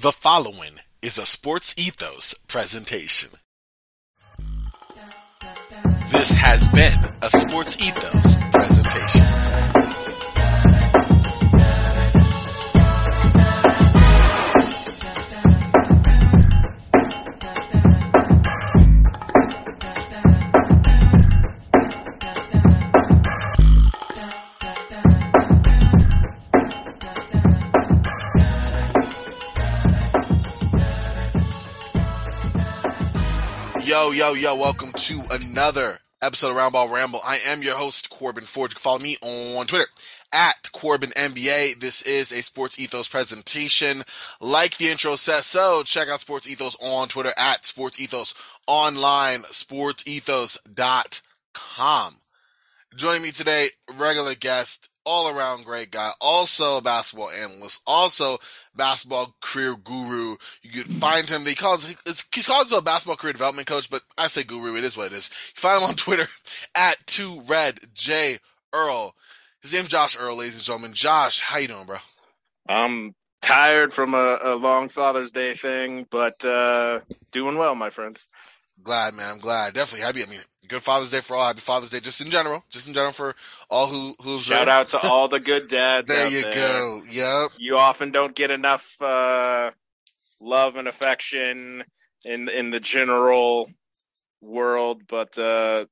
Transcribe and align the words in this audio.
The 0.00 0.12
following 0.12 0.78
is 1.02 1.18
a 1.18 1.26
Sports 1.26 1.74
Ethos 1.76 2.32
presentation. 2.46 3.30
This 6.12 6.30
has 6.30 6.68
been 6.68 7.00
a 7.20 7.28
Sports 7.28 7.82
Ethos 7.82 8.47
Yo, 34.08 34.14
yo, 34.14 34.32
yo, 34.32 34.56
welcome 34.56 34.90
to 34.92 35.20
another 35.30 35.98
episode 36.22 36.50
of 36.50 36.56
Roundball 36.56 36.90
Ramble. 36.90 37.20
I 37.22 37.40
am 37.46 37.62
your 37.62 37.76
host, 37.76 38.08
Corbin 38.08 38.44
Forge. 38.44 38.72
Follow 38.72 39.00
me 39.00 39.18
on 39.20 39.66
Twitter 39.66 39.84
at 40.32 40.70
Corbin 40.72 41.10
NBA. 41.10 41.78
This 41.78 42.00
is 42.00 42.32
a 42.32 42.42
Sports 42.42 42.78
Ethos 42.78 43.06
presentation. 43.06 44.04
Like 44.40 44.78
the 44.78 44.88
intro 44.88 45.16
says, 45.16 45.44
so 45.44 45.82
check 45.84 46.08
out 46.08 46.20
Sports 46.20 46.48
Ethos 46.48 46.74
on 46.80 47.08
Twitter 47.08 47.32
at 47.36 47.66
Sports 47.66 48.00
Ethos 48.00 48.32
online, 48.66 49.42
sportsethos.com. 49.42 52.14
Joining 52.96 53.22
me 53.22 53.30
today, 53.30 53.68
regular 53.98 54.34
guest, 54.34 54.87
all 55.08 55.34
around 55.34 55.64
great 55.64 55.90
guy, 55.90 56.10
also 56.20 56.76
a 56.76 56.82
basketball 56.82 57.30
analyst, 57.30 57.80
also 57.86 58.36
basketball 58.76 59.34
career 59.40 59.74
guru. 59.74 60.36
You 60.62 60.70
could 60.70 60.92
find 60.92 61.26
him. 61.28 61.46
He 61.46 61.54
calls 61.54 61.90
it's, 62.04 62.24
he 62.34 62.42
calls 62.42 62.64
himself 62.64 62.82
a 62.82 62.84
basketball 62.84 63.16
career 63.16 63.32
development 63.32 63.66
coach, 63.66 63.88
but 63.88 64.02
I 64.18 64.28
say 64.28 64.42
guru. 64.42 64.76
It 64.76 64.84
is 64.84 64.98
what 64.98 65.06
it 65.06 65.12
is. 65.12 65.30
You 65.56 65.60
find 65.60 65.82
him 65.82 65.88
on 65.88 65.94
Twitter 65.96 66.28
at 66.74 66.98
two 67.06 67.40
red 67.48 67.80
J 67.94 68.38
Earl. 68.74 69.14
His 69.62 69.72
name's 69.72 69.88
Josh 69.88 70.16
Earl, 70.20 70.36
ladies 70.36 70.56
and 70.56 70.64
gentlemen. 70.64 70.92
Josh, 70.92 71.40
how 71.40 71.56
you 71.56 71.68
doing, 71.68 71.86
bro? 71.86 71.96
I'm 72.68 73.14
tired 73.40 73.94
from 73.94 74.12
a, 74.12 74.38
a 74.42 74.54
long 74.56 74.90
Father's 74.90 75.30
Day 75.30 75.54
thing, 75.54 76.06
but 76.10 76.44
uh, 76.44 77.00
doing 77.32 77.56
well, 77.56 77.74
my 77.74 77.88
friend. 77.88 78.18
Glad, 78.82 79.14
man. 79.14 79.32
I'm 79.32 79.38
glad. 79.38 79.74
Definitely 79.74 80.06
happy. 80.06 80.22
I 80.22 80.26
mean, 80.26 80.40
good 80.68 80.82
Father's 80.82 81.10
Day 81.10 81.20
for 81.20 81.36
all. 81.36 81.46
Happy 81.46 81.60
Father's 81.60 81.90
Day, 81.90 82.00
just 82.00 82.20
in 82.20 82.30
general. 82.30 82.64
Just 82.70 82.88
in 82.88 82.94
general 82.94 83.12
for 83.12 83.34
all 83.68 83.86
who 83.86 84.14
who 84.22 84.40
Shout 84.40 84.68
out 84.68 84.88
to 84.90 84.98
all 85.00 85.28
the 85.28 85.40
good 85.40 85.68
dads. 85.68 86.08
There 86.14 86.30
you 86.30 86.42
there. 86.42 86.52
go. 86.52 87.02
Yep. 87.10 87.50
You 87.58 87.76
often 87.78 88.10
don't 88.12 88.34
get 88.34 88.50
enough 88.50 89.00
uh, 89.00 89.70
love 90.40 90.76
and 90.76 90.88
affection 90.88 91.84
in 92.24 92.48
in 92.48 92.70
the 92.70 92.80
general 92.80 93.70
world, 94.40 95.02
but 95.08 95.36
uh, 95.38 95.86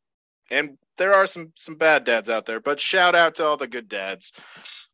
and 0.50 0.78
there 0.96 1.14
are 1.14 1.26
some 1.26 1.52
some 1.56 1.74
bad 1.76 2.04
dads 2.04 2.28
out 2.30 2.46
there. 2.46 2.60
But 2.60 2.80
shout 2.80 3.14
out 3.14 3.36
to 3.36 3.44
all 3.44 3.56
the 3.56 3.66
good 3.66 3.88
dads. 3.88 4.32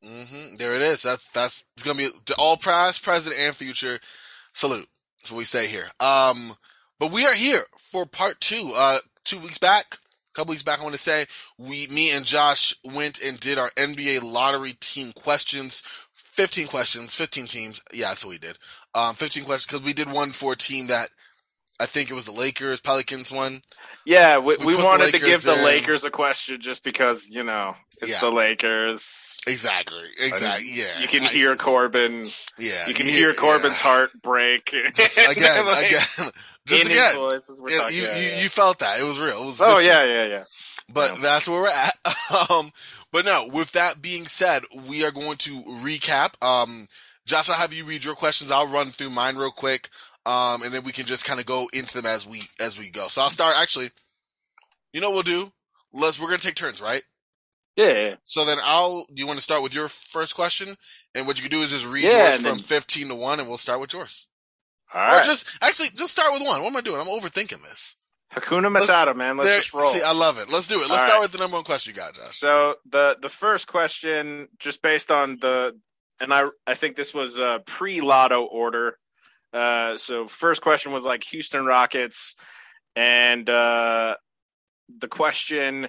hmm 0.02 0.56
There 0.58 0.74
it 0.74 0.82
is. 0.82 1.02
That's 1.02 1.28
that's 1.28 1.64
it's 1.76 1.82
gonna 1.84 1.98
be 1.98 2.08
all 2.38 2.56
past, 2.56 3.02
present, 3.02 3.36
and 3.38 3.54
future. 3.54 4.00
Salute. 4.54 4.86
That's 5.20 5.30
what 5.30 5.38
we 5.38 5.44
say 5.44 5.66
here. 5.68 5.86
Um, 6.00 6.54
but 7.02 7.10
we 7.10 7.26
are 7.26 7.34
here 7.34 7.64
for 7.76 8.06
part 8.06 8.40
two. 8.40 8.74
Uh, 8.76 8.98
two 9.24 9.40
weeks 9.40 9.58
back, 9.58 9.96
a 9.96 10.34
couple 10.36 10.52
weeks 10.52 10.62
back, 10.62 10.78
I 10.78 10.84
want 10.84 10.94
to 10.94 11.00
say 11.00 11.26
we, 11.58 11.88
me 11.88 12.12
and 12.12 12.24
Josh 12.24 12.72
went 12.84 13.20
and 13.20 13.40
did 13.40 13.58
our 13.58 13.70
NBA 13.70 14.22
lottery 14.22 14.74
team 14.74 15.10
questions. 15.12 15.82
Fifteen 16.14 16.68
questions, 16.68 17.12
fifteen 17.12 17.48
teams. 17.48 17.82
Yeah, 17.92 18.10
that's 18.10 18.24
what 18.24 18.30
we 18.30 18.38
did. 18.38 18.56
Um, 18.94 19.16
fifteen 19.16 19.42
questions 19.42 19.66
because 19.66 19.84
we 19.84 19.92
did 19.94 20.12
one 20.12 20.30
for 20.30 20.52
a 20.52 20.56
team 20.56 20.86
that 20.86 21.08
I 21.80 21.86
think 21.86 22.08
it 22.08 22.14
was 22.14 22.26
the 22.26 22.30
Lakers 22.30 22.80
Pelicans 22.80 23.32
one. 23.32 23.62
Yeah, 24.04 24.38
we, 24.38 24.56
We 24.64 24.76
we, 24.76 24.82
wanted 24.82 25.10
to 25.10 25.18
give 25.18 25.42
the 25.42 25.58
in. 25.58 25.64
Lakers 25.64 26.04
a 26.04 26.10
question 26.10 26.60
just 26.60 26.84
because 26.84 27.30
you 27.30 27.42
know 27.42 27.74
it's 28.00 28.12
Yeah. 28.12 28.20
the 28.20 28.30
Lakers. 28.30 29.38
Exactly. 29.46 30.02
Exactly. 30.18 30.70
yeah. 30.72 31.00
You 31.00 31.08
can 31.08 31.24
I- 31.24 31.28
hear 31.28 31.56
Corbin. 31.56 32.24
Yeah. 32.58 32.86
You 32.86 32.94
can 32.94 33.06
yeah, 33.06 33.12
hear 33.12 33.34
Corbin's 33.34 33.78
yeah. 33.78 33.82
heart 33.82 34.10
break. 34.22 34.72
Just 34.94 35.18
again, 35.30 35.66
Like, 35.66 35.88
again, 35.88 36.30
just 36.66 36.84
in 36.84 36.90
again. 36.90 37.16
voice 37.16 37.48
as 37.50 37.60
we're 37.60 37.70
Yeah, 37.70 37.78
talking. 37.78 37.96
you, 37.96 38.02
yeah, 38.04 38.16
you, 38.18 38.26
yeah. 38.28 38.40
you 38.42 38.48
felt 38.48 38.78
that 38.80 39.00
it 39.00 39.04
was 39.04 39.20
real. 39.20 39.42
It 39.42 39.46
was 39.46 39.60
oh 39.60 39.76
visceral. 39.76 39.82
yeah, 39.86 40.04
yeah, 40.04 40.26
yeah. 40.28 40.44
but 40.92 41.14
Yeah. 41.16 41.20
that's 41.22 41.48
where 41.48 41.60
we're 41.62 41.68
at. 41.68 41.96
Um, 42.50 42.70
but 43.12 43.24
no, 43.26 43.48
with 43.52 43.72
that 43.72 44.00
being 44.00 44.26
said, 44.26 44.62
we 44.88 45.04
are 45.04 45.10
going 45.10 45.36
to 45.38 45.50
recap. 45.82 46.42
Um, 46.42 46.86
Josh, 47.26 47.50
I'll 47.50 47.56
have 47.56 47.72
you 47.74 47.84
read 47.84 48.04
your 48.04 48.14
questions. 48.14 48.50
I'll 48.50 48.66
run 48.68 48.86
through 48.86 49.10
mine 49.10 49.36
real 49.36 49.50
quick. 49.50 49.90
Um, 50.24 50.62
and 50.62 50.72
then 50.72 50.82
we 50.84 50.92
can 50.92 51.04
just 51.04 51.24
kind 51.26 51.38
of 51.38 51.44
go 51.46 51.68
into 51.74 51.94
them 51.94 52.06
as 52.06 52.26
we, 52.26 52.42
as 52.58 52.78
we 52.78 52.88
go. 52.88 53.08
So 53.08 53.20
I'll 53.22 53.28
start 53.30 53.54
actually, 53.60 53.90
you 54.94 55.00
know 55.02 55.10
what 55.10 55.26
we'll 55.26 55.44
do? 55.44 55.52
Let's, 55.92 56.18
we're 56.20 56.28
going 56.28 56.40
to 56.40 56.46
take 56.46 56.54
turns, 56.54 56.80
right? 56.80 57.02
Yeah. 57.76 58.14
So 58.22 58.44
then 58.46 58.58
I'll, 58.62 59.04
do 59.12 59.20
you 59.20 59.26
want 59.26 59.38
to 59.38 59.42
start 59.42 59.62
with 59.62 59.74
your 59.74 59.88
first 59.88 60.34
question? 60.34 60.74
And 61.14 61.26
what 61.26 61.36
you 61.38 61.48
can 61.48 61.56
do 61.58 61.62
is 61.64 61.70
just 61.70 61.86
read 61.86 62.04
yours 62.04 62.36
from 62.36 62.42
then- 62.56 62.62
15 62.62 63.08
to 63.08 63.14
1 63.14 63.40
and 63.40 63.48
we'll 63.48 63.58
start 63.58 63.80
with 63.80 63.92
yours. 63.92 64.26
All 64.94 65.20
or 65.20 65.22
just, 65.24 65.48
actually, 65.62 65.88
just 65.90 66.12
start 66.12 66.32
with 66.32 66.42
one. 66.42 66.60
What 66.62 66.70
am 66.70 66.76
I 66.76 66.80
doing? 66.80 67.00
I'm 67.00 67.06
overthinking 67.06 67.62
this. 67.62 67.96
Hakuna 68.34 68.72
let's- 68.72 68.90
Matata, 68.90 69.14
man. 69.14 69.36
Let's 69.36 69.48
There- 69.48 69.58
just 69.60 69.74
roll. 69.74 69.90
See, 69.90 70.02
I 70.02 70.12
love 70.12 70.38
it. 70.38 70.48
Let's 70.48 70.66
do 70.66 70.76
it. 70.82 70.88
Let's 70.88 70.92
All 70.92 70.98
start 70.98 71.12
right. 71.14 71.20
with 71.22 71.32
the 71.32 71.38
number 71.38 71.56
one 71.56 71.64
question 71.64 71.94
you 71.94 72.00
got, 72.00 72.14
Josh. 72.14 72.38
So 72.38 72.76
the 72.86 73.16
the 73.20 73.28
first 73.28 73.66
question, 73.66 74.48
just 74.58 74.80
based 74.82 75.10
on 75.10 75.36
the, 75.38 75.78
and 76.20 76.32
I 76.32 76.44
I 76.66 76.74
think 76.74 76.96
this 76.96 77.12
was 77.12 77.38
a 77.38 77.62
pre 77.66 78.00
Lotto 78.00 78.44
order. 78.44 78.96
Uh, 79.52 79.98
so 79.98 80.26
first 80.28 80.62
question 80.62 80.92
was 80.92 81.04
like 81.04 81.24
Houston 81.24 81.66
Rockets, 81.66 82.36
and 82.96 83.48
uh, 83.50 84.16
the 84.98 85.08
question 85.08 85.88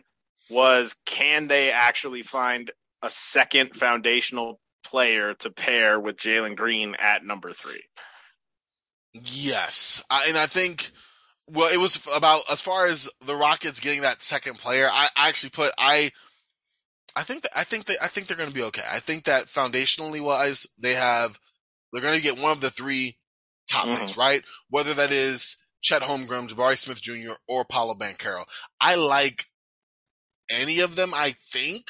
was, 0.49 0.95
can 1.05 1.47
they 1.47 1.71
actually 1.71 2.23
find 2.23 2.69
a 3.01 3.09
second 3.09 3.73
foundational 3.75 4.59
player 4.83 5.33
to 5.35 5.49
pair 5.49 5.97
with 5.97 6.17
Jalen 6.17 6.57
Green 6.57 6.95
at 6.99 7.23
number 7.23 7.53
three? 7.53 7.81
Yes, 9.13 10.03
I, 10.09 10.25
and 10.27 10.37
I 10.37 10.47
think 10.47 10.91
well, 11.47 11.71
it 11.71 11.77
was 11.77 12.07
about 12.15 12.43
as 12.51 12.61
far 12.61 12.87
as 12.87 13.09
the 13.25 13.35
Rockets 13.35 13.79
getting 13.79 14.01
that 14.01 14.21
second 14.21 14.55
player. 14.57 14.87
I, 14.91 15.09
I 15.15 15.29
actually 15.29 15.51
put 15.51 15.71
I, 15.77 16.11
I 17.15 17.23
think 17.23 17.43
that 17.43 17.51
I 17.55 17.63
think 17.63 17.85
that 17.85 17.97
I 18.01 18.07
think 18.07 18.27
they're 18.27 18.37
going 18.37 18.49
to 18.49 18.55
be 18.55 18.63
okay. 18.63 18.83
I 18.91 18.99
think 18.99 19.25
that 19.25 19.45
foundationally 19.45 20.21
wise, 20.21 20.65
they 20.79 20.93
have 20.93 21.39
they're 21.91 22.01
going 22.01 22.15
to 22.17 22.23
get 22.23 22.39
one 22.41 22.51
of 22.51 22.61
the 22.61 22.71
three 22.71 23.17
top 23.69 23.85
Mhm. 23.87 23.99
picks, 23.99 24.17
right? 24.17 24.43
Whether 24.69 24.93
that 24.95 25.11
is 25.11 25.57
Chet 25.81 26.01
Holmgren, 26.01 26.47
Jabari 26.49 26.77
Smith 26.77 27.01
Jr., 27.01 27.33
or 27.47 27.65
Paolo 27.65 27.93
Banchero. 27.93 28.45
I 28.81 28.95
like 28.95 29.45
any 30.49 30.79
of 30.79 30.95
them. 30.95 31.11
I 31.13 31.33
think 31.51 31.87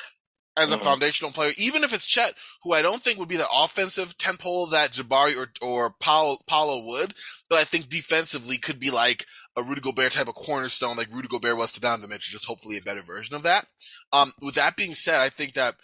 as 0.56 0.72
a 0.72 0.78
Mhm. 0.78 0.84
foundational 0.84 1.32
player, 1.32 1.54
even 1.58 1.84
if 1.84 1.94
it's 1.94 2.06
Chet, 2.06 2.36
who 2.64 2.74
I 2.74 2.82
don't 2.82 3.02
think 3.04 3.18
would 3.20 3.30
be 3.30 3.38
the 3.38 3.50
offensive 3.50 4.18
tempo 4.18 4.68
that 4.68 4.92
Jabari 4.94 5.36
or 5.36 5.52
or 5.62 5.92
Paulo 6.00 6.86
would, 6.88 7.16
but 7.50 7.60
I 7.60 7.64
think 7.64 7.90
defensively 7.90 8.58
could 8.58 8.80
be 8.80 8.92
like 8.92 9.26
a 9.56 9.64
Rudy 9.64 9.82
Gobert 9.82 10.12
type 10.14 10.28
of 10.28 10.36
cornerstone, 10.36 10.98
like 10.98 11.12
Rudy 11.12 11.28
Gobert 11.28 11.58
was 11.58 11.72
to 11.74 11.80
Donovan 11.80 12.10
Mitchell, 12.10 12.32
just 12.34 12.46
hopefully 12.46 12.78
a 12.78 12.82
better 12.82 13.02
version 13.04 13.36
of 13.36 13.44
that. 13.44 13.68
Um, 14.12 14.32
with 14.42 14.56
that 14.56 14.76
being 14.76 14.96
said, 14.96 15.22
I 15.22 15.30
think 15.30 15.54
that 15.54 15.76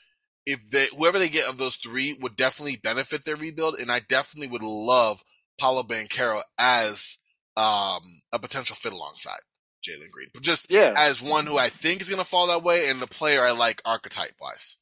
if 0.46 0.69
they 0.69 0.88
whoever 0.96 1.19
they 1.19 1.30
get 1.30 1.47
of 1.50 1.57
those 1.57 1.75
three 1.75 2.13
would 2.22 2.36
definitely 2.36 2.78
benefit 2.78 3.25
their 3.25 3.36
rebuild, 3.36 3.75
and 3.75 3.91
I 3.91 4.00
definitely 4.00 4.47
would 4.50 4.63
love 4.63 5.24
Paolo 5.59 5.84
Banchero 5.84 6.41
as 6.57 7.18
um 7.57 8.01
a 8.31 8.40
potential 8.40 8.75
fit 8.75 8.94
alongside 8.94 9.40
Jalen 9.81 10.12
Green, 10.12 10.28
but 10.34 10.44
just 10.44 10.69
Yeah. 10.72 10.94
as 10.97 11.22
one 11.22 11.45
who 11.45 11.57
I 11.57 11.69
think 11.69 12.01
is 12.01 12.09
going 12.09 12.22
to 12.22 12.28
fall 12.28 12.47
that 12.47 12.63
way, 12.63 12.90
and 12.90 13.00
the 13.01 13.07
player 13.07 13.41
I 13.44 13.51
like 13.51 13.81
archetype 13.85 14.34
wise. 14.41 14.78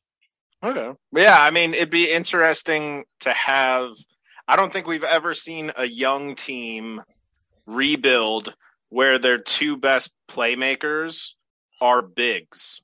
Okay. 0.63 0.91
But 1.11 1.21
yeah, 1.21 1.39
I 1.41 1.51
mean, 1.51 1.73
it'd 1.73 1.89
be 1.89 2.11
interesting 2.11 3.05
to 3.21 3.31
have. 3.31 3.91
I 4.47 4.55
don't 4.55 4.71
think 4.73 4.87
we've 4.87 5.03
ever 5.03 5.33
seen 5.33 5.71
a 5.75 5.85
young 5.85 6.35
team 6.35 7.01
rebuild 7.65 8.53
where 8.89 9.19
their 9.19 9.37
two 9.37 9.77
best 9.77 10.09
playmakers 10.29 11.33
are 11.81 12.01
bigs. 12.01 12.81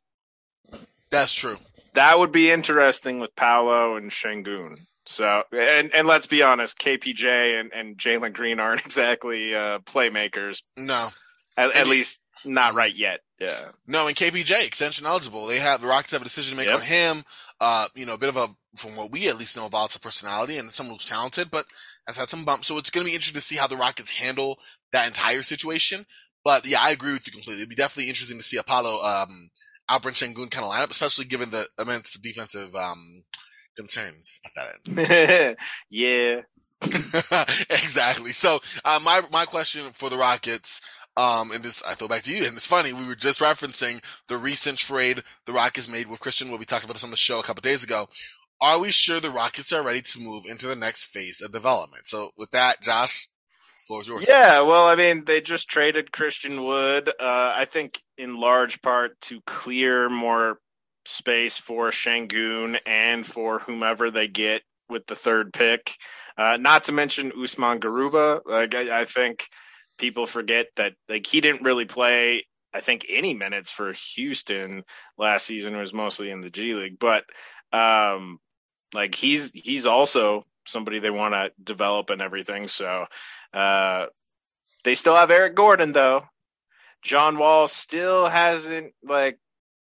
That's 1.10 1.34
true. 1.34 1.58
That 1.94 2.20
would 2.20 2.32
be 2.32 2.52
interesting 2.52 3.20
with 3.20 3.36
Paolo 3.36 3.96
and 3.98 4.12
Sengun. 4.12 4.80
So, 5.06 5.44
and 5.52 5.94
and 5.94 6.08
let's 6.08 6.28
be 6.28 6.42
honest, 6.42 6.80
KPJ 6.80 7.60
and, 7.60 7.72
and 7.74 7.98
Jalen 7.98 8.34
Green 8.34 8.60
aren't 8.60 8.82
exactly 8.86 9.54
uh, 9.54 9.80
playmakers, 9.80 10.62
No, 10.78 11.10
at, 11.58 11.76
at 11.76 11.88
least 11.88 12.22
not 12.46 12.74
right 12.74 12.94
yet. 12.94 13.20
Yeah. 13.40 13.70
no, 13.88 14.08
and 14.08 14.16
KPJ 14.16 14.66
extension 14.66 15.06
eligible. 15.06 15.46
They 15.48 15.60
have 15.60 15.82
the 15.82 15.88
Rockets 15.88 16.14
have 16.14 16.22
a 16.22 16.26
decision 16.26 16.52
to 16.52 16.58
make 16.58 16.68
Yep. 16.68 16.76
on 16.76 16.82
him. 16.82 17.24
Uh, 17.60 17.88
you 17.96 18.06
know, 18.06 18.14
a 18.14 18.18
bit 18.18 18.30
of 18.30 18.38
a 18.38 18.48
from 18.76 18.96
what 18.96 19.12
we 19.12 19.30
at 19.30 19.38
least 19.38 19.56
know, 19.56 19.68
volatile 19.68 20.00
personality 20.02 20.58
and 20.58 20.72
someone 20.72 20.96
who's 20.96 21.06
talented, 21.06 21.52
but 21.52 21.66
has 22.08 22.18
had 22.18 22.30
some 22.30 22.44
bumps. 22.46 22.68
So 22.68 22.78
it's 22.78 22.90
going 22.90 23.06
to 23.06 23.10
be 23.10 23.16
interesting 23.16 23.40
to 23.40 23.46
see 23.46 23.56
how 23.58 23.68
the 23.68 23.78
Rockets 23.78 24.18
handle 24.18 24.58
that 24.92 25.08
entire 25.08 25.44
situation. 25.44 26.06
But 26.44 26.66
yeah, 26.68 26.80
I 26.82 26.92
agree 26.92 27.14
with 27.14 27.26
you 27.28 27.32
completely. 27.34 27.62
It'd 27.62 27.70
be 27.70 27.76
definitely 27.76 28.10
interesting 28.10 28.38
to 28.38 28.44
see 28.44 28.58
Apollo, 28.58 29.04
um, 29.06 29.50
Alperen 29.90 30.14
Sengun 30.14 30.50
kind 30.52 30.66
of 30.66 30.72
lineup, 30.72 30.90
especially 30.92 31.26
given 31.26 31.52
the 31.52 31.66
immense 31.80 32.14
defensive, 32.20 32.76
um, 32.76 33.24
concerns 33.78 34.40
at 34.46 34.52
that 34.56 35.48
end. 35.48 35.58
yeah. 35.90 36.42
exactly. 37.70 38.32
So 38.32 38.60
uh, 38.84 39.00
my 39.04 39.22
my 39.32 39.46
question 39.46 39.86
for 39.94 40.10
the 40.10 40.18
Rockets, 40.18 40.82
um, 41.18 41.52
and 41.52 41.64
this 41.64 41.84
I 41.84 41.94
throw 41.94 42.08
back 42.08 42.24
to 42.24 42.34
you, 42.34 42.46
and 42.46 42.56
it's 42.56 42.68
funny 42.68 42.94
we 42.94 43.08
were 43.08 43.16
just 43.16 43.40
referencing 43.40 44.04
the 44.28 44.38
recent 44.38 44.78
trade 44.78 45.24
the 45.46 45.54
Rockets 45.54 45.90
made 45.90 46.08
with 46.08 46.20
Christian 46.20 46.50
Wood. 46.50 46.60
We 46.60 46.66
talked 46.66 46.86
about 46.86 46.94
this 46.94 47.04
on 47.04 47.12
the 47.12 47.18
show 47.18 47.40
a 47.40 47.44
couple 47.44 47.62
days 47.62 47.84
ago. 47.84 48.08
Are 48.62 48.80
we 48.80 48.92
sure 48.92 49.20
the 49.20 49.30
Rockets 49.30 49.74
are 49.74 49.84
ready 49.84 50.02
to 50.02 50.20
move 50.20 50.46
into 50.46 50.68
the 50.68 50.76
next 50.76 51.08
phase 51.08 51.42
of 51.42 51.52
development? 51.52 52.08
So 52.08 52.32
with 52.38 52.52
that, 52.52 52.82
Josh, 52.82 53.28
floor 53.86 54.02
is 54.02 54.08
yours. 54.08 54.26
Yeah, 54.28 54.62
well, 54.62 54.88
I 54.88 54.96
mean, 54.96 55.26
they 55.26 55.42
just 55.42 55.68
traded 55.68 56.12
Christian 56.12 56.64
Wood. 56.64 57.10
Uh, 57.10 57.54
I 57.56 57.66
think 57.70 58.00
in 58.18 58.36
large 58.36 58.82
part 58.82 59.20
to 59.22 59.42
clear 59.46 60.10
more 60.10 60.60
space 61.06 61.58
for 61.58 61.90
Sengun 61.90 62.80
and 62.86 63.26
for 63.26 63.60
whomever 63.60 64.12
they 64.12 64.28
get 64.28 64.62
with 64.90 65.06
the 65.08 65.16
third 65.16 65.54
pick. 65.54 65.96
Uh, 66.38 66.58
not 66.58 66.86
to 66.86 66.92
mention 66.92 67.32
Usman 67.42 67.80
Garuba. 67.80 68.42
Like 68.46 68.76
I, 68.76 69.02
I, 69.02 69.06
think 69.06 69.48
people 70.04 70.26
forget 70.26 70.68
that 70.76 70.92
like 71.08 71.26
he 71.26 71.40
didn't 71.40 71.64
really 71.64 71.86
play. 71.86 72.46
I 72.74 72.82
think 72.82 73.06
any 73.08 73.34
minutes 73.34 73.72
for 73.72 73.94
Houston 74.16 74.84
last 75.18 75.46
season 75.46 75.78
was 75.78 75.94
mostly 75.94 76.30
in 76.30 76.42
the 76.42 76.50
G 76.50 76.74
League, 76.74 77.00
but 77.00 77.24
um, 77.72 78.40
like 78.94 79.16
he's 79.16 79.54
he's 79.54 79.86
also 79.86 80.46
somebody 80.66 81.00
they 81.00 81.10
want 81.10 81.36
to 81.36 81.52
develop 81.64 82.10
and 82.10 82.22
everything. 82.22 82.68
So 82.68 83.06
uh, 83.54 84.08
they 84.84 84.96
still 84.96 85.16
have 85.16 85.32
Eric 85.32 85.56
Gordon 85.56 85.94
though. 85.94 86.24
John 87.02 87.38
Wall 87.38 87.70
still 87.70 88.28
hasn't 88.28 88.92
like 89.06 89.40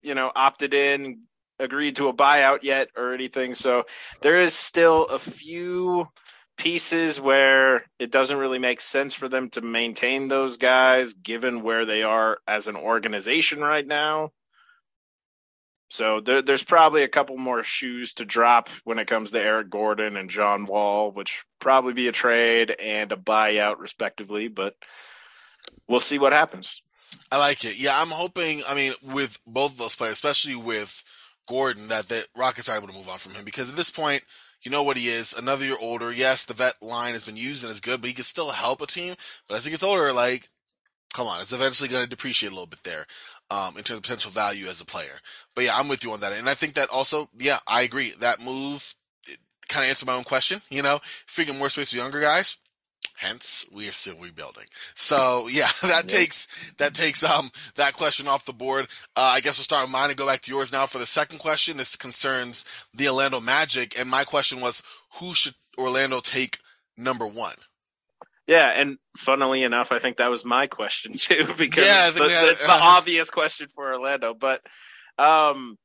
you 0.01 0.15
know 0.15 0.31
opted 0.33 0.75
in, 0.75 1.23
agreed 1.59 1.97
to 1.97 2.07
a 2.07 2.15
buyout 2.15 2.63
yet 2.63 2.87
or 2.97 3.15
anything. 3.15 3.57
So 3.57 3.87
there 4.21 4.41
is 4.41 4.55
still 4.55 5.07
a 5.07 5.19
few 5.19 6.07
pieces 6.57 7.21
where 7.21 7.85
it 7.99 8.11
doesn't 8.11 8.37
really 8.37 8.59
make 8.59 8.81
sense 8.81 9.15
for 9.15 9.29
them 9.29 9.51
to 9.51 9.61
maintain 9.61 10.29
those 10.29 10.57
guys 10.57 11.15
given 11.15 11.63
where 11.63 11.85
they 11.85 12.03
are 12.03 12.39
as 12.47 12.69
an 12.69 12.77
organization 12.77 13.61
right 13.61 13.87
now. 13.87 14.31
So 15.91 16.21
there, 16.21 16.43
there's 16.43 16.65
probably 16.65 17.03
a 17.03 17.09
couple 17.09 17.37
more 17.37 17.63
shoes 17.63 18.15
to 18.15 18.25
drop 18.25 18.69
when 18.85 18.99
it 18.99 19.07
comes 19.07 19.31
to 19.31 19.41
Eric 19.41 19.71
Gordon 19.71 20.17
and 20.17 20.31
John 20.31 20.67
Wall, 20.67 21.13
which 21.13 21.45
probably 21.61 21.93
be 21.93 22.09
a 22.09 22.13
trade 22.13 22.75
and 22.81 23.13
a 23.13 23.17
buyout 23.17 23.79
respectively, 23.79 24.49
but 24.49 24.77
we'll 25.87 26.01
see 26.01 26.19
what 26.19 26.33
happens. 26.33 26.83
I 27.31 27.39
like 27.39 27.65
it. 27.65 27.79
Yeah, 27.79 28.01
I'm 28.01 28.09
hoping. 28.09 28.63
I 28.69 28.75
mean, 28.75 28.93
with 29.13 29.41
both 29.47 29.77
those 29.77 29.95
players, 29.95 30.15
especially 30.15 30.57
with 30.57 31.05
Gordon, 31.47 31.89
that 31.89 32.09
the 32.09 32.25
Rockets 32.37 32.69
are 32.69 32.77
able 32.77 32.89
to 32.89 32.95
move 32.95 33.09
on 33.09 33.19
from 33.19 33.35
him 33.35 33.45
because 33.45 33.71
at 33.71 33.77
this 33.77 33.91
point, 33.91 34.25
you 34.65 34.71
know 34.71 34.83
what 34.83 34.97
he 34.97 35.09
is. 35.09 35.33
Another 35.33 35.65
year 35.65 35.77
older. 35.81 36.13
Yes, 36.13 36.45
the 36.45 36.55
vet 36.55 36.75
line 36.81 37.13
has 37.13 37.25
been 37.25 37.37
used 37.37 37.63
and 37.63 37.73
is 37.73 37.81
good, 37.81 38.01
but 38.01 38.09
he 38.09 38.15
can 38.15 38.25
still 38.25 38.51
help 38.51 38.81
a 38.81 38.87
team. 38.87 39.15
But 39.49 39.57
as 39.57 39.65
he 39.65 39.71
gets 39.71 39.83
older, 39.83 40.13
like, 40.13 40.49
come 41.13 41.27
on, 41.27 41.41
it's 41.41 41.53
eventually 41.53 41.89
going 41.89 42.05
to 42.05 42.09
depreciate 42.09 42.51
a 42.51 42.55
little 42.55 42.67
bit 42.67 42.83
there 42.83 43.07
um, 43.51 43.77
in 43.77 43.85
terms 43.85 43.99
of 43.99 44.03
potential 44.03 44.31
value 44.31 44.67
as 44.67 44.81
a 44.81 44.85
player. 44.85 45.21
But 45.55 45.65
yeah, 45.65 45.77
I'm 45.77 45.89
with 45.89 46.03
you 46.03 46.13
on 46.13 46.21
that. 46.21 46.33
And 46.33 46.49
I 46.49 46.55
think 46.55 46.75
that 46.75 46.89
also, 46.89 47.29
yeah, 47.39 47.59
I 47.69 47.83
agree. 47.83 48.13
That 48.21 48.41
move 48.41 48.95
kind 49.69 49.85
of 49.85 49.91
answered 49.91 50.07
my 50.07 50.15
own 50.15 50.25
question, 50.25 50.61
you 50.71 50.83
know, 50.83 51.01
figuring 51.27 51.59
more 51.59 51.71
space 51.71 51.91
for 51.91 51.97
younger 51.97 52.21
guys. 52.21 52.59
Hence, 53.19 53.65
we 53.73 53.89
are 53.89 53.93
still 53.93 54.17
rebuilding. 54.19 54.65
So 54.95 55.49
yeah, 55.49 55.69
that 55.83 56.09
takes 56.09 56.73
that 56.79 56.95
takes 56.95 57.23
um 57.23 57.51
that 57.77 57.95
question 57.95 58.27
off 58.27 58.45
the 58.45 58.53
board. 58.53 58.87
Uh, 59.17 59.33
I 59.35 59.41
guess 59.41 59.59
we'll 59.59 59.65
start 59.65 59.85
with 59.85 59.93
mine 59.93 60.11
and 60.11 60.19
go 60.19 60.27
back 60.27 60.43
to 60.43 60.51
yours 60.51 60.73
now 60.73 60.87
for 60.87 60.99
the 60.99 61.07
second 61.07 61.39
question. 61.39 61.77
This 61.77 61.97
concerns 61.97 62.65
the 62.93 63.09
Orlando 63.09 63.41
Magic, 63.41 63.99
and 63.99 64.11
my 64.11 64.25
question 64.25 64.61
was, 64.61 64.83
who 65.21 65.35
should 65.35 65.55
Orlando 65.79 66.21
take 66.21 66.59
number 66.97 67.27
one? 67.27 67.57
Yeah, 68.47 68.69
and 68.69 68.99
funnily 69.17 69.63
enough, 69.63 69.91
I 69.91 69.99
think 69.99 70.19
that 70.19 70.31
was 70.31 70.45
my 70.45 70.67
question 70.67 71.13
too, 71.17 71.47
because 71.57 71.85
yeah, 71.85 72.09
it's, 72.09 72.19
the, 72.19 72.29
had, 72.29 72.49
it's 72.49 72.65
uh, 72.65 72.67
the 72.67 72.83
obvious 72.85 73.31
question 73.31 73.69
for 73.75 73.95
Orlando. 73.95 74.35
But 74.35 74.61
um, 75.19 75.79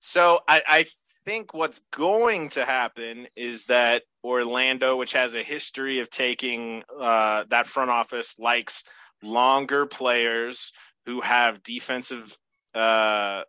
so 0.00 0.40
I, 0.46 0.62
I 0.66 0.86
think 1.24 1.54
what's 1.54 1.80
going 1.92 2.50
to 2.50 2.64
happen 2.64 3.26
is 3.36 3.64
that 3.64 4.02
Orlando, 4.24 4.96
which 4.96 5.12
has 5.12 5.34
a 5.34 5.42
history 5.42 6.00
of 6.00 6.10
taking 6.10 6.82
uh, 7.00 7.44
that 7.50 7.66
front 7.66 7.90
office, 7.90 8.36
likes 8.38 8.84
longer 9.22 9.86
players 9.86 10.72
who 11.06 11.20
have 11.20 11.62
defensive 11.62 12.36
uh, 12.74 13.42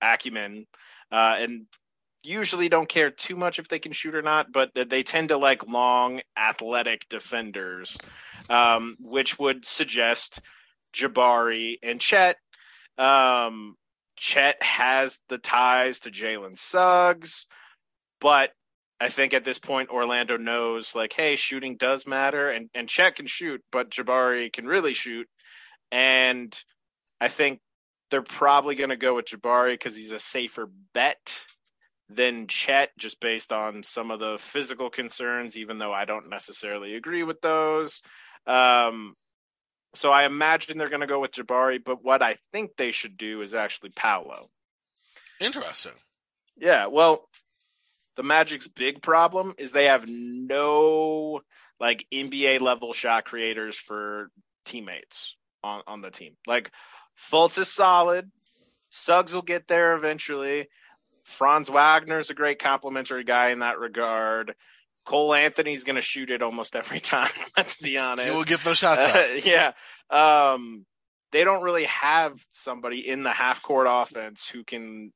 acumen 0.00 0.66
uh, 1.10 1.36
and 1.38 1.66
usually 2.22 2.68
don't 2.68 2.88
care 2.88 3.10
too 3.10 3.36
much 3.36 3.58
if 3.58 3.68
they 3.68 3.78
can 3.78 3.92
shoot 3.92 4.14
or 4.14 4.22
not, 4.22 4.52
but 4.52 4.70
they 4.74 5.02
tend 5.02 5.28
to 5.28 5.36
like 5.36 5.66
long, 5.66 6.20
athletic 6.36 7.08
defenders, 7.08 7.96
um, 8.50 8.96
which 9.00 9.38
would 9.38 9.64
suggest 9.64 10.40
Jabari 10.94 11.78
and 11.82 12.00
Chet. 12.00 12.36
Um, 12.98 13.76
Chet 14.18 14.62
has 14.62 15.18
the 15.28 15.38
ties 15.38 16.00
to 16.00 16.10
Jalen 16.10 16.56
Suggs, 16.56 17.46
but 18.20 18.50
I 19.00 19.08
think 19.08 19.32
at 19.32 19.44
this 19.44 19.58
point 19.58 19.90
Orlando 19.90 20.36
knows 20.36 20.94
like, 20.94 21.12
hey, 21.12 21.36
shooting 21.36 21.76
does 21.76 22.06
matter, 22.06 22.50
and 22.50 22.68
and 22.74 22.88
Chet 22.88 23.16
can 23.16 23.26
shoot, 23.26 23.62
but 23.70 23.90
Jabari 23.90 24.52
can 24.52 24.66
really 24.66 24.94
shoot, 24.94 25.28
and 25.92 26.56
I 27.20 27.28
think 27.28 27.60
they're 28.10 28.22
probably 28.22 28.74
going 28.74 28.90
to 28.90 28.96
go 28.96 29.14
with 29.14 29.26
Jabari 29.26 29.72
because 29.72 29.96
he's 29.96 30.12
a 30.12 30.18
safer 30.18 30.68
bet 30.94 31.42
than 32.08 32.46
Chet, 32.46 32.90
just 32.98 33.20
based 33.20 33.52
on 33.52 33.82
some 33.82 34.10
of 34.10 34.18
the 34.18 34.38
physical 34.40 34.88
concerns, 34.90 35.56
even 35.56 35.78
though 35.78 35.92
I 35.92 36.06
don't 36.06 36.30
necessarily 36.30 36.94
agree 36.94 37.22
with 37.22 37.40
those. 37.40 38.00
Um, 38.46 39.14
so 39.98 40.12
I 40.12 40.26
imagine 40.26 40.78
they're 40.78 40.88
going 40.88 41.00
to 41.00 41.08
go 41.08 41.18
with 41.18 41.32
Jabari, 41.32 41.82
but 41.84 42.04
what 42.04 42.22
I 42.22 42.36
think 42.52 42.76
they 42.76 42.92
should 42.92 43.16
do 43.16 43.42
is 43.42 43.52
actually 43.52 43.90
Paolo. 43.90 44.48
Interesting. 45.40 45.92
Yeah, 46.56 46.86
well, 46.86 47.28
the 48.14 48.22
Magic's 48.22 48.68
big 48.68 49.02
problem 49.02 49.54
is 49.58 49.72
they 49.72 49.86
have 49.86 50.08
no 50.08 51.40
like 51.80 52.06
NBA 52.14 52.60
level 52.60 52.92
shot 52.92 53.24
creators 53.24 53.76
for 53.76 54.30
teammates 54.64 55.34
on 55.64 55.82
on 55.88 56.00
the 56.00 56.10
team. 56.10 56.36
Like 56.46 56.70
Fultz 57.32 57.58
is 57.58 57.68
solid. 57.68 58.30
Suggs 58.90 59.34
will 59.34 59.42
get 59.42 59.66
there 59.66 59.94
eventually. 59.94 60.68
Franz 61.24 61.68
Wagner's 61.68 62.30
a 62.30 62.34
great 62.34 62.60
complimentary 62.60 63.24
guy 63.24 63.50
in 63.50 63.58
that 63.58 63.80
regard. 63.80 64.54
Cole 65.08 65.32
Anthony's 65.32 65.84
going 65.84 65.96
to 65.96 66.02
shoot 66.02 66.30
it 66.30 66.42
almost 66.42 66.76
every 66.76 67.00
time. 67.16 67.30
Let's 67.56 67.76
be 67.76 67.96
honest. 67.96 68.28
He 68.28 68.36
will 68.36 68.44
get 68.44 68.60
those 68.60 68.76
shots. 68.76 69.06
Uh, 69.06 69.40
yeah. 69.44 69.72
Um, 70.10 70.84
they 71.32 71.44
don't 71.44 71.62
really 71.62 71.84
have 71.84 72.34
somebody 72.52 73.08
in 73.08 73.22
the 73.22 73.30
half 73.30 73.62
court 73.62 73.86
offense 73.90 74.46
who 74.46 74.64
can 74.64 75.10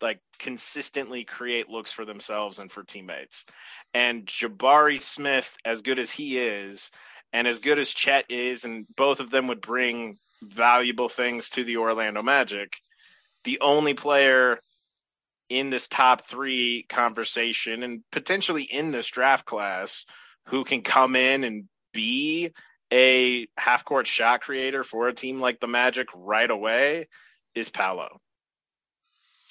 like 0.00 0.20
consistently 0.38 1.24
create 1.24 1.68
looks 1.68 1.92
for 1.92 2.06
themselves 2.06 2.58
and 2.58 2.72
for 2.72 2.84
teammates. 2.84 3.44
And 3.92 4.24
Jabari 4.24 5.02
Smith, 5.02 5.54
as 5.62 5.82
good 5.82 5.98
as 5.98 6.10
he 6.10 6.38
is, 6.38 6.90
and 7.34 7.46
as 7.46 7.58
good 7.58 7.78
as 7.78 7.92
Chet 7.92 8.24
is, 8.30 8.64
and 8.64 8.86
both 8.96 9.20
of 9.20 9.30
them 9.30 9.48
would 9.48 9.60
bring 9.60 10.16
valuable 10.42 11.10
things 11.10 11.50
to 11.50 11.64
the 11.64 11.76
Orlando 11.76 12.22
Magic. 12.22 12.72
The 13.44 13.60
only 13.60 13.92
player 13.92 14.58
in 15.48 15.70
this 15.70 15.88
top 15.88 16.26
three 16.26 16.84
conversation 16.88 17.82
and 17.82 18.02
potentially 18.10 18.62
in 18.62 18.90
this 18.90 19.06
draft 19.06 19.44
class 19.44 20.04
who 20.46 20.64
can 20.64 20.82
come 20.82 21.16
in 21.16 21.44
and 21.44 21.64
be 21.92 22.52
a 22.92 23.48
half 23.56 23.84
court 23.84 24.06
shot 24.06 24.40
creator 24.42 24.84
for 24.84 25.08
a 25.08 25.14
team 25.14 25.40
like 25.40 25.60
the 25.60 25.66
Magic 25.66 26.08
right 26.14 26.50
away 26.50 27.06
is 27.54 27.68
Paolo. 27.68 28.20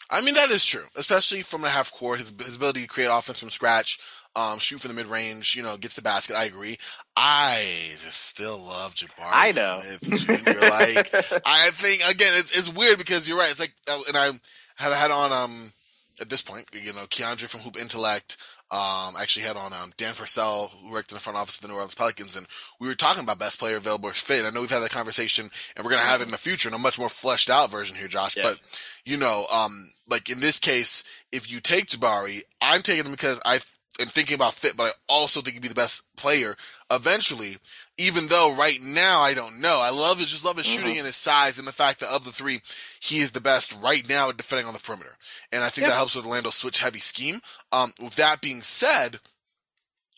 I 0.09 0.21
mean, 0.21 0.35
that 0.35 0.51
is 0.51 0.63
true, 0.63 0.85
especially 0.95 1.41
from 1.41 1.61
the 1.61 1.69
half 1.69 1.91
court. 1.91 2.19
His, 2.19 2.29
his 2.37 2.55
ability 2.55 2.81
to 2.81 2.87
create 2.87 3.07
offense 3.07 3.39
from 3.39 3.49
scratch, 3.49 3.99
um, 4.35 4.59
shoot 4.59 4.79
from 4.79 4.89
the 4.89 4.95
mid 4.95 5.07
range, 5.07 5.55
you 5.55 5.63
know, 5.63 5.77
gets 5.77 5.95
the 5.95 6.01
basket. 6.01 6.35
I 6.35 6.45
agree. 6.45 6.77
I 7.15 7.93
just 8.03 8.21
still 8.21 8.59
love 8.59 8.93
Jabari 8.93 9.31
I 9.31 9.51
know. 9.51 9.81
Smith 10.03 10.43
Jr. 10.45 10.59
like, 10.61 11.41
I 11.45 11.71
think, 11.71 12.01
again, 12.07 12.33
it's, 12.35 12.51
it's 12.51 12.71
weird 12.71 12.99
because 12.99 13.27
you're 13.27 13.37
right. 13.37 13.49
It's 13.49 13.59
like, 13.59 13.73
and 14.07 14.15
I 14.15 14.31
have 14.75 14.93
had 14.93 15.09
on, 15.09 15.31
um, 15.31 15.73
at 16.19 16.29
this 16.29 16.41
point, 16.41 16.65
you 16.73 16.93
know, 16.93 17.05
Keandre 17.05 17.47
from 17.47 17.61
Hoop 17.61 17.79
Intellect, 17.79 18.37
um, 18.71 19.15
actually 19.19 19.45
had 19.45 19.57
on 19.57 19.73
um, 19.73 19.91
Dan 19.97 20.13
Purcell, 20.15 20.71
who 20.83 20.91
worked 20.91 21.11
in 21.11 21.15
the 21.15 21.21
front 21.21 21.37
office 21.37 21.57
of 21.57 21.61
the 21.61 21.67
New 21.67 21.75
Orleans 21.75 21.93
Pelicans, 21.93 22.35
and 22.35 22.47
we 22.79 22.87
were 22.87 22.95
talking 22.95 23.23
about 23.23 23.37
best 23.37 23.59
player 23.59 23.77
available 23.77 24.09
fit. 24.09 24.43
I 24.43 24.49
know 24.49 24.61
we've 24.61 24.71
had 24.71 24.79
that 24.79 24.89
conversation, 24.89 25.49
and 25.75 25.85
we're 25.85 25.91
going 25.91 26.01
to 26.01 26.07
have 26.07 26.21
it 26.21 26.25
in 26.25 26.31
the 26.31 26.37
future 26.37 26.67
in 26.67 26.75
a 26.75 26.79
much 26.79 26.97
more 26.97 27.09
fleshed 27.09 27.49
out 27.49 27.69
version 27.69 27.95
here, 27.95 28.07
Josh. 28.07 28.35
Yeah. 28.35 28.43
But 28.43 28.59
you 29.03 29.17
know, 29.17 29.45
um, 29.51 29.91
like 30.09 30.29
in 30.29 30.39
this 30.39 30.59
case, 30.59 31.03
if 31.31 31.51
you 31.51 31.59
take 31.59 31.87
Jabari, 31.87 32.41
I'm 32.59 32.81
taking 32.81 33.05
him 33.05 33.11
because 33.11 33.39
I 33.45 33.59
am 33.99 34.07
thinking 34.07 34.35
about 34.35 34.55
fit, 34.55 34.75
but 34.75 34.87
I 34.87 34.91
also 35.07 35.41
think 35.41 35.53
he'd 35.53 35.61
be 35.61 35.67
the 35.67 35.75
best 35.75 36.01
player 36.17 36.55
eventually 36.91 37.57
even 37.97 38.27
though 38.27 38.55
right 38.55 38.81
now 38.81 39.21
I 39.21 39.33
don't 39.33 39.61
know. 39.61 39.79
I 39.79 39.89
love 39.89 40.21
it, 40.21 40.27
just 40.27 40.45
love 40.45 40.57
his 40.57 40.65
shooting 40.65 40.91
mm-hmm. 40.91 40.99
and 40.99 41.05
his 41.07 41.15
size 41.15 41.59
and 41.59 41.67
the 41.67 41.71
fact 41.71 41.99
that 42.01 42.09
of 42.09 42.25
the 42.25 42.31
three, 42.31 42.61
he 42.99 43.19
is 43.19 43.31
the 43.31 43.41
best 43.41 43.77
right 43.81 44.07
now 44.07 44.29
at 44.29 44.37
defending 44.37 44.67
on 44.67 44.73
the 44.73 44.79
perimeter. 44.79 45.15
And 45.51 45.63
I 45.63 45.69
think 45.69 45.87
that 45.87 45.95
helps 45.95 46.15
with 46.15 46.25
Orlando's 46.25 46.55
switch 46.55 46.79
heavy 46.79 46.99
scheme. 46.99 47.41
Um, 47.71 47.91
with 48.01 48.15
that 48.15 48.41
being 48.41 48.61
said, 48.61 49.19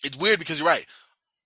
it's 0.03 0.17
weird 0.17 0.39
because 0.39 0.59
you're 0.59 0.67
right. 0.67 0.85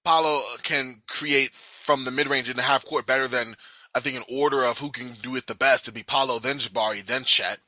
Paolo 0.04 0.42
can 0.64 1.02
create 1.08 1.52
from 1.52 2.06
the 2.06 2.12
mid 2.12 2.28
range 2.28 2.50
in 2.50 2.56
the 2.56 2.62
half 2.62 2.86
court 2.86 3.06
better 3.06 3.28
than 3.28 3.56
I 3.94 4.00
think 4.00 4.16
in 4.16 4.40
order 4.40 4.64
of 4.64 4.80
who 4.80 4.90
can 4.90 5.14
do 5.22 5.36
it 5.36 5.48
the 5.48 5.56
best 5.56 5.86
It'd 5.86 5.96
be 5.96 6.04
Paolo, 6.04 6.40
then 6.40 6.58
Jabari, 6.58 7.06
then 7.06 7.24
Chet. 7.24 7.60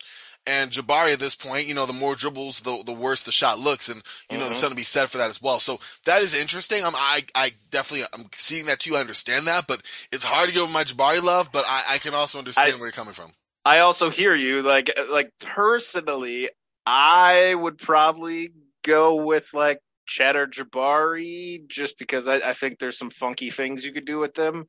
And 0.45 0.71
Jabari 0.71 1.13
at 1.13 1.19
this 1.19 1.35
point, 1.35 1.67
you 1.67 1.73
know, 1.73 1.85
the 1.85 1.93
more 1.93 2.15
dribbles, 2.15 2.59
the 2.61 2.83
the 2.85 2.91
worse 2.93 3.23
the 3.23 3.31
shot 3.31 3.59
looks, 3.59 3.87
and 3.87 4.01
you 4.29 4.37
know, 4.37 4.43
Mhm. 4.43 4.47
there's 4.49 4.59
something 4.59 4.75
to 4.75 4.81
be 4.81 4.83
said 4.85 5.09
for 5.09 5.17
that 5.19 5.29
as 5.29 5.41
well. 5.41 5.59
So 5.61 5.79
that 6.05 6.21
is 6.21 6.33
interesting. 6.33 6.83
I'm, 6.83 6.95
I, 6.95 7.23
I 7.33 7.53
definitely, 7.71 8.05
I'm 8.13 8.25
seeing 8.33 8.65
that 8.65 8.79
too. 8.79 8.97
I 8.97 8.99
understand 8.99 9.47
that, 9.47 9.67
but 9.67 9.81
it's 10.11 10.25
hard 10.25 10.49
to 10.49 10.53
give 10.53 10.69
my 10.69 10.83
Jabari 10.83 11.23
love. 11.23 11.51
But 11.53 11.63
I, 11.67 11.83
I 11.91 11.97
can 11.99 12.13
also 12.13 12.39
understand 12.39 12.73
I- 12.73 12.75
where 12.75 12.85
you're 12.87 12.91
coming 12.91 13.13
from. 13.13 13.31
I 13.65 13.79
also 13.79 14.09
hear 14.09 14.35
you. 14.35 14.61
Like 14.61 14.91
like 15.09 15.29
personally, 15.39 16.49
I 16.85 17.55
would 17.55 17.77
probably 17.77 18.49
go 18.83 19.15
with 19.23 19.53
like 19.53 19.79
Cheddar 20.05 20.47
Jabari 20.47 21.65
just 21.69 21.97
because 21.97 22.27
I, 22.27 22.49
I 22.49 22.51
think 22.53 22.79
there's 22.79 22.97
some 22.97 23.09
funky 23.09 23.49
things 23.49 23.85
you 23.85 23.93
could 23.93 24.03
do 24.05 24.19
with 24.19 24.33
them. 24.33 24.65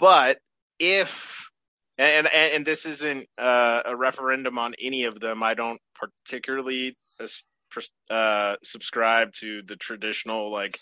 But 0.00 0.40
if 0.80 1.45
and 1.98 2.26
and, 2.26 2.52
and 2.52 2.66
this 2.66 2.86
isn't 2.86 3.28
uh, 3.38 3.82
a 3.84 3.96
referendum 3.96 4.58
on 4.58 4.74
any 4.80 5.04
of 5.04 5.18
them, 5.20 5.42
I 5.42 5.54
don't 5.54 5.80
particularly 5.94 6.96
uh, 8.10 8.56
subscribe 8.62 9.32
to 9.34 9.62
the 9.66 9.76
traditional 9.76 10.50
like 10.52 10.78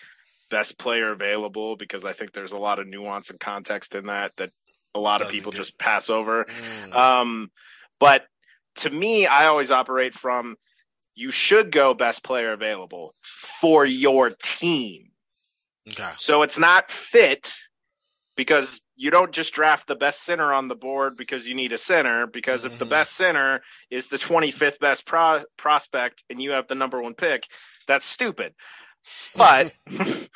best 0.51 0.79
player 0.79 1.13
available 1.13 1.77
because 1.77 2.05
I 2.05 2.13
think 2.13 2.33
there's 2.33 2.53
a 2.53 2.59
lot 2.59 2.79
of 2.79 2.87
nuance 2.87 3.31
and 3.31 3.41
context 3.41 3.95
in 3.95 4.07
that 4.07 4.37
that 4.37 4.51
a 4.95 5.01
lot 5.01 5.23
of 5.23 5.29
people 5.29 5.51
just 5.51 5.79
pass 5.79 6.11
over. 6.11 6.45
Mm. 6.45 6.95
Um, 6.95 7.51
but 7.99 8.27
to 8.77 8.91
me, 8.91 9.27
I 9.27 9.47
always 9.47 9.71
operate 9.71 10.15
from 10.15 10.57
you 11.15 11.31
should 11.31 11.71
go 11.71 11.95
best 11.95 12.23
player 12.23 12.53
available 12.53 13.15
for 13.23 13.85
your 13.85 14.31
team. 14.31 15.11
okay. 15.89 16.11
So 16.19 16.43
it's 16.43 16.59
not 16.59 16.91
fit 16.91 17.55
because 18.37 18.81
you 18.97 19.11
don't 19.11 19.33
just 19.33 19.55
draft 19.55 19.87
the 19.87 19.97
best 19.97 20.23
center 20.23 20.53
on 20.53 20.69
the 20.69 20.75
board 20.75 21.17
because 21.17 21.47
you 21.47 21.55
need 21.55 21.73
a 21.73 21.79
center. 21.79 22.27
Because 22.27 22.65
if 22.65 22.77
the 22.79 22.87
Mhm. 22.87 22.91
best 22.91 23.15
center 23.15 23.63
is 23.91 24.09
the 24.09 24.19
25th 24.19 24.79
best 24.81 25.07
pro- 25.07 25.45
prospect 25.57 26.25
and 26.31 26.41
you 26.43 26.53
have 26.53 26.69
the 26.69 26.75
number 26.75 27.01
one 27.01 27.15
pick, 27.15 27.47
that's 27.87 28.07
stupid. 28.07 28.55
But 29.37 29.73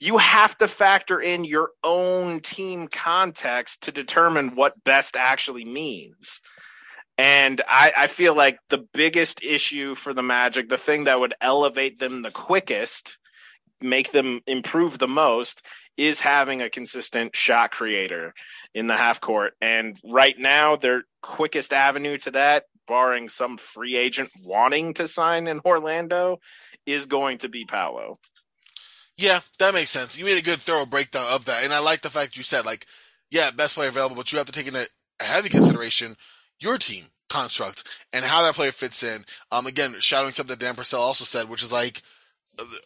you 0.00 0.18
have 0.18 0.56
to 0.58 0.68
factor 0.68 1.20
in 1.20 1.44
your 1.44 1.70
own 1.84 2.40
team 2.40 2.88
context 2.88 3.82
to 3.84 3.92
determine 3.92 4.56
what 4.56 4.82
best 4.84 5.16
actually 5.16 5.64
means. 5.64 6.40
And 7.18 7.60
I, 7.68 7.92
I 7.96 8.06
feel 8.08 8.34
like 8.34 8.58
the 8.68 8.84
biggest 8.94 9.44
issue 9.44 9.94
for 9.94 10.14
the 10.14 10.22
Magic, 10.22 10.68
the 10.68 10.78
thing 10.78 11.04
that 11.04 11.20
would 11.20 11.34
elevate 11.40 11.98
them 11.98 12.22
the 12.22 12.30
quickest, 12.30 13.18
make 13.80 14.12
them 14.12 14.40
improve 14.46 14.98
the 14.98 15.08
most, 15.08 15.62
is 15.96 16.20
having 16.20 16.62
a 16.62 16.70
consistent 16.70 17.36
shot 17.36 17.70
creator 17.70 18.34
in 18.74 18.86
the 18.86 18.96
half 18.96 19.20
court. 19.20 19.54
And 19.60 19.98
right 20.04 20.38
now, 20.38 20.76
their 20.76 21.04
quickest 21.22 21.72
avenue 21.72 22.18
to 22.18 22.30
that, 22.32 22.64
barring 22.88 23.28
some 23.28 23.58
free 23.58 23.96
agent 23.96 24.30
wanting 24.42 24.94
to 24.94 25.08
sign 25.08 25.46
in 25.46 25.60
Orlando, 25.64 26.38
is 26.86 27.06
going 27.06 27.38
to 27.38 27.48
be 27.48 27.64
Paolo. 27.64 28.18
Yeah, 29.16 29.40
that 29.58 29.74
makes 29.74 29.90
sense. 29.90 30.16
You 30.16 30.24
made 30.24 30.38
a 30.38 30.44
good 30.44 30.58
thorough 30.58 30.86
breakdown 30.86 31.26
of 31.30 31.44
that, 31.44 31.64
and 31.64 31.72
I 31.72 31.80
like 31.80 32.00
the 32.00 32.10
fact 32.10 32.36
you 32.36 32.42
said 32.42 32.64
like, 32.64 32.86
yeah, 33.30 33.50
best 33.50 33.74
player 33.74 33.88
available, 33.88 34.16
but 34.16 34.32
you 34.32 34.38
have 34.38 34.46
to 34.46 34.52
take 34.52 34.66
into 34.66 34.88
heavy 35.20 35.48
consideration 35.48 36.14
your 36.60 36.78
team 36.78 37.04
construct 37.28 37.84
and 38.12 38.24
how 38.24 38.42
that 38.42 38.54
player 38.54 38.72
fits 38.72 39.02
in. 39.02 39.24
Um, 39.50 39.66
again, 39.66 39.92
shadowing 40.00 40.32
something 40.32 40.56
that 40.56 40.64
Dan 40.64 40.74
Purcell 40.74 41.00
also 41.00 41.24
said, 41.24 41.48
which 41.48 41.62
is 41.62 41.72
like 41.72 42.02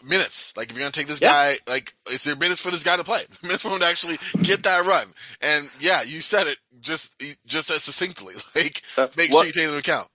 minutes. 0.05 0.57
Like 0.57 0.71
if 0.71 0.77
you're 0.77 0.83
gonna 0.85 0.93
take 0.93 1.07
this 1.07 1.21
Yeah. 1.21 1.29
guy, 1.33 1.57
like 1.67 1.95
is 2.11 2.25
there 2.25 2.37
minutes 2.37 2.61
for 2.63 2.71
this 2.71 2.85
guy 2.85 2.97
to 2.97 3.05
play? 3.05 3.21
Minutes 3.43 3.63
for 3.63 3.71
him 3.71 3.81
to 3.81 3.87
actually 3.87 4.17
get 4.43 4.63
that 4.65 4.85
run. 4.87 5.09
And 5.41 5.69
yeah, 5.81 6.03
you 6.03 6.21
said 6.21 6.47
it 6.47 6.59
just 6.81 7.13
just 7.47 7.71
as 7.71 7.83
succinctly. 7.83 8.35
Like 8.55 8.83
Uh, 8.97 9.09
make 9.17 9.31
what- 9.33 9.41
sure 9.41 9.47
you 9.47 9.53
take 9.53 9.65
it 9.65 9.67
into 9.69 9.79
account. 9.79 10.09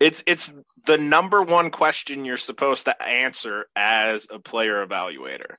It's 0.00 0.22
it's 0.26 0.52
the 0.86 0.96
number 0.98 1.42
one 1.42 1.70
question 1.70 2.24
you're 2.24 2.36
supposed 2.36 2.84
to 2.84 3.02
answer 3.02 3.66
as 3.74 4.28
a 4.30 4.38
player 4.38 4.86
evaluator 4.86 5.56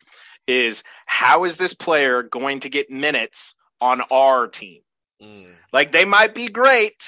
is 0.47 0.83
how 1.07 1.43
is 1.43 1.57
this 1.57 1.73
player 1.73 2.23
going 2.23 2.61
to 2.61 2.69
get 2.69 2.89
minutes 2.89 3.53
on 3.81 4.01
our 4.09 4.47
team? 4.47 4.81
Mm. 5.21 5.51
Like 5.73 5.91
they 5.91 6.05
might 6.05 6.33
be 6.33 6.47
great, 6.47 7.03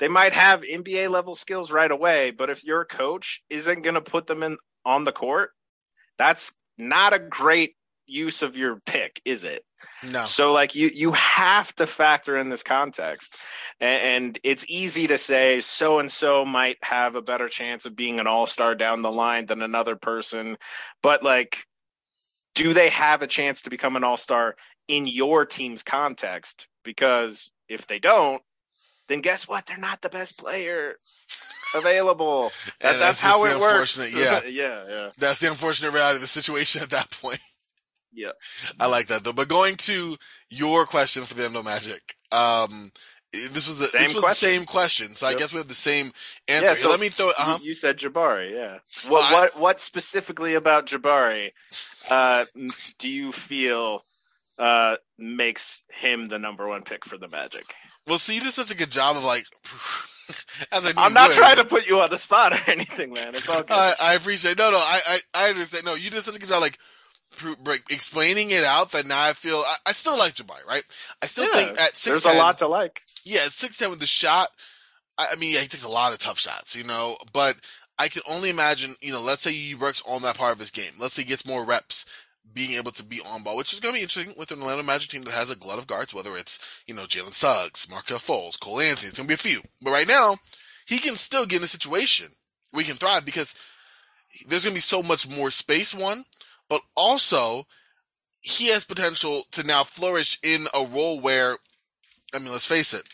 they 0.00 0.08
might 0.08 0.32
have 0.32 0.62
NBA 0.62 1.08
level 1.08 1.36
skills 1.36 1.70
right 1.70 1.90
away, 1.90 2.32
but 2.32 2.50
if 2.50 2.64
your 2.64 2.84
coach 2.84 3.42
isn't 3.48 3.82
going 3.82 3.94
to 3.94 4.00
put 4.00 4.26
them 4.26 4.42
in 4.42 4.58
on 4.84 5.04
the 5.04 5.12
court, 5.12 5.52
that's 6.18 6.52
not 6.78 7.12
a 7.12 7.18
great 7.18 7.74
use 8.06 8.42
of 8.42 8.56
your 8.56 8.80
pick, 8.84 9.20
is 9.24 9.44
it? 9.44 9.64
No. 10.12 10.26
So 10.26 10.52
like 10.52 10.74
you 10.74 10.90
you 10.92 11.12
have 11.12 11.74
to 11.76 11.86
factor 11.86 12.36
in 12.36 12.48
this 12.48 12.62
context, 12.62 13.34
and, 13.80 14.02
and 14.02 14.38
it's 14.44 14.64
easy 14.68 15.08
to 15.08 15.18
say 15.18 15.60
so 15.60 15.98
and 15.98 16.10
so 16.10 16.44
might 16.44 16.78
have 16.82 17.16
a 17.16 17.22
better 17.22 17.48
chance 17.48 17.84
of 17.86 17.96
being 17.96 18.20
an 18.20 18.26
all 18.26 18.46
star 18.46 18.74
down 18.74 19.02
the 19.02 19.10
line 19.10 19.46
than 19.46 19.62
another 19.62 19.96
person, 19.96 20.56
but 21.02 21.22
like, 21.22 21.66
do 22.54 22.74
they 22.74 22.90
have 22.90 23.22
a 23.22 23.26
chance 23.26 23.62
to 23.62 23.70
become 23.70 23.96
an 23.96 24.04
all 24.04 24.16
star 24.16 24.54
in 24.88 25.06
your 25.06 25.44
team's 25.44 25.82
context? 25.82 26.68
Because 26.84 27.50
if 27.68 27.86
they 27.86 27.98
don't, 27.98 28.42
then 29.08 29.20
guess 29.20 29.48
what? 29.48 29.66
They're 29.66 29.76
not 29.78 30.00
the 30.00 30.08
best 30.08 30.38
player 30.38 30.96
available. 31.74 32.50
That, 32.80 32.94
And 32.94 33.02
that's, 33.02 33.22
that's 33.22 33.22
how 33.22 33.44
it 33.46 33.58
works. 33.60 33.96
yeah. 34.14 34.40
yeah, 34.46 34.84
yeah, 34.88 35.10
That's 35.18 35.40
the 35.40 35.50
unfortunate 35.50 35.92
reality 35.92 36.16
of 36.16 36.20
the 36.22 36.26
situation 36.26 36.82
at 36.82 36.90
that 36.90 37.10
point. 37.20 37.40
yeah. 38.12 38.30
I 38.80 38.86
like 38.88 39.06
that 39.08 39.24
though. 39.24 39.32
But 39.32 39.48
going 39.48 39.76
to 39.76 40.16
your 40.48 40.86
question 40.86 41.24
for 41.24 41.34
the 41.34 41.44
Endo 41.44 41.62
Magic, 41.62 42.16
um, 42.30 42.90
this 43.32 43.66
was 43.66 43.78
the 43.78 43.86
Same 43.86 44.00
this 44.02 44.14
was 44.14 44.24
question. 44.24 44.48
the 44.48 44.54
same 44.58 44.66
question, 44.66 45.16
so 45.16 45.26
I 45.26 45.34
guess 45.34 45.52
we 45.54 45.58
have 45.58 45.68
the 45.68 45.74
same 45.74 46.12
answer. 46.48 46.66
Yeah, 46.66 46.74
so 46.74 46.90
Let 46.90 47.00
me 47.00 47.08
throw. 47.08 47.30
Uh-huh. 47.30 47.58
You, 47.62 47.68
you 47.68 47.74
said 47.74 47.96
Jabari, 47.96 48.50
yeah. 48.52 48.78
Well, 49.08 49.22
What 49.22 49.24
I- 49.24 49.32
what 49.40 49.58
what 49.58 49.80
specifically 49.80 50.54
about 50.54 50.86
Jabari 50.86 51.48
uh, 52.10 52.44
do 52.98 53.08
you 53.08 53.32
feel 53.32 54.04
uh, 54.58 54.96
makes 55.18 55.82
him 55.90 56.28
the 56.28 56.38
number 56.38 56.68
one 56.68 56.82
pick 56.82 57.06
for 57.06 57.16
the 57.16 57.28
Magic? 57.28 57.64
Well, 58.06 58.18
see, 58.18 58.34
you 58.34 58.40
did 58.42 58.52
such 58.52 58.70
a 58.70 58.76
good 58.76 58.90
job 58.90 59.16
of 59.16 59.24
like, 59.24 59.46
as 60.72 60.86
I 60.86 60.92
knew 60.92 61.02
I'm 61.02 61.12
not 61.14 61.30
would. 61.30 61.36
trying 61.36 61.56
to 61.56 61.64
put 61.64 61.86
you 61.86 62.00
on 62.00 62.10
the 62.10 62.18
spot 62.18 62.52
or 62.52 62.58
anything, 62.70 63.12
man. 63.12 63.34
It's 63.34 63.48
all 63.48 63.62
good. 63.62 63.76
I, 63.76 63.94
I 64.00 64.14
appreciate. 64.14 64.58
No, 64.58 64.70
no, 64.70 64.78
I, 64.78 65.00
I, 65.06 65.18
I 65.34 65.50
understand. 65.50 65.84
No, 65.84 65.94
you 65.94 66.10
did 66.10 66.22
such 66.22 66.36
a 66.36 66.38
good 66.38 66.48
job, 66.48 66.62
like 66.62 66.78
explaining 67.90 68.50
it 68.50 68.64
out. 68.64 68.92
That 68.92 69.06
now 69.06 69.22
I 69.24 69.32
feel 69.32 69.58
I, 69.58 69.76
I 69.86 69.92
still 69.92 70.18
like 70.18 70.34
Jabari, 70.34 70.66
right? 70.68 70.84
I 71.22 71.26
still 71.26 71.44
Yeah, 71.44 71.52
think 71.66 71.80
at 71.80 71.96
six 71.96 72.04
There's 72.06 72.24
a 72.24 72.32
lot 72.38 72.58
to 72.58 72.66
like. 72.68 73.02
yeah, 73.24 73.40
at 73.46 73.52
six 73.52 73.78
ten 73.78 73.90
with 73.90 74.00
the 74.00 74.06
shot. 74.06 74.48
I, 75.18 75.28
I 75.32 75.36
mean, 75.36 75.54
yeah, 75.54 75.60
he 75.60 75.68
takes 75.68 75.84
a 75.84 75.88
lot 75.88 76.12
of 76.12 76.18
tough 76.18 76.38
shots, 76.38 76.76
you 76.76 76.84
know. 76.84 77.16
But 77.32 77.56
I 77.98 78.08
can 78.08 78.22
only 78.30 78.50
imagine, 78.50 78.94
you 79.00 79.12
know, 79.12 79.22
let's 79.22 79.42
say 79.42 79.52
he 79.52 79.74
works 79.74 80.02
on 80.06 80.22
that 80.22 80.36
part 80.38 80.52
of 80.52 80.58
his 80.60 80.70
game. 80.70 80.92
Let's 80.98 81.14
say 81.14 81.22
he 81.22 81.28
gets 81.28 81.46
more 81.46 81.64
reps, 81.64 82.06
being 82.52 82.72
able 82.72 82.92
to 82.92 83.04
be 83.04 83.20
on 83.20 83.42
ball, 83.42 83.56
which 83.56 83.72
is 83.72 83.80
going 83.80 83.94
to 83.94 83.98
be 83.98 84.02
interesting 84.02 84.34
with 84.38 84.50
an 84.50 84.60
Atlanta 84.60 84.82
Magic 84.82 85.10
team 85.10 85.22
that 85.24 85.34
has 85.34 85.50
a 85.50 85.56
glut 85.56 85.78
of 85.78 85.86
guards, 85.86 86.14
whether 86.14 86.36
it's 86.36 86.82
you 86.86 86.94
know 86.94 87.02
Jalen 87.02 87.34
Suggs, 87.34 87.88
Markelle 87.90 88.18
Fultz, 88.18 88.60
Cole 88.60 88.80
Anthony. 88.80 89.08
It's 89.08 89.18
going 89.18 89.26
to 89.26 89.28
be 89.28 89.34
a 89.34 89.36
few, 89.36 89.62
but 89.80 89.90
right 89.90 90.08
now 90.08 90.36
he 90.86 90.98
can 90.98 91.16
still 91.16 91.46
get 91.46 91.58
in 91.58 91.64
a 91.64 91.68
situation 91.68 92.28
where 92.70 92.82
he 92.82 92.88
can 92.88 92.98
thrive 92.98 93.24
because 93.24 93.54
there's 94.46 94.64
going 94.64 94.72
to 94.72 94.78
be 94.78 94.80
so 94.80 95.02
much 95.02 95.28
more 95.28 95.50
space. 95.50 95.94
One, 95.94 96.24
but 96.68 96.82
also 96.96 97.66
he 98.40 98.68
has 98.68 98.84
potential 98.84 99.44
to 99.52 99.62
now 99.62 99.84
flourish 99.84 100.38
in 100.42 100.66
a 100.74 100.84
role 100.84 101.20
where, 101.20 101.56
I 102.34 102.38
mean, 102.38 102.50
let's 102.50 102.66
face 102.66 102.92
it. 102.92 103.04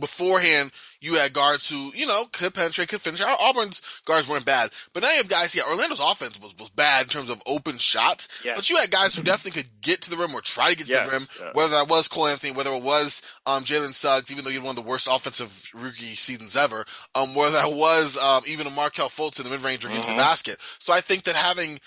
Beforehand, 0.00 0.70
you 1.00 1.14
had 1.14 1.32
guards 1.32 1.68
who, 1.68 1.90
you 1.94 2.06
know, 2.06 2.24
could 2.32 2.54
penetrate, 2.54 2.88
could 2.88 3.00
finish. 3.00 3.20
Au- 3.20 3.36
Auburn's 3.40 3.82
guards 4.04 4.28
weren't 4.28 4.44
bad, 4.44 4.70
but 4.92 5.02
now 5.02 5.10
you 5.10 5.16
have 5.18 5.28
guys. 5.28 5.54
Yeah, 5.54 5.64
Orlando's 5.68 6.00
offense 6.00 6.40
was, 6.40 6.54
was 6.58 6.70
bad 6.70 7.02
in 7.04 7.08
terms 7.08 7.30
of 7.30 7.42
open 7.46 7.78
shots, 7.78 8.28
Yes. 8.44 8.56
but 8.56 8.70
you 8.70 8.76
had 8.76 8.90
guys 8.90 9.14
who 9.16 9.22
definitely 9.22 9.62
could 9.62 9.70
get 9.80 10.00
to 10.02 10.10
the 10.10 10.16
rim 10.16 10.34
or 10.34 10.40
try 10.40 10.70
to 10.70 10.76
get 10.76 10.86
to 10.86 10.92
Yes, 10.92 11.10
the 11.10 11.16
rim. 11.16 11.50
Whether 11.54 11.70
that 11.72 11.88
was 11.88 12.08
Cole 12.08 12.26
Anthony, 12.28 12.52
whether 12.52 12.72
it 12.72 12.82
was 12.82 13.22
um, 13.46 13.64
Jalen 13.64 13.94
Suggs, 13.94 14.30
even 14.30 14.44
though 14.44 14.50
he 14.50 14.56
had 14.56 14.64
one 14.64 14.76
of 14.76 14.82
the 14.84 14.88
worst 14.88 15.08
offensive 15.10 15.68
rookie 15.74 16.14
seasons 16.14 16.56
ever, 16.56 16.84
um, 17.14 17.34
whether 17.34 17.52
that 17.52 17.72
was 17.72 18.16
um, 18.18 18.42
even 18.46 18.66
a 18.66 18.70
Markelle 18.70 19.08
Fultz 19.08 19.38
in 19.38 19.44
the 19.44 19.50
mid 19.50 19.60
range 19.62 19.84
or 19.84 19.88
get 19.88 20.02
to 20.04 20.10
the 20.10 20.14
Mhm. 20.14 20.18
basket. 20.18 20.58
So 20.78 20.92
I 20.92 21.00
think 21.00 21.24
that 21.24 21.34
having 21.36 21.80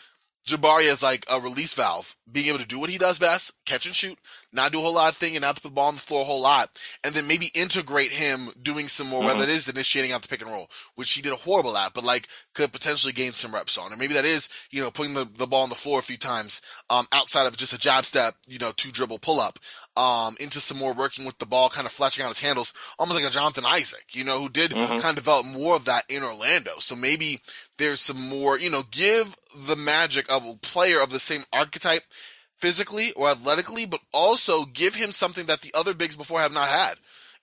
Jabari 0.46 0.88
as 0.92 1.02
like 1.02 1.26
a 1.32 1.40
release 1.40 1.74
valve, 1.74 2.16
being 2.32 2.48
able 2.48 2.60
to 2.60 2.66
do 2.68 2.80
what 2.80 2.90
he 2.90 2.98
does 3.00 3.18
best, 3.18 3.52
catch 3.66 3.86
and 3.88 3.96
shoot, 3.96 4.18
not 4.54 4.72
do 4.72 4.78
a 4.80 4.82
whole 4.82 4.94
lot 4.94 5.12
of 5.12 5.18
thing 5.18 5.36
and 5.36 5.42
not 5.42 5.56
to 5.56 5.62
put 5.62 5.70
the 5.70 5.74
ball 5.74 5.88
on 5.88 5.96
the 5.96 6.02
floor 6.02 6.22
a 6.22 6.26
whole 6.26 6.42
lot, 6.42 6.70
and 7.04 7.16
then 7.16 7.26
maybe 7.28 7.50
integrate 7.56 8.12
him 8.12 8.50
doing 8.62 8.88
some 8.88 9.08
more, 9.08 9.24
whether 9.26 9.44
it 9.44 9.50
is 9.50 9.68
initiating 9.68 10.12
out 10.12 10.22
the 10.22 10.28
pick 10.28 10.42
and 10.42 10.52
roll, 10.52 10.70
which 10.96 11.12
he 11.14 11.22
did 11.22 11.34
a 11.34 11.38
horrible 11.38 11.76
at, 11.76 11.94
but 11.94 12.04
like 12.04 12.28
could 12.54 12.72
potentially 12.72 13.12
gain 13.12 13.34
some 13.34 13.54
reps 13.54 13.78
on. 13.78 13.92
Or 13.92 13.98
maybe 13.98 14.14
that 14.14 14.24
is, 14.26 14.50
you 14.70 14.82
know, 14.82 14.92
putting 14.92 15.16
the, 15.16 15.26
the 15.26 15.48
ball 15.48 15.64
on 15.64 15.70
the 15.70 15.76
floor 15.76 15.98
a 16.00 16.04
few 16.04 16.18
times, 16.18 16.62
um, 16.92 17.08
outside 17.12 17.48
of 17.48 17.58
just 17.58 17.74
a 17.74 17.80
jab 17.80 18.06
step, 18.06 18.36
you 18.48 18.60
know, 18.60 18.72
two 18.76 18.92
dribble 18.92 19.20
pull 19.20 19.40
up, 19.40 19.58
um, 19.98 20.36
into 20.40 20.60
some 20.60 20.78
more 20.78 20.94
working 20.94 21.26
with 21.26 21.38
the 21.40 21.46
ball, 21.46 21.70
kind 21.70 21.86
of 21.88 21.92
flashing 21.92 22.24
out 22.24 22.30
his 22.30 22.40
handles, 22.42 22.74
almost 23.00 23.20
like 23.20 23.30
a 23.30 23.34
Jonathan 23.34 23.64
Isaac, 23.66 24.06
you 24.12 24.24
know, 24.24 24.40
who 24.40 24.50
did 24.50 24.72
Mhm. 24.72 25.02
kind 25.02 25.18
of 25.18 25.24
develop 25.24 25.46
more 25.48 25.76
of 25.76 25.86
that 25.86 26.04
in 26.08 26.22
Orlando. 26.24 26.74
So 26.80 26.96
maybe 26.96 27.42
there's 27.78 28.00
some 28.00 28.30
more, 28.30 28.58
you 28.58 28.70
know, 28.70 28.82
give 28.92 29.36
the 29.56 29.76
magic 29.76 30.32
of 30.32 30.46
a 30.46 30.58
player 30.58 31.02
of 31.02 31.10
the 31.10 31.20
same 31.20 31.42
archetype 31.52 32.04
physically 32.56 33.12
or 33.14 33.30
athletically, 33.30 33.86
but 33.86 34.00
also 34.14 34.66
give 34.66 34.96
him 34.96 35.12
something 35.12 35.46
that 35.48 35.62
the 35.62 35.74
other 35.74 35.94
bigs 35.94 36.16
before 36.16 36.40
have 36.40 36.54
not 36.54 36.70
had. 36.70 36.96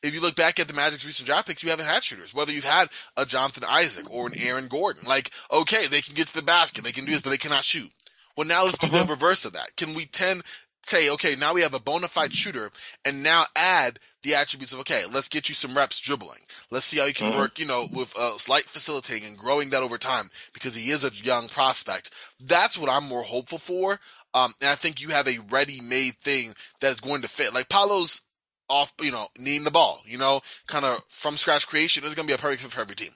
If 0.03 0.15
you 0.15 0.21
look 0.21 0.35
back 0.35 0.59
at 0.59 0.67
the 0.67 0.75
Magic's 0.75 1.07
recent 1.07 1.27
draft 1.29 1.47
picks, 1.47 1.63
you 1.63 1.71
haven't 1.71 1.87
had 1.87 2.03
shooters. 2.03 2.35
Whether 2.35 2.51
you've 2.51 2.65
had 2.65 2.89
a 3.17 3.25
Jonathan 3.25 3.63
Isaac 3.69 4.11
or 4.11 4.27
an 4.27 4.33
Aaron 4.37 4.67
Gordon, 4.67 5.05
like 5.07 5.31
okay, 5.53 5.87
they 5.87 6.01
can 6.01 6.15
get 6.15 6.27
to 6.29 6.35
the 6.35 6.43
basket, 6.43 6.83
they 6.83 6.91
can 6.91 7.05
do 7.05 7.13
this, 7.13 7.23
but 7.23 7.31
they 7.31 7.37
cannot 7.37 7.65
shoot. 7.65 7.89
Well, 8.37 8.49
now 8.49 8.65
let's 8.65 8.79
do 8.79 8.89
the 8.89 8.99
uh-huh. 8.99 9.11
reverse 9.11 9.45
of 9.45 9.53
that. 9.53 9.77
Can 9.77 9.95
we 9.95 10.07
tend 10.07 10.43
say, 10.85 11.11
okay, 11.11 11.37
now 11.37 11.55
we 11.55 11.61
have 11.61 11.75
a 11.75 11.81
bona 11.81 12.09
fide 12.09 12.35
shooter, 12.35 12.71
and 13.05 13.23
now 13.23 13.45
add 13.55 13.99
the 14.23 14.35
attributes 14.35 14.73
of 14.73 14.81
okay, 14.81 15.05
let's 15.13 15.29
get 15.29 15.49
you 15.49 15.55
some 15.55 15.77
reps 15.77 16.01
dribbling. 16.01 16.41
Let's 16.71 16.87
see 16.87 16.99
how 16.99 17.07
you 17.07 17.15
can 17.15 17.29
Mhm. 17.29 17.37
work, 17.37 17.59
you 17.59 17.67
know, 17.67 17.87
with 17.95 18.15
uh, 18.17 18.39
slight 18.39 18.65
facilitating 18.65 19.29
and 19.29 19.39
growing 19.39 19.71
that 19.71 19.83
over 19.83 19.99
time 19.99 20.31
because 20.53 20.75
he 20.75 20.91
is 20.91 21.05
a 21.05 21.13
young 21.13 21.49
prospect. 21.49 22.11
That's 22.41 22.79
what 22.79 22.91
I'm 22.91 23.05
more 23.09 23.23
hopeful 23.23 23.59
for. 23.59 24.01
Um, 24.35 24.55
and 24.61 24.71
I 24.71 24.75
think 24.75 25.01
you 25.01 25.09
have 25.09 25.29
a 25.29 25.39
ready-made 25.51 26.15
thing 26.19 26.55
that 26.81 26.93
is 26.93 27.01
going 27.01 27.23
to 27.23 27.29
fit. 27.29 27.53
Like 27.53 27.69
Paolo's 27.69 28.23
off, 28.69 28.95
you 29.01 29.11
know, 29.13 29.29
needing 29.39 29.65
the 29.65 29.71
ball, 29.71 30.01
you 30.07 30.17
know, 30.17 30.41
kind 30.67 30.85
of 30.85 31.01
from 31.11 31.37
scratch 31.37 31.67
creation 31.67 32.05
is 32.05 32.15
going 32.15 32.27
to 32.27 32.33
be 32.33 32.35
a 32.35 32.39
perfect 32.39 32.63
fit 32.63 32.71
for 32.73 32.81
every 32.81 32.97
team. 32.97 33.13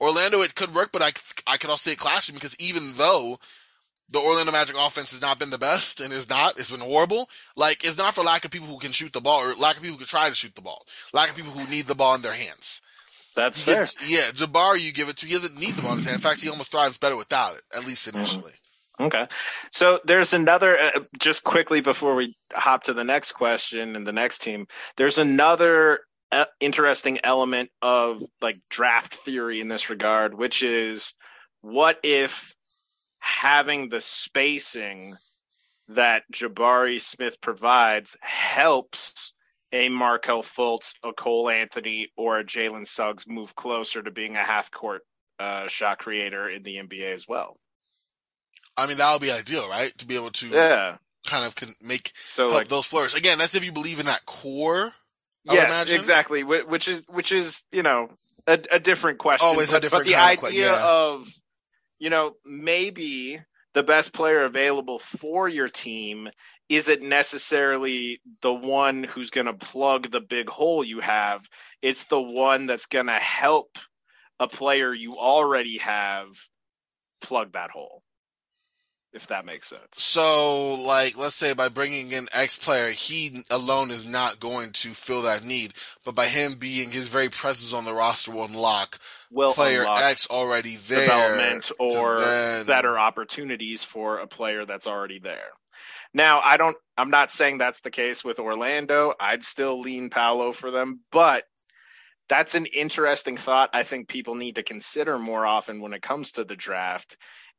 Orlando, 0.00 0.42
it 0.42 0.54
could 0.56 0.74
work, 0.74 0.90
but 0.92 1.02
I, 1.02 1.12
I 1.46 1.56
could 1.56 1.70
also 1.70 1.90
say 1.90 1.92
it 1.92 1.98
clashing 1.98 2.34
because 2.34 2.58
even 2.58 2.94
though 2.96 3.38
the 4.10 4.18
Orlando 4.20 4.52
Magic 4.52 4.76
offense 4.78 5.10
has 5.10 5.20
not 5.20 5.38
been 5.38 5.50
the 5.50 5.58
best 5.58 6.00
and 6.00 6.12
is 6.12 6.28
not, 6.28 6.58
it's 6.58 6.70
been 6.70 6.80
horrible. 6.80 7.28
Like, 7.56 7.84
it's 7.84 7.98
not 7.98 8.14
for 8.14 8.22
lack 8.22 8.44
of 8.44 8.50
people 8.50 8.68
who 8.68 8.78
can 8.78 8.92
shoot 8.92 9.12
the 9.12 9.20
ball 9.20 9.42
or 9.42 9.54
lack 9.54 9.76
of 9.76 9.82
people 9.82 9.94
who 9.94 9.98
can 9.98 10.06
try 10.06 10.28
to 10.28 10.34
shoot 10.34 10.54
the 10.54 10.62
ball. 10.62 10.84
Lack 11.12 11.30
of 11.30 11.36
people 11.36 11.52
who 11.52 11.68
need 11.68 11.86
the 11.86 11.94
ball 11.94 12.14
in 12.14 12.22
their 12.22 12.32
hands. 12.32 12.82
That's 13.34 13.60
fair. 13.60 13.84
get- 13.84 13.96
yeah, 14.06 14.30
Jabari, 14.30 14.80
you 14.80 14.92
give 14.92 15.08
it 15.08 15.18
to, 15.18 15.26
he 15.26 15.34
doesn't 15.34 15.58
need 15.58 15.74
the 15.74 15.82
ball 15.82 15.92
in 15.92 15.98
his 15.98 16.06
hand. 16.06 16.16
In 16.16 16.20
fact, 16.22 16.40
he 16.40 16.48
almost 16.48 16.72
thrives 16.72 16.98
better 16.98 17.16
without 17.16 17.56
it, 17.56 17.62
at 17.76 17.86
least 17.86 18.08
initially. 18.08 18.52
Okay. 18.98 19.26
So 19.72 20.00
there's 20.04 20.32
another, 20.32 20.78
uh, 20.78 21.00
just 21.18 21.44
quickly 21.44 21.82
before 21.82 22.14
we 22.14 22.34
hop 22.52 22.84
to 22.84 22.94
the 22.94 23.04
next 23.04 23.32
question 23.32 23.94
and 23.94 24.06
the 24.06 24.12
next 24.12 24.38
team, 24.38 24.66
there's 24.96 25.18
another 25.18 26.00
uh, 26.32 26.46
interesting 26.60 27.18
element 27.22 27.70
of 27.82 28.22
like 28.40 28.56
draft 28.70 29.14
theory 29.16 29.60
in 29.60 29.68
this 29.68 29.90
regard, 29.90 30.32
which 30.32 30.62
is 30.62 31.12
what 31.60 32.00
if 32.02 32.55
having 33.26 33.88
the 33.88 34.00
spacing 34.00 35.16
that 35.88 36.22
Jabari 36.32 37.00
Smith 37.00 37.40
provides 37.40 38.16
helps 38.20 39.32
a 39.72 39.88
Markelle 39.88 40.42
Fultz, 40.42 40.94
a 41.04 41.12
Cole 41.12 41.50
Anthony, 41.50 42.08
or 42.16 42.38
a 42.38 42.44
Jalen 42.44 42.86
Suggs 42.86 43.24
move 43.26 43.54
closer 43.56 44.00
to 44.00 44.10
being 44.10 44.36
a 44.36 44.44
half 44.44 44.70
court 44.70 45.02
uh, 45.40 45.66
shot 45.66 45.98
creator 45.98 46.48
in 46.48 46.62
the 46.62 46.76
NBA 46.76 47.12
as 47.12 47.26
well? 47.28 47.58
I 48.76 48.86
mean, 48.86 48.98
that 48.98 49.12
would 49.12 49.22
be 49.22 49.30
ideal, 49.32 49.68
right? 49.68 49.96
To 49.98 50.06
be 50.06 50.16
able 50.16 50.30
to 50.30 50.48
Yeah. 50.48 50.96
kind 51.26 51.44
of 51.44 51.56
can 51.56 51.70
make 51.80 52.12
So 52.28 52.50
like 52.50 52.68
those 52.68 52.86
flourish. 52.86 53.16
Again, 53.16 53.38
that's 53.38 53.54
if 53.54 53.64
you 53.64 53.72
believe 53.72 53.98
in 53.98 54.06
that 54.06 54.24
core. 54.24 54.92
I 55.48 55.54
yes, 55.54 55.90
exactly. 55.90 56.44
Which 56.44 56.88
is 56.88 57.04
which 57.08 57.32
is 57.32 57.64
you 57.72 57.82
know 57.82 58.10
a, 58.46 58.60
a 58.70 58.80
different 58.80 59.18
question. 59.18 59.46
Always 59.46 59.70
a 59.70 59.72
but, 59.72 59.82
different 59.82 60.04
But 60.04 60.10
the 60.10 60.14
kind 60.16 60.38
of 60.38 60.44
idea 60.44 60.66
yeah. 60.66 60.86
of 60.86 61.28
you 61.98 62.10
know 62.10 62.34
maybe 62.44 63.40
the 63.74 63.82
best 63.82 64.12
player 64.12 64.44
available 64.44 64.98
for 64.98 65.48
your 65.48 65.68
team 65.68 66.30
isn't 66.68 67.02
necessarily 67.02 68.20
the 68.40 68.52
one 68.52 69.04
who's 69.04 69.30
going 69.30 69.46
to 69.46 69.52
plug 69.52 70.10
the 70.10 70.20
big 70.20 70.48
hole 70.48 70.82
you 70.82 71.00
have. 71.00 71.46
It's 71.82 72.04
the 72.04 72.20
one 72.20 72.66
that's 72.66 72.86
going 72.86 73.06
to 73.06 73.12
help 73.12 73.76
a 74.40 74.48
player 74.48 74.92
you 74.92 75.16
already 75.18 75.78
have 75.78 76.28
plug 77.20 77.52
that 77.52 77.70
hole. 77.70 78.02
If 79.12 79.28
that 79.28 79.46
makes 79.46 79.68
sense. 79.68 79.82
So, 79.92 80.74
like, 80.74 81.16
let's 81.16 81.36
say 81.36 81.54
by 81.54 81.68
bringing 81.68 82.12
in 82.12 82.26
X 82.32 82.58
player, 82.58 82.90
he 82.90 83.42
alone 83.50 83.90
is 83.90 84.04
not 84.04 84.40
going 84.40 84.72
to 84.72 84.88
fill 84.88 85.22
that 85.22 85.44
need, 85.44 85.72
but 86.04 86.14
by 86.14 86.26
him 86.26 86.54
being 86.54 86.90
his 86.90 87.08
very 87.08 87.30
presence 87.30 87.72
on 87.72 87.86
the 87.86 87.94
roster 87.94 88.30
will 88.30 88.44
unlock 88.44 88.98
Will 89.30 89.52
player 89.52 89.82
unlock 89.82 90.00
X 90.00 90.28
already 90.30 90.76
there. 90.76 91.00
development 91.00 91.72
or 91.78 92.20
then- 92.20 92.66
better 92.66 92.98
opportunities 92.98 93.82
for 93.82 94.18
a 94.18 94.26
player 94.26 94.64
that's 94.64 94.86
already 94.86 95.18
there. 95.18 95.50
Now, 96.14 96.40
I 96.42 96.56
don't 96.56 96.76
I'm 96.96 97.10
not 97.10 97.30
saying 97.30 97.58
that's 97.58 97.80
the 97.80 97.90
case 97.90 98.24
with 98.24 98.38
Orlando. 98.38 99.14
I'd 99.20 99.44
still 99.44 99.80
lean 99.80 100.10
Paolo 100.10 100.52
for 100.52 100.70
them, 100.70 101.00
but 101.10 101.44
that's 102.28 102.54
an 102.54 102.66
interesting 102.66 103.36
thought 103.36 103.70
I 103.72 103.82
think 103.82 104.08
people 104.08 104.34
need 104.34 104.56
to 104.56 104.62
consider 104.62 105.18
more 105.18 105.46
often 105.46 105.80
when 105.80 105.92
it 105.92 106.02
comes 106.02 106.32
to 106.32 106.44
the 106.44 106.56
draft 106.56 107.16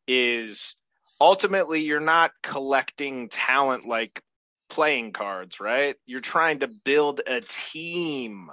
is 0.07 0.75
ultimately 1.21 1.81
you're 1.81 1.99
not 1.99 2.31
collecting 2.43 3.29
talent 3.29 3.85
like 3.85 4.21
playing 4.69 5.13
cards, 5.13 5.59
right? 5.59 5.95
You're 6.05 6.21
trying 6.21 6.59
to 6.59 6.69
build 6.83 7.21
a 7.25 7.41
team, 7.41 8.49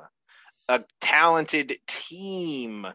a 0.68 0.84
talented 1.00 1.78
team. 1.86 2.86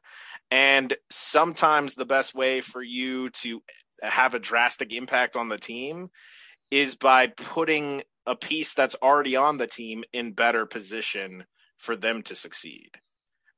And 0.52 0.96
sometimes 1.12 1.96
the 1.96 2.06
best 2.06 2.34
way 2.34 2.62
for 2.62 2.82
you 2.82 3.30
to 3.30 3.62
have 4.02 4.34
a 4.34 4.40
drastic 4.40 4.94
impact 4.94 5.36
on 5.36 5.50
the 5.50 5.58
team 5.58 6.10
is 6.72 6.96
by 6.96 7.28
putting 7.28 8.04
a 8.26 8.36
piece 8.36 8.74
that's 8.74 8.96
already 9.02 9.36
on 9.36 9.58
the 9.58 9.68
team 9.68 10.04
in 10.14 10.34
better 10.34 10.66
position 10.66 11.44
for 11.78 11.96
them 11.96 12.22
to 12.24 12.36
succeed. 12.36 12.92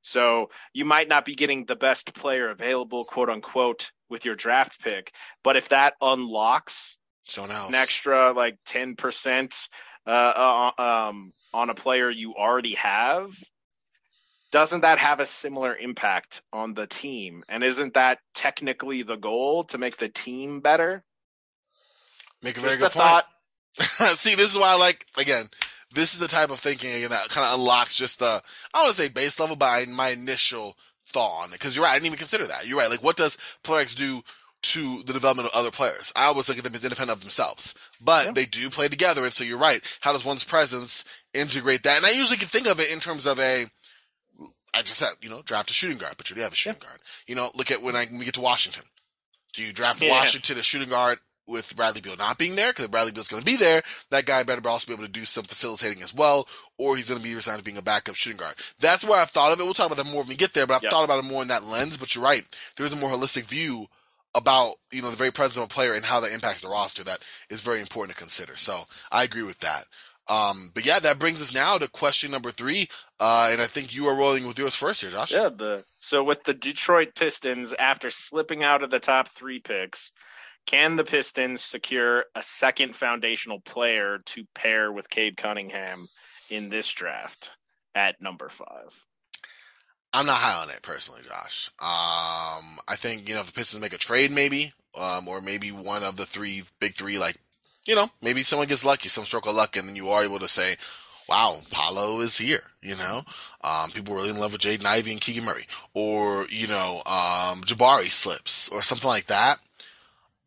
So 0.01 0.49
you 0.73 0.85
might 0.85 1.07
not 1.07 1.25
be 1.25 1.35
getting 1.35 1.65
the 1.65 1.75
best 1.75 2.13
player 2.15 2.49
available, 2.49 3.03
quote 3.05 3.29
unquote, 3.29 3.91
with 4.09 4.25
your 4.25 4.35
draft 4.35 4.81
pick, 4.81 5.13
but 5.43 5.55
if 5.55 5.69
that 5.69 5.93
unlocks 6.01 6.97
someone 7.27 7.55
else. 7.55 7.69
an 7.69 7.75
extra 7.75 8.33
like 8.33 8.57
10% 8.67 9.67
uh, 10.05 10.09
uh, 10.09 10.81
um, 10.81 11.31
on 11.53 11.69
a 11.69 11.75
player 11.75 12.09
you 12.09 12.33
already 12.35 12.75
have, 12.75 13.31
doesn't 14.51 14.81
that 14.81 14.97
have 14.99 15.19
a 15.19 15.25
similar 15.25 15.75
impact 15.75 16.41
on 16.51 16.73
the 16.73 16.87
team? 16.87 17.43
And 17.49 17.63
isn't 17.63 17.93
that 17.95 18.19
technically 18.33 19.03
the 19.03 19.15
goal 19.17 19.63
to 19.65 19.77
make 19.77 19.97
the 19.97 20.09
team 20.09 20.59
better? 20.59 21.03
Make 22.41 22.57
a 22.57 22.61
very 22.61 22.77
Just 22.77 22.95
good 22.95 22.99
point. 23.01 23.23
thought. 23.23 23.25
See, 24.17 24.35
this 24.35 24.51
is 24.51 24.57
why 24.57 24.69
I 24.69 24.75
like 24.75 25.05
again. 25.17 25.45
This 25.93 26.13
is 26.13 26.19
the 26.19 26.27
type 26.27 26.49
of 26.51 26.59
thinking 26.59 26.91
again 26.93 27.09
that 27.09 27.29
kind 27.29 27.45
of 27.45 27.59
unlocks 27.59 27.95
just 27.95 28.19
the 28.19 28.41
I 28.73 28.83
want 28.83 28.95
to 28.95 29.01
say 29.01 29.09
base 29.09 29.39
level, 29.39 29.55
but 29.55 29.65
I- 29.69 29.85
my 29.85 30.09
initial 30.09 30.77
thought 31.07 31.43
on 31.43 31.49
it. 31.49 31.53
Because 31.53 31.75
you're 31.75 31.85
right, 31.85 31.91
I 31.91 31.95
didn't 31.95 32.07
even 32.07 32.19
consider 32.19 32.47
that. 32.47 32.67
You're 32.67 32.77
right. 32.79 32.89
Like, 32.89 33.03
what 33.03 33.17
does 33.17 33.37
Player 33.63 33.81
X 33.81 33.95
do 33.95 34.21
to 34.63 35.03
the 35.03 35.13
development 35.13 35.49
of 35.49 35.53
other 35.57 35.71
players? 35.71 36.11
I 36.15 36.25
always 36.25 36.47
look 36.49 36.57
at 36.57 36.63
them 36.63 36.73
as 36.75 36.83
independent 36.83 37.17
of 37.17 37.21
themselves, 37.21 37.73
but 37.99 38.27
Yeah. 38.27 38.31
they 38.33 38.45
do 38.45 38.69
play 38.69 38.87
together. 38.87 39.23
And 39.25 39.33
so 39.33 39.43
you're 39.43 39.57
right. 39.57 39.83
How 40.01 40.13
does 40.13 40.25
one's 40.25 40.43
presence 40.43 41.03
integrate 41.33 41.83
that? 41.83 41.97
And 41.97 42.05
I 42.05 42.11
usually 42.11 42.37
can 42.37 42.47
think 42.47 42.67
of 42.67 42.79
it 42.79 42.91
in 42.91 42.99
terms 42.99 43.25
of 43.25 43.39
a. 43.39 43.65
I 44.73 44.81
just 44.81 44.97
said, 44.99 45.09
you 45.21 45.29
know, 45.29 45.41
draft 45.41 45.69
a 45.69 45.73
shooting 45.73 45.97
guard, 45.97 46.15
but 46.17 46.29
you 46.29 46.35
do 46.35 46.41
have 46.41 46.53
a 46.53 46.55
shooting 46.55 46.79
guard. 46.81 47.01
You 47.27 47.35
know, 47.35 47.51
look 47.55 47.71
at 47.71 47.81
when 47.81 47.95
I 47.95 48.05
when 48.05 48.19
we 48.19 48.25
get 48.25 48.35
to 48.35 48.41
Washington. 48.41 48.83
Do 49.53 49.63
you 49.63 49.73
draft 49.73 50.01
Yeah. 50.01 50.11
Washington 50.11 50.57
a 50.57 50.63
shooting 50.63 50.87
guard 50.89 51.19
with 51.47 51.75
Bradley 51.75 51.99
Beal 51.99 52.15
not 52.15 52.37
being 52.37 52.55
there? 52.55 52.71
Because 52.71 52.87
Bradley 52.87 53.11
Beal's 53.11 53.27
going 53.27 53.41
to 53.41 53.45
be 53.45 53.57
there. 53.57 53.81
That 54.09 54.25
guy 54.25 54.43
better 54.43 54.65
also 54.69 54.87
be 54.87 54.93
able 54.93 55.03
to 55.03 55.11
do 55.11 55.25
some 55.25 55.43
facilitating 55.43 56.01
as 56.03 56.13
well, 56.13 56.47
or 56.77 56.95
he's 56.95 57.09
going 57.09 57.19
to 57.21 57.27
be 57.27 57.35
resigned 57.35 57.57
to 57.57 57.63
being 57.63 57.77
a 57.77 57.81
backup 57.81 58.15
shooting 58.15 58.37
guard. 58.37 58.55
That's 58.79 59.03
where 59.03 59.19
I've 59.19 59.29
thought 59.31 59.51
of 59.51 59.59
it. 59.59 59.63
We'll 59.63 59.73
talk 59.73 59.87
about 59.91 59.97
that 60.03 60.09
more 60.09 60.21
when 60.21 60.29
we 60.29 60.35
get 60.35 60.53
there, 60.53 60.65
but 60.65 60.75
I've 60.75 60.83
Yep. 60.83 60.91
thought 60.91 61.03
about 61.03 61.19
it 61.23 61.27
more 61.29 61.41
in 61.41 61.49
that 61.49 61.65
lens. 61.65 61.97
But 61.97 62.15
you're 62.15 62.23
right. 62.23 62.43
There 62.77 62.85
is 62.85 62.93
a 62.93 62.95
more 62.95 63.09
holistic 63.09 63.43
view 63.43 63.87
about, 64.33 64.75
you 64.91 65.01
know, 65.01 65.09
the 65.09 65.17
very 65.17 65.31
presence 65.31 65.57
of 65.57 65.63
a 65.63 65.67
player 65.67 65.93
and 65.93 66.05
how 66.05 66.21
that 66.21 66.31
impacts 66.31 66.61
the 66.61 66.69
roster 66.69 67.03
that 67.03 67.19
is 67.49 67.61
very 67.61 67.81
important 67.81 68.15
to 68.15 68.21
consider. 68.23 68.55
So 68.55 68.87
I 69.11 69.23
agree 69.25 69.43
with 69.43 69.59
that. 69.59 69.87
Um, 70.27 70.69
but 70.73 70.85
yeah, 70.85 70.99
that 70.99 71.19
brings 71.19 71.41
us 71.41 71.53
now 71.53 71.77
to 71.77 71.87
question 71.87 72.31
number 72.31 72.51
three. 72.51 72.87
Uh, 73.19 73.49
and 73.51 73.61
I 73.61 73.65
think 73.65 73.93
you 73.93 74.07
are 74.07 74.15
rolling 74.15 74.47
with 74.47 74.59
yours 74.59 74.75
first 74.75 75.01
here, 75.01 75.11
Josh. 75.11 75.33
Yeah, 75.33 75.49
the 75.49 75.83
so 75.99 76.23
with 76.23 76.43
the 76.43 76.53
Detroit 76.53 77.09
Pistons 77.15 77.73
after 77.73 78.09
slipping 78.09 78.63
out 78.63 78.83
of 78.83 78.89
the 78.89 78.99
top 78.99 79.29
3 79.29 79.59
picks, 79.59 80.11
can 80.65 80.95
the 80.95 81.03
Pistons 81.03 81.63
secure 81.63 82.25
a 82.35 82.41
second 82.41 82.95
foundational 82.95 83.59
player 83.61 84.19
to 84.27 84.45
pair 84.55 84.91
with 84.91 85.09
Cade 85.09 85.37
Cunningham 85.37 86.07
in 86.49 86.69
this 86.69 86.91
draft 86.91 87.49
at 87.95 88.21
number 88.21 88.49
5? 88.49 88.67
I'm 90.13 90.25
not 90.25 90.37
high 90.37 90.61
on 90.61 90.69
it 90.69 90.81
personally, 90.81 91.21
Josh. 91.23 91.69
Um, 91.79 92.79
I 92.87 92.95
think 92.95 93.29
you 93.29 93.35
know 93.35 93.41
if 93.41 93.47
the 93.47 93.53
Pistons 93.53 93.81
make 93.81 93.93
a 93.93 93.97
trade, 93.97 94.31
maybe, 94.31 94.73
um, 94.95 95.27
or 95.27 95.41
maybe 95.41 95.69
one 95.69 96.03
of 96.03 96.17
the 96.17 96.25
three 96.25 96.63
big 96.79 96.93
three, 96.95 97.17
like 97.17 97.37
you 97.91 97.97
know, 97.97 98.09
maybe 98.21 98.41
someone 98.41 98.69
gets 98.69 98.85
lucky, 98.85 99.09
some 99.09 99.25
stroke 99.25 99.45
of 99.47 99.53
luck, 99.53 99.75
and 99.75 99.85
then 99.85 99.97
you 99.97 100.07
are 100.07 100.23
able 100.23 100.39
to 100.39 100.47
say, 100.47 100.77
"Wow, 101.27 101.59
Paolo 101.71 102.21
is 102.21 102.37
here." 102.37 102.63
You 102.81 102.95
know, 102.95 103.23
um, 103.65 103.91
people 103.91 104.15
really 104.15 104.29
in 104.29 104.39
love 104.39 104.53
with 104.53 104.61
Jaden 104.61 104.85
Ivey 104.85 105.11
and 105.11 105.19
Keegan 105.19 105.43
Murray, 105.43 105.67
or 105.93 106.45
you 106.47 106.67
know, 106.67 107.01
um, 107.05 107.59
Jabari 107.63 108.09
slips, 108.09 108.69
or 108.69 108.81
something 108.81 109.09
like 109.09 109.25
that. 109.25 109.59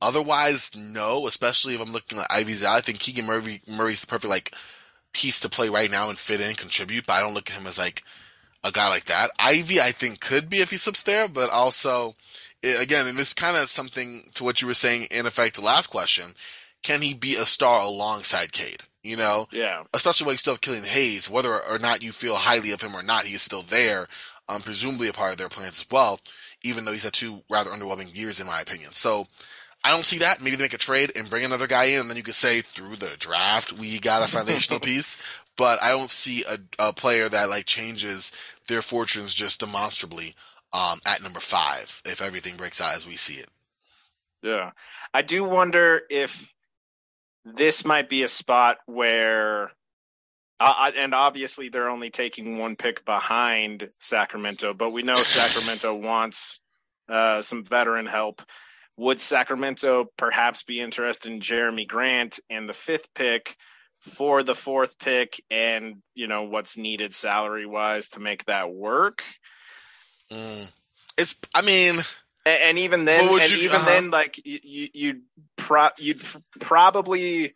Otherwise, 0.00 0.74
no. 0.74 1.26
Especially 1.26 1.74
if 1.74 1.82
I'm 1.82 1.92
looking 1.92 2.18
at 2.18 2.26
Ivey's 2.30 2.64
out, 2.64 2.76
I 2.76 2.80
think 2.80 2.98
Keegan 2.98 3.26
Murray 3.26 3.60
Murray's 3.68 4.00
the 4.00 4.06
perfect 4.06 4.30
like 4.30 4.54
piece 5.12 5.38
to 5.40 5.50
play 5.50 5.68
right 5.68 5.90
now 5.90 6.08
and 6.08 6.18
fit 6.18 6.40
in, 6.40 6.54
contribute. 6.54 7.04
But 7.04 7.12
I 7.12 7.20
don't 7.20 7.34
look 7.34 7.50
at 7.50 7.58
him 7.58 7.66
as 7.66 7.76
like 7.76 8.02
a 8.64 8.72
guy 8.72 8.88
like 8.88 9.04
that. 9.04 9.32
Ivey, 9.38 9.82
I 9.82 9.92
think, 9.92 10.20
could 10.20 10.48
be 10.48 10.62
if 10.62 10.70
he 10.70 10.78
slips 10.78 11.02
there, 11.02 11.28
but 11.28 11.50
also 11.50 12.14
i- 12.64 12.68
again, 12.68 13.06
and 13.06 13.18
this 13.18 13.34
kind 13.34 13.58
of 13.58 13.68
something 13.68 14.30
to 14.32 14.44
what 14.44 14.62
you 14.62 14.66
were 14.66 14.72
saying 14.72 15.08
in 15.10 15.26
effect 15.26 15.56
the 15.56 15.60
last 15.60 15.88
question. 15.88 16.32
Can 16.84 17.02
he 17.02 17.14
be 17.14 17.34
a 17.34 17.44
star 17.46 17.80
alongside 17.82 18.52
Cade? 18.52 18.84
You 19.02 19.16
know, 19.16 19.48
Yeah. 19.50 19.82
especially 19.92 20.26
when 20.26 20.34
you 20.34 20.38
still 20.38 20.54
have 20.54 20.60
Killian 20.62 20.84
Hayes, 20.84 21.28
whether 21.28 21.60
or 21.62 21.78
not 21.78 22.02
you 22.02 22.12
feel 22.12 22.36
highly 22.36 22.70
of 22.70 22.80
him 22.80 22.94
or 22.94 23.02
not, 23.02 23.26
he 23.26 23.34
is 23.34 23.42
still 23.42 23.62
there, 23.62 24.06
um, 24.48 24.62
presumably 24.62 25.08
a 25.08 25.12
part 25.12 25.32
of 25.32 25.38
their 25.38 25.48
plans 25.50 25.80
as 25.80 25.86
well, 25.90 26.20
even 26.62 26.84
though 26.84 26.92
he's 26.92 27.02
had 27.04 27.12
two 27.12 27.42
rather 27.50 27.70
underwhelming 27.70 28.16
years 28.16 28.40
in 28.40 28.46
my 28.46 28.60
opinion. 28.60 28.92
So 28.92 29.26
I 29.82 29.90
don't 29.90 30.06
see 30.06 30.18
that. 30.18 30.40
Maybe 30.40 30.56
they 30.56 30.64
make 30.64 30.72
a 30.72 30.78
trade 30.78 31.12
and 31.14 31.28
bring 31.28 31.44
another 31.44 31.66
guy 31.66 31.84
in, 31.84 32.00
and 32.00 32.08
then 32.08 32.16
you 32.16 32.22
could 32.22 32.34
say 32.34 32.62
through 32.62 32.96
the 32.96 33.16
draft 33.18 33.72
we 33.74 33.98
got 34.00 34.22
a 34.22 34.32
foundational 34.32 34.80
piece. 34.88 35.18
But 35.56 35.82
I 35.82 35.90
don't 35.90 36.10
see 36.10 36.42
a, 36.48 36.58
a 36.78 36.92
player 36.94 37.28
that 37.28 37.50
like 37.50 37.66
changes 37.66 38.32
their 38.68 38.80
fortunes 38.82 39.34
just 39.34 39.60
demonstrably 39.60 40.34
um, 40.72 40.98
at 41.04 41.22
number 41.22 41.40
five 41.40 42.00
if 42.06 42.22
everything 42.22 42.56
breaks 42.56 42.80
out 42.80 42.96
as 42.96 43.06
we 43.06 43.16
see 43.16 43.34
it. 43.34 43.48
Yeah. 44.42 44.70
I 45.12 45.22
do 45.22 45.44
wonder 45.44 46.02
if 46.10 46.50
this 47.44 47.84
might 47.84 48.08
be 48.08 48.22
a 48.22 48.28
spot 48.28 48.78
where, 48.86 49.70
uh, 50.60 50.90
and 50.96 51.14
obviously 51.14 51.68
they're 51.68 51.90
only 51.90 52.10
taking 52.10 52.58
one 52.58 52.76
pick 52.76 53.04
behind 53.04 53.88
Sacramento, 54.00 54.74
but 54.74 54.92
we 54.92 55.02
know 55.02 55.16
Sacramento 55.16 55.94
wants 56.06 56.60
uh, 57.08 57.42
some 57.42 57.64
veteran 57.64 58.06
help. 58.06 58.42
Would 58.96 59.20
Sacramento 59.20 60.06
perhaps 60.16 60.62
be 60.62 60.80
interested 60.80 61.32
in 61.32 61.40
Jerami 61.40 61.86
Grant 61.86 62.38
and 62.48 62.68
the 62.68 62.72
fifth 62.72 63.12
pick 63.14 63.56
for 63.98 64.42
the 64.42 64.54
fourth 64.54 64.98
pick 64.98 65.42
and, 65.50 65.96
you 66.14 66.28
know, 66.28 66.44
what's 66.44 66.76
needed 66.76 67.14
salary 67.14 67.66
wise 67.66 68.08
to 68.10 68.20
make 68.20 68.44
that 68.44 68.72
work? 68.72 69.22
Mm. 70.30 70.70
It's, 71.18 71.36
I 71.54 71.62
mean, 71.62 71.96
And, 72.46 72.62
and 72.62 72.78
even 72.78 73.04
then, 73.04 73.28
and 73.28 73.50
you- 73.50 73.58
even 73.58 73.76
uh-huh. 73.76 73.90
then, 73.90 74.10
like 74.10 74.40
you, 74.44 74.58
you, 74.62 74.88
you'd 74.92 75.22
pro, 75.64 75.88
you'd 75.98 76.22
probably, 76.60 77.54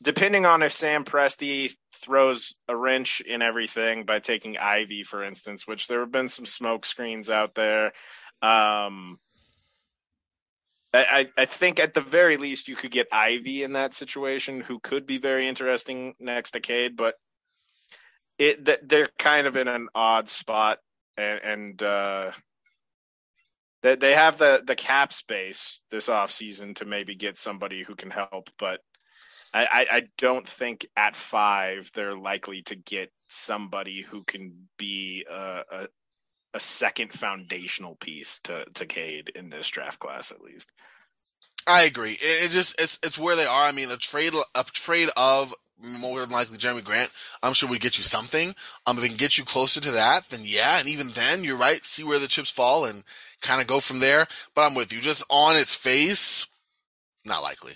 depending 0.00 0.46
on 0.46 0.62
if 0.62 0.72
Sam 0.72 1.04
Presti 1.04 1.74
throws 2.04 2.54
a 2.68 2.76
wrench 2.76 3.20
in 3.20 3.42
everything 3.42 4.04
by 4.04 4.20
taking 4.20 4.56
Ivey, 4.56 5.02
for 5.02 5.24
instance, 5.24 5.66
which 5.66 5.88
there 5.88 6.00
have 6.00 6.12
been 6.12 6.28
some 6.28 6.46
smoke 6.46 6.86
screens 6.86 7.28
out 7.30 7.54
there. 7.54 7.86
Um, 8.40 9.18
I, 10.94 11.28
I 11.38 11.46
think 11.46 11.80
at 11.80 11.94
the 11.94 12.02
very 12.02 12.36
least 12.36 12.68
you 12.68 12.76
could 12.76 12.90
get 12.90 13.08
Ivey 13.10 13.62
in 13.62 13.72
that 13.72 13.94
situation, 13.94 14.60
who 14.60 14.78
could 14.78 15.06
be 15.06 15.18
very 15.18 15.48
interesting 15.48 16.14
next 16.20 16.52
decade, 16.52 16.96
but 16.96 17.14
it 18.38 18.88
they're 18.88 19.08
kind 19.18 19.46
of 19.46 19.56
in 19.56 19.68
an 19.68 19.88
odd 19.94 20.28
spot, 20.28 20.78
and, 21.16 21.40
and 21.42 21.82
uh, 21.82 22.32
they 23.82 23.96
they 23.96 24.14
have 24.14 24.38
the 24.38 24.62
the 24.64 24.76
cap 24.76 25.12
space 25.12 25.80
this 25.90 26.08
offseason 26.08 26.76
to 26.76 26.84
maybe 26.84 27.14
get 27.14 27.38
somebody 27.38 27.82
who 27.82 27.94
can 27.94 28.10
help, 28.10 28.50
but 28.58 28.80
I, 29.54 29.86
I, 29.90 30.02
don't 30.16 30.48
think 30.48 30.86
at 30.96 31.14
five 31.14 31.90
they're 31.94 32.16
likely 32.16 32.62
to 32.62 32.74
get 32.74 33.12
somebody 33.28 34.00
who 34.00 34.24
can 34.24 34.68
be 34.78 35.26
a, 35.30 35.60
a 35.70 35.88
a 36.54 36.60
second 36.60 37.12
foundational 37.12 37.96
piece 37.96 38.40
to 38.44 38.64
to 38.74 38.86
Cade 38.86 39.32
in 39.34 39.50
this 39.50 39.68
draft 39.68 39.98
class 39.98 40.30
at 40.30 40.40
least. 40.40 40.70
I 41.66 41.84
agree. 41.84 42.12
It, 42.12 42.44
it 42.44 42.50
just 42.50 42.80
it's 42.80 42.98
it's 43.02 43.18
where 43.18 43.36
they 43.36 43.46
are. 43.46 43.64
I 43.64 43.72
mean, 43.72 43.90
a 43.90 43.96
trade 43.96 44.32
a 44.54 44.64
trade 44.64 45.10
of 45.16 45.54
more 46.00 46.20
than 46.20 46.30
likely 46.30 46.58
Jerami 46.58 46.84
Grant. 46.84 47.10
I'm 47.42 47.54
sure 47.54 47.68
we 47.68 47.78
get 47.78 47.98
you 47.98 48.04
something. 48.04 48.54
Um, 48.86 48.96
if 48.96 49.02
we 49.02 49.08
can 49.08 49.16
get 49.16 49.38
you 49.38 49.44
closer 49.44 49.80
to 49.80 49.90
that, 49.92 50.28
then 50.30 50.40
yeah. 50.44 50.78
And 50.78 50.88
even 50.88 51.08
then, 51.08 51.44
you're 51.44 51.56
right. 51.56 51.84
See 51.84 52.04
where 52.04 52.18
the 52.18 52.28
chips 52.28 52.50
fall 52.50 52.84
and 52.84 53.02
kind 53.42 53.60
of 53.60 53.66
go 53.66 53.80
from 53.80 53.98
there. 53.98 54.26
But 54.54 54.62
I'm 54.66 54.74
with 54.74 54.92
you. 54.92 55.00
Just 55.00 55.24
on 55.28 55.56
its 55.56 55.74
face, 55.74 56.46
not 57.24 57.42
likely. 57.42 57.72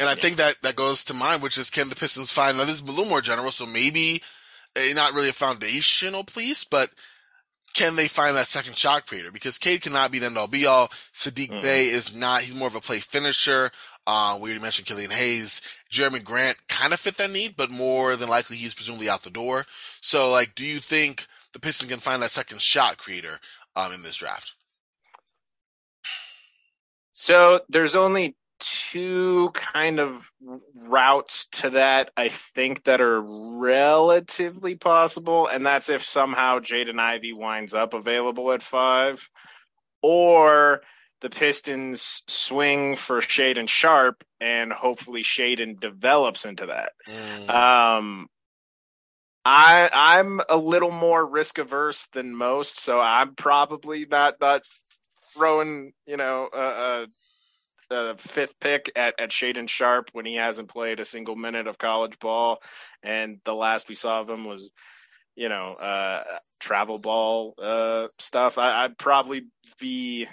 And 0.00 0.08
I 0.08 0.14
think 0.14 0.36
that 0.36 0.56
that 0.62 0.76
goes 0.76 1.04
to 1.04 1.14
mine, 1.14 1.40
which 1.40 1.58
is 1.58 1.70
can 1.70 1.88
the 1.88 1.96
Pistons 1.96 2.32
find? 2.32 2.56
Now 2.56 2.64
this 2.64 2.76
is 2.76 2.82
a 2.82 2.86
little 2.86 3.06
more 3.06 3.20
general, 3.20 3.50
so 3.50 3.66
maybe 3.66 4.22
not 4.94 5.12
really 5.12 5.28
a 5.28 5.32
foundational 5.32 6.24
piece, 6.24 6.64
but 6.64 6.90
can 7.74 7.96
they 7.96 8.08
find 8.08 8.36
that 8.36 8.46
second 8.46 8.76
shot 8.76 9.06
creator? 9.06 9.30
Because 9.30 9.58
Cade 9.58 9.82
cannot 9.82 10.10
be 10.10 10.18
the 10.18 10.26
end 10.26 10.38
all 10.38 10.46
be 10.46 10.66
all. 10.66 10.88
Saddiq 11.12 11.50
Mhm. 11.50 11.62
Bey 11.62 11.86
is 11.88 12.14
not. 12.14 12.42
He's 12.42 12.54
more 12.54 12.68
of 12.68 12.74
a 12.74 12.80
play 12.80 13.00
finisher. 13.00 13.70
Uh, 14.06 14.38
we 14.40 14.48
already 14.50 14.62
mentioned 14.62 14.86
Killian 14.86 15.10
Hayes. 15.10 15.60
Jerami 15.92 16.24
Grant 16.24 16.56
kind 16.68 16.92
of 16.92 17.00
fit 17.00 17.16
that 17.18 17.30
need, 17.30 17.56
but 17.56 17.70
more 17.70 18.16
than 18.16 18.28
likely 18.28 18.56
he's 18.56 18.74
presumably 18.74 19.08
out 19.08 19.22
the 19.22 19.30
door. 19.30 19.66
So, 20.00 20.30
like, 20.30 20.54
do 20.54 20.64
you 20.64 20.80
think 20.80 21.26
the 21.52 21.60
Pistons 21.60 21.90
can 21.90 22.00
find 22.00 22.22
that 22.22 22.30
second 22.30 22.62
shot 22.62 22.96
creator 22.98 23.38
um, 23.76 23.92
in 23.92 24.02
this 24.02 24.16
draft? 24.16 24.54
So 27.20 27.62
there's 27.68 27.96
only 27.96 28.36
two 28.60 29.50
kind 29.52 29.98
of 29.98 30.30
routes 30.76 31.46
to 31.46 31.70
that 31.70 32.12
I 32.16 32.28
think 32.28 32.84
that 32.84 33.00
are 33.00 33.20
relatively 33.20 34.76
possible, 34.76 35.48
and 35.48 35.66
that's 35.66 35.88
if 35.88 36.04
somehow 36.04 36.60
Jaden 36.60 37.00
Ivey 37.00 37.32
winds 37.32 37.74
up 37.74 37.92
available 37.92 38.52
at 38.52 38.62
five, 38.62 39.28
or 40.00 40.82
the 41.20 41.28
Pistons 41.28 42.22
swing 42.28 42.94
for 42.94 43.20
Shaedon 43.20 43.68
Sharpe, 43.68 44.22
and 44.40 44.72
hopefully 44.72 45.24
Shaedon 45.24 45.80
develops 45.80 46.44
into 46.44 46.66
that. 46.66 46.92
Mm, 47.08 47.50
Um, 47.50 48.28
I 49.44 49.90
I'm 49.92 50.40
a 50.48 50.56
little 50.56 50.92
more 50.92 51.26
risk 51.26 51.58
averse 51.58 52.06
than 52.12 52.32
most, 52.32 52.80
so 52.80 53.00
I'm 53.00 53.34
probably 53.34 54.06
not 54.06 54.34
not 54.40 54.62
throwing 55.38 55.92
you 56.06 56.16
know 56.16 56.48
a, 56.52 56.58
a, 56.58 57.06
a 57.94 58.16
fifth 58.18 58.58
pick 58.60 58.90
at 58.96 59.18
at 59.20 59.30
Shaedon 59.30 59.68
Sharpe 59.68 60.10
when 60.12 60.26
he 60.26 60.34
hasn't 60.34 60.68
played 60.68 61.00
a 61.00 61.04
single 61.04 61.36
minute 61.36 61.66
of 61.66 61.78
college 61.78 62.18
ball, 62.18 62.60
and 63.02 63.40
the 63.44 63.54
last 63.54 63.88
we 63.88 63.94
saw 63.94 64.20
of 64.20 64.28
him 64.28 64.44
was 64.44 64.70
you 65.36 65.48
know 65.48 65.68
uh, 65.74 66.22
travel 66.60 66.98
ball 66.98 67.54
uh, 67.62 68.08
stuff. 68.18 68.58
I, 68.58 68.84
I'd 68.84 68.98
probably 68.98 69.46
be 69.78 70.26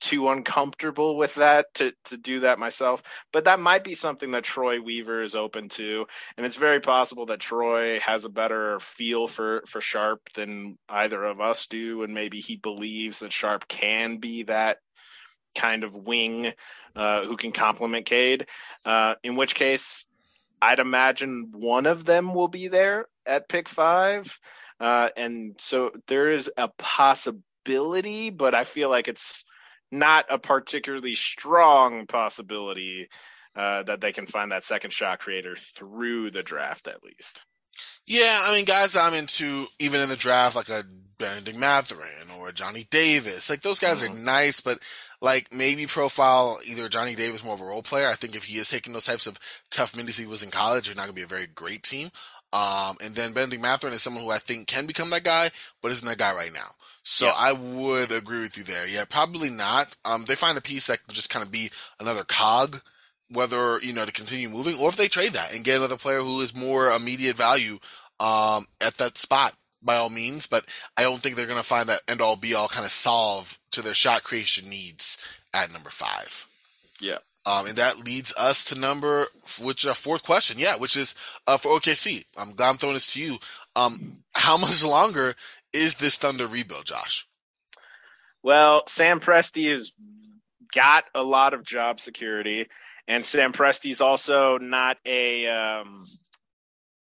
too 0.00 0.28
uncomfortable 0.28 1.16
with 1.16 1.34
that 1.36 1.72
to 1.74 1.92
to 2.04 2.16
do 2.16 2.40
that 2.40 2.58
myself. 2.58 3.02
But 3.32 3.44
that 3.44 3.60
might 3.60 3.84
be 3.84 3.94
something 3.94 4.32
that 4.32 4.44
Troy 4.44 4.80
Weaver 4.80 5.22
is 5.22 5.34
open 5.34 5.68
to, 5.70 6.06
and 6.36 6.44
it's 6.44 6.56
very 6.56 6.80
possible 6.80 7.26
that 7.26 7.40
Troy 7.40 7.98
has 8.00 8.24
a 8.24 8.30
better 8.30 8.78
feel 8.80 9.26
for 9.28 9.62
for 9.66 9.80
Sharpe 9.80 10.32
than 10.34 10.78
either 10.88 11.22
of 11.24 11.40
us 11.40 11.66
do, 11.66 12.02
and 12.02 12.14
maybe 12.14 12.40
he 12.40 12.56
believes 12.56 13.20
that 13.20 13.32
Sharpe 13.32 13.68
can 13.68 14.18
be 14.18 14.44
that 14.44 14.78
kind 15.54 15.84
of 15.84 15.94
wing 15.94 16.52
uh, 16.94 17.24
who 17.24 17.36
can 17.36 17.52
complement 17.52 18.06
Cade. 18.06 18.46
Uh, 18.84 19.14
in 19.22 19.36
which 19.36 19.54
case, 19.54 20.06
I'd 20.60 20.78
imagine 20.78 21.50
one 21.52 21.86
of 21.86 22.04
them 22.04 22.34
will 22.34 22.48
be 22.48 22.68
there 22.68 23.06
at 23.24 23.48
pick 23.48 23.68
five, 23.68 24.38
uh, 24.78 25.08
and 25.16 25.54
so 25.58 25.90
there 26.06 26.30
is 26.30 26.50
a 26.56 26.68
possibility, 26.68 28.30
but 28.30 28.54
I 28.54 28.64
feel 28.64 28.90
like 28.90 29.08
it's 29.08 29.44
not 29.90 30.26
a 30.30 30.38
particularly 30.38 31.14
strong 31.14 32.06
possibility 32.06 33.08
uh, 33.56 33.82
that 33.84 34.00
they 34.00 34.12
can 34.12 34.26
find 34.26 34.52
that 34.52 34.64
second 34.64 34.92
shot 34.92 35.18
creator 35.18 35.56
through 35.56 36.30
the 36.30 36.42
draft 36.42 36.88
at 36.88 37.02
least. 37.02 37.40
Yeah, 38.06 38.38
I 38.40 38.52
mean, 38.52 38.64
guys 38.64 38.96
I'm 38.96 39.14
into, 39.14 39.66
even 39.78 40.00
in 40.00 40.08
the 40.08 40.16
draft, 40.16 40.56
like 40.56 40.68
a 40.68 40.84
Bennedict 41.18 41.58
Mathurin 41.58 42.30
or 42.38 42.48
a 42.48 42.52
Johnny 42.52 42.86
Davis. 42.90 43.50
Like, 43.50 43.62
those 43.62 43.80
guys 43.80 44.02
are 44.02 44.08
nice, 44.08 44.60
but 44.60 44.78
like 45.20 45.52
maybe 45.52 45.86
profile 45.86 46.58
either 46.66 46.88
Johnny 46.88 47.14
Davis 47.14 47.44
more 47.44 47.54
of 47.54 47.60
a 47.60 47.64
role 47.64 47.82
player. 47.82 48.08
I 48.08 48.14
think 48.14 48.36
if 48.36 48.44
he 48.44 48.58
is 48.58 48.68
taking 48.68 48.92
those 48.92 49.06
types 49.06 49.26
of 49.26 49.38
tough 49.70 49.96
minutes 49.96 50.18
he 50.18 50.26
was 50.26 50.42
in 50.42 50.50
college, 50.50 50.86
they're 50.86 50.94
not 50.94 51.04
going 51.04 51.14
to 51.14 51.20
be 51.20 51.22
a 51.22 51.26
very 51.26 51.46
great 51.46 51.82
team. 51.82 52.10
Um, 52.52 52.96
and 53.02 53.14
then 53.14 53.32
Bennedict 53.32 53.60
Mathurin 53.60 53.92
is 53.92 54.02
someone 54.02 54.24
who 54.24 54.30
I 54.30 54.38
think 54.38 54.66
can 54.66 54.86
become 54.86 55.10
that 55.10 55.24
guy, 55.24 55.50
but 55.82 55.90
isn't 55.92 56.06
that 56.06 56.18
guy 56.18 56.34
right 56.34 56.52
now. 56.52 56.70
So 57.02 57.26
Yeah. 57.26 57.34
I 57.36 57.52
would 57.52 58.12
agree 58.12 58.40
with 58.40 58.56
you 58.56 58.64
there. 58.64 58.86
Yeah, 58.86 59.04
probably 59.04 59.50
not. 59.50 59.96
Um, 60.04 60.24
they 60.24 60.34
find 60.34 60.56
a 60.56 60.62
piece 60.62 60.86
that 60.86 61.04
can 61.06 61.14
just 61.14 61.30
kind 61.30 61.44
of 61.44 61.52
be 61.52 61.70
another 62.00 62.24
cog, 62.24 62.80
whether, 63.30 63.78
you 63.80 63.92
know, 63.92 64.04
to 64.04 64.12
continue 64.12 64.48
moving 64.48 64.78
or 64.78 64.88
if 64.88 64.96
they 64.96 65.08
trade 65.08 65.32
that 65.32 65.54
and 65.54 65.64
get 65.64 65.78
another 65.78 65.96
player 65.96 66.20
who 66.20 66.40
is 66.40 66.54
more 66.54 66.90
immediate 66.90 67.36
value, 67.36 67.78
um, 68.20 68.64
at 68.80 68.96
that 68.98 69.18
spot 69.18 69.54
by 69.82 69.96
all 69.96 70.10
means. 70.10 70.46
But 70.46 70.64
I 70.96 71.02
don't 71.02 71.18
think 71.18 71.36
they're 71.36 71.46
going 71.46 71.58
to 71.58 71.62
find 71.62 71.88
that 71.88 72.02
end 72.08 72.20
all 72.20 72.36
be 72.36 72.54
all 72.54 72.68
kind 72.68 72.84
of 72.86 72.92
solve 72.92 73.58
to 73.72 73.82
their 73.82 73.94
shot 73.94 74.22
creation 74.22 74.68
needs 74.70 75.18
at 75.52 75.72
number 75.72 75.90
five. 75.90 76.46
Yeah. 77.00 77.18
Um, 77.46 77.66
and 77.66 77.76
that 77.76 78.04
leads 78.04 78.34
us 78.36 78.64
to 78.64 78.78
number, 78.78 79.26
which 79.62 79.86
uh, 79.86 79.94
fourth 79.94 80.24
question, 80.24 80.58
yeah, 80.58 80.76
which 80.76 80.96
is 80.96 81.14
uh, 81.46 81.56
for 81.56 81.78
OKC. 81.78 82.24
I'm 82.36 82.50
glad 82.50 82.70
I'm 82.70 82.76
throwing 82.76 82.94
this 82.94 83.12
to 83.14 83.22
you. 83.22 83.36
Um, 83.76 84.14
how 84.34 84.56
much 84.56 84.84
longer 84.84 85.34
is 85.72 85.94
this 85.94 86.16
Thunder 86.16 86.48
rebuild, 86.48 86.86
Josh? 86.86 87.28
Well, 88.42 88.82
Sam 88.88 89.20
Presti 89.20 89.70
has 89.70 89.92
got 90.74 91.04
a 91.14 91.22
lot 91.22 91.54
of 91.54 91.64
job 91.64 92.00
security, 92.00 92.66
and 93.06 93.24
Sam 93.24 93.52
Presti's 93.52 94.00
also 94.00 94.58
not 94.58 94.96
a 95.06 95.46
um, 95.46 96.06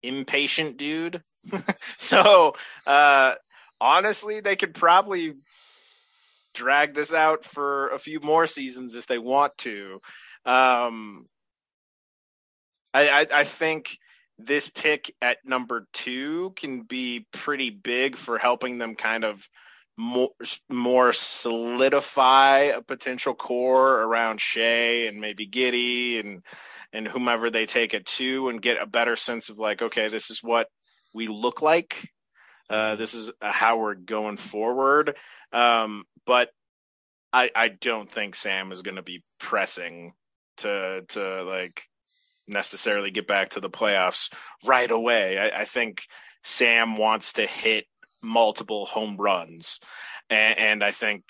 impatient 0.02 0.78
dude. 0.78 1.22
so 1.98 2.54
uh, 2.86 3.34
honestly, 3.80 4.40
they 4.40 4.56
could 4.56 4.74
probably 4.74 5.34
drag 6.54 6.94
this 6.94 7.12
out 7.12 7.44
for 7.44 7.90
a 7.90 7.98
few 7.98 8.20
more 8.20 8.46
seasons 8.46 8.96
if 8.96 9.06
they 9.06 9.18
want 9.18 9.56
to. 9.58 10.00
Um, 10.44 11.24
I, 12.94 13.08
I, 13.08 13.26
I 13.32 13.44
think 13.44 13.98
this 14.38 14.68
pick 14.68 15.14
at 15.22 15.38
number 15.44 15.86
two 15.92 16.52
can 16.56 16.82
be 16.82 17.26
pretty 17.32 17.70
big 17.70 18.16
for 18.16 18.38
helping 18.38 18.78
them 18.78 18.94
kind 18.94 19.24
of 19.24 19.48
more 19.96 20.30
more 20.70 21.12
solidify 21.12 22.58
a 22.58 22.80
potential 22.80 23.34
core 23.34 24.00
around 24.00 24.40
Shai 24.40 25.06
and 25.06 25.20
maybe 25.20 25.46
Giddey 25.46 26.18
and 26.18 26.42
and 26.94 27.06
whomever 27.06 27.50
they 27.50 27.66
take 27.66 27.94
it 27.94 28.06
to 28.06 28.48
and 28.48 28.60
get 28.60 28.80
a 28.80 28.86
better 28.86 29.16
sense 29.16 29.48
of 29.50 29.58
like 29.58 29.82
okay 29.82 30.08
this 30.08 30.30
is 30.30 30.42
what 30.42 30.68
we 31.14 31.26
look 31.26 31.62
like. 31.62 32.10
Uh, 32.70 32.94
this 32.96 33.12
is 33.12 33.30
how 33.40 33.78
we're 33.78 33.94
going 33.94 34.36
forward. 34.36 35.16
Um, 35.52 36.04
but 36.24 36.48
I 37.32 37.50
I 37.54 37.68
don't 37.68 38.10
think 38.10 38.34
Sam 38.34 38.72
is 38.72 38.82
going 38.82 38.96
to 38.96 39.02
be 39.02 39.22
pressing 39.38 40.14
to 40.58 41.02
to 41.08 41.42
like 41.44 41.82
necessarily 42.48 43.10
get 43.10 43.26
back 43.26 43.50
to 43.50 43.60
the 43.60 43.70
playoffs 43.70 44.32
right 44.64 44.90
away 44.90 45.38
I, 45.38 45.62
I 45.62 45.64
think 45.64 46.04
Sam 46.42 46.96
wants 46.96 47.34
to 47.34 47.46
hit 47.46 47.86
multiple 48.22 48.86
home 48.86 49.16
runs, 49.16 49.80
and, 50.30 50.58
and 50.58 50.84
I 50.84 50.90
think 50.92 51.24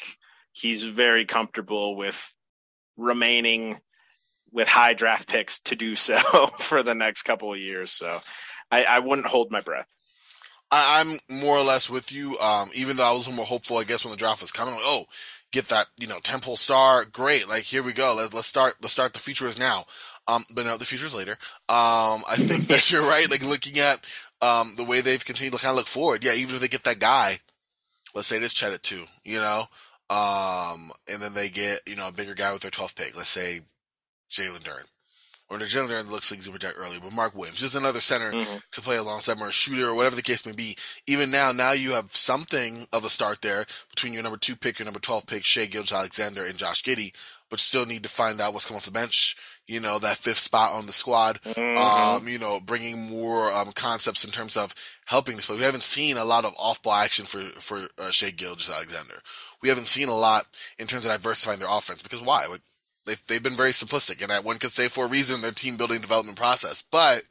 he's 0.53 0.83
very 0.83 1.25
comfortable 1.25 1.97
with 1.97 2.33
remaining 2.97 3.81
with 4.53 4.69
high 4.69 4.93
draft 4.93 5.29
picks 5.29 5.61
to 5.61 5.77
do 5.77 5.97
so 5.97 6.19
for 6.59 6.83
the 6.83 6.95
next 6.95 7.23
couple 7.23 7.53
of 7.53 7.59
years. 7.59 7.91
So 7.91 8.21
I, 8.71 8.85
I 8.85 8.99
wouldn't 8.99 9.27
hold 9.27 9.51
my 9.51 9.61
breath. 9.61 9.89
I, 10.71 11.01
am 11.01 11.19
more 11.41 11.57
or 11.57 11.65
less 11.65 11.91
with 11.91 12.13
you. 12.13 12.39
Um, 12.39 12.71
even 12.75 12.97
though 12.97 13.09
I 13.09 13.13
was 13.13 13.31
more 13.31 13.45
hopeful, 13.45 13.79
I 13.79 13.85
guess 13.85 14.05
when 14.05 14.13
the 14.13 14.19
draft 14.19 14.41
was 14.41 14.53
coming, 14.53 14.75
like, 14.75 14.83
oh, 14.85 15.05
get 15.53 15.69
that 15.69 15.87
you 16.01 16.07
know 16.07 16.19
temple 16.19 16.57
star, 16.57 17.05
great. 17.05 17.49
Like 17.49 17.63
here 17.63 17.83
we 17.83 17.93
go. 17.93 18.15
Let's 18.17 18.35
let's 18.35 18.49
start. 18.49 18.75
Let's 18.83 18.93
start. 18.93 19.13
The 19.13 19.21
future 19.21 19.47
is 19.47 19.59
now. 19.59 19.85
Um, 20.29 20.45
but 20.55 20.65
no, 20.65 20.77
the 20.77 20.85
future 20.85 21.07
is 21.07 21.15
later. 21.15 21.33
Um, 21.69 22.23
I 22.29 22.37
think 22.39 22.69
that 22.69 22.91
you're 22.91 23.03
right. 23.03 23.31
Like 23.31 23.45
looking 23.45 23.79
at 23.79 24.05
um, 24.41 24.75
the 24.77 24.85
way 24.85 25.01
they've 25.01 25.25
continued 25.25 25.53
to 25.53 25.59
kind 25.59 25.71
of 25.71 25.77
look 25.77 25.87
forward. 25.87 26.25
Yeah, 26.25 26.35
even 26.35 26.55
if 26.55 26.61
they 26.61 26.69
get 26.69 26.85
that 26.85 26.99
guy, 26.99 27.39
let's 28.15 28.29
say 28.29 28.39
this 28.39 28.53
Chet 28.53 28.73
at 28.73 28.83
two, 28.83 29.05
you 29.25 29.39
know, 29.39 29.67
um, 30.11 30.93
and 31.09 31.23
then 31.23 31.35
they 31.35 31.49
get, 31.49 31.81
you 31.87 31.97
know, 31.97 32.09
a 32.09 32.13
bigger 32.13 32.35
guy 32.35 32.53
with 32.53 32.63
their 32.63 32.71
12th 32.71 32.97
pick. 32.97 33.17
Let's 33.17 33.29
say 33.29 33.63
Jalen 34.31 34.63
Duren. 34.63 34.87
Or 35.53 35.59
the 35.59 35.67
Jalen 35.67 35.89
Duren 35.89 36.11
looks 36.11 36.31
like 36.31 36.41
super 36.41 36.57
jack 36.57 36.73
early, 36.79 36.99
but 36.99 37.13
Mark 37.13 37.35
Williams, 37.35 37.61
just 37.61 37.75
another 37.75 38.01
center 38.01 38.33
mm-hmm. 38.33 38.57
to 38.71 38.81
play 38.81 38.97
alongside 38.97 39.39
or 39.39 39.49
a 39.49 39.53
shooter 39.53 39.87
or 39.87 39.95
whatever 39.95 40.17
the 40.17 40.23
case 40.23 40.47
may 40.47 40.53
be. 40.53 40.79
Even 41.07 41.31
now, 41.31 41.53
now 41.53 41.73
you 41.73 41.91
have 41.91 42.11
something 42.11 42.87
of 42.91 43.05
a 43.05 43.11
start 43.11 43.43
there 43.43 43.67
between 43.91 44.15
your 44.15 44.23
number 44.23 44.39
two 44.39 44.57
pick, 44.57 44.79
your 44.79 44.87
number 44.87 44.99
12 44.99 45.27
pick, 45.27 45.45
Shai 45.45 45.67
Gilgeous-Alexander 45.67 46.47
and 46.47 46.57
Josh 46.57 46.83
Giddey, 46.83 47.13
but 47.51 47.61
still 47.61 47.85
need 47.85 48.03
to 48.03 48.09
find 48.09 48.41
out 48.41 48.55
what's 48.55 48.65
coming 48.65 48.79
off 48.79 48.87
the 48.87 48.93
bench 48.93 49.37
you 49.67 49.81
know, 49.81 49.99
that 49.99 50.17
fifth 50.17 50.39
spot 50.39 50.73
on 50.73 50.87
the 50.87 50.93
squad. 50.93 51.41
Mm-hmm. 51.45 51.79
Um, 51.79 52.29
you 52.29 52.39
know, 52.39 52.61
bringing 52.61 53.09
more 53.09 53.53
um, 53.53 53.73
concepts 53.73 54.25
in 54.25 54.31
terms 54.31 54.57
of 54.57 54.75
helping 55.05 55.37
this. 55.37 55.47
But 55.47 55.59
we 55.59 55.63
haven't 55.63 55.83
seen 55.83 56.17
a 56.17 56.25
lot 56.25 56.45
of 56.45 56.55
off-ball 56.59 56.93
action 56.93 57.27
for 57.27 57.41
for 57.61 57.87
uh, 57.99 58.11
Shai 58.11 58.31
Gilgeous-Alexander. 58.31 59.23
We 59.63 59.69
haven't 59.69 59.87
seen 59.87 60.09
a 60.09 60.17
lot 60.17 60.47
in 60.79 60.87
terms 60.87 61.05
of 61.05 61.13
diversifying 61.13 61.61
their 61.61 61.71
offense 61.71 62.03
because 62.03 62.21
why? 62.21 62.47
Like, 62.47 62.63
they've 63.05 63.23
they've 63.27 63.43
been 63.43 63.57
very 63.57 63.71
simplistic, 63.71 64.23
and 64.23 64.45
one 64.45 64.59
could 64.59 64.73
say 64.73 64.89
for 64.89 65.05
a 65.05 65.09
reason 65.09 65.41
their 65.41 65.53
team 65.53 65.77
building 65.77 66.01
development 66.01 66.37
process, 66.39 66.83
but. 66.83 67.23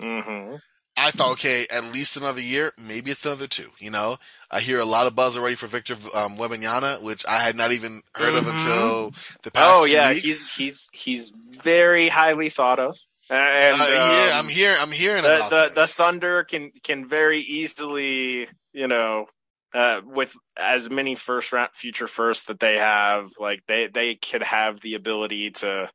Mm-hmm. 0.00 0.56
I 0.96 1.10
thought, 1.10 1.32
okay, 1.32 1.66
at 1.72 1.92
least 1.92 2.16
another 2.16 2.40
year, 2.40 2.70
maybe 2.80 3.10
it's 3.10 3.26
another 3.26 3.48
two. 3.48 3.68
You 3.78 3.90
know, 3.90 4.16
I 4.48 4.60
hear 4.60 4.78
a 4.78 4.84
lot 4.84 5.08
of 5.08 5.16
buzz 5.16 5.36
already 5.36 5.56
for 5.56 5.66
Victor 5.66 5.94
um, 6.14 6.36
Wembanyama, 6.36 7.02
which 7.02 7.26
I 7.26 7.40
had 7.40 7.56
not 7.56 7.72
even 7.72 8.00
heard 8.14 8.34
mm-hmm. 8.34 8.48
of 8.48 8.54
until 8.54 9.10
the 9.42 9.50
past. 9.50 9.74
Oh 9.74 9.84
yeah, 9.86 10.10
weeks. 10.10 10.22
he's 10.22 10.54
he's 10.54 10.90
he's 10.92 11.32
very 11.64 12.08
highly 12.08 12.48
thought 12.48 12.78
of. 12.78 12.96
And 13.28 13.80
uh, 13.80 13.86
yeah, 13.88 14.30
um, 14.34 14.44
I'm 14.44 14.48
here. 14.48 14.76
I'm 14.78 14.92
hearing 14.92 15.22
the, 15.22 15.36
about 15.36 15.50
the, 15.50 15.72
this. 15.74 15.96
the 15.96 16.02
Thunder 16.02 16.44
can 16.44 16.70
can 16.82 17.08
very 17.08 17.40
easily, 17.40 18.48
you 18.72 18.86
know, 18.86 19.26
uh, 19.74 20.00
with 20.04 20.34
as 20.56 20.88
many 20.88 21.16
first 21.16 21.52
round 21.52 21.70
future 21.74 22.06
firsts 22.06 22.44
that 22.44 22.60
they 22.60 22.76
have, 22.76 23.28
like 23.38 23.60
they 23.66 23.88
they 23.88 24.14
could 24.14 24.42
have 24.42 24.80
the 24.80 24.94
ability 24.94 25.50
to 25.50 25.90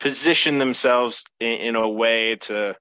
position 0.00 0.58
themselves 0.58 1.24
in, 1.38 1.60
in 1.60 1.76
a 1.76 1.88
way 1.88 2.36
to 2.36 2.74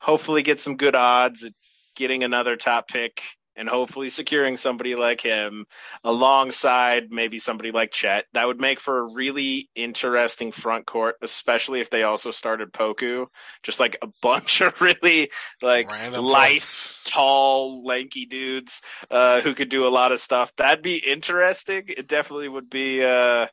hopefully 0.00 0.42
get 0.42 0.60
some 0.60 0.76
good 0.76 0.94
odds 0.94 1.44
at 1.44 1.52
getting 1.96 2.22
another 2.22 2.56
top 2.56 2.86
pick 2.88 3.20
and 3.58 3.68
hopefully 3.68 4.08
securing 4.08 4.56
somebody 4.56 4.94
like 4.94 5.20
him 5.20 5.66
alongside 6.04 7.10
maybe 7.10 7.38
somebody 7.38 7.72
like 7.72 7.90
Chet. 7.90 8.24
That 8.32 8.46
would 8.46 8.60
make 8.60 8.78
for 8.78 8.98
a 8.98 9.12
really 9.12 9.68
interesting 9.74 10.52
front 10.52 10.86
court, 10.86 11.16
especially 11.22 11.80
if 11.80 11.90
they 11.90 12.04
also 12.04 12.30
started 12.30 12.72
Poku. 12.72 13.26
Just 13.64 13.80
like 13.80 13.96
a 14.00 14.08
bunch 14.22 14.60
of 14.60 14.80
really 14.80 15.30
like 15.60 15.90
Random 15.90 16.24
light, 16.24 16.62
folks. 16.62 17.02
tall, 17.06 17.84
lanky 17.84 18.26
dudes 18.26 18.80
uh, 19.10 19.40
who 19.40 19.54
could 19.54 19.68
do 19.68 19.86
a 19.86 19.90
lot 19.90 20.12
of 20.12 20.20
stuff. 20.20 20.54
That'd 20.56 20.82
be 20.82 20.96
interesting. 20.96 21.84
It 21.88 22.06
definitely 22.06 22.48
would 22.48 22.70
be 22.70 23.04
uh, 23.04 23.48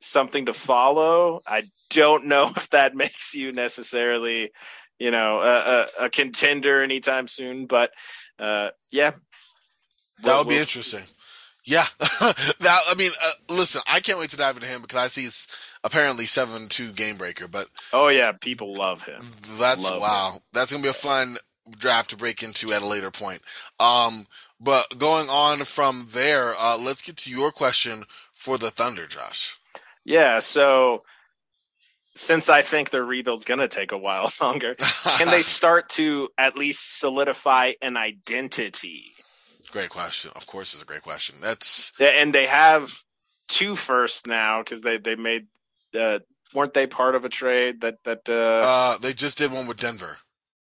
something 0.00 0.46
to 0.46 0.52
follow. 0.52 1.40
I 1.46 1.64
don't 1.90 2.26
know 2.26 2.52
if 2.56 2.68
that 2.70 2.94
makes 2.94 3.34
you 3.34 3.52
necessarily 3.52 4.52
you 4.98 5.10
know, 5.10 5.40
a, 5.40 6.02
a, 6.02 6.06
a 6.06 6.10
contender 6.10 6.82
anytime 6.82 7.28
soon. 7.28 7.66
But 7.66 7.90
uh, 8.38 8.70
yeah, 8.90 9.12
that 10.22 10.38
would 10.38 10.48
be 10.48 10.58
interesting. 10.58 11.02
Yeah, 11.64 11.86
that 11.98 12.80
I 12.88 12.94
mean, 12.96 13.10
uh, 13.24 13.54
listen, 13.54 13.80
I 13.86 14.00
can't 14.00 14.18
wait 14.18 14.30
to 14.30 14.36
dive 14.36 14.56
into 14.56 14.68
him 14.68 14.82
because 14.82 14.98
I 14.98 15.06
see 15.06 15.22
it's 15.22 15.46
apparently 15.82 16.26
seven 16.26 16.68
two 16.68 16.92
game 16.92 17.16
breaker. 17.16 17.48
But 17.48 17.68
oh 17.92 18.08
yeah, 18.08 18.32
people 18.32 18.74
love 18.74 19.02
him. 19.02 19.20
That's 19.58 19.90
love 19.90 20.00
wow. 20.00 20.32
Him. 20.34 20.40
That's 20.52 20.72
gonna 20.72 20.82
be 20.82 20.90
a 20.90 20.92
fun 20.92 21.38
draft 21.78 22.10
to 22.10 22.16
break 22.16 22.42
into 22.42 22.72
at 22.72 22.82
a 22.82 22.86
later 22.86 23.10
point. 23.10 23.40
Um, 23.80 24.24
but 24.60 24.98
going 24.98 25.28
on 25.28 25.64
from 25.64 26.08
there, 26.10 26.54
uh, 26.58 26.76
let's 26.76 27.02
get 27.02 27.16
to 27.18 27.30
your 27.30 27.50
question 27.50 28.04
for 28.32 28.58
the 28.58 28.70
Thunder, 28.70 29.06
Josh. 29.06 29.58
Yeah, 30.04 30.40
so 30.40 31.04
since 32.16 32.48
I 32.48 32.62
think 32.62 32.90
their 32.90 33.04
rebuild's 33.04 33.44
going 33.44 33.60
to 33.60 33.68
take 33.68 33.92
a 33.92 33.98
while 33.98 34.32
longer, 34.40 34.74
can 34.74 35.28
they 35.28 35.42
start 35.42 35.90
to 35.90 36.28
at 36.38 36.56
least 36.56 36.98
solidify 36.98 37.72
an 37.82 37.96
identity? 37.96 39.12
Great 39.70 39.90
question. 39.90 40.30
Of 40.36 40.46
course, 40.46 40.74
it's 40.74 40.82
a 40.82 40.86
great 40.86 41.02
question. 41.02 41.36
That's 41.40 41.92
and 42.00 42.34
they 42.34 42.46
have 42.46 42.92
two 43.48 43.74
firsts 43.74 44.26
now 44.26 44.62
because 44.62 44.82
they 44.82 44.98
they 44.98 45.16
made 45.16 45.46
uh, 45.98 46.20
weren't 46.54 46.74
they 46.74 46.86
part 46.86 47.14
of 47.14 47.24
a 47.24 47.28
trade 47.28 47.80
that 47.80 47.96
that 48.04 48.28
uh, 48.28 48.32
uh, 48.32 48.98
they 48.98 49.12
just 49.12 49.38
did 49.38 49.50
one 49.50 49.66
with 49.66 49.78
Denver. 49.78 50.16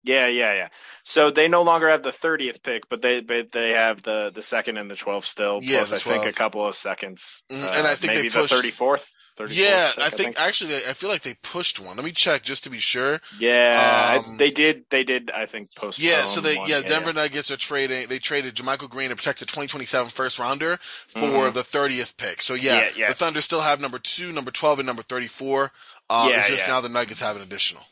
Yeah, 0.04 0.26
yeah, 0.26 0.54
yeah. 0.54 0.68
So 1.04 1.30
they 1.30 1.48
no 1.48 1.62
longer 1.62 1.88
have 1.88 2.02
the 2.02 2.12
thirtieth 2.12 2.62
pick, 2.62 2.88
but 2.88 3.02
they 3.02 3.20
but 3.20 3.50
they 3.50 3.70
have 3.70 4.02
the 4.02 4.30
the 4.34 4.42
second 4.42 4.76
and 4.76 4.90
the 4.90 4.96
twelfth 4.96 5.26
still. 5.26 5.60
Yeah, 5.62 5.84
plus 5.84 6.06
I 6.06 6.10
think 6.10 6.26
a 6.26 6.32
couple 6.32 6.66
of 6.66 6.74
seconds. 6.74 7.42
Mm, 7.50 7.78
and 7.78 7.86
I 7.86 7.94
think 7.94 8.12
maybe 8.12 8.28
they 8.28 8.34
pushed, 8.34 8.50
the 8.50 8.56
thirty 8.56 8.70
fourth. 8.70 9.10
Yeah, 9.46 9.90
I 9.90 9.92
think, 9.92 10.00
I 10.00 10.08
think, 10.10 10.40
actually 10.40 10.74
I 10.76 10.92
feel 10.92 11.08
like 11.08 11.22
they 11.22 11.34
pushed 11.42 11.80
one. 11.80 11.96
Let 11.96 12.04
me 12.04 12.12
check 12.12 12.42
just 12.42 12.64
to 12.64 12.70
be 12.70 12.78
sure. 12.78 13.20
Yeah, 13.38 14.20
um, 14.24 14.36
they 14.36 14.50
did. 14.50 14.84
They 14.90 15.04
did. 15.04 15.30
I 15.30 15.46
think 15.46 15.74
post. 15.74 15.98
Yeah, 15.98 16.22
so 16.22 16.40
they 16.40 16.56
one. 16.56 16.68
yeah, 16.68 16.80
Denver 16.80 17.10
yeah. 17.10 17.22
Nuggets 17.22 17.50
are 17.50 17.56
trading. 17.56 18.08
They 18.08 18.18
traded 18.18 18.54
JaMychal 18.54 18.90
Green 18.90 19.10
to 19.10 19.16
protect 19.16 19.40
the 19.40 19.46
2027 19.46 20.08
first 20.08 20.38
rounder 20.38 20.76
for 20.76 21.20
mm-hmm. 21.20 21.54
the 21.54 21.60
30th 21.60 22.16
pick. 22.16 22.42
So 22.42 22.54
yeah, 22.54 22.80
yeah, 22.80 22.90
yeah, 22.96 23.08
the 23.08 23.14
Thunder 23.14 23.40
still 23.40 23.60
have 23.60 23.80
number 23.80 23.98
two, 23.98 24.32
number 24.32 24.50
12, 24.50 24.80
and 24.80 24.86
number 24.86 25.02
34. 25.02 25.70
Uh, 26.10 26.28
yeah, 26.30 26.38
it's 26.38 26.48
just 26.48 26.66
yeah. 26.66 26.74
now 26.74 26.80
the 26.80 26.88
Nuggets 26.88 27.20
have 27.20 27.36
an 27.36 27.42
additional. 27.42 27.82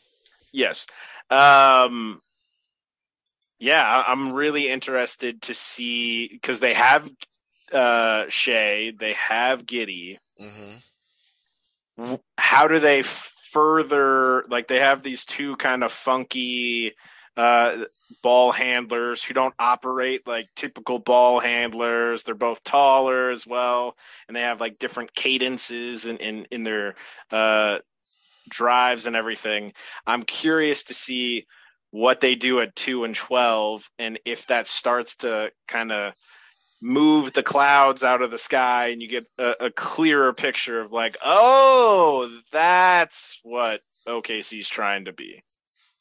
Yes. 0.52 0.86
Um, 1.30 2.20
yeah, 3.58 4.04
I'm 4.06 4.32
really 4.32 4.68
interested 4.68 5.42
to 5.42 5.54
see 5.54 6.28
because 6.28 6.60
they 6.60 6.74
have 6.74 7.10
uh, 7.72 8.24
Shai, 8.28 8.92
they 8.98 9.12
have 9.14 9.64
Giddey. 9.64 10.18
Mm-hmm 10.40 10.76
how 12.36 12.68
do 12.68 12.78
they 12.78 13.02
further 13.02 14.44
like 14.48 14.68
they 14.68 14.80
have 14.80 15.02
these 15.02 15.24
two 15.24 15.56
kind 15.56 15.82
of 15.82 15.92
funky 15.92 16.92
uh, 17.36 17.84
ball 18.22 18.50
handlers 18.50 19.22
who 19.22 19.34
don't 19.34 19.54
operate 19.58 20.26
like 20.26 20.48
typical 20.54 20.98
ball 20.98 21.40
handlers. 21.40 22.22
They're 22.22 22.34
both 22.34 22.64
taller 22.64 23.30
as 23.30 23.46
well, 23.46 23.96
and 24.26 24.36
they 24.36 24.42
have 24.42 24.60
like 24.60 24.78
different 24.78 25.14
cadences 25.14 26.06
in 26.06 26.16
in, 26.18 26.46
in 26.50 26.62
their 26.64 26.94
uh, 27.30 27.78
drives 28.48 29.06
and 29.06 29.16
everything. 29.16 29.72
I'm 30.06 30.22
curious 30.22 30.84
to 30.84 30.94
see 30.94 31.46
what 31.90 32.20
they 32.20 32.34
do 32.34 32.60
at 32.60 32.76
two 32.76 33.04
and 33.04 33.14
twelve, 33.14 33.88
and 33.98 34.18
if 34.24 34.46
that 34.46 34.66
starts 34.66 35.16
to 35.16 35.50
kind 35.68 35.92
of 35.92 36.14
move 36.80 37.32
the 37.32 37.42
clouds 37.42 38.04
out 38.04 38.22
of 38.22 38.30
the 38.30 38.38
sky 38.38 38.88
and 38.88 39.00
you 39.00 39.08
get 39.08 39.26
a, 39.38 39.66
a, 39.66 39.70
clearer 39.70 40.32
picture 40.32 40.80
of 40.80 40.92
like, 40.92 41.16
oh, 41.24 42.30
that's 42.52 43.38
what 43.42 43.80
OKC's 44.06 44.68
trying 44.68 45.06
to 45.06 45.12
be. 45.12 45.42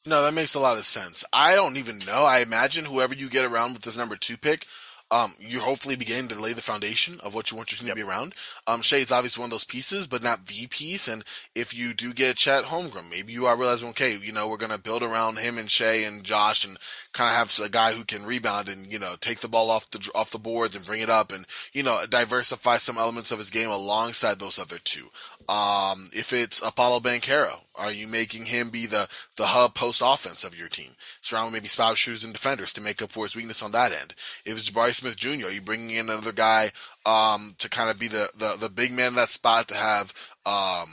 No, 0.04 0.22
that 0.22 0.34
makes 0.34 0.54
a 0.54 0.60
lot 0.60 0.78
of 0.78 0.84
sense. 0.84 1.24
I 1.32 1.54
don't 1.54 1.76
even 1.78 1.98
know. 2.06 2.24
I 2.24 2.40
imagine 2.40 2.84
whoever 2.84 3.14
you 3.14 3.28
get 3.28 3.44
around 3.44 3.72
with 3.72 3.82
this 3.82 3.96
number 3.96 4.16
two 4.16 4.36
pick, 4.36 4.66
um, 5.10 5.32
you're 5.38 5.62
hopefully 5.62 5.96
beginning 5.96 6.28
to 6.28 6.40
lay 6.40 6.52
the 6.52 6.62
foundation 6.62 7.20
of 7.22 7.34
what 7.34 7.50
you 7.50 7.56
want 7.56 7.70
your 7.70 7.78
team 7.78 7.88
yep. 7.88 7.96
to 7.96 8.02
be 8.02 8.08
around. 8.08 8.34
Um, 8.66 8.82
Shai's 8.82 9.12
obviously 9.12 9.40
one 9.40 9.48
of 9.48 9.52
those 9.52 9.64
pieces, 9.64 10.06
but 10.06 10.22
not 10.22 10.46
the 10.46 10.66
piece. 10.66 11.06
And 11.06 11.22
if 11.54 11.76
you 11.76 11.94
do 11.94 12.12
get 12.12 12.36
Chet 12.36 12.64
Holmgren, 12.64 13.08
maybe 13.10 13.32
you 13.32 13.46
are 13.46 13.56
realizing, 13.56 13.90
okay, 13.90 14.16
you 14.16 14.32
know, 14.32 14.48
we're 14.48 14.56
going 14.56 14.72
to 14.72 14.80
build 14.80 15.02
around 15.02 15.38
him 15.38 15.58
and 15.58 15.70
Shai 15.70 16.04
and 16.06 16.24
Josh 16.24 16.64
and 16.64 16.76
kind 17.12 17.30
of 17.30 17.36
have 17.36 17.66
a 17.66 17.70
guy 17.70 17.92
who 17.92 18.04
can 18.04 18.26
rebound 18.26 18.68
and, 18.68 18.92
you 18.92 18.98
know, 18.98 19.14
take 19.20 19.38
the 19.38 19.48
ball 19.48 19.70
off 19.70 19.90
the, 19.90 20.10
off 20.14 20.32
the 20.32 20.38
boards 20.38 20.74
and 20.74 20.84
bring 20.84 21.00
it 21.00 21.10
up 21.10 21.32
and, 21.32 21.46
you 21.72 21.82
know, 21.82 22.04
diversify 22.08 22.76
some 22.76 22.98
elements 22.98 23.30
of 23.30 23.38
his 23.38 23.50
game 23.50 23.70
alongside 23.70 24.38
those 24.38 24.58
other 24.58 24.78
two. 24.82 25.06
Um, 25.48 26.08
if 26.12 26.32
it's 26.32 26.60
Apollo 26.66 27.00
Banchero, 27.00 27.60
are 27.78 27.92
you 27.92 28.08
making 28.08 28.46
him 28.46 28.70
be 28.70 28.86
the, 28.86 29.08
the 29.36 29.46
hub 29.46 29.74
post 29.74 30.02
offense 30.04 30.44
of 30.44 30.58
your 30.58 30.68
team? 30.68 30.90
Surround 31.20 31.52
maybe 31.52 31.68
spot 31.68 31.96
shooters 31.96 32.24
and 32.24 32.32
defenders 32.32 32.72
to 32.74 32.80
make 32.80 33.02
up 33.02 33.12
for 33.12 33.24
his 33.24 33.36
weakness 33.36 33.62
on 33.62 33.72
that 33.72 33.92
end. 33.92 34.14
If 34.44 34.58
it's 34.58 34.70
Jabari 34.70 34.94
Smith 34.94 35.16
Jr., 35.16 35.46
are 35.46 35.50
you 35.50 35.60
bringing 35.60 35.90
in 35.90 36.08
another 36.08 36.32
guy, 36.32 36.72
um, 37.04 37.54
to 37.58 37.68
kind 37.68 37.90
of 37.90 37.98
be 37.98 38.08
the, 38.08 38.28
the, 38.36 38.56
the 38.58 38.68
big 38.68 38.92
man 38.92 39.08
in 39.08 39.14
that 39.14 39.28
spot 39.28 39.68
to 39.68 39.74
have, 39.74 40.12
um, 40.44 40.88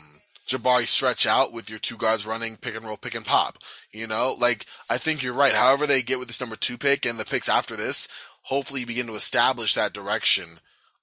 Jabari 0.48 0.86
stretch 0.86 1.26
out 1.26 1.54
with 1.54 1.69
your 1.69 1.80
two 1.80 1.98
guards 1.98 2.26
running 2.26 2.58
pick 2.58 2.76
and 2.76 2.86
roll, 2.86 2.98
pick 2.98 3.15
and 3.15 3.26
pop. 3.26 3.58
You 3.91 4.08
know, 4.08 4.36
like 4.38 4.65
I 4.89 4.98
think 4.98 5.24
you're 5.24 5.34
right. 5.34 5.54
However 5.54 5.88
they 5.88 6.02
get 6.02 6.19
with 6.19 6.28
this 6.28 6.41
number 6.41 6.58
two 6.58 6.78
pick 6.78 7.06
and 7.06 7.17
the 7.17 7.26
picks 7.26 7.48
after 7.48 7.78
this, 7.78 8.10
hopefully 8.41 8.82
you 8.82 8.86
begin 8.86 9.08
to 9.08 9.15
establish 9.15 9.74
that 9.76 9.93
direction 9.93 10.60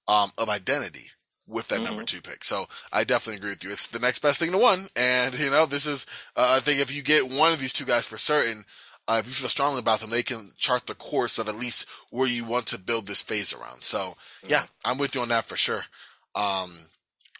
um, 0.07 0.31
of 0.37 0.47
identity 0.47 1.07
with 1.51 1.67
that 1.67 1.75
mm-hmm. 1.75 1.85
number 1.85 2.03
two 2.03 2.21
pick. 2.21 2.43
So 2.43 2.67
I 2.91 3.03
definitely 3.03 3.37
agree 3.37 3.51
with 3.51 3.63
you. 3.63 3.71
It's 3.71 3.87
the 3.87 3.99
next 3.99 4.19
best 4.19 4.39
thing 4.39 4.51
to 4.51 4.57
one. 4.57 4.87
And, 4.95 5.37
you 5.37 5.51
know, 5.51 5.65
this 5.65 5.85
is, 5.85 6.05
uh, 6.35 6.53
I 6.57 6.59
think 6.59 6.79
if 6.79 6.95
you 6.95 7.03
get 7.03 7.31
one 7.31 7.51
of 7.51 7.59
these 7.59 7.73
two 7.73 7.85
guys 7.85 8.07
for 8.07 8.17
certain, 8.17 8.63
uh, 9.07 9.17
if 9.19 9.27
you 9.27 9.33
feel 9.33 9.49
strongly 9.49 9.79
about 9.79 9.99
them, 9.99 10.09
they 10.09 10.23
can 10.23 10.51
chart 10.57 10.87
the 10.87 10.95
course 10.95 11.37
of 11.37 11.49
at 11.49 11.55
least 11.55 11.85
where 12.09 12.27
you 12.27 12.45
want 12.45 12.67
to 12.67 12.79
build 12.79 13.07
this 13.07 13.21
phase 13.21 13.53
around. 13.53 13.83
So 13.83 13.99
mm-hmm. 13.99 14.49
yeah, 14.49 14.63
I'm 14.85 14.97
with 14.97 15.15
you 15.15 15.21
on 15.21 15.29
that 15.29 15.45
for 15.45 15.57
sure. 15.57 15.83
Um, 16.33 16.71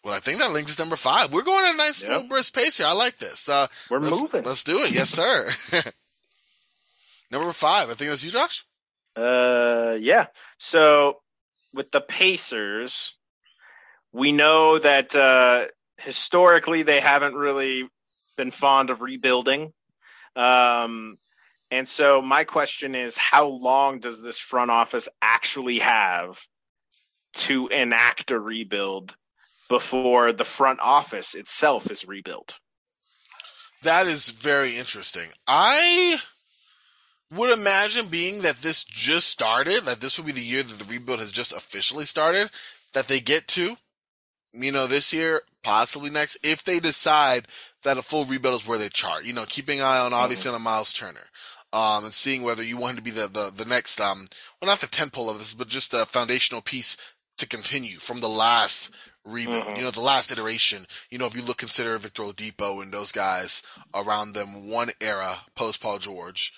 well, 0.04 0.16
I 0.16 0.20
think 0.20 0.40
that 0.40 0.52
links 0.52 0.76
to 0.76 0.82
number 0.82 0.96
five. 0.96 1.32
We're 1.32 1.44
going 1.44 1.66
at 1.66 1.76
a 1.76 1.78
nice 1.78 2.02
yep. 2.02 2.12
little 2.12 2.28
brisk 2.28 2.56
pace 2.56 2.78
here. 2.78 2.88
I 2.88 2.94
like 2.94 3.18
this. 3.18 3.48
Uh, 3.48 3.68
We're 3.90 4.00
let's, 4.00 4.20
moving. 4.20 4.44
Let's 4.44 4.64
do 4.64 4.80
it. 4.80 4.92
Yes, 4.92 5.10
sir. 5.10 5.50
number 7.32 7.54
five. 7.54 7.90
I 7.90 7.94
think 7.94 8.10
that's 8.10 8.24
you, 8.24 8.32
Josh. 8.32 8.66
Uh, 9.16 9.96
yeah. 10.00 10.28
So 10.58 11.20
with 11.74 11.92
the 11.92 12.02
Pacers, 12.02 13.14
we 14.14 14.32
know 14.32 14.78
that 14.78 15.16
uh, 15.16 15.66
historically 15.98 16.84
they 16.84 17.00
haven't 17.00 17.36
really 17.36 17.88
been 18.38 18.52
fond 18.52 18.90
of 18.90 19.02
rebuilding. 19.02 19.74
Um, 20.36 21.18
and 21.70 21.88
so 21.88 22.22
my 22.22 22.44
question 22.44 22.96
is 22.96 23.16
how 23.16 23.48
long 23.48 24.00
does 24.00 24.22
this 24.22 24.38
front 24.38 24.72
office 24.72 25.08
actually 25.22 25.80
have 25.80 26.40
to 27.34 27.68
enact 27.68 28.32
a 28.32 28.40
rebuild 28.40 29.16
before 29.70 30.34
the 30.34 30.44
front 30.44 30.80
office 30.82 31.34
itself 31.34 31.90
is 31.90 32.06
rebuilt? 32.06 32.56
That 33.84 34.06
is 34.06 34.30
very 34.30 34.78
interesting. 34.78 35.30
I 35.48 36.18
would 37.34 37.58
imagine 37.58 38.08
being 38.08 38.42
that 38.42 38.62
this 38.62 38.84
just 38.84 39.30
started, 39.30 39.84
that 39.84 40.02
this 40.02 40.20
will 40.20 40.26
be 40.26 40.34
the 40.34 40.42
year 40.42 40.62
that 40.62 40.78
the 40.78 40.94
rebuild 40.94 41.20
has 41.20 41.32
just 41.32 41.54
officially 41.54 42.06
started, 42.06 42.50
that 42.94 43.08
they 43.08 43.22
get 43.22 43.48
to 43.50 43.78
you 44.54 44.72
know, 44.72 44.88
this 44.88 45.14
year, 45.14 45.42
possibly 45.64 46.10
next, 46.10 46.38
if 46.44 46.64
they 46.64 46.80
decide 46.80 47.46
that 47.84 47.98
a 47.98 48.02
full 48.02 48.26
rebuild 48.26 48.62
is 48.62 48.68
where 48.68 48.78
they 48.78 48.90
chart. 48.90 49.26
You 49.26 49.34
know, 49.34 49.46
keeping 49.48 49.80
an 49.80 49.86
eye 49.86 50.00
on 50.00 50.14
obviously 50.14 50.50
mm-hmm. 50.50 50.58
on 50.58 50.64
Miles 50.64 50.94
Turner. 50.94 51.28
Um, 51.74 52.04
and 52.04 52.14
seeing 52.14 52.44
whether 52.44 52.62
you 52.62 52.78
want 52.78 52.92
him 52.92 52.98
to 52.98 53.02
be 53.02 53.12
the, 53.12 53.28
the, 53.28 53.50
the 53.56 53.64
next, 53.64 54.02
um, 54.02 54.28
well, 54.62 54.70
not 54.70 54.82
the 54.82 54.88
tentpole 54.88 55.30
of 55.30 55.38
this, 55.38 55.54
but 55.54 55.70
just 55.70 55.94
a 55.94 56.06
foundational 56.06 56.62
piece 56.62 56.98
to 57.38 57.48
continue 57.48 57.98
from 57.98 58.20
the 58.20 58.28
last 58.28 58.94
rebuild. 59.24 59.64
Mm-hmm. 59.64 59.76
You 59.78 59.84
know, 59.84 59.92
the 59.92 60.02
last 60.02 60.32
iteration. 60.34 60.86
You 61.10 61.18
know, 61.18 61.28
if 61.28 61.36
you 61.36 61.42
look, 61.42 61.58
consider 61.58 61.98
Victor 61.98 62.24
Oladipo 62.24 62.84
and 62.84 62.92
those 62.92 63.14
guys 63.14 63.64
around 63.94 64.34
them 64.34 64.70
one 64.70 64.90
era 65.00 65.38
post 65.56 65.82
Paul 65.82 65.98
George. 66.00 66.54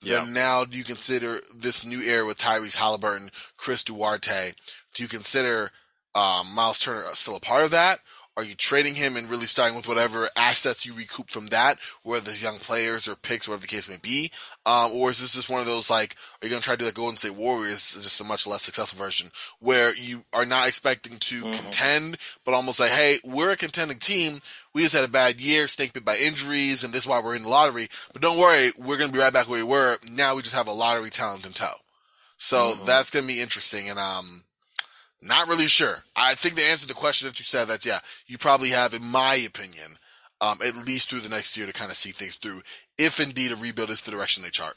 Yeah. 0.00 0.24
Then 0.24 0.34
now 0.34 0.64
do 0.64 0.76
you 0.76 0.84
consider 0.84 1.38
this 1.56 1.84
new 1.84 2.00
era 2.00 2.26
with 2.26 2.38
Tyrese 2.38 2.76
Halliburton, 2.76 3.30
Chris 3.56 3.82
Duarte? 3.82 4.52
Do 4.94 5.02
you 5.02 5.08
consider 5.08 5.70
um, 6.14 6.54
Miles 6.54 6.78
Turner 6.78 7.04
still 7.14 7.36
a 7.36 7.40
part 7.40 7.64
of 7.64 7.70
that? 7.72 7.98
Are 8.38 8.44
you 8.44 8.54
trading 8.54 8.94
him 8.94 9.16
and 9.16 9.28
really 9.28 9.46
starting 9.46 9.76
with 9.76 9.88
whatever 9.88 10.28
assets 10.36 10.86
you 10.86 10.94
recoup 10.94 11.28
from 11.28 11.48
that, 11.48 11.76
whether 12.04 12.30
it's 12.30 12.40
young 12.40 12.58
players 12.58 13.08
or 13.08 13.16
picks, 13.16 13.48
whatever 13.48 13.62
the 13.62 13.66
case 13.66 13.88
may 13.88 13.96
be? 14.00 14.30
Um, 14.64 14.92
or 14.92 15.10
is 15.10 15.20
this 15.20 15.34
just 15.34 15.50
one 15.50 15.58
of 15.58 15.66
those 15.66 15.90
like, 15.90 16.14
are 16.40 16.46
you 16.46 16.50
going 16.50 16.62
to 16.62 16.64
try 16.64 16.76
to 16.76 16.78
do 16.78 16.84
like 16.84 16.94
Golden 16.94 17.16
State 17.16 17.34
Warriors, 17.34 17.94
just 18.00 18.20
a 18.20 18.24
much 18.24 18.46
less 18.46 18.62
successful 18.62 19.04
version, 19.04 19.32
where 19.58 19.92
you 19.92 20.22
are 20.32 20.46
not 20.46 20.68
expecting 20.68 21.18
to 21.18 21.34
mm-hmm. 21.42 21.50
contend, 21.50 22.16
but 22.44 22.54
almost 22.54 22.78
like, 22.78 22.92
hey, 22.92 23.18
we're 23.24 23.50
a 23.50 23.56
contending 23.56 23.98
team. 23.98 24.38
We 24.72 24.82
just 24.82 24.94
had 24.94 25.04
a 25.04 25.10
bad 25.10 25.40
year, 25.40 25.66
snake 25.66 25.92
bit 25.92 26.04
by 26.04 26.16
injuries, 26.16 26.84
and 26.84 26.94
this 26.94 27.00
is 27.00 27.08
why 27.08 27.20
we're 27.20 27.34
in 27.34 27.42
the 27.42 27.48
lottery. 27.48 27.88
But 28.12 28.22
don't 28.22 28.38
worry, 28.38 28.70
we're 28.78 28.98
going 28.98 29.10
to 29.10 29.16
be 29.16 29.18
right 29.18 29.32
back 29.32 29.48
where 29.48 29.64
we 29.64 29.68
were. 29.68 29.96
Now 30.12 30.36
we 30.36 30.42
just 30.42 30.54
have 30.54 30.68
a 30.68 30.72
lottery 30.72 31.10
talent 31.10 31.44
in 31.44 31.50
tow. 31.50 31.74
So 32.36 32.56
mm-hmm. 32.56 32.84
that's 32.84 33.10
going 33.10 33.26
to 33.26 33.34
be 33.34 33.40
interesting. 33.40 33.90
And, 33.90 33.98
um, 33.98 34.44
not 35.20 35.48
really 35.48 35.66
sure. 35.66 36.04
I 36.14 36.34
think 36.34 36.54
the 36.54 36.64
answer 36.64 36.86
to 36.86 36.88
the 36.88 36.94
question 36.94 37.28
that 37.28 37.38
you 37.38 37.44
said 37.44 37.66
that, 37.68 37.84
yeah, 37.84 37.98
you 38.26 38.38
probably 38.38 38.70
have, 38.70 38.94
in 38.94 39.04
my 39.04 39.34
opinion, 39.34 39.96
um, 40.40 40.58
at 40.64 40.76
least 40.76 41.10
through 41.10 41.20
the 41.20 41.28
next 41.28 41.56
year 41.56 41.66
to 41.66 41.72
kind 41.72 41.90
of 41.90 41.96
see 41.96 42.10
things 42.10 42.36
through, 42.36 42.62
if 42.96 43.18
indeed 43.20 43.52
a 43.52 43.56
rebuild 43.56 43.90
is 43.90 44.02
the 44.02 44.10
direction 44.10 44.42
they 44.42 44.50
chart. 44.50 44.74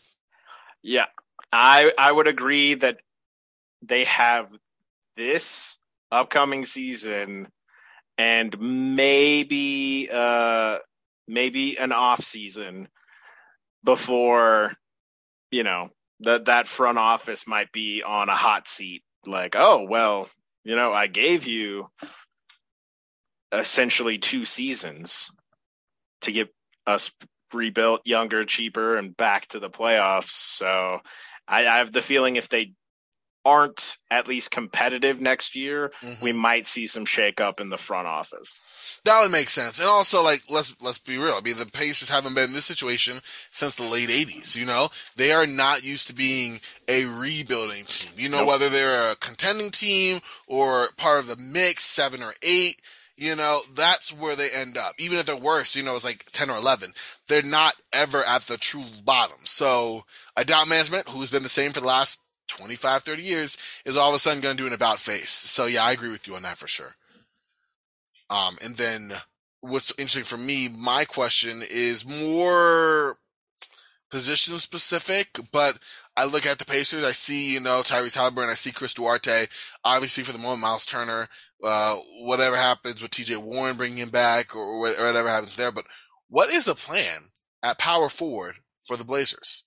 Yeah, 0.81 1.05
I 1.51 1.91
I 1.97 2.11
would 2.11 2.27
agree 2.27 2.73
that 2.75 2.97
they 3.83 4.05
have 4.05 4.47
this 5.15 5.77
upcoming 6.11 6.65
season 6.65 7.47
and 8.17 8.55
maybe 8.59 10.09
uh 10.11 10.77
maybe 11.27 11.77
an 11.77 11.91
off 11.91 12.23
season 12.23 12.87
before 13.83 14.73
you 15.51 15.63
know 15.63 15.89
that 16.21 16.45
that 16.45 16.67
front 16.67 16.97
office 16.97 17.47
might 17.47 17.71
be 17.71 18.03
on 18.05 18.29
a 18.29 18.35
hot 18.35 18.67
seat 18.67 19.03
like, 19.25 19.55
oh, 19.55 19.85
well, 19.87 20.29
you 20.63 20.75
know, 20.75 20.93
I 20.93 21.07
gave 21.07 21.47
you 21.47 21.89
essentially 23.51 24.17
two 24.17 24.45
seasons 24.45 25.29
to 26.21 26.31
get 26.31 26.53
us 26.87 27.11
rebuilt, 27.53 28.01
younger, 28.05 28.45
cheaper, 28.45 28.97
and 28.97 29.15
back 29.15 29.47
to 29.47 29.59
the 29.59 29.69
playoffs. 29.69 30.31
So 30.31 30.99
I, 31.47 31.67
I 31.67 31.77
have 31.77 31.91
the 31.91 32.01
feeling 32.01 32.35
if 32.35 32.49
they 32.49 32.73
aren't 33.43 33.97
at 34.09 34.27
least 34.27 34.51
competitive 34.51 35.19
next 35.19 35.55
year, 35.55 35.91
mm-hmm. 36.01 36.23
we 36.23 36.31
might 36.31 36.67
see 36.67 36.87
some 36.87 37.05
shakeup 37.05 37.59
in 37.59 37.69
the 37.69 37.77
front 37.77 38.07
office. 38.07 38.59
That 39.05 39.21
would 39.21 39.31
make 39.31 39.49
sense. 39.49 39.79
And 39.79 39.87
also, 39.87 40.23
like, 40.23 40.41
let's 40.49 40.75
let's 40.81 40.99
be 40.99 41.17
real. 41.17 41.33
I 41.33 41.41
mean, 41.41 41.57
the 41.57 41.65
Pacers 41.65 42.09
haven't 42.09 42.35
been 42.35 42.49
in 42.49 42.53
this 42.53 42.65
situation 42.65 43.17
since 43.49 43.75
the 43.75 43.83
late 43.83 44.09
'80s. 44.09 44.55
You 44.55 44.65
know, 44.65 44.89
they 45.15 45.31
are 45.31 45.47
not 45.47 45.83
used 45.83 46.07
to 46.07 46.13
being 46.13 46.59
a 46.87 47.05
rebuilding 47.05 47.85
team. 47.85 48.13
You 48.17 48.29
know, 48.29 48.39
nope. 48.39 48.47
whether 48.47 48.69
they're 48.69 49.11
a 49.11 49.15
contending 49.15 49.71
team 49.71 50.19
or 50.47 50.87
part 50.97 51.19
of 51.19 51.27
the 51.27 51.37
mix, 51.37 51.85
seven 51.85 52.21
or 52.21 52.33
eight. 52.43 52.79
You 53.17 53.35
know, 53.35 53.61
that's 53.75 54.11
where 54.11 54.35
they 54.35 54.49
end 54.49 54.77
up. 54.77 54.93
Even 54.97 55.19
if 55.19 55.27
they're 55.27 55.35
worse, 55.35 55.75
you 55.75 55.83
know, 55.83 55.95
it's 55.95 56.05
like 56.05 56.25
10 56.31 56.49
or 56.49 56.57
11. 56.57 56.91
They're 57.27 57.43
not 57.43 57.75
ever 57.93 58.23
at 58.23 58.43
the 58.43 58.57
true 58.57 58.85
bottom. 59.05 59.37
So 59.43 60.05
I 60.35 60.43
doubt 60.43 60.67
management, 60.67 61.07
who's 61.07 61.29
been 61.29 61.43
the 61.43 61.49
same 61.49 61.71
for 61.71 61.81
the 61.81 61.85
last 61.85 62.19
25, 62.51 63.03
30 63.03 63.21
years 63.21 63.57
is 63.85 63.97
all 63.97 64.09
of 64.09 64.15
a 64.15 64.19
sudden 64.19 64.41
going 64.41 64.57
to 64.57 64.63
do 64.63 64.67
an 64.67 64.73
about 64.73 64.99
face. 64.99 65.31
So 65.31 65.65
yeah, 65.65 65.83
I 65.83 65.91
agree 65.91 66.11
with 66.11 66.27
you 66.27 66.35
on 66.35 66.43
that 66.43 66.57
for 66.57 66.67
sure. 66.67 66.95
Um, 68.29 68.57
and 68.63 68.75
then 68.75 69.13
what's 69.61 69.91
interesting 69.91 70.23
for 70.23 70.37
me, 70.37 70.69
my 70.69 71.05
question 71.05 71.61
is 71.69 72.07
more 72.07 73.17
position 74.09 74.57
specific, 74.57 75.39
but 75.51 75.77
I 76.15 76.25
look 76.25 76.45
at 76.45 76.59
the 76.59 76.65
Pacers, 76.65 77.05
I 77.05 77.13
see, 77.13 77.53
you 77.53 77.59
know, 77.59 77.81
Tyrese 77.81 78.17
Halliburton, 78.17 78.49
I 78.49 78.55
see 78.55 78.71
Chris 78.71 78.93
Duarte, 78.93 79.47
obviously 79.83 80.23
for 80.23 80.33
the 80.33 80.37
moment, 80.37 80.61
Miles 80.61 80.85
Turner, 80.85 81.29
uh, 81.63 81.95
whatever 82.21 82.55
happens 82.55 83.01
with 83.01 83.11
TJ 83.11 83.37
Warren 83.37 83.77
bringing 83.77 83.99
him 83.99 84.09
back 84.09 84.55
or, 84.55 84.61
or 84.61 84.79
whatever 84.79 85.29
happens 85.29 85.55
there. 85.55 85.71
But 85.71 85.85
what 86.29 86.49
is 86.49 86.65
the 86.65 86.75
plan 86.75 87.29
at 87.63 87.77
power 87.77 88.09
forward 88.09 88.55
for 88.81 88.97
the 88.97 89.03
Blazers? 89.03 89.63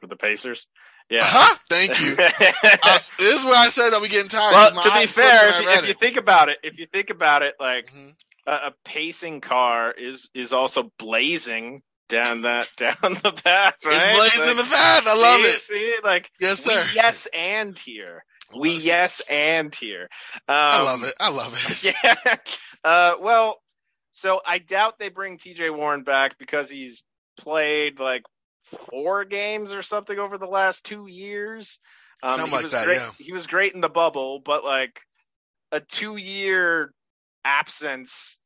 For 0.00 0.06
the 0.06 0.16
Pacers? 0.16 0.66
Yeah. 1.10 1.22
Uh-huh. 1.22 1.56
Thank 1.68 2.00
you. 2.00 2.12
uh, 2.18 2.98
this 3.18 3.40
is 3.40 3.44
where 3.44 3.56
I 3.56 3.68
said 3.68 3.90
that 3.90 4.00
we 4.00 4.08
getting 4.08 4.28
tired. 4.28 4.74
Well, 4.74 4.82
to 4.82 5.00
be 5.00 5.06
fair, 5.06 5.48
if 5.50 5.60
you, 5.60 5.68
if 5.68 5.88
you, 5.88 5.94
think 5.94 6.16
about 6.16 6.48
it, 6.48 6.58
if 6.62 6.78
you 6.78 6.86
think 6.86 7.10
about 7.10 7.42
it, 7.42 7.54
like 7.60 7.86
mm-hmm. 7.86 8.10
a, 8.46 8.52
a, 8.52 8.74
pacing 8.84 9.40
car 9.40 9.92
is 9.92 10.28
is 10.34 10.52
also 10.52 10.90
blazing 10.98 11.82
down 12.08 12.42
that 12.42 12.70
down 12.76 12.94
the 13.00 13.32
path, 13.32 13.76
right? 13.84 13.94
It's 13.94 14.36
blazing 14.36 14.56
like, 14.56 14.66
the 14.66 14.74
path. 14.74 15.02
I 15.06 15.20
love 15.20 15.40
see, 15.40 15.46
it. 15.46 15.60
See, 15.60 15.96
like 16.02 16.30
yes, 16.40 16.60
sir. 16.60 16.84
yes, 16.94 17.28
and 17.32 17.78
here. 17.78 18.24
We 18.58 18.74
yes 18.74 19.20
and 19.28 19.74
here. 19.74 20.08
Um, 20.48 20.56
I 20.56 20.82
love 20.84 21.02
it. 21.02 21.14
I 21.18 21.30
love 21.30 21.54
it. 21.54 21.94
Yeah. 22.04 22.36
Uh, 22.84 23.14
well, 23.20 23.60
so 24.12 24.40
I 24.46 24.58
doubt 24.58 24.98
they 24.98 25.08
bring 25.08 25.38
T.J. 25.38 25.70
Warren 25.70 26.04
back 26.04 26.38
because 26.38 26.70
he's 26.70 27.02
played 27.36 27.98
like 27.98 28.22
four 28.64 29.24
games 29.24 29.72
or 29.72 29.82
something 29.82 30.18
over 30.18 30.38
the 30.38 30.46
last 30.46 30.84
two 30.84 31.06
years. 31.06 31.78
Um, 32.22 32.32
Something 32.32 32.52
like 32.52 32.62
was 32.64 32.72
that, 32.72 32.84
great, 32.84 32.96
yeah. 32.96 33.10
He 33.18 33.32
was 33.32 33.46
great 33.46 33.74
in 33.74 33.80
the 33.80 33.88
bubble, 33.88 34.40
but 34.44 34.64
like 34.64 35.00
a 35.72 35.80
two 35.80 36.16
year 36.16 36.92
absence 37.44 38.38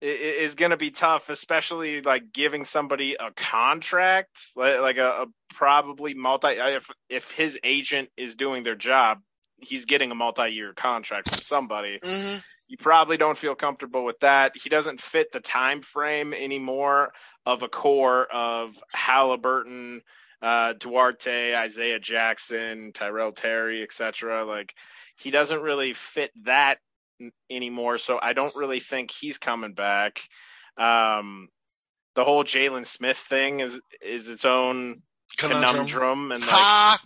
is 0.00 0.54
going 0.54 0.72
to 0.72 0.76
be 0.76 0.90
tough, 0.90 1.30
especially 1.30 2.02
like 2.02 2.32
giving 2.32 2.64
somebody 2.64 3.16
a 3.18 3.30
contract, 3.34 4.50
like, 4.54 4.80
like 4.80 4.98
a, 4.98 5.22
a 5.22 5.26
probably 5.54 6.14
multi. 6.14 6.48
If 6.48 6.90
if 7.08 7.30
his 7.30 7.58
agent 7.64 8.10
is 8.16 8.36
doing 8.36 8.62
their 8.62 8.74
job, 8.74 9.20
he's 9.56 9.86
getting 9.86 10.10
a 10.10 10.14
multi 10.14 10.50
year 10.50 10.74
contract 10.74 11.28
from 11.28 11.40
somebody. 11.40 12.00
hmm 12.04 12.36
You 12.68 12.76
probably 12.76 13.16
don't 13.16 13.38
feel 13.38 13.54
comfortable 13.54 14.04
with 14.04 14.20
that. 14.20 14.52
He 14.62 14.68
doesn't 14.68 15.00
fit 15.00 15.32
the 15.32 15.40
time 15.40 15.80
frame 15.80 16.34
anymore 16.34 17.12
of 17.46 17.62
a 17.62 17.68
core 17.68 18.24
of 18.26 18.78
Halliburton, 18.92 20.02
uh, 20.42 20.74
Duarte, 20.74 21.54
Isaiah 21.54 21.98
Jackson, 22.00 22.92
Tyrell 22.92 23.32
Terry, 23.32 23.82
etc. 23.82 24.44
Like 24.44 24.74
he 25.18 25.30
doesn't 25.30 25.60
really 25.62 25.94
fit 25.94 26.30
that 26.44 26.78
n- 27.20 27.32
anymore. 27.50 27.98
So 27.98 28.18
I 28.20 28.32
don't 28.32 28.54
really 28.56 28.80
think 28.80 29.10
he's 29.10 29.38
coming 29.38 29.74
back. 29.74 30.20
Um, 30.76 31.48
the 32.14 32.24
whole 32.24 32.44
Jalen 32.44 32.86
Smith 32.86 33.16
thing 33.18 33.60
is 33.60 33.80
is 34.02 34.28
its 34.30 34.44
own 34.44 35.02
Conundrum. 35.38 35.86
conundrum, 35.88 36.32
and 36.32 36.40
like. 36.40 36.50
Ha! 36.50 36.98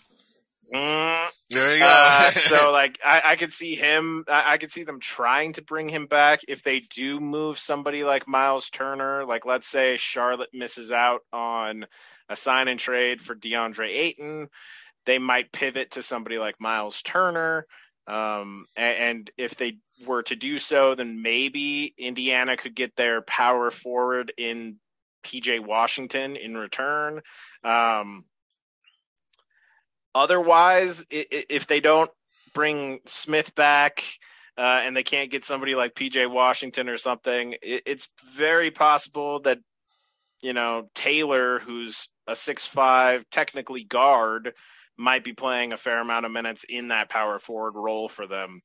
Mm, 0.75 1.29
There 1.51 1.75
you 1.75 1.81
go. 1.81 1.87
uh, 1.87 2.31
so 2.31 2.73
like 2.73 2.99
I, 3.05 3.23
I 3.25 3.37
could 3.37 3.53
see 3.53 3.75
him 3.75 4.25
I, 4.29 4.55
I 4.55 4.59
could 4.59 4.73
see 4.73 4.85
them 4.85 5.01
trying 5.01 5.55
to 5.55 5.62
bring 5.62 5.89
him 5.89 6.07
back 6.07 6.41
if 6.49 6.62
they 6.62 6.81
do 6.81 7.21
move 7.21 7.59
somebody 7.59 8.05
like 8.05 8.29
Miles 8.29 8.71
Turner. 8.71 9.25
Like 9.25 9.45
let's 9.47 9.69
say 9.69 9.97
Charlotte 9.97 10.51
misses 10.53 10.93
out 10.93 11.21
on 11.33 11.87
a 12.29 12.37
sign 12.37 12.69
and 12.69 12.79
trade 12.79 13.21
for 13.21 13.35
DeAndre 13.35 13.89
Ayton, 13.91 14.49
they 15.07 15.19
might 15.19 15.53
pivot 15.53 15.93
to 15.93 16.03
somebody 16.03 16.39
like 16.39 16.61
Miles 16.61 17.01
Turner. 17.03 17.66
Um, 18.07 18.66
and, 18.77 18.97
and 18.97 19.31
if 19.37 19.57
they 19.57 19.79
were 20.07 20.23
to 20.25 20.37
do 20.37 20.59
so, 20.59 20.95
then 20.95 21.21
maybe 21.23 21.95
Indiana 21.99 22.57
could 22.57 22.75
get 22.75 22.97
their 22.97 23.21
power 23.23 23.71
forward 23.71 24.33
in 24.39 24.77
PJ 25.25 25.61
Washington 25.61 26.37
in 26.37 26.57
return. 26.57 27.21
Um, 27.64 28.25
otherwise, 30.19 31.05
if 31.11 31.66
they 31.66 31.81
don't 31.81 32.11
bring 32.55 33.01
Smith 33.07 33.55
back 33.55 34.03
uh, 34.57 34.81
and 34.83 34.97
they 34.97 35.03
can't 35.03 35.31
get 35.31 35.45
somebody 35.45 35.75
like 35.75 35.95
PJ 35.95 36.31
Washington 36.31 36.89
or 36.89 36.97
something, 36.99 37.55
it's 37.62 38.09
very 38.35 38.71
possible 38.71 39.41
that 39.41 39.59
you 40.43 40.53
know 40.53 40.89
Taylor, 40.95 41.59
who's 41.61 42.09
a 42.27 42.37
six-five 42.37 43.25
technically 43.31 43.85
guard, 43.85 44.55
might 44.97 45.25
be 45.25 45.33
playing 45.33 45.73
a 45.73 45.77
fair 45.77 46.01
amount 46.01 46.27
of 46.27 46.33
minutes 46.33 46.64
in 46.69 46.89
that 46.89 47.09
power 47.09 47.39
forward 47.39 47.75
role 47.75 48.09
for 48.09 48.27
them. 48.27 48.61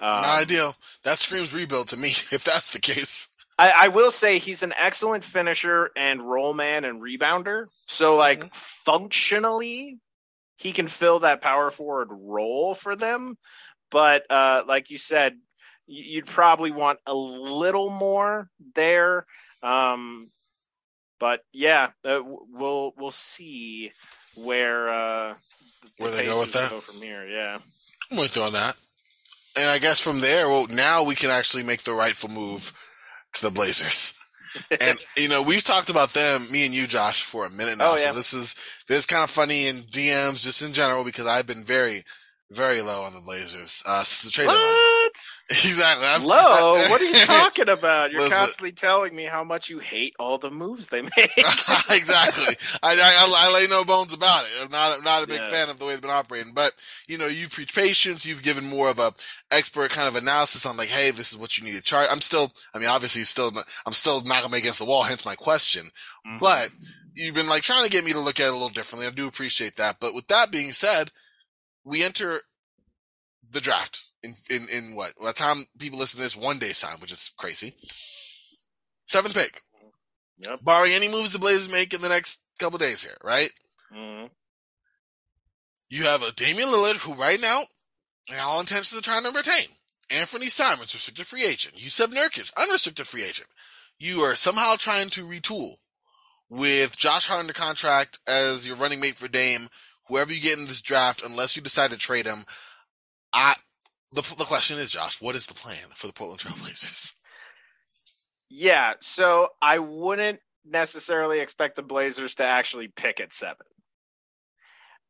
Um, 0.00 0.22
Not 0.22 0.42
ideal. 0.42 0.76
That 1.02 1.18
screams 1.18 1.54
rebuild 1.54 1.88
to 1.88 1.96
me, 1.96 2.08
if 2.30 2.44
that's 2.44 2.72
the 2.72 2.80
case. 2.80 3.28
I, 3.58 3.72
I 3.76 3.88
will 3.88 4.10
say 4.10 4.38
he's 4.38 4.62
an 4.62 4.74
excellent 4.76 5.22
finisher 5.22 5.90
and 5.96 6.22
roll 6.22 6.54
man 6.54 6.84
and 6.84 7.00
rebounder. 7.00 7.66
So 7.86 8.16
like 8.16 8.40
Mhm. 8.40 8.52
functionally, 8.52 9.98
he 10.64 10.72
can 10.72 10.88
fill 10.88 11.20
that 11.20 11.42
power 11.42 11.70
forward 11.70 12.08
role 12.10 12.74
for 12.74 12.96
them. 12.96 13.36
But 13.90 14.24
uh, 14.30 14.62
like 14.66 14.90
you 14.90 14.96
said, 14.96 15.36
you'd 15.86 16.26
probably 16.26 16.70
want 16.70 16.98
a 17.06 17.14
little 17.14 17.90
more 17.90 18.48
there. 18.74 19.26
Um, 19.62 20.30
but 21.20 21.42
yeah, 21.52 21.90
uh, 22.02 22.22
we'll 22.24 22.94
we'll 22.96 23.10
see 23.10 23.92
where 24.36 24.88
uh, 24.88 25.34
the 25.98 26.02
Where 26.02 26.10
they 26.12 26.24
go 26.24 26.40
with 26.40 26.54
that? 26.54 26.70
Go 26.70 26.80
from 26.80 27.02
here, 27.02 27.28
yeah. 27.28 27.58
I'm 28.10 28.16
with 28.16 28.34
you 28.34 28.42
on 28.42 28.54
that. 28.54 28.74
And 29.56 29.68
I 29.68 29.78
guess 29.78 30.00
from 30.00 30.22
there, 30.22 30.48
well, 30.48 30.66
now 30.68 31.04
we 31.04 31.14
can 31.14 31.30
actually 31.30 31.62
make 31.62 31.84
the 31.84 31.92
rightful 31.92 32.30
move 32.30 32.72
to 33.34 33.42
the 33.42 33.50
Blazers. 33.50 34.14
And 34.80 34.98
you 35.16 35.28
know, 35.28 35.42
we've 35.42 35.64
talked 35.64 35.90
about 35.90 36.10
them, 36.10 36.50
me 36.50 36.64
and 36.64 36.74
you, 36.74 36.86
Josh, 36.86 37.22
for 37.22 37.46
a 37.46 37.50
minute 37.50 37.78
now. 37.78 37.92
Oh, 37.92 37.96
yeah. 37.96 38.10
So 38.10 38.12
this 38.12 38.32
is 38.32 38.54
this 38.88 38.98
is 38.98 39.06
kind 39.06 39.24
of 39.24 39.30
funny 39.30 39.66
in 39.66 39.76
DMs, 39.76 40.42
just 40.42 40.62
in 40.62 40.72
general, 40.72 41.04
because 41.04 41.26
I've 41.26 41.46
been 41.46 41.64
very, 41.64 42.04
very 42.54 42.80
low 42.80 43.02
on 43.02 43.12
the 43.14 43.20
Blazers 43.20 43.82
uh, 43.86 44.02
since 44.04 44.22
the 44.24 44.30
trade 44.30 44.46
deadline. 44.46 44.62
What? 44.62 45.12
exactly. 45.50 46.06
I've- 46.06 46.24
Low? 46.24 46.72
What 46.90 47.00
are 47.00 47.04
you 47.04 47.14
talking 47.26 47.68
about? 47.68 48.10
You're 48.12 48.22
Listen. 48.22 48.38
constantly 48.38 48.72
telling 48.72 49.14
me 49.14 49.24
how 49.24 49.44
much 49.44 49.68
you 49.68 49.78
hate 49.78 50.14
all 50.18 50.38
the 50.38 50.50
moves 50.50 50.88
they 50.88 51.02
make. 51.02 51.12
exactly. 51.90 52.54
I, 52.82 52.94
I, 52.94 53.32
I 53.50 53.54
lay 53.54 53.66
no 53.66 53.84
bones 53.84 54.12
about 54.12 54.44
it. 54.44 54.50
I'm 54.62 54.70
not, 54.70 54.98
I'm 54.98 55.04
not 55.04 55.22
a 55.24 55.26
big 55.26 55.40
Yeah. 55.40 55.50
fan 55.50 55.68
of 55.70 55.78
the 55.78 55.84
way 55.84 55.92
they've 55.94 56.02
been 56.02 56.10
operating, 56.10 56.52
but 56.54 56.72
you 57.08 57.18
know, 57.18 57.26
you've 57.26 57.52
preached 57.52 57.74
patience. 57.74 58.24
You've 58.26 58.42
given 58.42 58.64
more 58.64 58.88
of 58.88 58.98
a 58.98 59.12
expert 59.50 59.90
kind 59.90 60.08
of 60.08 60.16
analysis 60.16 60.66
on 60.66 60.76
like, 60.76 60.88
hey, 60.88 61.10
this 61.10 61.32
is 61.32 61.38
what 61.38 61.56
you 61.58 61.64
need 61.64 61.74
to 61.76 61.82
chart. 61.82 62.08
I'm 62.10 62.20
still, 62.20 62.52
I 62.74 62.78
mean, 62.78 62.88
obviously, 62.88 63.22
still, 63.24 63.52
I'm 63.86 63.92
still 63.92 64.22
knocking 64.22 64.50
me 64.50 64.58
against 64.58 64.78
the 64.78 64.84
wall. 64.84 65.02
Hence 65.02 65.24
my 65.26 65.34
question. 65.36 65.86
Mhm. 66.26 66.40
But 66.40 66.70
you've 67.14 67.34
been 67.34 67.48
like 67.48 67.62
trying 67.62 67.84
to 67.84 67.90
get 67.90 68.04
me 68.04 68.12
to 68.12 68.20
look 68.20 68.40
at 68.40 68.46
it 68.46 68.50
a 68.50 68.52
little 68.52 68.68
differently. 68.68 69.06
I 69.06 69.10
do 69.10 69.28
appreciate 69.28 69.76
that. 69.76 69.96
But 70.00 70.14
with 70.14 70.26
that 70.28 70.50
being 70.50 70.72
said, 70.72 71.10
we 71.84 72.02
enter 72.02 72.40
the 73.50 73.60
draft 73.60 74.04
in 74.22 74.34
in 74.50 74.68
in 74.68 74.96
what? 74.96 75.12
By 75.20 75.28
the 75.28 75.32
time 75.34 75.64
people 75.78 75.98
listen 75.98 76.18
to 76.18 76.22
this, 76.22 76.36
one 76.36 76.58
day's 76.58 76.80
time, 76.80 77.00
which 77.00 77.12
is 77.12 77.30
crazy. 77.36 77.74
Seventh 79.06 79.34
pick. 79.34 79.62
Yep. 80.38 80.64
Barring 80.64 80.92
any 80.92 81.08
moves 81.08 81.32
the 81.32 81.38
Blazers 81.38 81.70
make 81.70 81.94
in 81.94 82.00
the 82.00 82.08
next 82.08 82.42
couple 82.58 82.78
days 82.78 83.04
here, 83.04 83.16
right? 83.22 83.50
Mm-hmm. 83.94 84.26
You 85.88 86.04
have 86.04 86.22
a 86.22 86.32
Damian 86.32 86.68
Lillard 86.68 86.96
who 86.96 87.14
right 87.14 87.40
now, 87.40 87.62
in 88.28 88.38
all 88.40 88.60
intentions, 88.60 88.98
are 88.98 89.02
trying 89.02 89.22
to 89.24 89.30
retain. 89.30 89.68
Anthony 90.10 90.48
Simons, 90.48 90.92
restricted 90.92 91.26
free 91.26 91.44
agent. 91.46 91.76
Jusuf 91.76 92.12
Nurkic, 92.12 92.52
unrestricted 92.60 93.06
free 93.06 93.24
agent. 93.24 93.48
You 93.98 94.22
are 94.22 94.34
somehow 94.34 94.74
trying 94.76 95.10
to 95.10 95.26
retool 95.26 95.76
with 96.50 96.96
Josh 96.96 97.26
Hart 97.26 97.40
under 97.40 97.52
contract 97.52 98.18
as 98.26 98.66
your 98.66 98.76
running 98.76 99.00
mate 99.00 99.14
for 99.14 99.28
Dame. 99.28 99.68
Whoever 100.08 100.32
you 100.32 100.40
get 100.40 100.58
in 100.58 100.66
this 100.66 100.80
draft, 100.82 101.22
unless 101.24 101.56
you 101.56 101.62
decide 101.62 101.90
to 101.92 101.98
trade 101.98 102.26
him, 102.26 102.44
I. 103.32 103.54
The, 104.12 104.22
the 104.38 104.44
question 104.44 104.78
is, 104.78 104.90
Josh, 104.90 105.20
what 105.20 105.34
is 105.34 105.46
the 105.48 105.54
plan 105.54 105.88
for 105.94 106.06
the 106.06 106.12
Portland 106.12 106.40
Trail 106.40 106.54
Blazers? 106.62 107.14
Yeah, 108.50 108.94
so 109.00 109.48
I 109.60 109.78
wouldn't 109.80 110.40
necessarily 110.64 111.40
expect 111.40 111.76
the 111.76 111.82
Blazers 111.82 112.36
to 112.36 112.44
actually 112.44 112.88
pick 112.88 113.20
at 113.20 113.34
seven. 113.34 113.66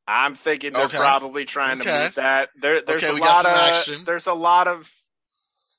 I'm 0.07 0.35
thinking 0.35 0.77
they're 0.77 0.87
Okay. 0.87 0.97
probably 0.97 1.45
trying 1.45 1.79
to 1.79 1.85
Okay. 1.85 2.05
move 2.05 2.15
that. 2.17 2.51
There, 2.57 2.83
there's 2.83 3.05
Okay, 3.05 3.09
a 3.09 3.15
lot 3.15 3.47
of 3.47 3.53
action. 3.53 4.05
there's 4.07 4.27
a 4.27 4.35
lot 4.35 4.69
of 4.69 4.91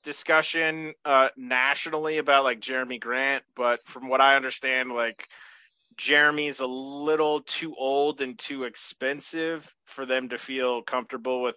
discussion 0.04 0.94
uh, 1.04 1.28
nationally 1.36 2.18
about 2.18 2.44
like 2.44 2.60
Jerami 2.60 3.00
Grant, 3.00 3.44
but 3.56 3.80
from 3.86 4.08
what 4.08 4.20
I 4.20 4.36
understand, 4.36 4.92
like 4.92 5.28
Jerami's 5.98 6.60
a 6.60 6.66
little 6.66 7.40
too 7.40 7.74
old 7.76 8.20
and 8.20 8.38
too 8.38 8.64
expensive 8.64 9.72
for 9.86 10.04
them 10.04 10.28
to 10.28 10.38
feel 10.38 10.82
comfortable 10.82 11.42
with 11.42 11.56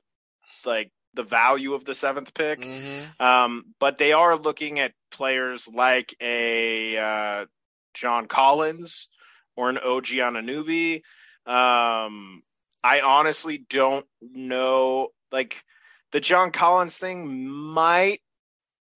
like 0.66 0.92
the 1.14 1.24
value 1.24 1.74
of 1.74 1.86
the 1.86 1.96
seventh 1.96 2.34
pick. 2.34 2.60
Mm-hmm. 2.60 3.22
Um, 3.22 3.66
but 3.80 3.98
they 3.98 4.14
are 4.14 4.38
looking 4.38 4.80
at 4.80 4.94
players 5.12 5.68
like 5.68 6.16
a 6.22 6.98
uh, 6.98 7.46
John 7.94 8.28
Collins 8.28 9.10
or 9.56 9.70
an 9.70 9.78
OG 9.78 10.06
Anunoby. 10.06 11.02
Um, 11.46 12.42
I 12.84 13.02
honestly 13.02 13.66
don't 13.70 14.06
know. 14.22 15.10
Like 15.32 15.64
the 16.12 16.20
John 16.20 16.52
Collins 16.52 16.98
thing 16.98 17.48
might 17.48 18.22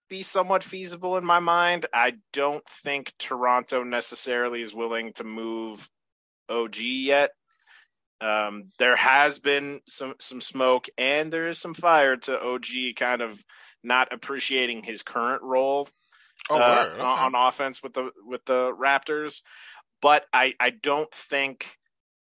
be 0.10 0.24
somewhat 0.24 0.64
feasible 0.64 1.18
in 1.18 1.26
my 1.26 1.39
mind. 1.39 1.86
I 1.93 2.14
don't 2.32 2.64
think 2.84 3.14
Toronto 3.18 3.84
necessarily 3.84 4.62
is 4.62 4.74
willing 4.74 5.14
to 5.14 5.24
move 5.24 5.88
OG 6.49 6.78
yet. 6.78 7.32
Um, 8.22 8.70
there 8.80 8.95
has 8.95 9.39
been 9.39 9.82
some 9.88 10.14
some 10.20 10.39
smoke 10.39 10.88
and 10.97 11.32
there 11.32 11.47
is 11.47 11.60
some 11.60 11.74
fire 11.74 12.16
to 12.16 12.39
OG 12.39 12.68
kind 12.95 13.22
of 13.22 13.38
not 13.84 14.14
appreciating 14.14 14.84
his 14.84 15.04
current 15.04 15.41
role 15.43 15.89
Oh, 16.49 16.58
uh. 16.58 16.86
Okay. 16.93 17.01
on 17.01 17.36
on 17.36 17.47
offense 17.47 17.82
with 17.84 17.93
the 17.93 18.12
with 18.26 18.45
the 18.45 18.74
Raptors. 18.74 19.41
But 20.01 20.26
I 20.34 20.54
I 20.60 20.70
don't 20.72 21.12
think 21.12 21.78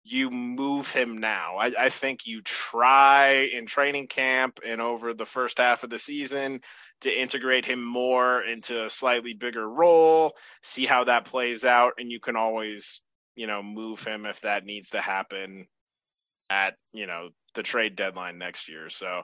you 0.04 0.30
move 0.32 0.90
him 0.90 1.18
now. 1.18 1.58
I, 1.58 1.72
I 1.78 1.90
think 1.90 2.26
you 2.26 2.42
try 2.42 3.50
in 3.52 3.66
training 3.66 4.08
camp 4.08 4.60
and 4.66 4.82
over 4.82 5.14
the 5.14 5.26
first 5.26 5.58
half 5.60 5.84
of 5.84 5.90
the 5.90 6.00
season 6.00 6.62
to 7.02 7.12
integrate 7.12 7.66
him 7.66 7.84
more 7.84 8.42
into 8.42 8.86
a 8.86 8.90
slightly 8.90 9.34
bigger 9.34 9.68
role, 9.68 10.36
see 10.62 10.86
how 10.86 11.06
that 11.06 11.26
plays 11.26 11.64
out, 11.64 11.94
and 11.98 12.12
you 12.12 12.20
can 12.20 12.36
always, 12.36 13.02
you 13.36 13.48
know, 13.48 13.64
move 13.64 14.04
him 14.04 14.26
if 14.26 14.42
that 14.42 14.66
needs 14.66 14.92
to 14.92 15.02
happen 15.02 15.68
at, 16.50 16.76
you 16.94 17.08
know, 17.08 17.30
the 17.56 17.64
trade 17.64 17.96
deadline 17.96 18.38
next 18.38 18.68
year. 18.68 18.90
So 18.90 19.24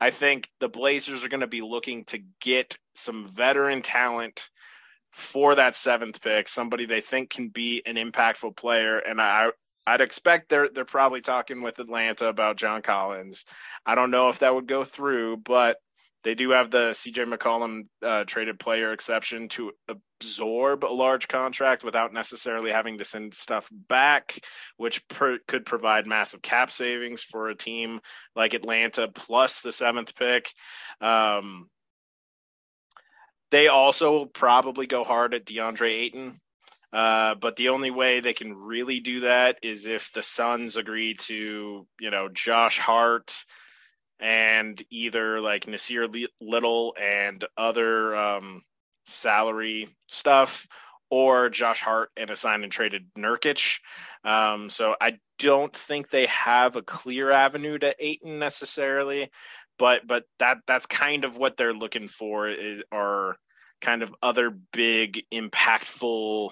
I 0.00 0.10
think 0.10 0.48
the 0.60 0.68
Blazers 0.68 1.24
are 1.24 1.28
going 1.28 1.40
to 1.40 1.46
be 1.46 1.62
looking 1.62 2.04
to 2.06 2.18
get 2.40 2.76
some 2.94 3.28
veteran 3.28 3.82
talent 3.82 4.48
for 5.12 5.56
that 5.56 5.76
seventh 5.76 6.20
pick, 6.20 6.48
somebody 6.48 6.86
they 6.86 7.00
think 7.00 7.30
can 7.30 7.48
be 7.48 7.82
an 7.84 7.96
impactful 7.96 8.56
player. 8.56 8.98
And 8.98 9.20
I, 9.20 9.50
I'd 9.86 10.00
expect 10.00 10.48
they're 10.48 10.68
they're 10.72 10.84
probably 10.84 11.20
talking 11.20 11.62
with 11.62 11.78
Atlanta 11.80 12.28
about 12.28 12.56
John 12.56 12.82
Collins. 12.82 13.44
I 13.84 13.94
don't 13.94 14.10
know 14.10 14.28
if 14.28 14.38
that 14.38 14.54
would 14.54 14.66
go 14.66 14.84
through, 14.84 15.38
but 15.38 15.78
they 16.22 16.34
do 16.34 16.50
have 16.50 16.70
the 16.70 16.90
CJ 16.90 17.32
McCollum 17.32 17.86
uh, 18.02 18.24
traded 18.24 18.58
player 18.60 18.92
exception 18.92 19.48
to 19.50 19.72
absorb 19.88 20.84
a 20.84 20.92
large 20.92 21.28
contract 21.28 21.82
without 21.82 22.12
necessarily 22.12 22.70
having 22.70 22.98
to 22.98 23.04
send 23.04 23.32
stuff 23.34 23.68
back, 23.72 24.38
which 24.76 25.06
per- 25.08 25.38
could 25.48 25.64
provide 25.64 26.06
massive 26.06 26.42
cap 26.42 26.70
savings 26.70 27.22
for 27.22 27.48
a 27.48 27.56
team 27.56 28.00
like 28.36 28.54
Atlanta 28.54 29.08
plus 29.08 29.60
the 29.60 29.72
seventh 29.72 30.14
pick. 30.14 30.50
Um, 31.00 31.68
they 33.50 33.68
also 33.68 34.26
probably 34.26 34.86
go 34.86 35.04
hard 35.04 35.34
at 35.34 35.46
DeAndre 35.46 35.92
Ayton. 35.92 36.40
Uh, 36.92 37.36
but 37.36 37.54
the 37.56 37.68
only 37.68 37.90
way 37.90 38.20
they 38.20 38.32
can 38.32 38.52
really 38.52 39.00
do 39.00 39.20
that 39.20 39.58
is 39.62 39.86
if 39.86 40.12
the 40.12 40.22
Suns 40.22 40.76
agree 40.76 41.14
to, 41.14 41.86
you 42.00 42.10
know, 42.10 42.28
Josh 42.28 42.78
Hart 42.78 43.32
and 44.20 44.82
either 44.90 45.40
like 45.40 45.66
Nassir 45.66 46.26
Little 46.40 46.94
and 47.00 47.44
other 47.56 48.14
um, 48.14 48.62
salary 49.06 49.88
stuff, 50.08 50.66
or 51.10 51.48
Josh 51.48 51.80
Hart 51.80 52.10
and 52.16 52.30
a 52.30 52.36
signed 52.36 52.62
and 52.62 52.72
traded 52.72 53.06
Nurkic. 53.18 53.78
Um, 54.24 54.70
so 54.70 54.94
I 55.00 55.18
don't 55.38 55.74
think 55.74 56.10
they 56.10 56.26
have 56.26 56.76
a 56.76 56.82
clear 56.82 57.30
avenue 57.30 57.78
to 57.78 57.94
Ayton 57.98 58.38
necessarily, 58.38 59.30
but 59.78 60.06
but 60.06 60.24
that 60.38 60.58
that's 60.66 60.86
kind 60.86 61.24
of 61.24 61.36
what 61.36 61.56
they're 61.56 61.74
looking 61.74 62.08
for 62.08 62.48
is, 62.48 62.82
are 62.92 63.36
kind 63.80 64.02
of 64.02 64.14
other 64.22 64.50
big 64.72 65.24
impactful 65.32 66.50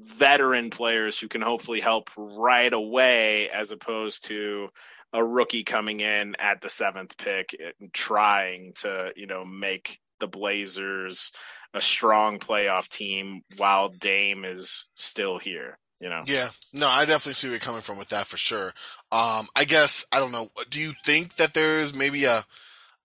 veteran 0.00 0.70
players 0.70 1.18
who 1.18 1.28
can 1.28 1.42
hopefully 1.42 1.80
help 1.80 2.08
right 2.16 2.72
away 2.72 3.50
as 3.50 3.72
opposed 3.72 4.26
to 4.26 4.68
a 5.12 5.24
rookie 5.24 5.64
coming 5.64 6.00
in 6.00 6.36
at 6.38 6.60
the 6.60 6.68
seventh 6.68 7.16
pick 7.16 7.56
and 7.80 7.92
trying 7.92 8.72
to, 8.76 9.10
you 9.16 9.26
know, 9.26 9.44
make 9.44 10.00
the 10.20 10.26
Blazers 10.26 11.32
a 11.74 11.80
strong 11.80 12.38
playoff 12.38 12.88
team 12.88 13.42
while 13.56 13.88
Dame 13.88 14.44
is 14.44 14.86
still 14.94 15.38
here. 15.38 15.78
You 16.00 16.08
know? 16.10 16.22
Yeah, 16.26 16.50
no, 16.72 16.86
I 16.88 17.06
definitely 17.06 17.34
see 17.34 17.48
where 17.48 17.54
you're 17.54 17.60
coming 17.60 17.80
from 17.80 17.98
with 17.98 18.10
that 18.10 18.26
for 18.26 18.36
sure. 18.36 18.72
Um, 19.10 19.48
I 19.56 19.64
guess 19.66 20.06
I 20.12 20.20
don't 20.20 20.30
know. 20.30 20.48
Do 20.70 20.80
you 20.80 20.92
think 21.04 21.34
that 21.36 21.54
there's 21.54 21.92
maybe 21.92 22.24
a, 22.24 22.44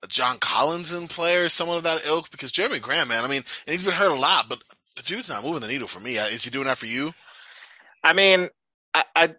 a 0.04 0.08
John 0.08 0.38
Collins 0.38 0.94
in 0.94 1.08
play 1.08 1.38
or 1.38 1.50
someone 1.50 1.78
of 1.78 1.84
that 1.84 2.06
ilk? 2.06 2.30
Because 2.30 2.52
Jerami 2.52 2.80
Grant, 2.80 3.10
man, 3.10 3.26
I 3.26 3.28
mean, 3.28 3.42
and 3.66 3.74
he's 3.74 3.84
been 3.84 3.96
hurt 3.96 4.16
a 4.16 4.20
lot, 4.20 4.46
but 4.48 4.62
the 4.96 5.02
dude's 5.02 5.30
not 5.30 5.44
moving 5.44 5.62
the 5.62 5.68
needle 5.70 5.88
for 5.88 6.02
me. 6.02 6.18
Is 6.18 6.46
he 6.46 6.52
doing 6.52 6.68
that 6.68 6.78
for 6.78 6.86
you? 6.86 7.14
I 8.04 8.14
mean, 8.14 8.50
I, 8.94 9.06
I 9.16 9.36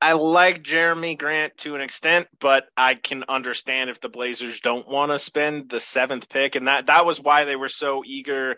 I 0.00 0.12
like 0.12 0.62
Jerami 0.62 1.18
Grant 1.18 1.56
to 1.58 1.74
an 1.74 1.80
extent, 1.80 2.28
but 2.38 2.64
I 2.76 2.94
can 2.94 3.24
understand 3.28 3.88
if 3.88 4.00
the 4.00 4.10
Blazers 4.10 4.60
don't 4.60 4.86
want 4.86 5.10
to 5.10 5.18
spend 5.18 5.70
the 5.70 5.80
seventh 5.80 6.28
pick, 6.28 6.54
and 6.54 6.68
that 6.68 6.86
that 6.86 7.06
was 7.06 7.20
why 7.20 7.44
they 7.44 7.56
were 7.56 7.68
so 7.68 8.02
eager. 8.04 8.56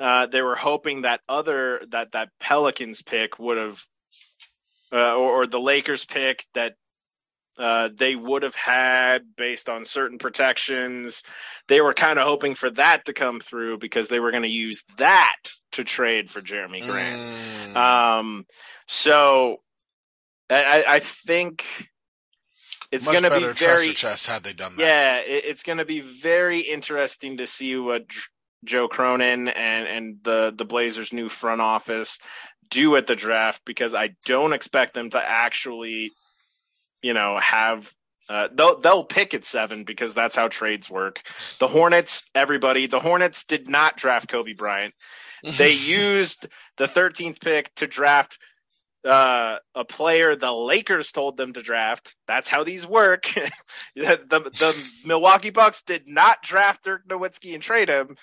Uh, 0.00 0.26
they 0.26 0.42
were 0.42 0.56
hoping 0.56 1.02
that 1.02 1.20
other 1.28 1.80
that 1.90 2.12
that 2.12 2.30
Pelicans 2.40 3.02
pick 3.02 3.38
would 3.38 3.58
have, 3.58 3.84
uh, 4.92 5.14
or, 5.14 5.42
or, 5.42 5.46
the 5.46 5.60
Lakers 5.60 6.04
pick 6.04 6.44
that 6.54 6.74
uh, 7.58 7.88
they 7.94 8.16
would 8.16 8.42
have 8.42 8.56
had 8.56 9.22
based 9.36 9.68
on 9.68 9.84
certain 9.84 10.18
protections. 10.18 11.22
They 11.68 11.80
were 11.80 11.94
kind 11.94 12.18
of 12.18 12.26
hoping 12.26 12.56
for 12.56 12.70
that 12.70 13.04
to 13.04 13.12
come 13.12 13.38
through 13.38 13.78
because 13.78 14.08
they 14.08 14.18
were 14.18 14.32
going 14.32 14.42
to 14.42 14.48
use 14.48 14.82
that 14.98 15.36
to 15.72 15.84
trade 15.84 16.30
for 16.30 16.40
Jerami 16.40 16.84
Grant. 16.84 17.20
Mm. 17.20 17.76
Um, 17.76 18.46
so 18.88 19.58
I, 20.56 20.84
I 20.96 20.98
think 21.00 21.64
it's 22.90 23.06
going 23.06 23.22
to 23.22 23.30
be 23.30 23.52
very 23.52 23.88
chest 23.94 24.26
had 24.26 24.42
they 24.42 24.52
done 24.52 24.76
that. 24.76 24.82
Yeah, 24.82 25.16
it, 25.18 25.44
it's 25.46 25.62
going 25.62 25.78
to 25.78 25.84
be 25.84 26.00
very 26.00 26.60
interesting 26.60 27.38
to 27.38 27.46
see 27.46 27.76
what 27.76 28.04
Joe 28.64 28.86
Cronin 28.86 29.48
and 29.48 29.88
and 29.88 30.16
the 30.22 30.52
the 30.54 30.64
Blazers' 30.64 31.12
new 31.12 31.28
front 31.28 31.60
office 31.60 32.18
do 32.70 32.96
at 32.96 33.06
the 33.06 33.16
draft 33.16 33.62
because 33.64 33.94
I 33.94 34.14
don't 34.26 34.52
expect 34.52 34.94
them 34.94 35.10
to 35.10 35.18
actually, 35.18 36.12
you 37.02 37.14
know, 37.14 37.38
have. 37.38 37.90
Uh, 38.28 38.48
they'll 38.54 38.78
they'll 38.80 39.04
pick 39.04 39.34
at 39.34 39.44
seven 39.44 39.84
because 39.84 40.14
that's 40.14 40.36
how 40.36 40.48
trades 40.48 40.88
work. 40.88 41.22
The 41.58 41.66
Hornets, 41.66 42.22
everybody, 42.34 42.86
the 42.86 43.00
Hornets 43.00 43.44
did 43.44 43.68
not 43.68 43.96
draft 43.96 44.28
Kobe 44.28 44.52
Bryant. 44.52 44.94
They 45.58 45.72
used 45.72 46.46
the 46.78 46.86
13th 46.86 47.40
pick 47.40 47.74
to 47.76 47.86
draft 47.86 48.38
uh, 49.04 49.56
a 49.74 49.84
player 49.84 50.36
the 50.36 50.52
Lakers 50.52 51.12
told 51.12 51.36
them 51.36 51.52
to 51.52 51.62
draft. 51.62 52.14
That's 52.26 52.48
how 52.48 52.64
these 52.64 52.86
work. 52.86 53.24
the, 53.96 54.20
the, 54.28 54.88
Milwaukee 55.04 55.50
Bucks 55.50 55.82
did 55.82 56.06
not 56.06 56.42
draft 56.42 56.84
Dirk 56.84 57.06
Nowitzki 57.08 57.54
and 57.54 57.62
trade 57.62 57.88
him. 57.88 58.16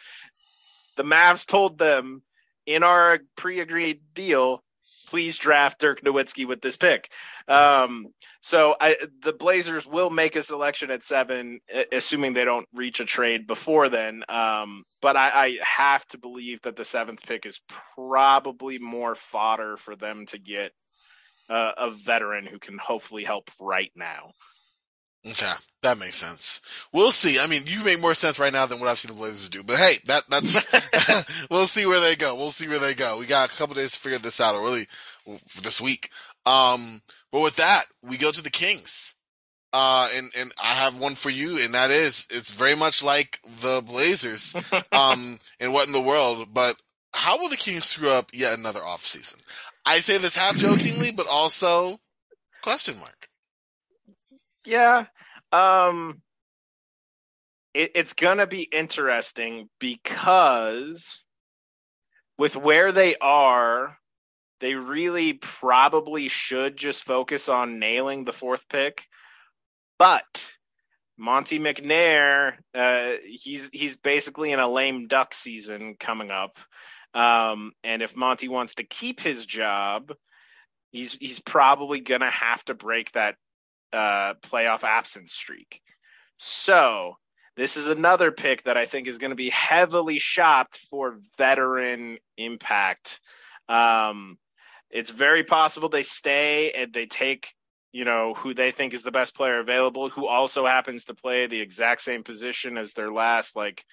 The 0.95 1.03
Mavs 1.03 1.45
told 1.45 1.77
them 1.77 2.21
in 2.65 2.83
our 2.83 3.19
pre-agreed 3.35 4.01
deal, 4.13 4.63
please 5.07 5.37
draft 5.37 5.79
Dirk 5.79 6.01
Nowitzki 6.01 6.47
with 6.47 6.61
this 6.61 6.77
pick. 6.77 7.09
Um, 7.47 8.07
so 8.41 8.75
I, 8.79 8.95
the 9.21 9.33
Blazers 9.33 9.85
will 9.85 10.09
make 10.09 10.35
a 10.35 10.43
selection 10.43 10.91
at 10.91 11.03
seven, 11.03 11.59
assuming 11.91 12.33
they 12.33 12.45
don't 12.45 12.67
reach 12.73 13.01
a 13.01 13.05
trade 13.05 13.47
before 13.47 13.89
then. 13.89 14.23
Um, 14.29 14.85
but 15.01 15.17
I, 15.17 15.29
I, 15.29 15.57
have 15.61 16.05
to 16.09 16.17
believe 16.17 16.61
that 16.61 16.77
the 16.77 16.85
seventh 16.85 17.25
pick 17.25 17.45
is 17.45 17.59
probably 17.95 18.79
more 18.79 19.15
fodder 19.15 19.75
for 19.75 19.95
them 19.97 20.25
to 20.27 20.37
get 20.37 20.71
uh, 21.49 21.71
a 21.77 21.89
veteran 21.91 22.45
who 22.45 22.59
can 22.59 22.77
hopefully 22.77 23.25
help 23.25 23.51
right 23.59 23.91
now. 23.95 24.31
Okay, 25.27 25.51
that 25.81 25.97
makes 25.97 26.15
sense. 26.15 26.61
We'll 26.93 27.11
see. 27.11 27.39
I 27.39 27.47
mean, 27.47 27.63
you 27.65 27.83
make 27.83 27.99
more 27.99 28.13
sense 28.13 28.39
right 28.39 28.53
now 28.53 28.65
than 28.67 28.79
what 28.79 28.87
I've 28.87 28.99
seen 28.99 29.13
the 29.13 29.17
Blazers 29.17 29.49
do. 29.49 29.63
But 29.63 29.75
hey, 29.75 29.97
that 30.05 30.23
that's 30.29 30.65
we'll 31.51 31.65
see 31.65 31.85
where 31.85 31.99
they 31.99 32.15
go. 32.15 32.35
We'll 32.35 32.51
see 32.51 32.69
where 32.69 32.79
they 32.79 32.95
go. 32.95 33.17
We 33.17 33.25
got 33.25 33.53
a 33.53 33.57
couple 33.57 33.75
days 33.75 33.91
to 33.91 33.99
figure 33.99 34.17
this 34.17 34.39
out, 34.39 34.55
or 34.55 34.61
really 34.61 34.87
this 35.61 35.81
week. 35.81 36.09
Um, 36.45 37.01
but 37.31 37.41
with 37.41 37.57
that, 37.57 37.85
we 38.07 38.17
go 38.17 38.31
to 38.31 38.41
the 38.41 38.49
Kings. 38.49 39.15
Uh, 39.71 40.09
and, 40.15 40.31
and 40.35 40.51
I 40.61 40.73
have 40.73 40.99
one 40.99 41.13
for 41.13 41.29
you, 41.29 41.59
and 41.59 41.75
that 41.75 41.91
is, 41.91 42.25
it's 42.31 42.51
very 42.51 42.75
much 42.75 43.03
like 43.03 43.39
the 43.61 43.83
Blazers, 43.85 44.55
um, 44.91 45.37
and 45.59 45.71
what 45.71 45.85
in 45.85 45.93
the 45.93 46.01
world, 46.01 46.47
but 46.51 46.75
how 47.13 47.37
will 47.37 47.49
the 47.49 47.57
Kings 47.57 47.85
screw 47.85 48.09
up 48.09 48.31
yet 48.33 48.57
another 48.57 48.79
offseason? 48.79 49.41
I 49.85 49.99
say 49.99 50.17
this 50.17 50.37
half 50.37 50.57
jokingly, 50.57 51.11
but 51.11 51.27
also 51.27 51.99
question 52.61 52.99
mark. 52.99 53.27
Yeah. 54.65 55.05
Um, 55.51 56.21
it, 57.73 57.91
it's 57.95 58.13
gonna 58.13 58.47
be 58.47 58.63
interesting 58.63 59.69
because 59.79 61.19
with 62.37 62.55
where 62.55 62.91
they 62.91 63.15
are 63.17 63.97
they 64.59 64.75
really 64.75 65.33
probably 65.33 66.27
should 66.27 66.77
just 66.77 67.03
focus 67.03 67.49
on 67.49 67.79
nailing 67.79 68.25
the 68.25 68.33
fourth 68.33 68.63
pick. 68.69 69.05
But 69.97 70.51
Monte 71.17 71.59
McNair, 71.59 72.53
uh, 72.73 73.11
he's 73.23 73.69
he's 73.71 73.97
basically 73.97 74.51
in 74.51 74.59
a 74.59 74.69
lame 74.69 75.07
duck 75.07 75.33
season 75.33 75.95
coming 75.99 76.31
up. 76.31 76.57
Um, 77.13 77.71
and 77.83 78.01
if 78.01 78.15
Monte 78.15 78.47
wants 78.47 78.75
to 78.75 78.83
keep 78.83 79.19
his 79.19 79.45
job, 79.45 80.13
he's 80.91 81.13
he's 81.13 81.39
probably 81.39 81.99
gonna 81.99 82.31
have 82.31 82.63
to 82.65 82.73
break 82.73 83.11
that 83.13 83.35
uh, 83.91 84.35
playoff 84.41 84.83
absence 84.83 85.33
streak. 85.33 85.81
So 86.37 87.15
this 87.57 87.75
is 87.75 87.87
another 87.87 88.31
pick 88.31 88.63
that 88.63 88.77
I 88.77 88.85
think 88.85 89.07
is 89.07 89.17
going 89.17 89.31
to 89.31 89.35
be 89.35 89.49
heavily 89.49 90.19
shopped 90.19 90.77
for 90.89 91.19
veteran 91.37 92.17
impact. 92.37 93.19
Um, 93.67 94.37
it's 94.89 95.11
very 95.11 95.43
possible 95.43 95.89
they 95.89 96.03
stay 96.03 96.71
and 96.71 96.93
they 96.93 97.05
take 97.05 97.53
you 97.91 98.05
know 98.05 98.33
who 98.35 98.53
they 98.53 98.71
think 98.71 98.93
is 98.93 99.03
the 99.03 99.11
best 99.11 99.35
player 99.35 99.59
available 99.59 100.09
who 100.09 100.27
also 100.27 100.65
happens 100.65 101.05
to 101.05 101.15
play 101.15 101.47
the 101.47 101.59
exact 101.59 102.01
same 102.01 102.23
position 102.23 102.77
as 102.77 102.93
their 102.93 103.11
last 103.11 103.55
like 103.55 103.83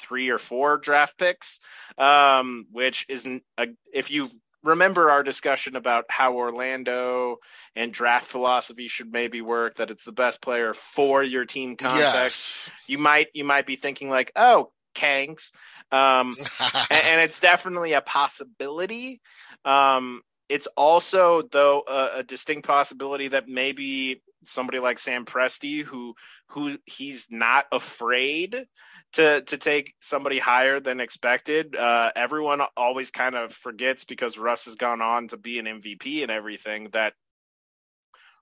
three 0.00 0.30
or 0.30 0.38
four 0.38 0.78
draft 0.78 1.18
picks. 1.18 1.60
Um, 1.98 2.66
which 2.70 3.04
isn't 3.08 3.42
a, 3.58 3.68
if 3.92 4.10
you 4.10 4.30
remember 4.64 5.10
our 5.10 5.22
discussion 5.22 5.76
about 5.76 6.04
how 6.08 6.34
Orlando 6.34 7.38
and 7.74 7.92
draft 7.92 8.26
philosophy 8.26 8.88
should 8.88 9.12
maybe 9.12 9.42
work 9.42 9.76
that 9.76 9.90
it's 9.90 10.04
the 10.04 10.12
best 10.12 10.40
player 10.40 10.72
for 10.72 11.22
your 11.22 11.44
team 11.44 11.76
context 11.76 12.00
yes. 12.00 12.70
you 12.86 12.96
might 12.96 13.26
you 13.34 13.44
might 13.44 13.66
be 13.66 13.76
thinking 13.76 14.08
like 14.08 14.30
oh 14.36 14.70
kangs. 14.94 15.50
Um, 15.90 16.36
and, 16.90 17.04
and, 17.04 17.20
it's 17.20 17.40
definitely 17.40 17.92
a 17.92 18.00
possibility. 18.00 19.20
Um, 19.64 20.22
it's 20.52 20.68
also 20.76 21.42
though 21.50 21.82
a, 21.88 22.18
a, 22.18 22.22
distinct 22.22 22.66
possibility 22.66 23.28
that 23.28 23.48
maybe 23.48 24.22
somebody 24.44 24.80
like 24.80 24.98
Sam 24.98 25.24
Presti, 25.24 25.82
who 25.82 26.14
who 26.48 26.76
he's 26.84 27.28
not 27.30 27.64
afraid 27.72 28.66
to 29.14 29.40
to 29.40 29.56
take 29.56 29.94
somebody 30.00 30.38
higher 30.38 30.78
than 30.78 31.00
expected. 31.00 31.74
Uh, 31.74 32.12
everyone 32.14 32.60
always 32.76 33.10
kind 33.10 33.34
of 33.34 33.54
forgets 33.54 34.04
because 34.04 34.36
Russ 34.36 34.66
has 34.66 34.74
gone 34.74 35.00
on 35.00 35.28
to 35.28 35.38
be 35.38 35.58
an 35.58 35.64
MVP 35.64 36.22
and 36.22 36.30
everything 36.30 36.88
that 36.92 37.14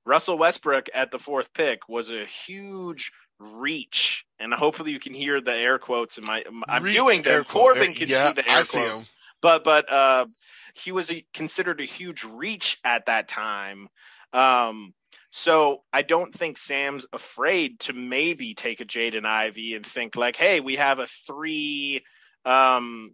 Russell 0.05 0.37
Westbrook 0.37 0.89
at 0.93 1.13
the 1.13 1.19
fourth 1.21 1.53
pick 1.55 1.89
was 1.89 2.11
a 2.11 2.25
huge 2.25 3.13
reach, 3.39 4.25
and 4.41 4.53
hopefully 4.53 4.91
you 4.91 4.99
can 4.99 5.15
hear 5.15 5.41
the 5.41 5.55
air 5.55 5.79
quotes 5.79 6.19
in 6.19 6.25
my. 6.25 6.43
I'm 6.69 6.83
Reached 6.83 6.97
doing 6.97 7.23
them. 7.23 7.45
Corbin 7.45 7.95
can 7.95 8.09
yeah, 8.09 8.29
see 8.29 8.35
the 8.35 8.51
air 8.51 8.57
I 8.59 8.63
see 8.63 8.79
quotes, 8.79 9.03
him. 9.03 9.09
but 9.41 9.63
but 9.63 9.93
uh, 9.93 10.27
he 10.75 10.93
was 10.93 11.11
a, 11.11 11.25
considered 11.35 11.81
a 11.81 11.85
huge 11.85 12.25
reach 12.25 12.79
at 12.85 13.07
that 13.07 13.29
time. 13.29 13.89
Um, 14.33 14.95
so 15.31 15.83
I 15.93 16.03
don't 16.03 16.35
think 16.35 16.59
Sam's 16.59 17.07
afraid 17.13 17.81
to 17.81 17.93
maybe 17.93 18.55
take 18.55 18.81
a 18.81 18.85
Jaden 18.85 19.25
Ivey 19.25 19.75
and 19.75 19.85
think 19.87 20.17
like, 20.17 20.37
hey, 20.37 20.61
we 20.61 20.77
have 20.77 20.99
a 20.99 21.07
three 21.27 22.03
um, 22.45 23.13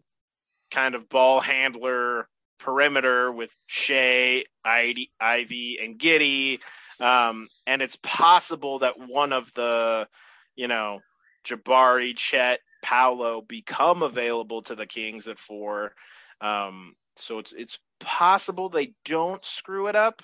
kind 0.70 0.94
of 0.94 1.08
ball 1.08 1.40
handler 1.40 2.28
perimeter 2.58 3.30
with 3.30 3.50
Shai, 3.66 4.44
Ivey, 4.64 5.10
and 5.20 5.98
Giddey. 5.98 6.60
Um, 7.00 7.48
and 7.66 7.82
it's 7.82 7.98
possible 8.02 8.80
that 8.80 8.94
one 8.98 9.32
of 9.32 9.52
the, 9.54 10.08
you 10.54 10.68
know, 10.68 11.00
Jabari, 11.46 12.16
Chet, 12.16 12.60
Paolo 12.82 13.42
become 13.42 14.02
available 14.02 14.62
to 14.62 14.74
the 14.74 14.86
Kings 14.86 15.28
at 15.28 15.38
four. 15.38 15.92
Um, 16.40 16.94
so 17.16 17.38
it's 17.38 17.52
it's 17.56 17.78
possible 18.00 18.68
they 18.68 18.92
don't 19.04 19.44
screw 19.44 19.88
it 19.88 19.96
up. 19.96 20.22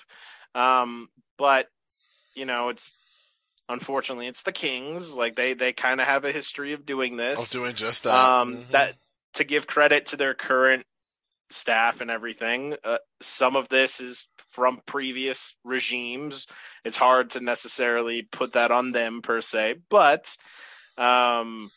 Um, 0.55 1.09
but 1.37 1.67
you 2.35 2.45
know, 2.45 2.69
it's 2.69 2.89
unfortunately 3.69 4.27
it's 4.27 4.43
the 4.43 4.51
Kings. 4.51 5.13
Like 5.13 5.35
they 5.35 5.53
they 5.53 5.73
kind 5.73 5.99
of 6.01 6.07
have 6.07 6.25
a 6.25 6.31
history 6.31 6.73
of 6.73 6.85
doing 6.85 7.17
this. 7.17 7.39
Of 7.39 7.49
doing 7.49 7.75
just 7.75 8.03
that. 8.03 8.13
um, 8.13 8.53
Mhm. 8.53 8.71
that 8.71 8.95
to 9.35 9.43
give 9.43 9.67
credit 9.67 10.07
to 10.07 10.17
their 10.17 10.33
current 10.33 10.85
staff 11.49 12.01
and 12.01 12.09
everything. 12.11 12.75
Uh, 12.83 12.97
some 13.21 13.55
of 13.55 13.69
this 13.69 13.99
is 13.99 14.27
from 14.51 14.81
previous 14.85 15.55
regimes. 15.63 16.47
It's 16.83 16.97
hard 16.97 17.31
to 17.31 17.39
necessarily 17.39 18.23
put 18.23 18.53
that 18.53 18.71
on 18.71 18.91
them 18.91 19.21
per 19.21 19.41
se, 19.41 19.75
but 19.89 20.35
um, 20.97 21.71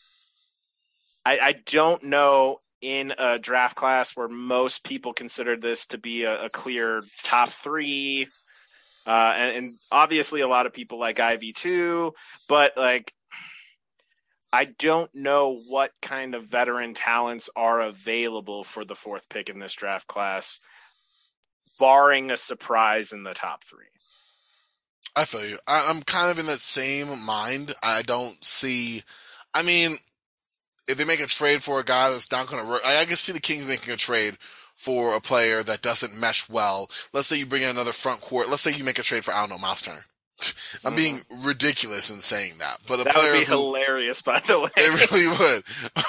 I, 1.25 1.39
I 1.39 1.55
don't 1.65 2.03
know 2.03 2.59
in 2.81 3.13
a 3.17 3.39
draft 3.39 3.75
class 3.75 4.11
where 4.15 4.27
most 4.27 4.83
people 4.83 5.13
consider 5.13 5.57
this 5.57 5.87
to 5.87 5.97
be 5.97 6.23
a, 6.23 6.45
a 6.45 6.49
clear 6.49 7.01
top 7.23 7.49
three. 7.49 8.27
Uh, 9.05 9.33
and, 9.35 9.55
and 9.55 9.73
obviously, 9.91 10.41
a 10.41 10.47
lot 10.47 10.65
of 10.65 10.73
people 10.73 10.99
like 10.99 11.19
Ivey 11.19 11.53
too, 11.53 12.13
but 12.47 12.73
like 12.75 13.13
I 14.51 14.65
don't 14.65 15.13
know 15.13 15.59
what 15.67 15.91
kind 16.01 16.33
of 16.33 16.45
veteran 16.45 16.93
talents 16.93 17.49
are 17.55 17.81
available 17.81 18.63
for 18.63 18.85
the 18.85 18.95
fourth 18.95 19.27
pick 19.29 19.49
in 19.49 19.59
this 19.59 19.73
draft 19.73 20.07
class, 20.07 20.59
barring 21.79 22.31
a 22.31 22.37
surprise 22.37 23.11
in 23.11 23.23
the 23.23 23.33
top 23.33 23.63
three. 23.65 23.85
I 25.15 25.25
feel 25.25 25.45
you. 25.45 25.59
I, 25.67 25.87
I'm 25.89 26.01
kind 26.01 26.31
of 26.31 26.39
in 26.39 26.45
that 26.45 26.59
same 26.59 27.25
mind. 27.25 27.75
I 27.83 28.03
don't 28.03 28.43
see. 28.43 29.03
I 29.53 29.63
mean, 29.63 29.97
if 30.87 30.97
they 30.97 31.05
make 31.05 31.19
a 31.19 31.27
trade 31.27 31.61
for 31.61 31.79
a 31.79 31.83
guy 31.83 32.09
that's 32.09 32.31
not 32.31 32.47
going 32.47 32.63
to 32.63 32.69
work, 32.69 32.81
I, 32.85 33.01
I 33.01 33.05
can 33.05 33.15
see 33.15 33.33
the 33.33 33.39
Kings 33.39 33.65
making 33.65 33.93
a 33.93 33.97
trade 33.97 34.37
for 34.75 35.15
a 35.15 35.21
player 35.21 35.63
that 35.63 35.81
doesn't 35.81 36.17
mesh 36.17 36.47
well. 36.49 36.89
Let's 37.11 37.27
say 37.27 37.37
you 37.37 37.45
bring 37.45 37.63
in 37.63 37.69
another 37.69 37.91
front 37.91 38.21
court. 38.21 38.49
Let's 38.49 38.61
say 38.61 38.73
you 38.73 38.83
make 38.83 38.99
a 38.99 39.03
trade 39.03 39.25
for 39.25 39.33
I 39.33 39.41
don't 39.41 39.49
know 39.49 39.57
Miles 39.57 39.81
Turner. 39.81 40.05
I'm 40.85 40.95
being 40.95 41.17
mm-hmm. 41.17 41.47
ridiculous 41.47 42.11
in 42.11 42.17
saying 42.17 42.59
that, 42.59 42.77
but 42.87 42.99
a 42.99 43.05
That 43.05 43.13
player 43.13 43.33
would 43.33 43.39
be 43.39 43.45
who, 43.45 43.53
hilarious, 43.53 44.21
by 44.21 44.39
the 44.39 44.59
way. 44.59 44.69
It 44.77 45.11
really 45.11 45.27
would. 45.39 45.63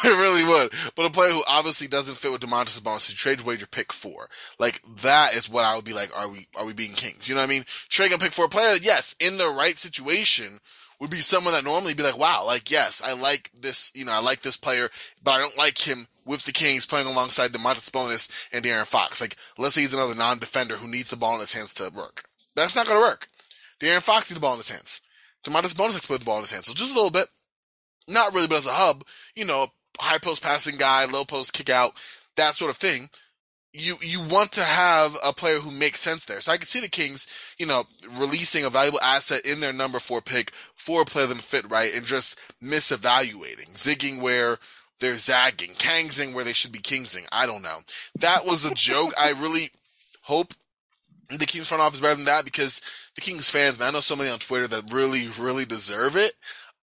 It 0.05 0.21
really 0.21 0.45
would. 0.45 0.73
But 0.95 1.07
a 1.07 1.11
player 1.11 1.31
who 1.31 1.43
obviously 1.49 1.89
doesn't 1.89 2.17
fit 2.17 2.31
with 2.31 2.43
Domantas 2.43 2.79
Sabonis, 2.79 3.09
you 3.09 3.17
trade 3.17 3.41
away 3.41 3.55
your 3.55 3.67
pick 3.67 3.91
for. 3.91 4.29
Like 4.59 4.83
that 5.03 5.35
is 5.35 5.49
what 5.49 5.65
I 5.65 5.75
would 5.75 5.87
be 5.87 5.95
like. 5.95 6.15
Are 6.15 6.29
we 6.29 6.47
are 6.57 6.67
we 6.67 6.75
being 6.75 6.93
kings? 6.93 7.27
You 7.27 7.35
know 7.35 7.41
what 7.41 7.49
I 7.49 7.53
mean? 7.53 7.65
Trading 7.89 8.17
a 8.17 8.19
pick 8.19 8.33
for 8.33 8.45
a 8.45 8.51
player, 8.51 8.77
yes, 8.77 9.17
in 9.19 9.39
the 9.39 9.49
right 9.49 9.79
situation 9.79 10.61
would 11.01 11.11
be 11.11 11.19
someone 11.19 11.55
that 11.55 11.65
normally 11.65 11.95
be 11.95 12.03
like, 12.03 12.19
wow, 12.19 12.45
like 12.47 12.71
yes, 12.71 13.03
I 13.05 13.15
like 13.15 13.51
this. 13.53 13.93
You 13.95 14.05
know, 14.05 14.13
I 14.13 14.21
like 14.21 14.41
this 14.41 14.57
player, 14.57 14.89
but 15.23 15.33
I 15.33 15.39
don't 15.39 15.59
like 15.59 15.79
him 15.79 16.07
with 16.25 16.45
the 16.45 16.53
Kings 16.53 16.87
playing 16.87 17.07
alongside 17.07 17.53
Domantas 17.53 17.91
Sabonis 17.91 18.31
and 18.53 18.65
De'Aaron 18.65 18.87
Fox. 18.87 19.21
Like 19.21 19.37
let's 19.57 19.75
say 19.75 19.83
he's 19.83 19.95
another 19.95 20.15
non-defender 20.15 20.77
who 20.77 20.89
needs 20.91 21.11
the 21.11 21.17
ball 21.17 21.35
in 21.35 21.41
his 21.41 21.53
hands 21.53 21.75
to 21.75 21.91
work. 21.95 22.25
That's 22.55 22.75
not 22.75 22.87
going 22.87 22.99
to 22.99 23.07
work. 23.07 23.29
De'Aaron 23.81 24.03
Fox 24.03 24.31
needs 24.31 24.35
the 24.35 24.41
ball 24.41 24.55
in 24.55 24.59
his 24.59 24.71
hands. 24.71 25.01
Domantas 25.45 25.75
Sabonis 25.75 25.93
has 25.93 26.03
to 26.03 26.09
put 26.09 26.21
the 26.21 26.27
ball 26.27 26.37
in 26.37 26.43
his 26.43 26.53
hands. 26.53 26.67
So 26.67 26.75
just 26.75 26.93
a 26.93 26.97
little 26.97 27.11
bit 27.11 27.29
not 28.09 28.35
really, 28.35 28.49
but 28.49 28.59
as 28.59 28.67
a 28.67 28.73
hub, 28.73 29.05
you 29.35 29.45
know, 29.45 29.69
high 30.01 30.19
post 30.19 30.43
passing 30.43 30.77
guy, 30.77 31.05
low 31.05 31.25
post 31.25 31.53
kick 31.53 31.71
out, 31.71 31.93
that 32.37 32.55
sort 32.55 32.71
of 32.71 32.77
thing. 32.77 33.11
You 33.73 33.97
you 34.01 34.23
want 34.23 34.53
to 34.53 34.63
have 34.63 35.15
a 35.25 35.33
player 35.33 35.59
who 35.59 35.71
makes 35.71 36.01
sense 36.01 36.25
there. 36.25 36.41
So 36.41 36.53
I 36.53 36.57
can 36.57 36.67
see 36.67 36.81
the 36.81 36.89
Kings, 36.89 37.27
you 37.59 37.67
know, 37.67 37.85
releasing 38.19 38.65
a 38.65 38.71
valuable 38.71 39.01
asset 39.01 39.45
in 39.45 39.61
their 39.61 39.73
number 39.73 39.99
four 39.99 40.21
pick 40.23 40.53
for 40.75 41.03
a 41.03 41.05
player 41.05 41.27
that 41.27 41.37
fit 41.39 41.71
right 41.71 41.95
and 41.95 42.05
just 42.05 42.39
misevaluating, 42.63 43.75
zigging 43.75 44.23
where 44.23 44.59
they're 45.01 45.19
zagging, 45.19 45.75
kangsing 45.75 46.35
where 46.35 46.45
they 46.45 46.53
should 46.53 46.73
be 46.73 46.79
kingsing. 46.79 47.25
I 47.31 47.47
don't 47.47 47.63
know. 47.63 47.79
That 48.19 48.45
was 48.45 48.65
a 48.65 48.75
joke. 48.75 49.13
I 49.19 49.31
really 49.31 49.71
hope 50.23 50.55
the 51.31 51.47
Kings 51.47 51.69
front 51.69 51.83
office 51.83 52.01
better 52.01 52.15
than 52.15 52.25
that 52.25 52.45
because 52.45 52.81
the 53.15 53.21
Kings 53.21 53.51
fans, 53.51 53.79
man, 53.79 53.89
I 53.89 53.91
know 53.93 54.01
so 54.01 54.17
many 54.17 54.31
on 54.31 54.39
Twitter 54.39 54.67
that 54.69 54.93
really, 54.93 55.29
really 55.39 55.65
deserve 55.65 56.17
it. 56.17 56.33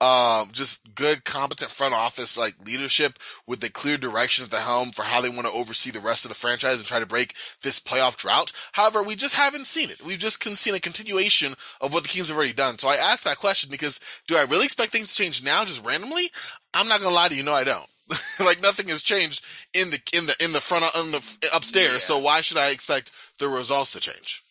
Um, 0.01 0.49
just 0.51 0.93
good, 0.93 1.23
competent 1.23 1.71
front 1.71 1.93
office 1.93 2.37
like 2.37 2.53
leadership 2.65 3.17
with 3.47 3.63
a 3.63 3.69
clear 3.69 3.97
direction 3.97 4.43
at 4.43 4.51
the 4.51 4.59
helm 4.59 4.91
for 4.91 5.03
how 5.03 5.21
they 5.21 5.29
want 5.29 5.43
to 5.43 5.53
oversee 5.53 5.89
the 5.89 6.01
rest 6.01 6.25
of 6.25 6.29
the 6.29 6.35
franchise 6.35 6.77
and 6.77 6.85
try 6.85 6.99
to 6.99 7.05
break 7.05 7.33
this 7.63 7.79
playoff 7.79 8.17
drought. 8.17 8.51
However, 8.73 9.01
we 9.01 9.15
just 9.15 9.35
haven't 9.35 9.67
seen 9.67 9.89
it. 9.89 10.03
We've 10.05 10.19
just 10.19 10.43
seen 10.43 10.75
a 10.75 10.81
continuation 10.81 11.53
of 11.79 11.93
what 11.93 12.03
the 12.03 12.09
Kings 12.09 12.27
have 12.27 12.35
already 12.35 12.53
done. 12.53 12.77
So 12.77 12.89
I 12.89 12.95
asked 12.95 13.23
that 13.23 13.37
question 13.37 13.69
because 13.71 14.01
do 14.27 14.35
I 14.35 14.43
really 14.43 14.65
expect 14.65 14.91
things 14.91 15.15
to 15.15 15.23
change 15.23 15.43
now 15.43 15.63
just 15.63 15.85
randomly? 15.85 16.29
I'm 16.73 16.89
not 16.89 16.99
gonna 16.99 17.15
lie 17.15 17.29
to 17.29 17.35
you, 17.35 17.43
no, 17.43 17.53
I 17.53 17.63
don't. 17.63 17.87
like 18.39 18.61
nothing 18.61 18.87
has 18.89 19.01
changed 19.01 19.43
in 19.73 19.89
the 19.89 19.99
in 20.13 20.27
the 20.27 20.35
in 20.43 20.51
the 20.51 20.61
front 20.61 20.85
in 20.95 21.11
the 21.11 21.49
upstairs. 21.53 21.93
Yeah. 21.93 21.97
So 21.99 22.19
why 22.19 22.41
should 22.41 22.57
I 22.57 22.69
expect 22.69 23.11
the 23.39 23.47
results 23.47 23.93
to 23.93 23.99
change? 23.99 24.43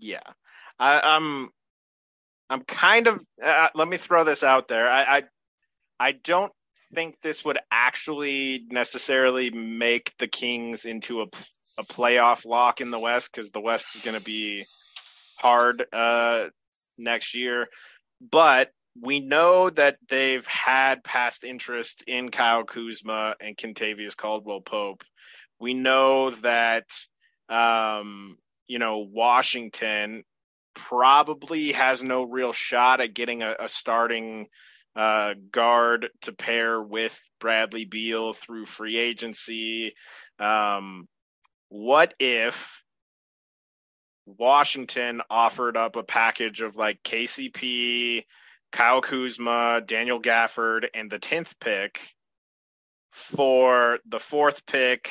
Yeah, 0.00 0.20
I, 0.78 1.00
I'm. 1.00 1.50
I'm 2.50 2.62
kind 2.62 3.06
of. 3.06 3.20
Uh, 3.42 3.68
let 3.74 3.88
me 3.88 3.96
throw 3.96 4.24
this 4.24 4.42
out 4.42 4.68
there. 4.68 4.90
I, 4.90 5.02
I, 5.02 5.22
I 6.00 6.12
don't 6.12 6.52
think 6.94 7.16
this 7.22 7.44
would 7.44 7.58
actually 7.70 8.64
necessarily 8.70 9.50
make 9.50 10.12
the 10.18 10.28
Kings 10.28 10.86
into 10.86 11.22
a 11.22 11.26
a 11.78 11.84
playoff 11.84 12.44
lock 12.44 12.80
in 12.80 12.90
the 12.90 12.98
West 12.98 13.30
because 13.32 13.50
the 13.50 13.60
West 13.60 13.94
is 13.94 14.00
going 14.00 14.18
to 14.18 14.24
be 14.24 14.66
hard 15.36 15.84
uh, 15.92 16.46
next 16.98 17.34
year. 17.34 17.68
But 18.20 18.70
we 19.00 19.20
know 19.20 19.70
that 19.70 19.96
they've 20.08 20.46
had 20.46 21.04
past 21.04 21.44
interest 21.44 22.02
in 22.08 22.30
Kyle 22.30 22.64
Kuzma 22.64 23.36
and 23.40 23.56
Kentavious 23.56 24.16
Caldwell 24.16 24.60
Pope. 24.60 25.04
We 25.60 25.72
know 25.72 26.30
that 26.30 26.90
um, 27.48 28.36
you 28.66 28.80
know 28.80 28.98
Washington 28.98 30.24
probably 30.78 31.72
has 31.72 32.02
no 32.02 32.22
real 32.22 32.52
shot 32.52 33.00
at 33.00 33.14
getting 33.14 33.42
a, 33.42 33.54
a 33.60 33.68
starting 33.68 34.46
uh, 34.96 35.34
guard 35.50 36.08
to 36.22 36.32
pair 36.32 36.80
with 36.80 37.18
Bradley 37.40 37.84
Beal 37.84 38.32
through 38.32 38.66
free 38.66 38.96
agency. 38.96 39.92
Um, 40.38 41.06
what 41.68 42.14
if 42.18 42.82
Washington 44.26 45.20
offered 45.28 45.76
up 45.76 45.96
a 45.96 46.02
package 46.02 46.60
of 46.60 46.76
like 46.76 47.02
KCP, 47.02 48.24
Kyle 48.72 49.00
Kuzma, 49.00 49.80
Daniel 49.84 50.20
Gafford, 50.20 50.88
and 50.94 51.10
the 51.10 51.18
10th 51.18 51.54
pick 51.60 52.00
for 53.10 53.98
the 54.06 54.20
fourth 54.20 54.64
pick? 54.66 55.10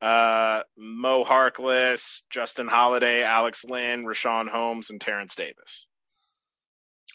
Uh, 0.00 0.62
Mo 0.76 1.24
Harkless, 1.24 2.22
Justin 2.30 2.68
Holiday, 2.68 3.22
Alex 3.22 3.64
Len, 3.64 4.04
Richaun 4.04 4.48
Holmes, 4.48 4.90
and 4.90 5.00
Terrence 5.00 5.34
Davis. 5.34 5.86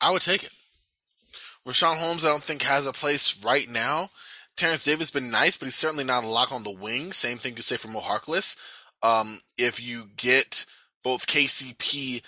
I 0.01 0.11
would 0.11 0.21
take 0.21 0.43
it. 0.43 0.51
Richaun 1.67 1.97
Holmes, 1.97 2.23
I 2.23 2.29
don't 2.29 2.43
think 2.43 2.61
has 2.61 2.85
a 2.85 2.93
place 2.93 3.43
right 3.43 3.67
now. 3.67 4.11
Terrence 4.55 4.85
Davis 4.85 5.11
been 5.11 5.31
nice, 5.31 5.57
but 5.57 5.65
he's 5.65 5.75
certainly 5.75 6.03
not 6.03 6.23
a 6.23 6.27
lock 6.27 6.51
on 6.51 6.63
the 6.63 6.77
wing. 6.79 7.11
Same 7.11 7.37
thing 7.37 7.55
you 7.57 7.63
say 7.63 7.77
for 7.77 7.87
Mo 7.87 7.99
Harkless. 7.99 8.57
Um, 9.01 9.39
if 9.57 9.85
you 9.85 10.05
get 10.15 10.65
both 11.03 11.27
KCP 11.27 12.21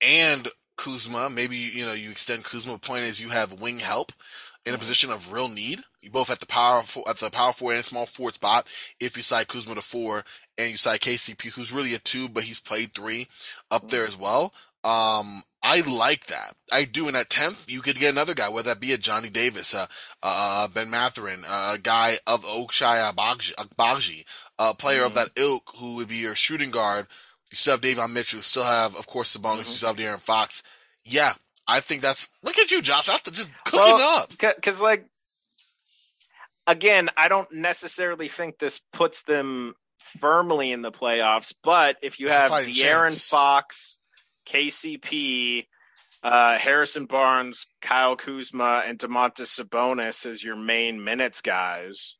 and 0.00 0.48
Kuzma, 0.76 1.30
maybe 1.30 1.56
you 1.56 1.84
know 1.84 1.92
you 1.92 2.10
extend 2.10 2.44
Kuzma. 2.44 2.78
Point 2.78 3.04
is 3.04 3.20
you 3.20 3.30
have 3.30 3.60
wing 3.60 3.78
help 3.78 4.12
in 4.66 4.74
a 4.74 4.78
position 4.78 5.10
of 5.10 5.32
real 5.32 5.48
need. 5.48 5.82
You 6.00 6.10
both 6.10 6.30
at 6.30 6.40
the 6.40 6.46
powerful 6.46 7.04
at 7.08 7.18
the 7.18 7.30
power 7.30 7.52
forward 7.52 7.76
and 7.76 7.84
small 7.84 8.06
forward 8.06 8.34
spot. 8.34 8.70
If 9.00 9.16
you 9.16 9.22
side 9.22 9.48
Kuzma 9.48 9.74
to 9.74 9.82
four 9.82 10.24
and 10.58 10.70
you 10.70 10.76
side 10.76 11.00
KCP, 11.00 11.54
who's 11.54 11.72
really 11.72 11.94
a 11.94 11.98
two, 11.98 12.28
but 12.28 12.44
he's 12.44 12.60
played 12.60 12.92
three 12.92 13.26
up 13.70 13.88
there 13.88 14.04
as 14.04 14.16
well. 14.16 14.52
Um, 14.84 15.42
I 15.62 15.80
like 15.80 16.26
that. 16.26 16.54
I 16.70 16.84
do. 16.84 17.08
And 17.08 17.16
at 17.16 17.30
10th, 17.30 17.70
you 17.70 17.80
could 17.80 17.98
get 17.98 18.12
another 18.12 18.34
guy, 18.34 18.50
whether 18.50 18.68
that 18.68 18.80
be 18.80 18.92
a 18.92 18.98
Johnny 18.98 19.30
Davis, 19.30 19.74
uh, 19.74 19.86
uh, 20.22 20.68
Ben 20.68 20.90
Mathurin, 20.90 21.42
uh, 21.48 21.72
a 21.76 21.78
guy 21.78 22.18
of 22.26 22.44
Ochai 22.44 23.10
Agbaji, 23.10 24.24
a 24.58 24.74
player 24.74 25.02
of 25.04 25.14
that 25.14 25.30
ilk 25.36 25.70
who 25.78 25.96
would 25.96 26.08
be 26.08 26.16
your 26.16 26.34
shooting 26.34 26.70
guard 26.70 27.06
You 27.50 27.56
still 27.56 27.72
have 27.74 27.80
Davion 27.80 28.12
Mitchell. 28.12 28.38
You 28.38 28.42
still 28.42 28.64
have, 28.64 28.94
of 28.96 29.06
course, 29.06 29.34
Sabonis. 29.34 29.54
Mhm. 29.54 29.58
You 29.58 29.64
still 29.64 29.88
have 29.88 29.96
De'Aaron 29.96 30.20
Fox. 30.20 30.62
Yeah, 31.02 31.32
I 31.66 31.80
think 31.80 32.02
that's. 32.02 32.28
Look 32.42 32.58
at 32.58 32.70
you, 32.70 32.82
Josh. 32.82 33.08
After 33.08 33.30
just 33.30 33.50
cooking 33.64 33.80
Well, 33.80 34.20
up. 34.22 34.30
because 34.38 34.80
like 34.80 35.06
again 36.66 37.10
i 37.16 37.28
don't 37.28 37.52
necessarily 37.52 38.28
think 38.28 38.58
this 38.58 38.80
puts 38.92 39.22
them 39.22 39.74
firmly 40.18 40.72
in 40.72 40.82
the 40.82 40.90
playoffs 40.92 41.52
but 41.62 41.96
if 42.02 42.20
you 42.20 42.28
have 42.28 42.50
De'Aaron 42.50 43.08
chance. 43.08 43.28
fox 43.28 43.98
kcp 44.46 45.66
uh, 46.22 46.56
harrison 46.56 47.04
barnes 47.04 47.66
kyle 47.82 48.16
kuzma 48.16 48.82
and 48.86 48.98
domantas 48.98 49.60
sabonis 49.62 50.24
as 50.24 50.42
your 50.42 50.56
main 50.56 51.02
minutes 51.04 51.42
guys 51.42 52.16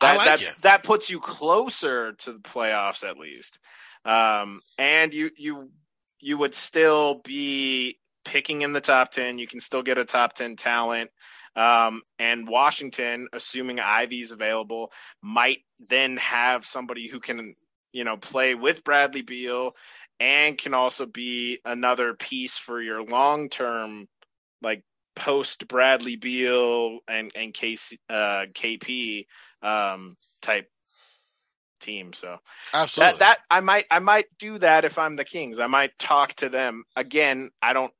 I 0.00 0.12
that, 0.12 0.16
like 0.16 0.40
that, 0.40 0.54
that 0.62 0.82
puts 0.82 1.10
you 1.10 1.20
closer 1.20 2.12
to 2.12 2.32
the 2.32 2.38
playoffs 2.38 3.04
at 3.06 3.18
least 3.18 3.58
um, 4.04 4.60
and 4.78 5.12
you 5.12 5.30
you 5.36 5.70
you 6.20 6.38
would 6.38 6.54
still 6.54 7.20
be 7.24 7.98
picking 8.24 8.62
in 8.62 8.72
the 8.72 8.80
top 8.80 9.12
10 9.12 9.38
you 9.38 9.46
can 9.46 9.60
still 9.60 9.82
get 9.82 9.98
a 9.98 10.04
top 10.04 10.34
10 10.34 10.56
talent. 10.56 11.10
Um, 11.54 12.02
and 12.18 12.46
washington 12.46 13.28
assuming 13.32 13.80
ivey's 13.80 14.30
available 14.30 14.92
might 15.22 15.60
then 15.88 16.18
have 16.18 16.66
somebody 16.66 17.08
who 17.08 17.18
can 17.18 17.54
you 17.92 18.04
know 18.04 18.18
play 18.18 18.54
with 18.54 18.84
bradley 18.84 19.22
beal 19.22 19.72
and 20.20 20.58
can 20.58 20.74
also 20.74 21.06
be 21.06 21.60
another 21.64 22.12
piece 22.12 22.58
for 22.58 22.80
your 22.80 23.02
long 23.02 23.48
term 23.48 24.06
like 24.62 24.82
post 25.14 25.66
bradley 25.66 26.16
beal 26.16 26.98
and 27.08 27.32
and 27.34 27.54
KC, 27.54 27.98
uh, 28.10 28.46
kp 28.52 29.26
um, 29.62 30.16
type 30.42 30.68
team 31.80 32.12
so 32.12 32.38
Absolutely. 32.72 33.18
that 33.18 33.18
that 33.18 33.38
I 33.50 33.60
might 33.60 33.86
I 33.90 33.98
might 33.98 34.26
do 34.38 34.58
that 34.58 34.84
if 34.84 34.98
I'm 34.98 35.14
the 35.14 35.24
Kings. 35.24 35.58
I 35.58 35.66
might 35.66 35.98
talk 35.98 36.34
to 36.34 36.48
them 36.48 36.84
again. 36.94 37.50
I 37.60 37.72
don't 37.72 37.92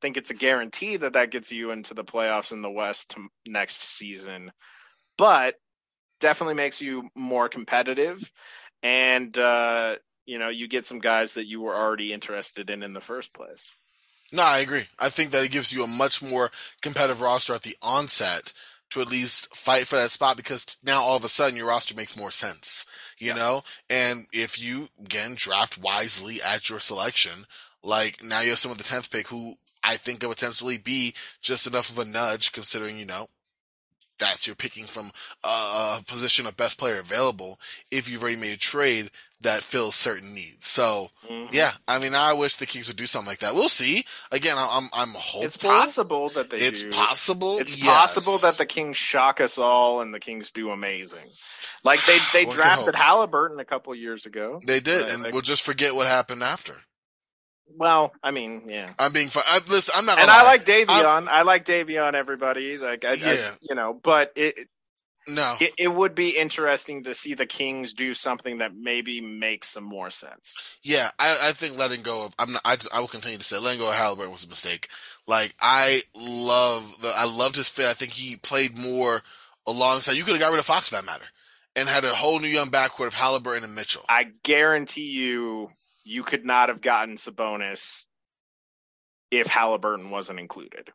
think 0.00 0.16
it's 0.16 0.30
a 0.30 0.34
guarantee 0.34 0.96
that 0.96 1.14
that 1.14 1.30
gets 1.30 1.52
you 1.52 1.70
into 1.70 1.94
the 1.94 2.04
playoffs 2.04 2.52
in 2.52 2.62
the 2.62 2.70
West 2.70 3.14
next 3.46 3.82
season, 3.82 4.52
but 5.18 5.56
definitely 6.20 6.54
makes 6.54 6.80
you 6.80 7.08
more 7.14 7.48
competitive, 7.48 8.32
and 8.82 9.36
uh, 9.38 9.96
you 10.26 10.38
know 10.38 10.48
you 10.48 10.68
get 10.68 10.86
some 10.86 10.98
guys 10.98 11.34
that 11.34 11.46
you 11.46 11.60
were 11.60 11.76
already 11.76 12.12
interested 12.12 12.70
in 12.70 12.82
in 12.82 12.92
the 12.92 13.00
first 13.00 13.34
place. 13.34 13.70
No, 14.32 14.42
I 14.42 14.58
agree. 14.58 14.84
I 14.98 15.08
think 15.08 15.32
that 15.32 15.44
it 15.44 15.50
gives 15.50 15.72
you 15.72 15.82
a 15.82 15.88
much 15.88 16.22
more 16.22 16.52
competitive 16.82 17.20
roster 17.20 17.52
at 17.52 17.62
the 17.62 17.76
onset 17.82 18.52
to 18.90 19.00
at 19.00 19.10
least 19.10 19.54
fight 19.54 19.86
for 19.86 19.96
that 19.96 20.10
spot 20.10 20.36
because 20.36 20.78
now 20.82 21.02
all 21.02 21.16
of 21.16 21.24
a 21.24 21.28
sudden 21.28 21.56
your 21.56 21.68
roster 21.68 21.94
makes 21.94 22.16
more 22.16 22.30
sense, 22.30 22.86
you 23.18 23.28
Yeah. 23.28 23.34
know? 23.34 23.64
And 23.88 24.26
if 24.32 24.60
you, 24.60 24.88
again, 25.00 25.34
draft 25.36 25.78
wisely 25.78 26.42
at 26.42 26.68
your 26.68 26.80
selection, 26.80 27.46
like 27.82 28.22
now 28.22 28.40
you 28.40 28.50
have 28.50 28.58
someone 28.58 28.76
with 28.78 28.86
the 28.86 28.92
10th 28.94 29.10
pick 29.10 29.28
who 29.28 29.54
I 29.82 29.96
think 29.96 30.20
could 30.20 30.30
potentially 30.30 30.78
be 30.78 31.14
just 31.40 31.66
enough 31.66 31.90
of 31.90 31.98
a 31.98 32.04
nudge 32.04 32.52
considering, 32.52 32.98
you 32.98 33.06
know, 33.06 33.28
that's 34.18 34.46
you're 34.46 34.56
picking 34.56 34.84
from 34.84 35.10
a 35.42 35.48
a 35.98 36.02
position 36.06 36.46
of 36.46 36.56
best 36.56 36.78
player 36.78 36.98
available 36.98 37.58
if 37.90 38.08
you've 38.08 38.22
already 38.22 38.36
made 38.36 38.52
a 38.52 38.58
trade 38.58 39.10
that 39.42 39.62
fills 39.62 39.94
certain 39.94 40.34
needs. 40.34 40.68
So, 40.68 41.10
Mhm. 41.28 41.48
yeah, 41.52 41.72
I 41.88 41.98
mean, 41.98 42.14
I 42.14 42.32
wish 42.34 42.56
the 42.56 42.66
Kings 42.66 42.88
would 42.88 42.96
do 42.96 43.06
something 43.06 43.28
like 43.28 43.38
that. 43.38 43.54
We'll 43.54 43.68
see. 43.70 44.04
Again, 44.30 44.58
I- 44.58 44.68
I'm 44.76 44.88
I'm 44.92 45.14
hopeful. 45.14 45.42
It's 45.42 45.56
possible 45.56 46.28
that 46.30 46.50
they 46.50 46.58
It's 46.58 46.82
do. 46.82 46.90
possible. 46.90 47.58
It's 47.58 47.76
yes. 47.76 47.86
possible 47.86 48.38
that 48.38 48.58
the 48.58 48.66
Kings 48.66 48.96
shock 48.96 49.40
us 49.40 49.56
all 49.58 50.00
and 50.02 50.12
the 50.12 50.20
Kings 50.20 50.50
do 50.50 50.70
amazing. 50.70 51.30
Like 51.84 52.04
they 52.04 52.18
they 52.32 52.44
drafted. 52.44 52.94
Halliburton 52.94 53.58
a 53.60 53.64
couple 53.64 53.94
years 53.94 54.26
ago. 54.26 54.60
they 54.66 54.80
did, 54.80 55.08
and 55.08 55.32
we'll 55.32 55.42
just 55.42 55.62
forget 55.62 55.94
what 55.94 56.06
happened 56.06 56.42
after. 56.42 56.76
Well, 57.72 58.12
I 58.22 58.32
mean, 58.32 58.64
yeah. 58.68 58.90
I'm 58.98 59.12
being 59.12 59.28
fun. 59.28 59.44
I, 59.46 59.60
listen, 59.68 59.94
I'm 59.96 60.04
not. 60.04 60.18
And 60.18 60.26
gonna 60.26 60.40
I 60.40 60.44
like 60.44 60.66
Davion. 60.66 61.28
I 61.28 61.42
like 61.42 61.64
Davion. 61.64 62.14
Everybody 62.14 62.76
like, 62.78 63.04
I, 63.04 63.10
I- 63.10 63.14
Yeah. 63.14 63.50
you 63.62 63.74
know, 63.76 63.94
but 63.94 64.32
it, 64.34 64.68
no. 65.34 65.56
it 65.60 65.72
it 65.78 65.88
would 65.88 66.14
be 66.14 66.30
interesting 66.30 67.04
to 67.04 67.14
see 67.14 67.34
the 67.34 67.46
Kings 67.46 67.92
do 67.94 68.14
something 68.14 68.58
that 68.58 68.74
maybe 68.74 69.20
makes 69.20 69.68
some 69.68 69.84
more 69.84 70.10
sense. 70.10 70.54
Yeah, 70.82 71.10
I, 71.18 71.38
I 71.42 71.52
think 71.52 71.78
letting 71.78 72.02
go 72.02 72.24
of 72.24 72.34
I'm 72.38 72.52
not, 72.52 72.62
I 72.64 72.76
just, 72.76 72.92
I 72.92 73.00
will 73.00 73.08
continue 73.08 73.38
to 73.38 73.44
say 73.44 73.58
letting 73.58 73.80
go 73.80 73.88
of 73.88 73.94
Halliburton 73.94 74.32
was 74.32 74.44
a 74.44 74.48
mistake. 74.48 74.88
Like 75.26 75.54
I 75.60 76.02
love 76.14 76.94
the 77.00 77.12
I 77.16 77.24
loved 77.24 77.56
his 77.56 77.68
fit. 77.68 77.86
I 77.86 77.94
think 77.94 78.12
he 78.12 78.36
played 78.36 78.78
more 78.78 79.22
alongside. 79.66 80.16
You 80.16 80.24
could 80.24 80.32
have 80.32 80.40
got 80.40 80.50
rid 80.50 80.58
of 80.58 80.66
Fox 80.66 80.88
for 80.88 80.96
that 80.96 81.06
matter, 81.06 81.26
and 81.76 81.88
had 81.88 82.04
a 82.04 82.14
whole 82.14 82.38
new 82.40 82.48
young 82.48 82.70
backcourt 82.70 83.06
of 83.06 83.14
Halliburton 83.14 83.64
and 83.64 83.74
Mitchell. 83.74 84.04
I 84.08 84.28
guarantee 84.42 85.10
you, 85.10 85.70
you 86.04 86.22
could 86.22 86.44
not 86.44 86.68
have 86.68 86.80
gotten 86.80 87.16
Sabonis 87.16 88.04
if 89.30 89.46
Halliburton 89.46 90.10
wasn't 90.10 90.40
included. 90.40 90.90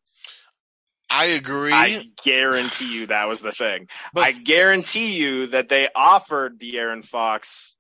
I 1.10 1.26
agree. 1.26 1.72
I 1.72 2.06
guarantee 2.24 2.94
you 2.94 3.08
that 3.08 3.26
was 3.28 3.42
the 3.42 3.52
thing. 3.52 3.88
But- 4.14 4.24
I 4.24 4.32
guarantee 4.32 5.16
you 5.16 5.48
that 5.48 5.70
they 5.70 5.90
offered 5.94 6.60
De'Aaron 6.60 7.06
Fox, 7.06 7.76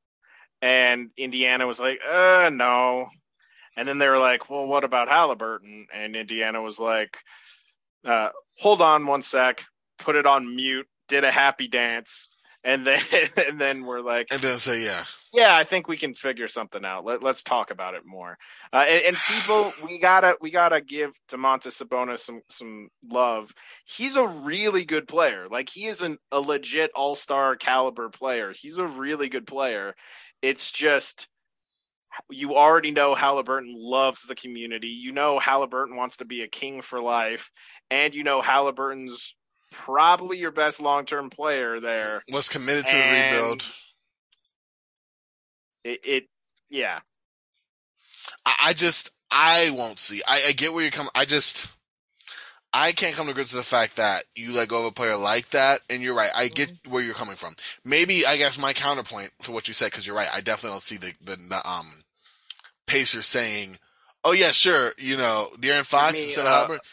and 0.62 1.10
Indiana 1.18 1.68
was 1.68 1.80
like, 1.80 2.00
"Uh, 2.08 2.50
no." 2.52 3.10
And 3.78 3.88
then 3.88 3.98
they 3.98 4.08
were 4.08 4.20
like, 4.20 4.50
"Well, 4.50 4.66
what 4.66 4.84
about 4.84 5.10
Halliburton?" 5.10 5.88
And 5.94 6.16
Indiana 6.16 6.62
was 6.62 6.80
like, 6.80 7.18
uh, 8.06 8.30
"Hold 8.60 8.82
on 8.82 9.06
one 9.06 9.22
sec." 9.22 9.64
Put 9.98 10.16
it 10.16 10.26
on 10.26 10.56
mute. 10.56 10.88
Did 11.08 11.24
a 11.24 11.32
happy 11.32 11.68
dance, 11.68 12.30
and 12.66 12.86
then 12.86 13.00
and 13.48 13.62
then 13.62 13.86
we're 13.86 14.02
like, 14.02 14.28
and 14.32 14.42
then 14.42 14.58
say 14.58 14.84
yeah. 14.84 15.06
yeah, 15.34 15.56
I 15.56 15.64
think 15.64 15.88
we 15.88 15.96
can 15.96 16.14
figure 16.14 16.48
something 16.50 16.84
out. 16.84 17.06
Let, 17.06 17.24
let's 17.24 17.44
talk 17.44 17.72
about 17.72 17.94
it 17.94 18.06
more. 18.06 18.38
Uh, 18.74 18.86
and, 18.88 19.06
and 19.06 19.18
people, 19.30 19.72
we 19.86 20.00
gotta 20.00 20.36
we 20.42 20.52
gotta 20.52 20.82
give 20.82 21.12
Domantas 21.30 21.82
Sabonis 21.82 22.20
some 22.20 22.42
some 22.50 22.90
love. 23.10 23.54
He's 23.86 24.18
a 24.18 24.28
really 24.28 24.84
good 24.84 25.08
player. 25.08 25.48
Like 25.50 25.70
he 25.70 25.86
is 25.86 26.02
an, 26.02 26.18
a 26.32 26.42
legit 26.42 26.92
All 26.96 27.16
Star 27.16 27.56
caliber 27.56 28.10
player. 28.10 28.52
He's 28.54 28.80
a 28.80 28.88
really 28.88 29.30
good 29.30 29.48
player. 29.48 29.96
It's 30.42 30.72
just 30.72 31.28
you 32.30 32.56
already 32.56 32.92
know 32.92 33.14
Halliburton 33.14 33.74
loves 33.78 34.24
the 34.24 34.36
community. 34.36 34.88
You 34.88 35.12
know 35.12 35.38
Halliburton 35.38 35.96
wants 35.96 36.18
to 36.18 36.26
be 36.26 36.42
a 36.42 36.48
king 36.48 36.82
for 36.82 37.02
life, 37.02 37.52
and 37.92 38.16
you 38.16 38.24
know 38.24 38.42
Halliburton's 38.42 39.36
probably 39.84 40.38
your 40.38 40.52
best 40.52 40.82
long 40.82 41.06
term 41.06 41.30
player 41.30 41.80
there. 41.80 42.24
Was 42.32 42.50
committed 42.50 42.88
to 42.88 42.96
the 42.96 43.24
rebuild. 43.24 43.66
It, 45.84 46.00
it 46.04 46.28
yeah. 46.70 47.00
I, 48.46 48.56
I 48.66 48.74
just 48.74 49.12
I 49.32 49.72
won't 49.72 50.00
see. 50.00 50.22
I, 50.28 50.44
I 50.48 50.52
get 50.54 50.74
where 50.74 50.82
you're 50.82 50.92
coming. 50.92 51.12
I 51.16 51.26
just 51.26 51.70
I 52.74 52.92
can't 52.92 53.16
come 53.16 53.28
to 53.28 53.34
grips 53.34 53.54
with 53.54 53.62
the 53.62 53.70
fact 53.70 53.98
that 53.98 54.24
you 54.36 54.54
let 54.54 54.68
go 54.68 54.82
of 54.82 54.86
a 54.86 54.92
player 54.92 55.16
like 55.16 55.50
that. 55.52 55.80
And 55.90 56.02
you're 56.02 56.16
right. 56.16 56.32
I 56.36 56.48
get 56.48 56.72
where 56.88 57.04
you're 57.04 57.14
coming 57.14 57.36
from. 57.36 57.56
Maybe 57.84 58.26
I 58.26 58.38
guess 58.38 58.60
my 58.60 58.74
counterpoint 58.74 59.32
to 59.44 59.52
what 59.52 59.68
you 59.68 59.74
said 59.74 59.92
because 59.92 60.06
you're 60.06 60.16
right. 60.16 60.30
I 60.34 60.42
definitely 60.42 60.76
don't 60.76 60.84
see 60.84 60.98
the 60.98 61.14
the, 61.24 61.36
the 61.36 61.70
um 61.70 61.88
Pacers 62.88 63.26
saying, 63.26 63.80
"Oh 64.24 64.34
yeah, 64.34 64.52
sure," 64.52 64.92
you 64.98 65.18
know, 65.18 65.50
De'Aaron 65.60 65.86
Fox 65.86 66.14
me, 66.14 66.24
instead 66.24 66.46
of 66.46 66.48
uh, 66.48 66.54
Halliburton. 66.54 66.86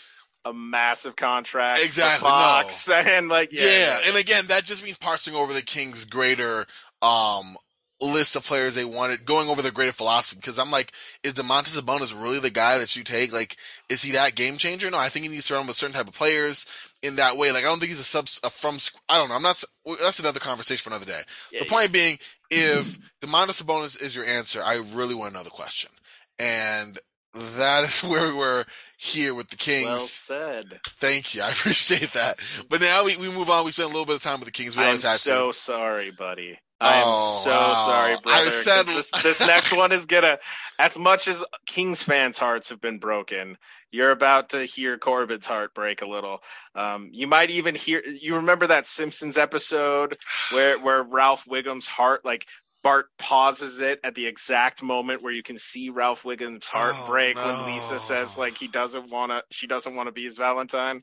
A 0.45 0.53
massive 0.53 1.15
contract. 1.17 1.81
Exactly, 1.85 2.29
Fox, 2.29 2.89
and 2.91 3.29
like 3.29 3.53
yeah, 3.53 3.65
Yeah, 3.65 3.99
and 4.07 4.17
again, 4.17 4.45
that 4.49 4.65
just 4.65 4.85
means 4.85 4.99
parsing 4.99 5.35
over 5.35 5.53
the 5.53 5.63
Kings' 5.63 6.05
greater 6.05 6.67
um 7.01 7.57
list 8.03 8.35
of 8.35 8.45
players 8.45 8.75
they 8.75 8.85
wanted, 8.85 9.25
going 9.25 9.49
over 9.49 9.63
their 9.63 9.73
greater 9.73 9.93
philosophy. 9.93 10.39
Because 10.41 10.59
I'm 10.59 10.71
like, 10.71 10.93
is 11.23 11.35
Domantas 11.35 11.79
Sabonis 11.81 12.21
really 12.21 12.41
the 12.41 12.51
guy 12.51 12.79
that 12.79 12.97
you 12.97 13.05
take? 13.05 13.33
Like, 13.33 13.57
is 13.89 14.03
he 14.03 14.13
that 14.13 14.35
game 14.35 14.57
changer? 14.57 14.91
No, 14.91 14.99
I 14.99 15.09
think 15.09 15.25
he 15.25 15.31
needs 15.31 15.47
to 15.49 15.55
run 15.55 15.67
with 15.67 15.77
certain 15.77 15.95
type 15.95 16.09
of 16.09 16.15
players 16.15 16.67
in 17.03 17.17
that 17.17 17.37
way. 17.37 17.53
Like, 17.53 17.65
I 17.65 17.69
don't 17.69 17.79
think 17.79 17.91
he's 17.91 18.01
a 18.01 18.05
sub 18.05 18.27
a 18.43 18.51
from. 18.51 18.79
I 19.09 19.19
don't 19.19 19.29
know. 19.29 19.37
I'm 19.37 19.43
not. 19.43 19.63
That's 20.01 20.21
another 20.21 20.41
conversation 20.41 20.83
for 20.83 20.95
another 20.95 21.11
day. 21.11 21.23
yeah, 21.53 21.61
the 21.61 21.67
point 21.67 21.93
being, 21.93 22.19
if 22.51 22.99
Domantas 23.21 23.63
Sabonis 23.63 24.01
is 24.01 24.17
your 24.17 24.25
answer, 24.25 24.63
I 24.63 24.83
really 24.95 25.15
want 25.15 25.33
to 25.33 25.39
know 25.39 25.45
the 25.45 25.51
question, 25.51 25.91
and 26.39 26.99
that 27.35 27.85
is 27.85 28.01
where 28.05 28.35
we're 28.35 28.65
here 29.03 29.35
with 29.35 29.49
the 29.49 29.57
Kings. 29.57 29.85
well 29.87 29.99
said. 29.99 30.81
Thank 30.99 31.35
you. 31.35 31.43
I 31.43 31.49
appreciate 31.51 32.13
that. 32.13 32.37
But 32.69 32.81
now 32.81 33.05
we, 33.05 33.17
we 33.17 33.29
move 33.31 33.51
on. 33.51 33.65
We 33.65 33.73
spend 33.73 33.87
a 33.87 33.93
little 33.93 34.07
bit 34.07 34.15
of 34.17 34.23
time 34.23 34.39
with 34.39 34.47
the 34.47 34.53
Kings. 34.53 34.77
We 34.77 34.85
I'm 34.85 34.93
had 34.93 35.01
so 35.01 35.49
to. 35.49 35.53
sorry, 35.59 36.11
buddy. 36.13 36.59
I 36.81 36.97
am 36.99 37.05
Oh, 37.07 37.41
so 37.45 37.51
wow. 37.51 37.75
sorry, 37.75 38.17
I 38.27 38.41
said- 38.51 38.87
this, 38.87 39.11
this 39.23 39.41
next 39.41 39.73
one 39.77 39.93
is 39.93 40.07
gonna, 40.07 40.39
as 40.79 40.97
much 40.99 41.29
as 41.29 41.45
Kings 41.67 42.03
fans' 42.03 42.39
hearts 42.39 42.71
have 42.71 42.81
been 42.81 42.99
broken, 42.99 43.57
you're 43.93 44.11
about 44.11 44.51
to 44.51 44.65
hear 44.65 44.99
Corbin's 44.99 45.47
heart 45.47 45.75
break 45.75 46.03
a 46.03 46.09
little. 46.09 46.39
Um, 46.75 47.11
you 47.13 47.27
might 47.27 47.51
even 47.51 47.75
hear. 47.75 48.03
You 48.05 48.37
remember 48.37 48.69
that 48.69 48.87
Simpsons 48.87 49.37
episode 49.37 50.17
where 50.51 50.79
where 50.79 51.03
Ralph 51.03 51.45
Wiggum's 51.45 51.87
heart, 51.87 52.25
like 52.25 52.47
Bart 52.83 53.07
pauses 53.19 53.81
it 53.81 54.01
at 54.03 54.15
the 54.15 54.27
exact 54.27 54.83
moment 54.83 55.23
where 55.23 55.33
you 55.33 55.43
can 55.43 55.57
see 55.59 55.91
Ralph 55.91 56.25
Wiggum's 56.25 56.67
heart 56.67 56.95
Oh, 56.97 57.07
break 57.09 57.37
no. 57.37 57.45
when 57.45 57.75
Lisa 57.75 58.01
says 58.01 58.37
like 58.37 58.57
he 58.57 58.67
doesn't 58.69 59.11
want 59.11 59.31
to, 59.31 59.43
she 59.51 59.67
doesn't 59.67 59.95
want 59.95 60.09
to 60.09 60.13
be 60.13 60.25
his 60.25 60.37
Valentine. 60.37 61.03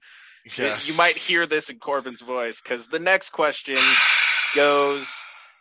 Yes. 0.57 0.87
You 0.89 0.97
might 0.97 1.15
hear 1.17 1.45
this 1.45 1.69
in 1.69 1.79
Corbin's 1.79 2.21
voice 2.21 2.61
because 2.61 2.87
the 2.87 2.99
next 2.99 3.29
question 3.31 3.77
goes 4.55 5.11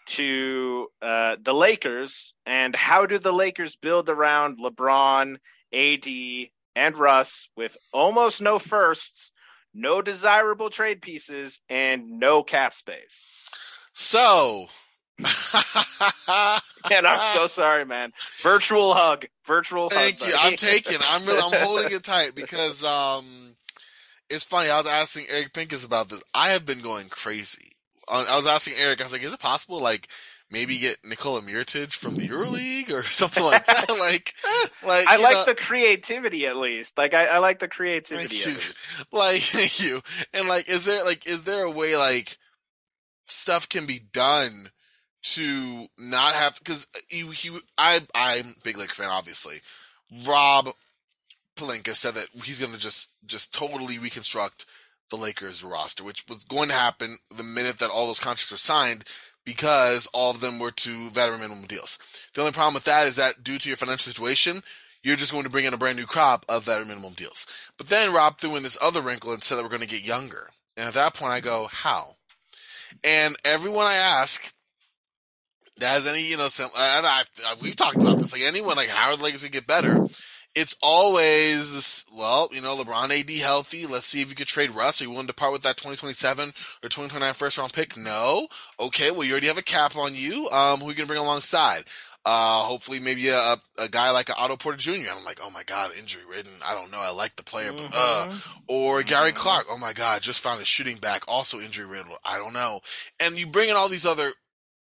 to 0.07 0.89
uh, 1.03 1.37
the 1.43 1.53
Lakers 1.55 2.33
and 2.47 2.75
how 2.75 3.07
do 3.07 3.19
the 3.19 3.33
Lakers 3.33 3.77
build 3.77 4.09
around 4.09 4.59
LeBron, 4.59 5.37
AD, 5.73 6.49
and 6.75 6.97
Russ 6.97 7.49
with 7.57 7.77
almost 7.93 8.41
no 8.41 8.59
firsts, 8.59 9.33
no 9.75 10.01
desirable 10.01 10.71
trade 10.71 11.03
pieces, 11.03 11.61
and 11.69 12.19
no 12.19 12.43
cap 12.43 12.73
space. 12.73 13.29
So, 13.93 14.69
and 16.91 17.07
I'm 17.07 17.37
so 17.37 17.47
sorry, 17.47 17.85
man. 17.85 18.13
Virtual 18.43 18.95
hug, 18.95 19.27
virtual 19.47 19.85
hug. 19.85 19.93
Thank 19.93 20.21
hug. 20.21 20.29
you. 20.29 20.35
I'm 20.39 20.57
taking. 20.57 20.99
I'm 21.03 21.27
really. 21.27 21.41
I'm 21.43 21.67
holding 21.67 21.93
it 21.93 22.03
tight 22.03 22.35
because 22.35 22.85
um, 22.85 23.57
it's 24.31 24.45
funny. 24.45 24.71
I 24.71 24.79
was 24.79 24.87
asking 24.87 25.27
Eric 25.31 25.53
Pincus 25.53 25.85
about 25.85 26.09
this. 26.09 26.23
I 26.35 26.51
have 26.51 26.65
been 26.65 26.81
going 26.81 27.09
crazy. 27.09 27.73
Uh, 28.07 28.27
I 28.29 28.37
was 28.37 28.47
asking 28.47 28.75
Eric. 28.79 29.01
I 29.01 29.05
was 29.05 29.13
like, 29.13 29.23
"Is 29.23 29.33
it 29.33 29.41
possible, 29.41 29.83
like, 29.83 30.09
maybe 30.51 30.79
get 30.79 30.99
Nikola 31.05 31.43
Mirotic 31.43 31.93
from 31.93 32.15
the 32.17 32.29
EuroLeague 32.29 32.93
or 32.93 33.03
something 33.05 33.43
like 33.43 33.67
that? 33.67 33.89
like, 33.99 34.35
like 34.83 35.09
I 35.09 35.17
like 35.17 35.35
know- 35.35 35.45
the 35.47 35.55
creativity 35.55 36.47
at 36.47 36.57
least. 36.57 36.97
Like 36.97 37.15
I, 37.15 37.27
I 37.27 37.39
like 37.39 37.59
the 37.59 37.69
creativity. 37.69 38.37
Thank 38.37 38.57
you. 38.57 38.73
Like, 39.13 39.43
thank 39.43 39.81
you. 39.81 40.01
And 40.35 40.49
like, 40.49 40.69
is 40.69 40.85
there 40.85 41.05
like, 41.05 41.27
is 41.27 41.45
there 41.45 41.65
a 41.65 41.71
way 41.71 41.97
like 41.97 42.37
stuff 43.27 43.69
can 43.69 43.87
be 43.87 44.01
done 44.13 44.71
to 45.23 45.87
not 45.99 46.35
have? 46.35 46.59
Because 46.59 46.87
you, 47.11 47.29
uh, 47.29 47.33
he, 47.33 47.59
I, 47.77 48.01
I'm 48.15 48.55
big 48.65 48.77
Laker 48.77 48.95
fan, 48.95 49.11
obviously. 49.11 49.57
Rob 50.27 50.69
Pelinka 51.57 51.95
said 51.95 52.15
that 52.15 52.29
he's 52.45 52.61
going 52.61 52.73
to 52.73 52.79
just, 52.79 53.11
just 53.27 53.53
totally 53.53 53.99
reconstruct 53.99 54.67
the 55.11 55.17
Lakers 55.17 55.65
roster, 55.65 56.05
which 56.05 56.25
was 56.29 56.45
going 56.45 56.69
to 56.69 56.75
happen 56.75 57.17
the 57.35 57.43
minute 57.43 57.79
that 57.79 57.91
all 57.91 58.07
those 58.07 58.21
contracts 58.21 58.51
were 58.51 58.59
signed 58.59 59.05
because 59.45 60.07
all 60.13 60.31
of 60.31 60.41
them 60.41 60.59
were 60.59 60.71
to 60.71 61.09
veteran 61.11 61.41
minimum 61.41 61.65
deals. 61.65 61.99
The 62.35 62.43
only 62.43 62.53
problem 62.53 62.75
with 62.75 62.85
that 62.85 63.07
is 63.07 63.17
that 63.17 63.43
due 63.43 63.59
to 63.59 63.69
your 63.69 63.79
financial 63.79 64.13
situation, 64.13 64.63
you're 65.03 65.17
just 65.17 65.33
going 65.33 65.45
to 65.45 65.51
bring 65.51 65.65
in 65.65 65.73
a 65.73 65.79
brand 65.79 65.97
new 65.97 66.07
crop 66.07 66.45
of 66.49 66.65
veteran 66.65 66.89
minimum 66.89 67.15
deals. 67.15 67.47
But 67.79 67.89
then 67.89 68.13
Rob 68.13 68.39
threw 68.39 68.57
in 68.57 68.63
this 68.63 68.77
other 68.83 69.01
wrinkle 69.01 69.33
and 69.33 69.43
said 69.43 69.57
that 69.57 69.63
we're 69.63 69.71
going 69.71 69.81
to 69.81 69.87
get 69.87 70.07
younger. 70.07 70.51
And 70.77 70.87
at 70.87 70.95
that 70.95 71.15
point, 71.15 71.33
I 71.33 71.41
go, 71.41 71.69
how? 71.71 72.17
And 73.03 73.37
everyone 73.45 73.87
I 73.87 73.95
ask 73.95 74.53
has 75.87 76.07
any, 76.07 76.23
you 76.25 76.37
know, 76.37 76.49
some, 76.49 76.71
I, 76.77 77.25
I, 77.47 77.55
we've 77.63 77.77
talked 77.77 77.97
about 77.97 78.19
this. 78.19 78.33
Like 78.33 78.43
anyone, 78.43 78.77
like 78.77 78.89
how 78.89 79.11
are 79.11 79.17
the 79.17 79.23
Lakers 79.25 79.43
to 79.43 79.51
get 79.51 79.67
better? 79.67 80.07
It's 80.55 80.77
always, 80.83 82.05
well, 82.17 82.49
you 82.53 82.61
know, 82.61 82.77
LeBron 82.77 83.11
AD 83.21 83.31
healthy. 83.43 83.87
Let's 83.87 84.07
see 84.07 84.23
if 84.23 84.29
you 84.31 84.35
could 84.35 84.47
trade 84.47 84.71
Russ. 84.71 85.01
Are 85.01 85.05
you 85.05 85.11
willing 85.11 85.27
to 85.29 85.33
part 85.35 85.53
with 85.53 85.63
that 85.63 85.77
2027 85.77 86.49
or 86.49 86.89
2029 86.89 87.35
first 87.35 87.59
round 87.59 87.73
pick? 87.73 87.97
No. 87.97 88.47
Okay. 88.81 89.11
Well, 89.11 89.25
you 89.25 89.33
already 89.33 89.47
have 89.47 89.59
a 89.59 89.63
cap 89.63 89.97
on 89.97 90.15
you. 90.15 90.49
Um, 90.51 90.81
who 90.81 90.87
are 90.87 90.91
you 90.91 90.97
going 90.97 91.07
to 91.07 91.07
bring 91.07 91.21
alongside? 91.21 91.85
Uh, 92.25 92.63
hopefully 92.63 92.99
maybe 92.99 93.29
a, 93.29 93.57
a 93.79 93.89
guy 93.91 94.11
like 94.11 94.29
Otto 94.37 94.57
Porter 94.57 94.77
Jr. 94.77 95.11
I'm 95.17 95.25
like, 95.25 95.39
oh 95.43 95.51
my 95.51 95.63
God, 95.63 95.93
injury 95.99 96.25
ridden. 96.29 96.53
I 96.67 96.75
don't 96.75 96.91
know. 96.93 96.99
I 96.99 97.11
like 97.11 97.37
the 97.37 97.45
player, 97.45 97.73
but, 97.73 97.91
uh, 97.95 98.27
Mhm. 98.29 98.41
or 98.67 99.03
Gary 99.03 99.31
Mhm. 99.31 99.37
Clark. 99.37 99.67
Oh 99.71 99.79
my 99.79 99.93
God, 99.93 100.21
just 100.21 100.41
found 100.41 100.61
a 100.61 100.65
shooting 100.65 100.97
back, 100.97 101.23
also 101.29 101.61
injury 101.61 101.87
riddled. 101.87 102.19
I 102.25 102.37
don't 102.37 102.53
know. 102.53 102.81
And 103.21 103.39
you 103.39 103.47
bring 103.47 103.71
in 103.71 103.77
all 103.77 103.89
these 103.89 104.05
other 104.05 104.31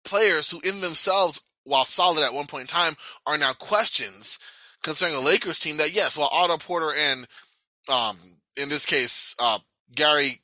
players 0.07 0.49
who, 0.49 0.59
in 0.61 0.81
themselves, 0.81 1.41
while 1.63 1.85
solid 1.85 2.23
at 2.23 2.33
one 2.33 2.47
point 2.47 2.61
in 2.61 2.67
time, 2.67 2.95
are 3.25 3.37
now 3.37 3.53
questions 3.53 4.39
concerning 4.83 5.17
a 5.17 5.21
Lakers 5.21 5.59
team 5.59 5.77
that, 5.77 5.93
yes, 5.93 6.17
while 6.17 6.29
Otto 6.31 6.57
Porter 6.57 6.93
and, 6.97 7.27
um, 7.89 8.17
in 8.55 8.69
this 8.69 8.85
case, 8.85 9.35
uh, 9.39 9.59
Gary, 9.93 10.41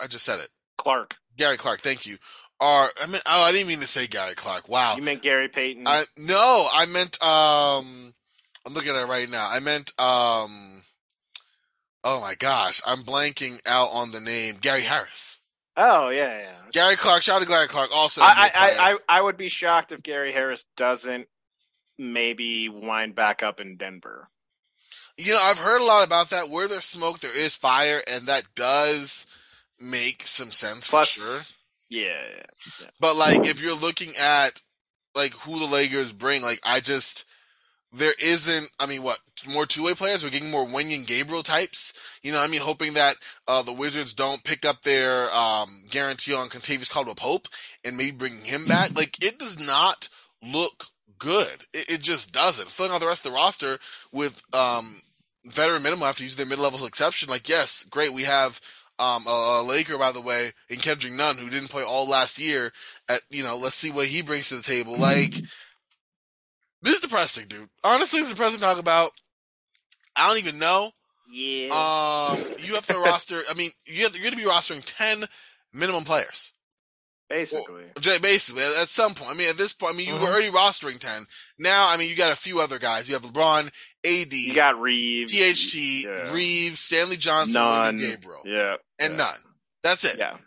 I 0.00 0.06
just 0.06 0.24
said 0.24 0.40
it, 0.40 0.48
Clark. 0.78 1.16
Gary 1.36 1.56
Clark, 1.56 1.80
thank 1.80 2.06
you, 2.06 2.18
are, 2.60 2.88
I 3.00 3.06
mean, 3.06 3.20
oh, 3.26 3.42
I 3.42 3.52
didn't 3.52 3.68
mean 3.68 3.80
to 3.80 3.86
say 3.86 4.06
Gary 4.06 4.34
Clark. 4.34 4.68
Wow. 4.68 4.96
You 4.96 5.02
meant 5.02 5.22
Gary 5.22 5.48
Payton. 5.48 5.84
I, 5.86 6.04
no, 6.18 6.68
I 6.72 6.86
meant, 6.86 7.22
um, 7.22 8.14
I'm 8.66 8.74
looking 8.74 8.94
at 8.94 9.02
it 9.02 9.08
right 9.08 9.28
now. 9.28 9.48
I 9.48 9.60
meant, 9.60 9.90
um, 9.98 10.82
oh 12.04 12.20
my 12.20 12.34
gosh, 12.38 12.80
I'm 12.86 13.02
blanking 13.02 13.60
out 13.66 13.88
on 13.92 14.12
the 14.12 14.20
name, 14.20 14.56
Gary 14.60 14.82
Harris. 14.82 15.39
Oh 15.76 16.08
yeah, 16.10 16.38
yeah. 16.38 16.52
Gary 16.72 16.96
Clark, 16.96 17.22
shout 17.22 17.36
out 17.36 17.42
to 17.42 17.48
Gary 17.48 17.68
Clark, 17.68 17.90
also. 17.92 18.22
I, 18.22 18.50
I. 18.54 18.92
I, 18.92 18.98
I, 19.08 19.20
would 19.20 19.36
be 19.36 19.48
shocked 19.48 19.92
if 19.92 20.02
Gary 20.02 20.32
Harris 20.32 20.64
doesn't 20.76 21.26
maybe 21.98 22.68
wind 22.68 23.14
back 23.14 23.42
up 23.42 23.60
in 23.60 23.76
Denver. 23.76 24.28
You 25.16 25.32
know, 25.32 25.40
I've 25.42 25.58
heard 25.58 25.82
a 25.82 25.84
lot 25.84 26.06
about 26.06 26.30
that. 26.30 26.48
Where 26.48 26.68
there's 26.68 26.84
smoke, 26.84 27.20
there 27.20 27.36
is 27.36 27.56
fire, 27.56 28.02
and 28.06 28.26
that 28.26 28.44
does 28.54 29.26
make 29.80 30.26
some 30.26 30.50
sense 30.50 30.88
Plus- 30.88 31.12
for 31.12 31.20
sure. 31.20 31.40
Yeah. 31.90 32.22
But 33.00 33.16
like, 33.16 33.46
if 33.46 33.60
you're 33.60 33.76
looking 33.76 34.12
at 34.18 34.62
like 35.14 35.32
who 35.34 35.58
the 35.58 35.66
Lakers 35.66 36.12
bring, 36.12 36.42
like 36.42 36.60
I 36.64 36.80
just 36.80 37.24
there 37.92 38.12
isn't. 38.22 38.70
I 38.78 38.86
mean, 38.86 39.02
what 39.02 39.18
more 39.52 39.66
two 39.66 39.84
way 39.84 39.94
players? 39.94 40.22
We're 40.22 40.30
getting 40.30 40.50
more 40.50 40.66
Wenyen 40.66 41.06
Gabriel 41.06 41.42
types. 41.42 41.92
You 42.22 42.32
know, 42.32 42.40
I 42.40 42.46
mean, 42.46 42.60
hoping 42.60 42.94
that 42.94 43.16
uh, 43.48 43.62
the 43.62 43.72
Wizards 43.72 44.14
don't 44.14 44.44
pick 44.44 44.64
up 44.64 44.82
their 44.82 45.28
um, 45.32 45.68
guarantee 45.90 46.34
on 46.34 46.48
Kentavious 46.48 46.90
Caldwell 46.90 47.14
Pope 47.14 47.48
and 47.84 47.96
maybe 47.96 48.12
bringing 48.16 48.42
him 48.42 48.66
back. 48.66 48.96
Like, 48.96 49.22
it 49.24 49.38
does 49.38 49.58
not 49.58 50.08
look 50.42 50.84
good. 51.18 51.64
It, 51.72 51.90
it 51.90 52.00
just 52.00 52.32
doesn't. 52.32 52.70
Filling 52.70 52.92
out 52.92 53.00
the 53.00 53.06
rest 53.06 53.24
of 53.24 53.32
the 53.32 53.36
roster 53.36 53.78
with 54.12 54.40
um, 54.52 54.96
veteran 55.46 55.82
minimum 55.82 56.04
after 56.04 56.22
using 56.22 56.38
their 56.38 56.46
mid 56.46 56.58
level 56.58 56.84
exception. 56.86 57.28
Like, 57.28 57.48
yes, 57.48 57.84
great. 57.90 58.12
We 58.12 58.22
have 58.22 58.60
um, 59.00 59.26
a, 59.26 59.60
a 59.60 59.62
Laker, 59.62 59.98
by 59.98 60.12
the 60.12 60.20
way, 60.20 60.52
in 60.68 60.78
Kendrick 60.78 61.14
Nunn, 61.14 61.38
who 61.38 61.50
didn't 61.50 61.70
play 61.70 61.82
all 61.82 62.06
last 62.06 62.38
year. 62.38 62.70
At 63.08 63.20
you 63.30 63.42
know, 63.42 63.56
let's 63.56 63.74
see 63.74 63.90
what 63.90 64.06
he 64.06 64.22
brings 64.22 64.50
to 64.50 64.56
the 64.56 64.62
table. 64.62 64.96
Like, 64.96 65.34
this 66.82 66.94
is 66.94 67.00
depressing, 67.00 67.46
dude. 67.48 67.68
Honestly, 67.84 68.20
it's 68.20 68.30
depressing 68.30 68.58
to 68.58 68.64
talk 68.64 68.78
about. 68.78 69.10
I 70.16 70.28
don't 70.28 70.38
even 70.38 70.58
know. 70.58 70.90
Yeah. 71.32 71.68
Um, 71.68 72.38
you 72.64 72.74
have 72.74 72.86
to 72.86 72.98
roster. 73.04 73.38
I 73.48 73.54
mean, 73.54 73.70
you 73.86 74.04
have, 74.04 74.14
you're 74.14 74.22
going 74.24 74.34
to 74.34 74.42
be 74.42 74.48
rostering 74.50 74.82
ten 74.96 75.24
minimum 75.72 76.04
players. 76.04 76.52
Basically. 77.28 77.84
J- 78.00 78.18
Basically, 78.20 78.62
at 78.64 78.88
some 78.88 79.14
point. 79.14 79.30
I 79.30 79.34
mean, 79.34 79.48
at 79.48 79.56
this 79.56 79.72
point, 79.72 79.94
I 79.94 79.96
mean, 79.96 80.08
you 80.08 80.14
Mhm. 80.14 80.20
were 80.22 80.26
already 80.28 80.50
rostering 80.50 80.98
ten. 80.98 81.26
Now, 81.60 81.88
I 81.88 81.96
mean, 81.96 82.10
you 82.10 82.16
got 82.16 82.32
a 82.32 82.36
few 82.36 82.60
other 82.60 82.80
guys. 82.80 83.08
You 83.08 83.14
have 83.14 83.22
LeBron, 83.22 83.70
AD, 84.04 84.32
you 84.32 84.52
got 84.54 84.80
Reaves. 84.80 85.30
THT, 85.32 85.74
Yeah. 86.06 86.32
Reaves, 86.32 86.80
Stanley 86.80 87.16
Johnson, 87.16 87.62
Nunn. 87.62 87.98
Gabriel, 87.98 88.42
Yeah. 88.44 88.74
and 88.98 89.12
yeah. 89.12 89.16
none. 89.16 89.38
That's 89.84 90.04
it. 90.04 90.18
Yeah. 90.18 90.38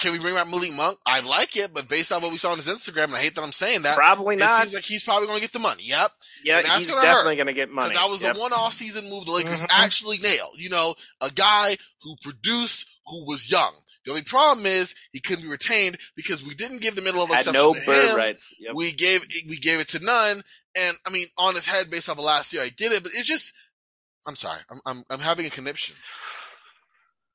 Can 0.00 0.12
we 0.12 0.18
bring 0.18 0.34
back 0.34 0.46
Malik 0.48 0.72
Monk? 0.74 0.96
I 1.04 1.20
like 1.20 1.56
it, 1.56 1.74
but 1.74 1.88
based 1.88 2.12
on 2.12 2.22
what 2.22 2.30
we 2.30 2.38
saw 2.38 2.52
on 2.52 2.56
his 2.56 2.68
Instagram, 2.68 3.04
and 3.04 3.14
I 3.16 3.18
hate 3.18 3.34
that 3.34 3.42
I'm 3.42 3.52
saying 3.52 3.82
that, 3.82 3.96
Probably 3.96 4.36
it 4.36 4.38
not. 4.38 4.62
seems 4.62 4.72
like 4.74 4.84
he's 4.84 5.04
probably 5.04 5.26
going 5.26 5.38
to 5.38 5.42
get 5.42 5.52
the 5.52 5.58
money. 5.58 5.82
Yep. 5.84 6.10
yeah, 6.44 6.62
he's 6.78 6.86
gonna 6.86 7.02
definitely 7.02 7.36
going 7.36 7.48
to 7.48 7.52
get 7.52 7.70
money. 7.70 7.88
Because 7.90 8.02
that 8.02 8.10
was 8.10 8.22
Yep. 8.22 8.34
the 8.36 8.40
one 8.40 8.52
off-season 8.52 9.10
move 9.10 9.26
the 9.26 9.32
Lakers 9.32 9.62
Mhm. 9.62 9.66
actually 9.70 10.18
nailed. 10.18 10.52
You 10.54 10.70
know, 10.70 10.94
a 11.20 11.30
guy 11.30 11.76
who 12.02 12.14
produced, 12.22 12.86
who 13.06 13.26
was 13.26 13.50
young. 13.50 13.74
The 14.06 14.12
only 14.12 14.22
problem 14.22 14.64
is 14.64 14.94
he 15.12 15.20
couldn't 15.20 15.42
be 15.42 15.50
retained 15.50 15.98
because 16.16 16.42
we 16.42 16.54
didn't 16.54 16.80
give 16.80 16.94
the 16.94 17.02
middle 17.02 17.20
level 17.20 17.34
exception 17.36 17.62
no 17.62 17.74
to 17.74 17.84
bird 17.84 18.10
him. 18.10 18.16
rights. 18.16 18.54
Yep. 18.58 18.74
We 18.74 18.92
gave 18.92 19.22
we 19.48 19.58
gave 19.58 19.80
it 19.80 19.88
to 19.88 19.98
Nunn. 19.98 20.42
And 20.76 20.96
I 21.04 21.10
mean, 21.10 21.26
on 21.36 21.54
his 21.54 21.66
head, 21.66 21.90
based 21.90 22.08
off 22.08 22.16
of 22.18 22.24
last 22.24 22.52
year, 22.54 22.62
I 22.62 22.70
did 22.70 22.92
it, 22.92 23.02
but 23.02 23.12
it's 23.12 23.26
just. 23.26 23.52
I'm 24.26 24.36
sorry. 24.36 24.60
I'm 24.70 24.78
I'm, 24.86 25.04
I'm 25.10 25.18
having 25.20 25.44
a 25.44 25.50
conniption. 25.50 25.96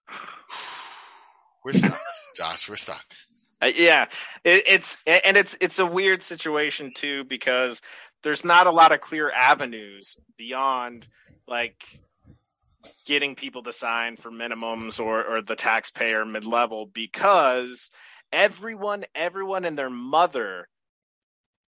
We're 1.64 1.74
stuck, 1.74 2.00
Josh. 2.36 2.70
We're 2.70 2.76
stuck. 2.76 3.06
Uh, 3.62 3.72
yeah, 3.76 4.06
it, 4.44 4.64
it's 4.68 4.98
and 5.08 5.38
it's 5.38 5.58
it's 5.62 5.80
a 5.80 5.86
weird 5.86 6.22
situation 6.22 6.92
too 6.94 7.24
because 7.24 7.82
there's 8.24 8.44
not 8.44 8.68
a 8.68 8.72
lot 8.72 8.92
of 8.92 9.02
clear 9.02 9.32
avenues 9.32 10.16
beyond 10.38 11.08
like 11.48 11.84
getting 13.06 13.36
people 13.36 13.64
to 13.64 13.72
sign 13.72 14.18
for 14.18 14.30
minimums 14.30 15.00
or 15.00 15.24
or 15.24 15.42
the 15.42 15.56
taxpayer 15.56 16.26
mid 16.26 16.46
level 16.46 16.86
because 16.86 17.90
everyone 18.32 19.06
everyone 19.16 19.64
and 19.66 19.78
their 19.78 19.90
mother 19.90 20.68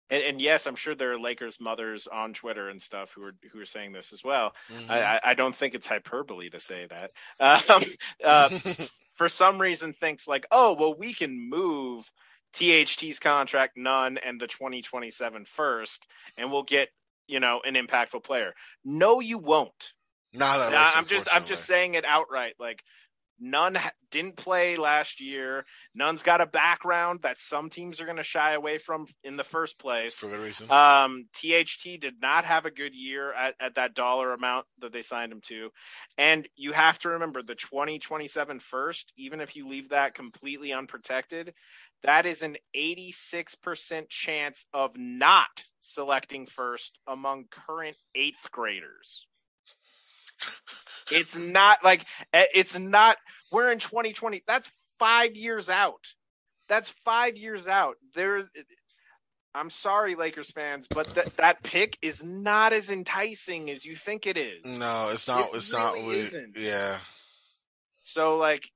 and, 0.10 0.24
and 0.24 0.42
yes 0.42 0.66
I'm 0.68 0.76
sure 0.76 0.96
there 0.96 1.14
are 1.14 1.20
Lakers 1.20 1.60
mothers 1.62 2.08
on 2.08 2.34
Twitter 2.34 2.70
and 2.70 2.82
stuff 2.82 3.12
who 3.16 3.24
are 3.24 3.34
who 3.52 3.62
are 3.62 3.66
saying 3.66 3.94
this 3.94 4.12
as 4.12 4.24
well 4.24 4.54
Mhm. 4.72 4.90
I, 4.90 5.02
I 5.16 5.20
I 5.24 5.34
don't 5.36 5.56
think 5.56 5.76
it's 5.76 5.88
hyperbole 5.88 6.50
to 6.50 6.60
say 6.60 6.88
that 6.90 7.12
um, 7.70 7.84
uh, 8.24 8.50
for 9.20 9.28
some 9.28 9.60
reason 9.60 9.92
thinks 9.92 10.30
like, 10.30 10.48
oh, 10.50 10.78
well, 10.80 10.96
we 10.98 11.14
can 11.14 11.50
move 11.50 12.10
THT's 12.54 13.20
contract 13.20 13.76
Nunn 13.76 14.18
and 14.18 14.40
the 14.40 14.48
2027 14.48 15.44
first, 15.44 16.08
and 16.38 16.50
we'll 16.52 16.64
get 16.64 16.88
you 17.28 17.42
know 17.42 17.60
an 17.66 17.76
impactful 17.76 18.24
player. 18.24 18.54
No, 18.86 19.20
you 19.20 19.38
won't. 19.38 19.92
Nah, 20.34 20.58
that 20.58 20.74
I- 20.74 20.84
works, 20.84 20.94
I'm 20.96 21.06
just 21.06 21.36
I'm 21.36 21.46
just 21.46 21.66
saying 21.66 21.96
it 21.96 22.06
outright. 22.06 22.54
Like 22.60 22.82
Nunn 23.40 23.78
didn't 24.12 24.38
play 24.38 24.76
last 24.76 25.22
year. 25.22 25.66
Nunn's 25.96 26.24
got 26.24 26.42
a 26.42 26.46
background 26.46 27.22
that 27.24 27.40
some 27.40 27.70
teams 27.70 28.02
are 28.02 28.06
going 28.06 28.18
to 28.18 28.24
shy 28.24 28.54
away 28.54 28.78
from 28.78 29.06
in 29.24 29.38
the 29.38 29.44
first 29.44 29.80
place. 29.80 30.18
For 30.18 30.28
good 30.28 30.40
reason. 30.40 30.70
Um, 30.72 31.26
THT 31.34 32.00
did 32.00 32.16
not 32.22 32.46
have 32.46 32.66
a 32.66 32.72
good 32.72 32.94
year 32.94 33.34
at, 33.34 33.56
at 33.60 33.76
that 33.76 33.94
dollar 33.94 34.34
amount 34.34 34.66
that 34.80 34.92
they 34.92 35.02
signed 35.02 35.32
him 35.32 35.42
to. 35.48 35.70
And 36.18 36.48
you 36.56 36.72
have 36.74 37.00
to 37.00 37.10
remember 37.10 37.42
the 37.42 37.56
2027 37.56 38.60
first, 38.60 39.12
even 39.18 39.42
if 39.42 39.56
you 39.56 39.68
leave 39.68 39.90
that 39.90 40.16
completely 40.16 40.74
unprotected, 40.74 41.54
that 42.04 42.26
is 42.26 42.42
an 42.42 42.58
86% 42.76 44.10
chance 44.10 44.66
of 44.74 44.92
not 44.96 45.64
selecting 45.82 46.46
first 46.46 47.00
among 47.08 47.46
current 47.50 47.98
eighth 48.16 48.52
graders. 48.52 49.26
It's 51.12 51.36
not 51.38 51.84
like 51.84 52.06
eh, 52.34 52.46
it's 52.54 52.78
not. 52.78 53.18
We're 53.52 53.72
in 53.72 53.80
2020. 53.80 54.44
That's 54.48 54.70
five 55.00 55.36
years 55.36 55.70
out. 55.70 56.06
That's 56.68 56.90
five 57.06 57.38
years 57.38 57.68
out. 57.68 57.96
There's. 58.16 58.48
I'm 59.56 59.72
sorry, 59.72 60.14
Lakers 60.16 60.52
fans, 60.52 60.88
but 60.88 61.08
that 61.16 61.36
that 61.38 61.64
pick 61.64 61.98
is 62.02 62.24
not 62.24 62.72
as 62.72 62.92
enticing 62.92 63.70
as 63.72 63.84
you 63.84 63.96
think 63.96 64.28
it 64.28 64.38
is. 64.38 64.80
No, 64.80 65.10
it's 65.12 65.28
not. 65.28 65.50
It 65.50 65.56
it's 65.56 65.74
really 65.74 65.84
not. 65.84 66.08
we- 66.08 66.20
isn't. 66.20 66.58
Yeah. 66.58 66.98
So 68.04 68.38
like 68.38 68.70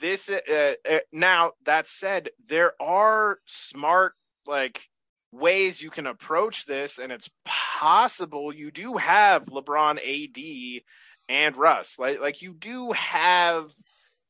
this 0.00 0.28
uh, 0.28 0.74
uh, 0.90 0.98
now 1.12 1.52
that 1.64 1.86
said 1.86 2.30
there 2.48 2.72
are 2.80 3.38
smart 3.46 4.12
like 4.46 4.88
ways 5.32 5.80
you 5.80 5.90
can 5.90 6.06
approach 6.06 6.66
this 6.66 6.98
and 6.98 7.12
it's 7.12 7.30
possible 7.44 8.52
you 8.52 8.70
do 8.70 8.96
have 8.96 9.44
LeBron 9.46 9.98
AD 9.98 10.82
and 11.30 11.56
Russ 11.56 11.98
like 11.98 12.20
like 12.20 12.42
you 12.42 12.52
do 12.52 12.92
have 12.92 13.70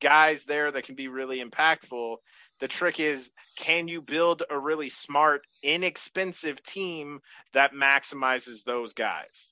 guys 0.01 0.45
there 0.45 0.71
that 0.71 0.85
can 0.85 0.95
be 0.95 1.09
really 1.09 1.43
impactful 1.43 2.17
the 2.61 2.69
trick 2.69 3.01
is 3.01 3.31
can 3.57 3.89
you 3.89 4.03
build 4.03 4.43
a 4.51 4.59
really 4.59 4.91
smart 4.91 5.43
inexpensive 5.63 6.63
team 6.63 7.21
that 7.55 7.73
maximizes 7.73 8.65
those 8.65 8.93
guys 8.95 9.51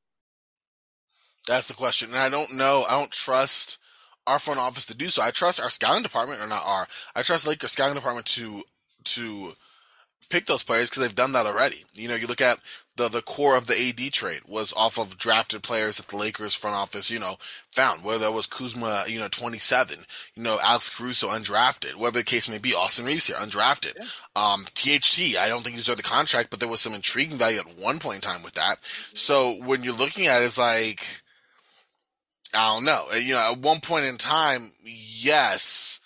That's 1.49 1.69
the 1.69 1.75
question. 1.75 2.11
And 2.11 2.19
I 2.19 2.29
don't 2.29 2.55
know. 2.57 2.85
I 2.89 2.99
don't 2.99 3.11
trust 3.11 3.79
our 4.27 4.39
front 4.39 4.61
office 4.61 4.85
to 4.87 4.97
do 4.97 5.07
so. 5.07 5.23
I 5.23 5.31
trust 5.31 5.61
our 5.61 5.71
scouting 5.71 6.03
department, 6.03 6.43
or 6.43 6.49
not 6.49 6.63
our. 6.67 6.87
I 7.17 7.23
trust 7.23 7.47
Lakers 7.47 7.73
scouting 7.73 7.95
department 7.95 8.27
to 8.27 8.63
to 9.05 9.53
pick 10.29 10.47
those 10.47 10.63
players 10.63 10.91
because 10.91 11.03
they've 11.03 11.15
done 11.15 11.33
that 11.33 11.47
already. 11.47 11.85
You 11.95 12.09
know, 12.09 12.15
you 12.15 12.27
look 12.27 12.43
at 12.43 12.59
the 12.99 13.09
the 13.09 13.23
core 13.23 13.57
of 13.57 13.67
the 13.67 13.75
AD 13.75 14.13
trade 14.13 14.43
was 14.47 14.75
off 14.77 14.99
of 14.99 15.17
drafted 15.17 15.63
players 15.63 15.97
that 15.97 16.09
the 16.09 16.17
Lakers 16.17 16.55
front 16.55 16.77
office, 16.77 17.11
you 17.11 17.19
know, 17.19 17.39
found. 17.73 18.05
Whether 18.05 18.19
that 18.27 18.33
was 18.33 18.47
Kuzma, 18.47 19.05
you 19.09 19.19
know, 19.19 19.29
twenty 19.29 19.59
seven, 19.59 20.01
you 20.35 20.43
know, 20.43 20.59
Alex 20.63 20.91
Caruso 20.91 21.29
undrafted, 21.31 21.95
whatever 21.95 22.19
the 22.19 22.25
case 22.25 22.49
may 22.51 22.59
be. 22.59 22.75
Austin 22.75 23.07
Reaves 23.07 23.29
here 23.29 23.37
undrafted. 23.37 23.97
Um, 24.37 24.65
THT, 24.75 25.39
I 25.39 25.49
don't 25.49 25.63
think 25.63 25.77
he 25.77 25.79
deserved 25.79 25.99
the 25.99 26.03
contract, 26.03 26.51
but 26.51 26.61
there 26.61 26.69
was 26.69 26.81
some 26.81 26.93
intriguing 26.93 27.39
value 27.39 27.61
at 27.61 27.79
one 27.79 27.99
point 27.99 28.17
in 28.17 28.21
time 28.21 28.43
with 28.43 28.55
that. 28.55 28.85
So 29.15 29.55
when 29.65 29.83
you're 29.83 29.95
looking 29.95 30.27
at 30.27 30.43
it, 30.43 30.45
it's 30.45 30.59
like. 30.59 31.23
I 32.55 32.75
don't 32.75 32.85
know. 32.85 33.05
Uh, 33.13 33.17
You 33.17 33.35
know, 33.35 33.53
at 33.53 33.59
one 33.59 33.81
point 33.81 34.07
in 34.07 34.17
time, 34.17 34.71
yes, 34.83 36.01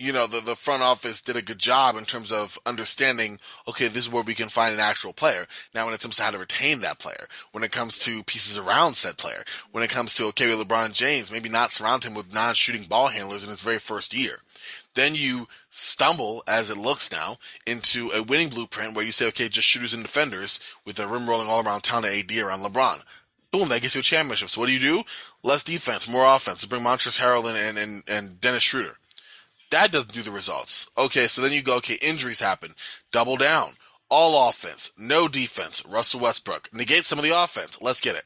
you 0.00 0.14
know, 0.14 0.26
the, 0.26 0.40
the 0.40 0.56
front 0.56 0.82
office 0.82 1.20
did 1.20 1.36
a 1.36 1.42
good 1.42 1.58
job 1.58 1.94
in 1.96 2.04
terms 2.04 2.32
of 2.32 2.58
understanding, 2.64 3.38
okay, 3.68 3.86
this 3.86 4.06
is 4.06 4.10
where 4.10 4.22
we 4.22 4.34
can 4.34 4.48
find 4.48 4.72
an 4.72 4.80
actual 4.80 5.12
player. 5.12 5.46
Now, 5.74 5.84
when 5.84 5.92
it 5.92 6.00
comes 6.00 6.16
to 6.16 6.22
how 6.22 6.30
to 6.30 6.38
retain 6.38 6.80
that 6.80 6.98
player, 6.98 7.26
when 7.52 7.62
it 7.62 7.70
comes 7.70 7.98
to 8.00 8.24
pieces 8.24 8.56
around 8.56 8.94
said 8.94 9.18
player, 9.18 9.44
when 9.72 9.84
it 9.84 9.90
comes 9.90 10.14
to, 10.14 10.24
okay, 10.28 10.46
LeBron 10.46 10.94
James, 10.94 11.30
maybe 11.30 11.50
not 11.50 11.70
surround 11.70 12.04
him 12.04 12.14
with 12.14 12.32
non-shooting 12.32 12.84
ball 12.84 13.08
handlers 13.08 13.44
in 13.44 13.50
his 13.50 13.60
very 13.60 13.78
first 13.78 14.14
year. 14.14 14.38
Then 14.94 15.14
you 15.14 15.48
stumble, 15.68 16.42
as 16.48 16.70
it 16.70 16.78
looks 16.78 17.12
now, 17.12 17.36
into 17.66 18.10
a 18.14 18.22
winning 18.22 18.48
blueprint 18.48 18.96
where 18.96 19.04
you 19.04 19.12
say, 19.12 19.28
okay, 19.28 19.50
just 19.50 19.68
shooters 19.68 19.92
and 19.92 20.02
defenders 20.02 20.60
with 20.86 20.98
a 20.98 21.06
rim 21.06 21.28
rolling 21.28 21.46
all 21.48 21.62
around 21.62 21.82
town 21.82 22.06
AD 22.06 22.32
around 22.38 22.60
LeBron. 22.60 23.02
Boom, 23.50 23.68
that 23.68 23.82
gets 23.82 23.94
you 23.94 24.00
a 24.00 24.02
championship. 24.02 24.48
So 24.48 24.62
what 24.62 24.68
do 24.68 24.72
you 24.72 24.80
do? 24.80 25.02
Less 25.42 25.62
defense, 25.62 26.08
more 26.08 26.24
offense. 26.24 26.64
Bring 26.64 26.82
Montrezl 26.82 27.20
Harrell 27.20 27.54
and, 27.54 27.76
and, 27.76 28.02
and 28.08 28.40
Dennis 28.40 28.62
Schroeder. 28.62 28.96
That 29.70 29.92
doesn't 29.92 30.12
do 30.12 30.22
the 30.22 30.30
results. 30.30 30.88
Okay, 30.98 31.26
so 31.26 31.42
then 31.42 31.52
you 31.52 31.62
go, 31.62 31.76
okay, 31.78 31.98
injuries 32.02 32.40
happen. 32.40 32.72
Double 33.12 33.36
down. 33.36 33.70
All 34.08 34.48
offense, 34.48 34.92
no 34.98 35.28
defense. 35.28 35.84
Russell 35.88 36.20
Westbrook. 36.20 36.68
Negate 36.72 37.04
some 37.04 37.18
of 37.18 37.24
the 37.24 37.30
offense. 37.30 37.78
Let's 37.80 38.00
get 38.00 38.16
it. 38.16 38.24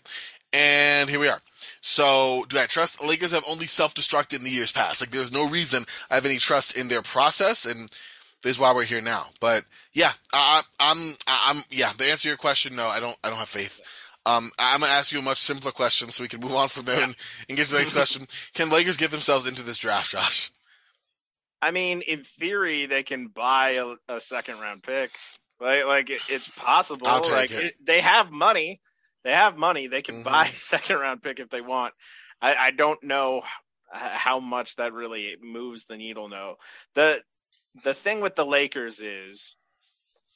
And 0.55 1.11
here 1.11 1.21
we 1.21 1.29
are. 1.29 1.43
So, 1.83 2.47
do 2.49 2.59
I 2.59 2.65
trust 2.67 3.01
the 3.01 3.07
Lakers 3.07 3.33
have 3.33 3.45
only 3.49 3.67
self-destructed 3.67 4.39
in 4.39 4.45
the 4.45 4.51
years 4.51 4.73
past? 4.73 5.03
Like, 5.03 5.11
there's 5.11 5.33
no 5.33 5.49
reason 5.49 5.85
I 6.11 6.15
have 6.15 6.25
any 6.25 6.39
trust 6.39 6.77
in 6.77 6.89
their 6.89 7.03
process, 7.03 7.67
and 7.67 7.91
this 8.43 8.53
is 8.53 8.59
why 8.59 8.73
we're 8.73 8.85
here 8.85 9.01
now. 9.03 9.27
But 9.41 9.65
yeah, 9.93 10.13
I, 10.33 10.63
I- 10.81 10.93
I'm, 10.93 11.15
I'm, 11.27 11.63
yeah. 11.71 11.91
To 11.91 12.05
answer 12.11 12.29
your 12.29 12.37
question, 12.39 12.77
no, 12.77 12.87
I 12.87 13.01
don't, 13.01 13.17
I 13.23 13.29
don't 13.29 13.39
have 13.39 13.49
faith. 13.49 13.83
Um, 14.25 14.51
I'm 14.59 14.81
gonna 14.81 14.93
ask 14.93 15.13
you 15.13 15.19
a 15.19 15.23
much 15.23 15.39
simpler 15.39 15.73
question 15.73 16.09
so 16.11 16.23
we 16.25 16.29
can 16.29 16.41
move 16.41 16.55
on 16.55 16.69
from 16.69 16.87
there 16.87 17.03
and, 17.03 17.15
and 17.49 17.59
get 17.59 17.67
to 17.67 17.73
the 17.73 17.79
next 17.81 17.93
question. 17.93 18.27
Can 18.55 18.71
Lakers 18.71 18.97
get 18.97 19.11
themselves 19.11 19.47
into 19.47 19.63
this 19.63 19.77
draft, 19.77 20.13
Josh? 20.13 20.51
I 21.65 21.71
mean, 21.71 22.03
in 22.03 22.25
theory, 22.25 22.85
they 22.87 23.03
can 23.03 23.29
buy 23.29 23.71
a, 23.71 23.95
a 24.17 24.21
second 24.21 24.59
round 24.61 24.83
pick. 24.83 25.11
Like, 25.61 25.87
like 25.87 26.11
it, 26.11 26.21
it's 26.29 26.49
possible. 26.51 27.09
I'll 27.09 27.21
take 27.23 27.51
like 27.51 27.51
it. 27.53 27.75
they 27.83 28.03
have 28.03 28.31
money. 28.31 28.83
They 29.25 29.33
have 29.33 29.57
money. 29.57 29.87
They 29.87 30.03
can 30.03 30.17
Mhm. 30.17 30.25
buy 30.25 30.47
a 30.49 30.57
second 30.57 30.97
round 30.99 31.23
pick 31.23 31.41
if 31.41 31.49
they 31.49 31.63
want. 31.63 31.95
I, 32.43 32.55
I 32.55 32.71
don't 32.71 33.03
know 33.03 33.43
how 33.91 34.41
much 34.41 34.77
that 34.77 34.93
really 34.93 35.37
moves 35.41 35.87
the 35.87 35.97
needle. 35.97 36.29
No, 36.29 36.57
the 36.95 37.23
the 37.83 37.95
thing 37.95 38.21
with 38.21 38.35
the 38.35 38.45
Lakers 38.45 39.01
is 39.01 39.57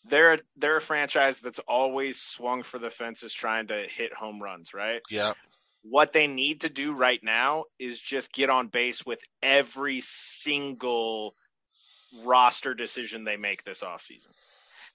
they're 0.04 0.38
they're 0.56 0.78
a 0.78 0.80
franchise 0.80 1.40
that's 1.40 1.60
always 1.60 2.18
swung 2.20 2.62
for 2.62 2.78
the 2.78 2.90
fences 2.90 3.34
trying 3.34 3.66
to 3.66 3.76
hit 3.82 4.14
home 4.14 4.42
runs, 4.42 4.72
right? 4.72 5.02
Yeah. 5.10 5.34
What 5.82 6.12
they 6.12 6.26
need 6.26 6.62
to 6.62 6.68
do 6.68 6.92
right 6.92 7.20
now 7.22 7.64
is 7.78 7.98
just 8.00 8.32
get 8.32 8.50
on 8.50 8.68
base 8.68 9.04
with 9.06 9.20
every 9.42 10.00
single 10.00 11.34
roster 12.24 12.74
decision 12.74 13.24
they 13.24 13.36
make 13.36 13.64
this 13.64 13.82
offseason. 13.82 14.32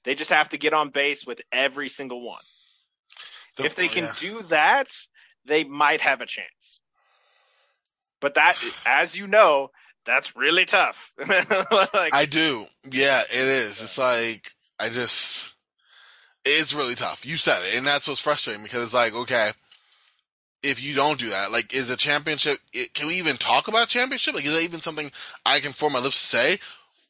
They 0.04 0.16
just 0.16 0.32
have 0.32 0.50
to 0.50 0.58
get 0.58 0.74
on 0.74 0.90
base 0.90 1.26
with 1.26 1.42
every 1.52 1.90
single 1.90 2.22
one. 2.22 2.42
The- 3.56 3.66
if 3.66 3.76
they 3.76 3.88
can 3.88 4.06
yeah. 4.06 4.14
do 4.20 4.42
that, 4.44 4.90
they 5.46 5.64
might 5.64 6.02
have 6.02 6.22
a 6.22 6.26
chance. 6.26 6.80
But 8.20 8.36
that, 8.36 8.56
as 8.86 9.16
you 9.16 9.28
know, 9.28 9.70
that's 10.06 10.36
really 10.36 10.66
tough. 10.66 11.12
like, 11.28 12.14
I 12.14 12.26
do. 12.30 12.66
Yeah, 12.90 13.22
it 13.22 13.48
is. 13.48 13.82
It's 13.82 13.98
like 13.98 14.52
I 14.80 14.90
just 14.90 15.54
it's 16.46 16.74
really 16.74 16.96
tough. 16.96 17.26
You 17.26 17.38
said 17.38 17.64
it, 17.64 17.78
and 17.78 17.86
that's 17.86 18.08
what's 18.08 18.20
frustrating 18.20 18.64
because 18.64 18.84
it's 18.84 18.94
like, 18.94 19.14
okay, 19.14 19.52
if 20.64 20.82
you 20.82 20.96
don't 20.96 21.20
do 21.20 21.30
that, 21.30 21.52
like, 21.52 21.74
is 21.74 21.90
a 21.90 21.98
championship? 21.98 22.60
It, 22.74 22.94
can 22.94 23.08
we 23.08 23.16
even 23.16 23.36
talk 23.36 23.68
about 23.68 23.88
championship? 23.90 24.34
Like, 24.34 24.46
is 24.46 24.54
that 24.54 24.64
even 24.64 24.80
something 24.80 25.12
I 25.46 25.60
can 25.60 25.72
form 25.72 25.94
my 25.94 26.00
lips 26.00 26.20
to 26.20 26.26
say 26.38 26.60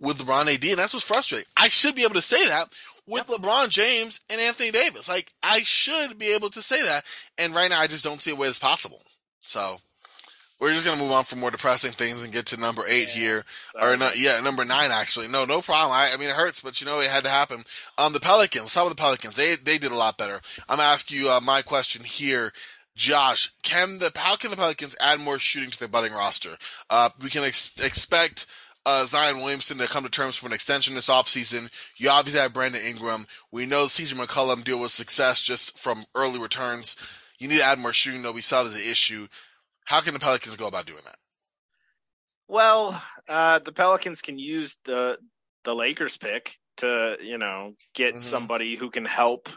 with 0.01 0.17
LeBron 0.17 0.53
AD? 0.53 0.63
And 0.63 0.77
that's 0.79 0.93
what's 0.93 1.05
frustrating. 1.07 1.47
I 1.55 1.69
should 1.69 1.95
be 1.95 2.03
able 2.03 2.15
to 2.15 2.21
say 2.21 2.45
that 2.47 2.65
with 3.07 3.27
LeBron 3.27 3.69
James 3.69 4.21
and 4.29 4.41
Anthony 4.41 4.71
Davis. 4.71 5.07
Like, 5.07 5.31
I 5.43 5.59
should 5.63 6.17
be 6.17 6.33
able 6.33 6.49
to 6.51 6.61
say 6.61 6.81
that, 6.81 7.03
and 7.37 7.53
right 7.53 7.69
now 7.69 7.79
I 7.79 7.87
just 7.87 8.03
don't 8.03 8.21
see 8.21 8.31
a 8.31 8.35
way 8.35 8.47
it's 8.47 8.59
possible. 8.59 9.01
So. 9.39 9.77
We're 10.59 10.71
just 10.73 10.85
gonna 10.85 11.01
move 11.01 11.11
on 11.11 11.25
from 11.25 11.41
more 11.41 11.51
depressing 11.51 11.91
things 11.91 12.23
and 12.23 12.31
get 12.31 12.45
to 12.45 12.57
number 12.57 12.83
eight 12.87 13.09
Yeah. 13.09 13.13
here 13.13 13.45
sorry. 13.73 13.93
or 13.93 13.97
no, 13.97 14.11
yeah, 14.15 14.39
number 14.39 14.63
nine 14.63 14.91
actually. 14.91 15.27
No, 15.27 15.43
no 15.43 15.61
problem. 15.61 15.91
I, 15.91 16.11
I 16.13 16.17
mean, 16.17 16.29
it 16.29 16.35
hurts, 16.37 16.61
but 16.61 16.79
you 16.79 16.87
know, 16.87 17.01
it 17.01 17.09
had 17.09 17.25
to 17.25 17.29
happen. 17.29 17.63
Um, 17.97 18.13
the 18.13 18.21
Pelicans. 18.21 18.73
How 18.73 18.83
about 18.83 18.95
the 18.95 19.01
Pelicans? 19.01 19.35
They 19.35 19.55
they 19.55 19.77
did 19.77 19.91
a 19.91 19.95
lot 19.97 20.17
better. 20.17 20.39
I'm 20.69 20.77
gonna 20.77 20.87
ask 20.87 21.11
you 21.11 21.29
uh, 21.29 21.41
my 21.43 21.63
question 21.63 22.05
here, 22.05 22.53
Josh. 22.95 23.51
Can 23.63 23.99
the 23.99 24.11
how 24.15 24.35
can 24.35 24.51
the 24.51 24.57
Pelicans 24.57 24.95
add 24.99 25.19
more 25.19 25.39
shooting 25.39 25.69
to 25.71 25.79
their 25.79 25.87
budding 25.87 26.13
roster? 26.13 26.55
Uh, 26.89 27.09
we 27.21 27.29
can 27.29 27.43
ex- 27.43 27.73
expect. 27.83 28.45
Uh, 28.85 29.05
Zion 29.05 29.37
Williamson 29.37 29.77
to 29.77 29.87
come 29.87 30.03
to 30.03 30.09
terms 30.09 30.35
for 30.35 30.45
an 30.47 30.51
extension 30.51 30.93
this 30.93 31.07
offseason. 31.07 31.69
You 31.95 32.09
obviously 32.09 32.41
have 32.41 32.51
Brandon 32.51 32.81
Ingram. 32.81 33.27
We 33.49 33.65
know 33.65 33.85
CJ 33.85 34.13
McCollum 34.15 34.61
deal 34.65 34.77
with 34.81 34.91
success 34.91 35.41
just 35.41 35.79
from 35.79 36.03
early 36.15 36.37
returns. 36.37 36.97
You 37.39 37.47
need 37.47 37.59
to 37.59 37.63
add 37.63 37.79
more 37.79 37.93
shooting, 37.93 38.23
though. 38.23 38.33
We 38.33 38.41
saw 38.41 38.61
there's 38.63 38.75
an 38.75 38.81
issue. 38.81 39.27
How 39.85 40.01
can 40.01 40.13
the 40.13 40.19
Pelicans 40.19 40.57
go 40.57 40.67
about 40.67 40.85
doing 40.85 40.99
that? 41.05 41.15
Well, 42.47 43.01
uh, 43.29 43.59
the 43.59 43.71
Pelicans 43.71 44.21
can 44.21 44.37
use 44.37 44.77
the 44.85 45.17
the 45.63 45.73
Lakers 45.73 46.17
pick 46.17 46.57
to 46.77 47.17
you 47.21 47.37
know 47.37 47.75
get 47.95 48.15
Mhm. 48.15 48.21
somebody 48.21 48.75
who 48.75 48.89
can 48.89 49.05
help 49.05 49.47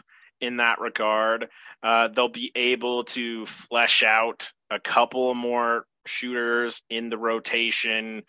in 0.41 0.57
that 0.57 0.79
regard. 0.79 1.49
Uh, 1.83 2.07
they'll 2.09 2.29
be 2.29 2.51
able 2.55 3.03
to 3.05 3.45
flesh 3.45 4.03
out 4.03 4.51
a 4.69 4.79
couple 4.79 5.33
more 5.33 5.85
shooters 6.05 6.81
in 6.89 7.09
the 7.09 7.17
rotation 7.17 8.23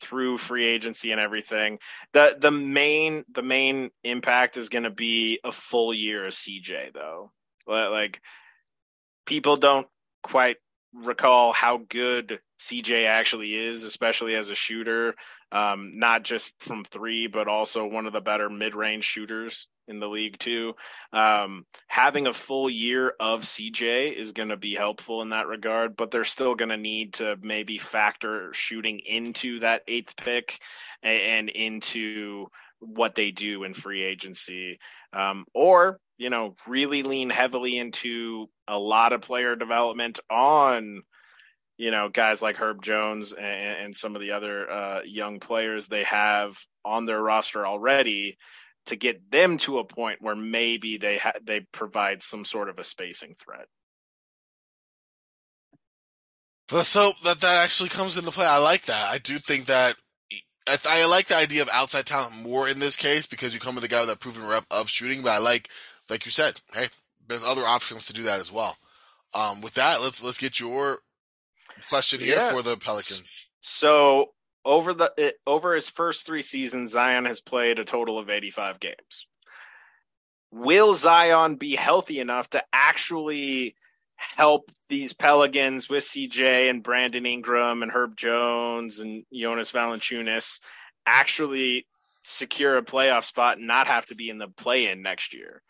through 0.00 0.38
free 0.38 0.66
agency 0.66 1.12
and 1.12 1.20
everything. 1.20 1.78
The 2.12 2.36
the 2.38 2.50
main 2.50 3.24
the 3.32 3.42
main 3.42 3.90
impact 4.02 4.56
is 4.56 4.68
going 4.68 4.84
to 4.84 4.90
be 4.90 5.40
a 5.44 5.52
full 5.52 5.94
year 5.94 6.26
of 6.26 6.34
CJ 6.34 6.92
though. 6.92 7.32
Like 7.66 8.20
people 9.26 9.56
don't 9.56 9.86
quite 10.22 10.56
recall 10.92 11.52
how 11.52 11.78
good 11.88 12.40
CJ 12.60 13.06
actually 13.06 13.54
is, 13.54 13.84
especially 13.84 14.36
as 14.36 14.48
a 14.48 14.54
shooter, 14.54 15.14
um, 15.50 15.98
not 15.98 16.22
just 16.22 16.52
from 16.60 16.84
three, 16.84 17.26
but 17.26 17.48
also 17.48 17.86
one 17.86 18.06
of 18.06 18.12
the 18.12 18.20
better 18.20 18.48
mid 18.48 18.74
range 18.74 19.04
shooters 19.04 19.68
in 19.88 20.00
the 20.00 20.08
league, 20.08 20.38
too. 20.38 20.74
Um, 21.12 21.66
having 21.86 22.26
a 22.26 22.32
full 22.32 22.68
year 22.70 23.14
of 23.20 23.42
CJ 23.42 24.12
is 24.14 24.32
going 24.32 24.50
to 24.50 24.56
be 24.56 24.74
helpful 24.74 25.22
in 25.22 25.30
that 25.30 25.46
regard, 25.46 25.96
but 25.96 26.10
they're 26.10 26.24
still 26.24 26.54
going 26.54 26.70
to 26.70 26.76
need 26.76 27.14
to 27.14 27.36
maybe 27.42 27.78
factor 27.78 28.52
shooting 28.52 29.00
into 29.00 29.60
that 29.60 29.82
eighth 29.88 30.16
pick 30.16 30.58
and, 31.02 31.20
and 31.20 31.48
into 31.50 32.46
what 32.80 33.14
they 33.14 33.30
do 33.30 33.64
in 33.64 33.74
free 33.74 34.02
agency. 34.02 34.78
Um, 35.12 35.44
or 35.54 36.00
you 36.16 36.30
know, 36.30 36.56
really 36.66 37.02
lean 37.02 37.30
heavily 37.30 37.78
into 37.78 38.48
a 38.68 38.78
lot 38.78 39.12
of 39.12 39.22
player 39.22 39.56
development 39.56 40.20
on, 40.30 41.02
you 41.76 41.90
know, 41.90 42.08
guys 42.08 42.40
like 42.40 42.56
Herb 42.56 42.82
Jones 42.82 43.32
and, 43.32 43.84
and 43.84 43.96
some 43.96 44.14
of 44.14 44.22
the 44.22 44.32
other 44.32 44.70
uh, 44.70 45.00
young 45.04 45.40
players 45.40 45.88
they 45.88 46.04
have 46.04 46.56
on 46.84 47.04
their 47.04 47.20
roster 47.20 47.66
already 47.66 48.36
to 48.86 48.96
get 48.96 49.30
them 49.30 49.56
to 49.58 49.78
a 49.78 49.84
point 49.84 50.20
where 50.20 50.36
maybe 50.36 50.98
they 50.98 51.16
ha- 51.16 51.32
they 51.42 51.60
provide 51.60 52.22
some 52.22 52.44
sort 52.44 52.68
of 52.68 52.78
a 52.78 52.84
spacing 52.84 53.34
threat. 53.34 53.66
Let's 56.72 56.94
hope 56.94 57.20
that 57.20 57.40
that 57.40 57.62
actually 57.62 57.90
comes 57.90 58.16
into 58.16 58.30
play. 58.30 58.46
I 58.46 58.58
like 58.58 58.86
that. 58.86 59.10
I 59.10 59.18
do 59.18 59.38
think 59.38 59.66
that 59.66 59.96
I, 60.66 60.78
I, 60.88 61.06
like 61.06 61.26
the 61.26 61.36
idea 61.36 61.60
of 61.60 61.68
outside 61.70 62.06
talent 62.06 62.42
more 62.42 62.68
in 62.68 62.78
this 62.78 62.96
case 62.96 63.26
because 63.26 63.52
you 63.52 63.60
come 63.60 63.74
with 63.74 63.84
a 63.84 63.88
guy 63.88 64.00
with 64.00 64.10
a 64.10 64.16
proven 64.16 64.46
rep 64.46 64.64
of 64.70 64.88
shooting. 64.88 65.22
But 65.22 65.32
I 65.32 65.38
like 65.38 65.68
like 66.08 66.24
you 66.24 66.30
said, 66.30 66.60
hey, 66.74 66.86
there's 67.28 67.44
other 67.44 67.62
options 67.62 68.06
to 68.06 68.12
do 68.12 68.22
that 68.24 68.40
as 68.40 68.50
well. 68.50 68.76
Um, 69.34 69.60
with 69.60 69.74
that, 69.74 70.00
let's 70.00 70.22
let's 70.22 70.38
get 70.38 70.60
your 70.60 70.98
question 71.88 72.20
here 72.20 72.36
yeah. 72.36 72.50
for 72.50 72.62
the 72.62 72.76
Pelicans. 72.76 73.48
So 73.60 74.30
over 74.64 74.94
the 74.94 75.12
it, 75.16 75.36
over 75.46 75.74
his 75.74 75.88
first 75.88 76.26
three 76.26 76.42
seasons, 76.42 76.92
Zion 76.92 77.24
has 77.24 77.40
played 77.40 77.78
a 77.78 77.84
total 77.84 78.18
of 78.18 78.30
85 78.30 78.80
games. 78.80 79.26
Will 80.50 80.94
Zion 80.94 81.56
be 81.56 81.74
healthy 81.74 82.20
enough 82.20 82.50
to 82.50 82.62
actually 82.72 83.74
help 84.16 84.70
these 84.88 85.12
Pelicans 85.12 85.88
with 85.88 86.04
CJ 86.04 86.70
and 86.70 86.82
Brandon 86.82 87.26
Ingram 87.26 87.82
and 87.82 87.90
Herb 87.90 88.16
Jones 88.16 89.00
and 89.00 89.24
Jonas 89.32 89.72
Valanciunas 89.72 90.60
actually 91.06 91.86
secure 92.22 92.76
a 92.76 92.82
playoff 92.82 93.24
spot 93.24 93.58
and 93.58 93.66
not 93.66 93.86
have 93.86 94.06
to 94.06 94.14
be 94.14 94.30
in 94.30 94.38
the 94.38 94.48
play-in 94.48 95.02
next 95.02 95.34
year? 95.34 95.62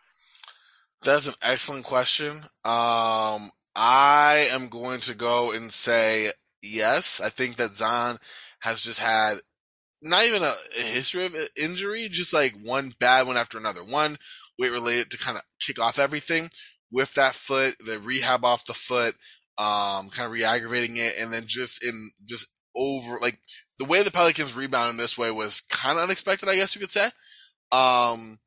That's 1.02 1.26
an 1.26 1.34
excellent 1.42 1.84
question. 1.84 2.32
Um, 2.64 3.50
I 3.74 4.48
am 4.52 4.68
going 4.68 5.00
to 5.00 5.14
go 5.14 5.52
and 5.52 5.70
say 5.70 6.30
yes. 6.62 7.20
I 7.20 7.28
think 7.28 7.56
that 7.56 7.76
Zion 7.76 8.18
has 8.64 8.80
just 8.80 8.98
had 8.98 9.34
not 10.00 10.24
even 10.24 10.42
a, 10.42 10.46
a 10.78 10.82
history 10.82 11.26
of 11.26 11.36
injury, 11.54 12.08
just 12.10 12.32
like 12.32 12.54
one 12.62 12.94
bad 12.98 13.26
one 13.26 13.36
after 13.36 13.58
another. 13.58 13.80
One 13.80 14.16
weight 14.58 14.72
related 14.72 15.10
to 15.10 15.18
kind 15.18 15.36
of 15.36 15.42
kick 15.60 15.78
off 15.78 15.98
everything 15.98 16.48
with 16.90 17.12
that 17.12 17.34
foot, 17.34 17.76
the 17.78 17.98
rehab 17.98 18.42
off 18.42 18.64
the 18.64 18.72
foot, 18.72 19.16
um, 19.58 20.08
kind 20.08 20.24
of 20.24 20.32
re-aggravating 20.32 20.96
it, 20.96 21.14
and 21.18 21.30
then 21.30 21.42
just 21.46 21.84
in 21.84 22.10
just 22.26 22.48
over 22.74 23.18
like 23.20 23.38
the 23.78 23.84
way 23.84 24.02
the 24.02 24.10
Pelicans 24.10 24.56
rebounded 24.56 24.98
this 24.98 25.18
way 25.18 25.30
was 25.30 25.60
kind 25.60 25.98
of 25.98 26.04
unexpected, 26.04 26.48
I 26.48 26.56
guess 26.56 26.74
you 26.74 26.80
could 26.80 26.90
say. 26.90 27.08
Um, 27.70 28.38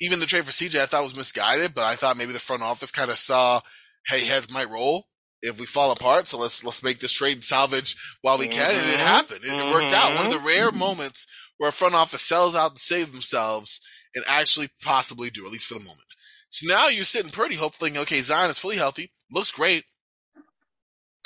even 0.00 0.20
the 0.20 0.26
trade 0.26 0.44
for 0.44 0.52
CJ 0.52 0.80
I 0.80 0.86
thought 0.86 1.02
was 1.02 1.16
misguided, 1.16 1.74
but 1.74 1.84
I 1.84 1.96
thought 1.96 2.16
maybe 2.16 2.32
the 2.32 2.38
front 2.38 2.62
office 2.62 2.92
kind 2.92 3.10
of 3.10 3.18
saw, 3.18 3.62
hey, 4.06 4.26
heads 4.26 4.48
might 4.48 4.70
roll 4.70 5.06
if 5.42 5.60
we 5.60 5.66
fall 5.66 5.90
apart, 5.90 6.26
so 6.26 6.38
let's 6.38 6.64
let's 6.64 6.82
make 6.82 7.00
this 7.00 7.12
trade 7.12 7.44
salvage 7.44 7.96
while 8.22 8.38
we 8.38 8.48
can, 8.48 8.70
mm-hmm. 8.70 8.80
and 8.80 8.88
it 8.88 8.94
mm-hmm. 8.94 9.06
happened. 9.06 9.44
It, 9.44 9.50
mm-hmm. 9.50 9.68
it, 9.68 9.72
worked 9.72 9.92
out. 9.92 10.14
One 10.14 10.26
of 10.26 10.32
the 10.32 10.38
mm-hmm. 10.38 10.46
rare 10.46 10.72
moments 10.72 11.26
where 11.58 11.70
a 11.70 11.72
front 11.72 11.94
office 11.94 12.22
sells 12.22 12.56
out 12.56 12.74
to 12.74 12.80
save 12.80 13.12
themselves 13.12 13.80
and 14.14 14.24
actually 14.28 14.68
possibly 14.82 15.30
do, 15.30 15.46
at 15.46 15.52
least 15.52 15.66
for 15.66 15.74
the 15.74 15.84
moment. 15.84 16.02
So 16.50 16.66
now 16.66 16.88
you're 16.88 17.04
sitting 17.04 17.30
pretty, 17.30 17.56
hoping, 17.56 17.96
okay, 17.98 18.20
Zion 18.20 18.50
is 18.50 18.58
fully 18.58 18.76
healthy, 18.76 19.12
looks 19.30 19.52
great. 19.52 19.84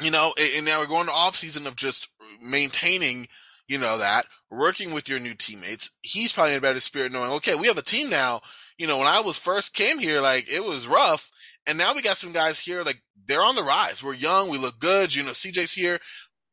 You 0.03 0.11
know, 0.11 0.33
and, 0.39 0.49
and 0.57 0.67
now 0.67 0.81
we're 0.81 0.87
going 0.87 1.07
to 1.07 1.13
off 1.13 1.37
season 1.37 1.67
of 1.67 1.77
just 1.77 2.09
maintaining, 2.43 3.29
you 3.69 3.79
know, 3.79 3.99
that 3.99 4.27
working 4.51 4.93
with 4.93 5.09
your 5.09 5.21
new 5.21 5.35
teammates. 5.35 5.91
He's 6.03 6.33
probably 6.33 6.53
in 6.53 6.59
a 6.59 6.63
better 6.63 6.81
spirit 6.81 7.13
knowing, 7.13 7.33
okay, 7.33 7.55
we 7.55 7.67
have 7.67 7.79
a 7.79 7.83
team 7.83 8.09
now 8.09 8.41
you 8.81 8.87
know, 8.87 8.97
when 8.97 9.07
I 9.07 9.21
was 9.21 9.39
first 9.39 9.75
came 9.75 9.99
here, 9.99 10.23
like 10.23 10.51
it 10.51 10.65
was 10.65 10.89
rough. 10.89 11.31
And 11.67 11.79
now 11.79 11.95
we 11.95 12.03
got 12.03 12.17
some 12.17 12.33
guys 12.33 12.59
here, 12.59 12.83
like 12.83 13.03
they're 13.27 13.43
on 13.43 13.55
the 13.55 13.63
rise. 13.63 14.03
We're 14.03 14.15
young. 14.15 14.51
We 14.51 14.59
look 14.59 14.79
good. 14.79 15.15
You 15.15 15.23
know, 15.23 15.31
CJ's 15.31 15.73
here. 15.73 15.99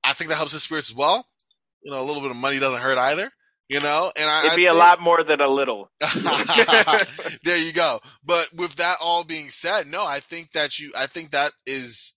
I 0.04 0.14
think 0.14 0.30
that 0.30 0.38
helps 0.38 0.52
his 0.52 0.64
spirits 0.64 0.92
as 0.92 0.96
well. 0.96 1.26
You 1.82 1.92
know, 1.92 2.02
a 2.02 2.06
little 2.06 2.22
bit 2.22 2.32
of 2.32 2.38
money 2.38 2.60
doesn't 2.60 2.82
hurt 2.82 2.98
either. 2.98 3.32
You 3.70 3.82
know, 3.82 4.12
and 4.16 4.30
I, 4.30 4.46
it'd 4.46 4.56
be 4.56 4.68
I 4.68 4.72
think, 4.72 4.78
a 4.78 4.80
lot 4.80 5.02
more 5.02 5.24
than 5.24 5.42
a 5.42 5.48
little. 5.48 5.92
there 7.44 7.58
you 7.58 7.74
go. 7.74 8.00
But 8.24 8.54
with 8.54 8.78
that 8.78 8.98
all 9.02 9.26
being 9.26 9.50
said, 9.50 9.88
no, 9.88 10.06
I 10.06 10.22
think 10.22 10.54
that 10.54 10.80
you, 10.80 10.94
I 10.98 11.06
think 11.08 11.32
that 11.32 11.52
is 11.66 12.14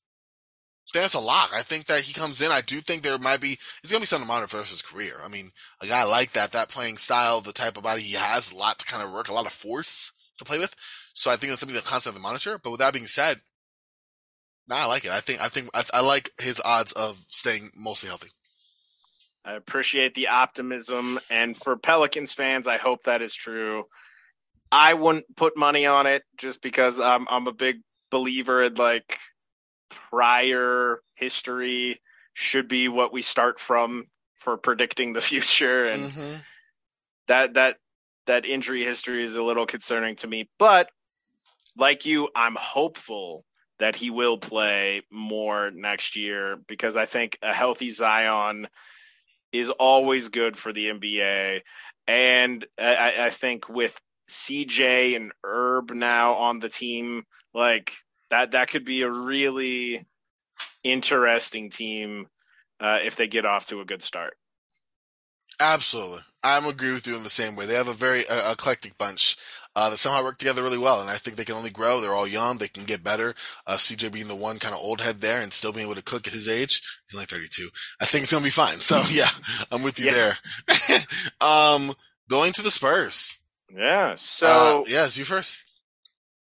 that's 0.94 1.14
a 1.14 1.20
lock. 1.20 1.50
I 1.52 1.62
think 1.62 1.86
that 1.86 2.02
he 2.02 2.12
comes 2.12 2.40
in. 2.40 2.52
I 2.52 2.60
do 2.60 2.80
think 2.80 3.02
there 3.02 3.18
might 3.18 3.40
be 3.40 3.58
it's 3.82 3.90
gonna 3.90 4.00
be 4.00 4.06
something 4.06 4.26
to 4.26 4.32
monitor 4.32 4.58
for 4.58 4.62
his 4.62 4.82
career. 4.82 5.16
I 5.24 5.28
mean, 5.28 5.50
a 5.80 5.86
guy 5.86 6.04
like 6.04 6.32
that, 6.32 6.52
that 6.52 6.68
playing 6.68 6.98
style, 6.98 7.40
the 7.40 7.52
type 7.52 7.76
of 7.76 7.82
body 7.82 8.02
he 8.02 8.14
has, 8.14 8.52
a 8.52 8.56
lot 8.56 8.78
to 8.78 8.86
kind 8.86 9.02
of 9.02 9.12
work, 9.12 9.28
a 9.28 9.34
lot 9.34 9.46
of 9.46 9.52
force 9.52 10.12
to 10.38 10.44
play 10.44 10.58
with. 10.58 10.74
So 11.20 11.30
I 11.30 11.36
think 11.36 11.52
it's 11.52 11.60
something 11.60 11.76
to 11.76 11.84
constantly 11.84 12.22
monitor. 12.22 12.58
But 12.58 12.70
with 12.70 12.80
that 12.80 12.94
being 12.94 13.06
said, 13.06 13.36
nah, 14.70 14.76
I 14.76 14.84
like 14.86 15.04
it. 15.04 15.10
I 15.10 15.20
think 15.20 15.42
I 15.42 15.48
think 15.48 15.68
I, 15.74 15.84
I 15.92 16.00
like 16.00 16.30
his 16.40 16.62
odds 16.64 16.92
of 16.92 17.22
staying 17.28 17.72
mostly 17.76 18.08
healthy. 18.08 18.30
I 19.44 19.52
appreciate 19.52 20.14
the 20.14 20.28
optimism, 20.28 21.20
and 21.30 21.54
for 21.54 21.76
Pelicans 21.76 22.32
fans, 22.32 22.66
I 22.66 22.78
hope 22.78 23.04
that 23.04 23.20
is 23.20 23.34
true. 23.34 23.84
I 24.72 24.94
wouldn't 24.94 25.36
put 25.36 25.58
money 25.58 25.84
on 25.84 26.06
it 26.06 26.22
just 26.38 26.62
because 26.62 26.98
I'm 26.98 27.26
I'm 27.28 27.46
a 27.48 27.52
big 27.52 27.82
believer 28.10 28.62
in 28.62 28.76
like 28.76 29.18
prior 29.90 31.02
history 31.16 32.00
should 32.32 32.66
be 32.66 32.88
what 32.88 33.12
we 33.12 33.20
start 33.20 33.60
from 33.60 34.06
for 34.36 34.56
predicting 34.56 35.12
the 35.12 35.20
future 35.30 35.84
and 35.84 36.00
mm-hmm. 36.00 36.36
that 37.28 37.54
that 37.54 37.76
that 38.26 38.46
injury 38.46 38.84
history 38.84 39.22
is 39.22 39.36
a 39.36 39.42
little 39.42 39.66
concerning 39.66 40.16
to 40.16 40.26
me 40.26 40.48
but 40.58 40.88
like 41.76 42.06
you 42.06 42.28
i'm 42.34 42.56
hopeful 42.56 43.44
that 43.78 43.96
he 43.96 44.10
will 44.10 44.38
play 44.38 45.02
more 45.10 45.70
next 45.70 46.16
year 46.16 46.56
because 46.68 46.96
i 46.96 47.06
think 47.06 47.38
a 47.42 47.52
healthy 47.52 47.90
zion 47.90 48.68
is 49.52 49.70
always 49.70 50.28
good 50.28 50.56
for 50.56 50.72
the 50.72 50.86
nba 50.86 51.60
and 52.06 52.66
i, 52.78 53.26
I 53.26 53.30
think 53.30 53.68
with 53.68 53.98
cj 54.28 55.16
and 55.16 55.32
herb 55.44 55.90
now 55.92 56.34
on 56.34 56.60
the 56.60 56.68
team 56.68 57.24
like 57.52 57.92
that 58.30 58.52
that 58.52 58.70
could 58.70 58.84
be 58.84 59.02
a 59.02 59.10
really 59.10 60.06
interesting 60.84 61.70
team 61.70 62.26
uh, 62.80 62.98
if 63.04 63.16
they 63.16 63.26
get 63.26 63.44
off 63.44 63.66
to 63.66 63.80
a 63.80 63.84
good 63.84 64.02
start. 64.02 64.36
Absolutely, 65.60 66.20
I'm 66.42 66.64
agree 66.64 66.92
with 66.92 67.06
you 67.06 67.16
in 67.16 67.22
the 67.22 67.30
same 67.30 67.54
way. 67.54 67.66
They 67.66 67.74
have 67.74 67.88
a 67.88 67.92
very 67.92 68.26
uh, 68.26 68.52
eclectic 68.52 68.96
bunch 68.96 69.36
uh, 69.76 69.90
that 69.90 69.98
somehow 69.98 70.22
work 70.22 70.38
together 70.38 70.62
really 70.62 70.78
well, 70.78 71.00
and 71.00 71.10
I 71.10 71.16
think 71.16 71.36
they 71.36 71.44
can 71.44 71.54
only 71.54 71.70
grow. 71.70 72.00
They're 72.00 72.14
all 72.14 72.26
young; 72.26 72.58
they 72.58 72.68
can 72.68 72.84
get 72.84 73.04
better. 73.04 73.34
Uh, 73.66 73.74
CJ 73.74 74.12
being 74.12 74.28
the 74.28 74.34
one 74.34 74.58
kind 74.58 74.74
of 74.74 74.80
old 74.80 75.00
head 75.00 75.20
there, 75.20 75.40
and 75.40 75.52
still 75.52 75.72
being 75.72 75.86
able 75.86 75.96
to 75.96 76.02
cook 76.02 76.26
at 76.26 76.32
his 76.32 76.48
age. 76.48 76.82
He's 77.08 77.16
only 77.16 77.26
32. 77.26 77.68
I 78.00 78.04
think 78.04 78.24
it's 78.24 78.32
gonna 78.32 78.44
be 78.44 78.50
fine. 78.50 78.78
So 78.78 79.02
yeah, 79.10 79.28
I'm 79.70 79.82
with 79.82 79.98
you 79.98 80.06
yeah. 80.06 80.34
there. 80.68 80.98
um, 81.40 81.94
going 82.28 82.52
to 82.54 82.62
the 82.62 82.70
Spurs. 82.70 83.38
Yeah. 83.74 84.14
So 84.16 84.82
uh, 84.82 84.84
yes, 84.88 85.16
you 85.16 85.24
first 85.24 85.66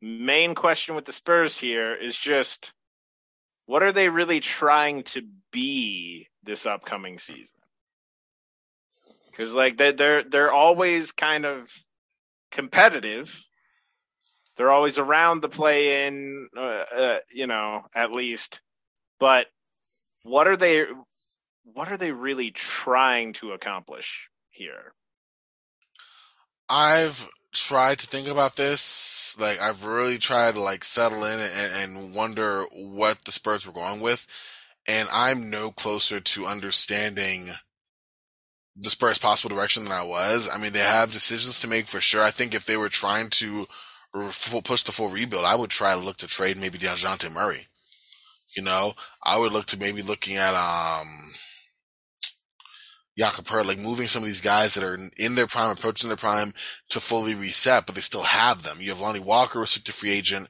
main 0.01 0.55
question 0.55 0.95
with 0.95 1.05
the 1.05 1.12
Spurs 1.12 1.59
here 1.59 1.95
is 1.95 2.19
just 2.19 2.73
what 3.66 3.82
are 3.82 3.93
they 3.93 4.09
really 4.09 4.40
trying 4.40 5.03
to 5.05 5.23
be 5.53 6.28
this 6.43 6.66
upcoming 6.66 7.19
season? 7.19 7.59
Because 9.31 9.55
like 9.55 9.77
they 9.77 9.93
they're 9.93 10.23
they're 10.23 10.53
always 10.53 11.12
kind 11.12 11.45
of 11.45 11.70
competitive. 12.51 13.45
They're 14.57 14.73
always 14.73 14.99
around 14.99 15.41
the 15.41 15.49
play 15.49 16.07
in, 16.07 16.49
uh, 16.57 16.61
uh, 16.61 17.19
you 17.33 17.47
know, 17.47 17.83
at 17.95 18.12
least. 18.12 18.61
But 19.20 19.47
what 20.25 20.49
are 20.49 20.57
they? 20.57 20.85
What 21.65 21.93
are 21.93 21.97
they 21.97 22.12
really 22.12 22.51
trying 22.51 23.35
to 23.35 23.53
accomplish 23.53 24.29
here? 24.51 24.95
I've 26.69 27.29
tried 27.53 27.99
to 28.01 28.07
think 28.07 28.29
about 28.29 28.57
this. 28.57 29.37
Like 29.39 29.61
I've 29.61 29.85
really 29.85 30.19
tried 30.19 30.55
to 30.55 30.61
like 30.61 30.85
settle 30.85 31.25
in 31.25 31.39
and, 31.39 31.97
and 31.97 32.15
wonder 32.15 32.65
what 32.73 33.25
the 33.25 33.33
Spurs 33.33 33.66
were 33.66 33.73
going 33.73 34.01
with, 34.01 34.27
and 34.87 35.09
I'm 35.12 35.51
no 35.51 35.70
closer 35.70 36.20
to 36.20 36.47
understanding 36.47 37.51
Spurs' 38.85 39.19
possible 39.19 39.55
direction 39.55 39.85
than 39.85 39.93
I 39.93 40.03
was. 40.03 40.49
I 40.49 40.59
mean, 40.59 40.73
they 40.73 40.81
have 40.81 41.13
decisions 41.13 41.61
to 41.61 41.69
make 41.69 41.87
for 41.87 42.01
sure. 42.01 42.23
I 42.23 42.31
think 42.31 42.55
if 42.55 42.65
they 42.65 42.77
were 42.77 42.89
trying 42.89 43.31
to 43.31 43.67
push 44.13 44.83
the 44.83 44.93
full 44.93 45.11
rebuild, 45.11 45.45
I 45.45 45.57
would 45.57 45.71
try 45.71 45.95
to 45.95 46.01
look 46.01 46.17
to 46.19 46.27
trade 46.27 46.57
maybe 46.57 46.79
Dejounte 46.79 47.33
Murray. 47.33 47.67
You 48.57 48.63
know, 48.63 48.95
I 49.23 49.39
would 49.39 49.53
look 49.53 49.67
to 49.67 49.79
maybe 49.79 50.03
looking 50.03 50.37
at 50.37 50.55
um 50.55 51.33
Jakob 53.19 53.51
like 53.67 53.81
moving 53.81 54.07
some 54.07 54.23
of 54.23 54.29
these 54.29 54.41
guys 54.41 54.75
that 54.75 54.85
are 54.85 54.97
in 55.17 55.35
their 55.35 55.49
prime, 55.49 55.73
approaching 55.73 56.09
their 56.09 56.17
prime 56.17 56.55
to 56.91 57.01
fully 57.01 57.35
reset, 57.35 57.85
but 57.85 57.97
they 57.97 58.01
still 58.01 58.23
have 58.23 58.63
them. 58.63 58.77
You 58.81 58.91
have 58.91 59.01
Lonnie 59.01 59.19
Walker, 59.19 59.59
restricted 59.59 59.95
free 59.95 60.11
agent. 60.11 60.49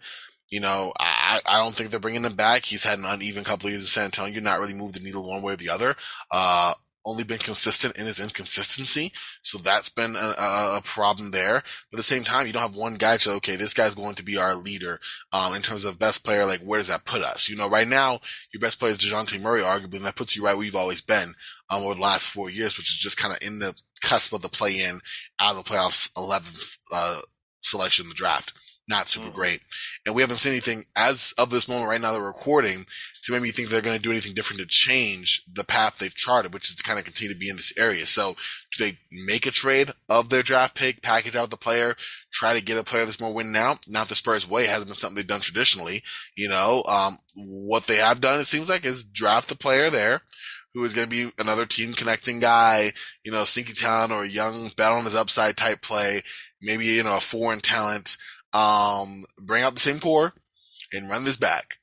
You 0.50 0.60
know, 0.60 0.92
I, 0.98 1.40
I 1.46 1.62
don't 1.62 1.74
think 1.74 1.90
they're 1.90 2.00
bringing 2.00 2.24
him 2.24 2.34
back. 2.34 2.64
He's 2.64 2.84
had 2.84 2.98
an 2.98 3.04
uneven 3.06 3.44
couple 3.44 3.66
of 3.66 3.72
years 3.72 3.82
in 3.82 3.86
San 3.86 4.04
Antonio, 4.06 4.40
not 4.40 4.58
really 4.58 4.74
moved 4.74 4.94
the 4.94 5.00
needle 5.00 5.28
one 5.28 5.42
way 5.42 5.54
or 5.54 5.56
the 5.56 5.70
other. 5.70 5.94
Uh, 6.30 6.74
only 7.08 7.24
been 7.24 7.38
consistent 7.38 7.96
in 7.96 8.06
his 8.06 8.20
inconsistency. 8.20 9.12
So 9.42 9.58
that's 9.58 9.88
been 9.88 10.14
a, 10.14 10.34
a, 10.38 10.80
problem 10.84 11.30
there. 11.30 11.62
But 11.90 11.94
at 11.94 11.96
the 11.96 12.02
same 12.02 12.22
time, 12.22 12.46
you 12.46 12.52
don't 12.52 12.62
have 12.62 12.74
one 12.74 12.96
guy 12.96 13.16
to, 13.18 13.32
okay, 13.32 13.56
this 13.56 13.72
guy's 13.72 13.94
going 13.94 14.14
to 14.16 14.22
be 14.22 14.36
our 14.36 14.54
leader, 14.54 15.00
um, 15.32 15.54
in 15.54 15.62
terms 15.62 15.84
of 15.84 15.98
best 15.98 16.24
player. 16.24 16.44
Like, 16.44 16.60
where 16.60 16.78
does 16.78 16.88
that 16.88 17.06
put 17.06 17.22
us? 17.22 17.48
You 17.48 17.56
know, 17.56 17.68
right 17.68 17.88
now, 17.88 18.18
your 18.52 18.60
best 18.60 18.78
player 18.78 18.92
is 18.92 18.98
DeJounte 18.98 19.40
Murray, 19.40 19.62
arguably, 19.62 19.96
and 19.96 20.04
that 20.04 20.16
puts 20.16 20.36
you 20.36 20.44
right 20.44 20.54
where 20.54 20.66
you've 20.66 20.76
always 20.76 21.00
been, 21.00 21.34
um, 21.70 21.82
over 21.82 21.94
the 21.94 22.00
last 22.00 22.28
four 22.28 22.50
years, 22.50 22.76
which 22.76 22.90
is 22.90 22.96
just 22.96 23.16
kind 23.16 23.32
of 23.32 23.40
in 23.46 23.58
the 23.58 23.74
cusp 24.02 24.32
of 24.32 24.42
the 24.42 24.48
play 24.48 24.82
in 24.82 25.00
out 25.40 25.56
of 25.56 25.64
the 25.64 25.70
playoffs 25.70 26.12
11th, 26.12 26.76
uh, 26.92 27.20
selection 27.62 28.04
in 28.04 28.10
the 28.10 28.14
draft 28.14 28.52
not 28.88 29.08
super 29.08 29.28
mm. 29.28 29.34
great. 29.34 29.60
And 30.06 30.14
we 30.14 30.22
haven't 30.22 30.38
seen 30.38 30.52
anything 30.52 30.84
as 30.96 31.34
of 31.38 31.50
this 31.50 31.68
moment 31.68 31.88
right 31.88 32.00
now 32.00 32.12
that 32.12 32.20
we're 32.20 32.28
recording 32.28 32.86
to 33.22 33.32
make 33.32 33.42
me 33.42 33.50
think 33.50 33.68
they're 33.68 33.82
going 33.82 33.96
to 33.96 34.02
do 34.02 34.10
anything 34.10 34.32
different 34.34 34.60
to 34.60 34.66
change 34.66 35.42
the 35.52 35.64
path 35.64 35.98
they've 35.98 36.14
charted, 36.14 36.54
which 36.54 36.70
is 36.70 36.76
to 36.76 36.82
kind 36.82 36.98
of 36.98 37.04
continue 37.04 37.32
to 37.32 37.38
be 37.38 37.50
in 37.50 37.56
this 37.56 37.72
area. 37.78 38.06
So 38.06 38.34
do 38.76 38.84
they 38.84 38.98
make 39.12 39.46
a 39.46 39.50
trade 39.50 39.90
of 40.08 40.30
their 40.30 40.42
draft 40.42 40.74
pick, 40.74 41.02
package 41.02 41.36
out 41.36 41.50
the 41.50 41.56
player, 41.56 41.94
try 42.32 42.56
to 42.56 42.64
get 42.64 42.78
a 42.78 42.84
player 42.84 43.04
that's 43.04 43.20
more 43.20 43.34
win 43.34 43.52
now? 43.52 43.74
Not 43.86 44.08
the 44.08 44.14
Spurs 44.14 44.48
way. 44.48 44.64
It 44.64 44.70
hasn't 44.70 44.88
been 44.88 44.96
something 44.96 45.16
they've 45.16 45.26
done 45.26 45.40
traditionally. 45.40 46.02
You 46.36 46.48
know, 46.48 46.82
um, 46.88 47.18
what 47.36 47.86
they 47.86 47.96
have 47.96 48.20
done, 48.20 48.40
it 48.40 48.46
seems 48.46 48.68
like, 48.68 48.84
is 48.84 49.04
draft 49.04 49.48
the 49.48 49.56
player 49.56 49.90
there 49.90 50.22
who 50.74 50.84
is 50.84 50.94
going 50.94 51.08
to 51.08 51.10
be 51.10 51.30
another 51.38 51.66
team 51.66 51.92
connecting 51.92 52.40
guy, 52.40 52.92
you 53.24 53.32
know, 53.32 53.42
Sinky 53.42 53.78
Town 53.78 54.12
or 54.12 54.22
a 54.22 54.28
young 54.28 54.70
bet 54.76 54.92
on 54.92 55.04
his 55.04 55.14
upside 55.14 55.56
type 55.56 55.82
play, 55.82 56.22
maybe, 56.60 56.86
you 56.86 57.02
know, 57.02 57.16
a 57.16 57.20
foreign 57.20 57.60
talent 57.60 58.16
um, 58.58 59.24
bring 59.38 59.62
out 59.62 59.74
the 59.74 59.80
same 59.80 60.00
core 60.00 60.34
and 60.92 61.08
run 61.08 61.24
this 61.24 61.36
back. 61.36 61.78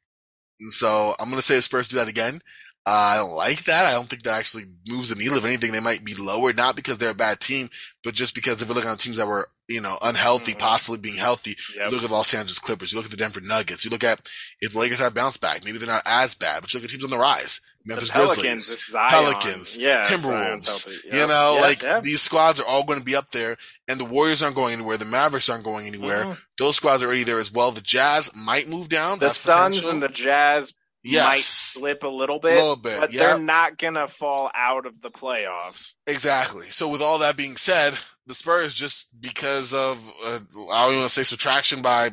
And 0.59 0.73
so 0.73 1.15
I'm 1.19 1.29
going 1.29 1.39
to 1.39 1.45
say 1.45 1.55
the 1.55 1.61
Spurs 1.61 1.87
do 1.87 1.97
that 1.97 2.07
again. 2.07 2.41
Uh, 2.87 3.13
I 3.13 3.17
don't 3.17 3.33
like 3.33 3.63
that. 3.63 3.85
I 3.85 3.93
don't 3.93 4.07
think 4.07 4.21
that 4.23 4.37
actually 4.37 4.65
moves 4.87 5.09
the 5.09 5.15
needle. 5.15 5.37
If 5.37 5.45
anything, 5.45 5.71
they 5.71 5.79
might 5.79 6.05
be 6.05 6.13
lower, 6.13 6.53
not 6.53 6.75
because 6.75 6.99
they're 6.99 7.09
a 7.09 7.15
bad 7.15 7.39
team, 7.39 7.69
but 8.03 8.13
just 8.13 8.35
because 8.35 8.61
if 8.61 8.69
you 8.69 8.75
look 8.75 8.85
at 8.85 8.99
teams 8.99 9.17
that 9.17 9.25
were, 9.25 9.49
you 9.67 9.81
know, 9.81 9.97
unhealthy, 10.03 10.51
mm-hmm. 10.51 10.59
possibly 10.59 10.99
being 10.99 11.17
healthy, 11.17 11.57
yep. 11.75 11.89
you 11.89 11.95
look 11.95 12.03
at 12.03 12.11
Los 12.11 12.33
Angeles 12.35 12.59
Clippers, 12.59 12.91
you 12.91 12.99
look 12.99 13.05
at 13.05 13.11
the 13.11 13.17
Denver 13.17 13.41
Nuggets, 13.41 13.85
you 13.85 13.89
look 13.89 14.03
at 14.03 14.29
if 14.61 14.73
the 14.73 14.79
Lakers 14.79 14.99
have 14.99 15.15
bounced 15.15 15.41
back, 15.41 15.65
maybe 15.65 15.79
they're 15.79 15.87
not 15.87 16.03
as 16.05 16.35
bad, 16.35 16.61
but 16.61 16.71
you 16.71 16.79
look 16.79 16.85
at 16.85 16.91
teams 16.91 17.03
on 17.03 17.09
the 17.09 17.17
rise. 17.17 17.59
Memphis 17.87 18.09
Grizzlies, 18.09 18.93
Pelicans, 18.93 19.77
yeah, 19.77 20.01
Timberwolves. 20.01 21.03
Yep. 21.05 21.13
You 21.13 21.27
know, 21.27 21.53
yep. 21.53 21.61
like 21.61 21.83
yep. 21.83 22.03
these 22.03 22.21
squads 22.21 22.59
are 22.59 22.65
all 22.65 22.83
going 22.83 22.97
to 22.97 23.05
be 23.05 23.15
up 23.15 23.31
there, 23.31 23.57
and 23.87 23.99
the 23.99 24.05
Warriors 24.05 24.41
aren't 24.41 24.55
going 24.55 24.73
anywhere. 24.73 24.97
The 24.97 25.05
Mavericks 25.05 25.49
aren't 25.49 25.63
going 25.63 25.85
anywhere. 25.85 26.23
Mm-hmm. 26.23 26.39
Those 26.57 26.77
squads 26.77 27.03
are 27.03 27.05
already 27.05 27.23
there 27.23 27.39
as 27.39 27.51
well. 27.51 27.69
The 27.69 27.81
Jazz 27.81 28.31
might 28.35 28.67
move 28.67 28.89
down. 28.89 29.19
The 29.19 29.29
Suns 29.29 29.87
and 29.87 30.01
the 30.01 30.09
Jazz 30.09 30.73
yes. 31.11 31.25
might 31.25 31.41
slip 31.41 32.03
a 32.03 32.07
little 32.07 32.39
bit, 32.39 32.53
a 32.53 32.55
little 32.55 32.75
bit 32.75 32.99
but 32.99 33.11
they're 33.11 33.39
not 33.39 33.77
going 33.77 33.93
to 33.93 34.07
fall 34.07 34.49
out 34.53 34.85
of 34.85 35.01
the 35.01 35.11
playoffs. 35.11 35.93
Exactly. 36.07 36.65
So, 36.71 36.89
with 36.89 37.01
all 37.01 37.19
that 37.19 37.37
being 37.37 37.57
said, 37.57 37.93
the 38.25 38.33
Spurs 38.33 38.73
just 38.73 39.07
because 39.19 39.73
of 39.73 39.97
uh, 40.25 40.39
I 40.71 40.81
don't 40.83 40.91
even 40.91 40.99
want 40.99 41.09
to 41.09 41.09
say 41.09 41.23
subtraction 41.23 41.81
by 41.81 42.11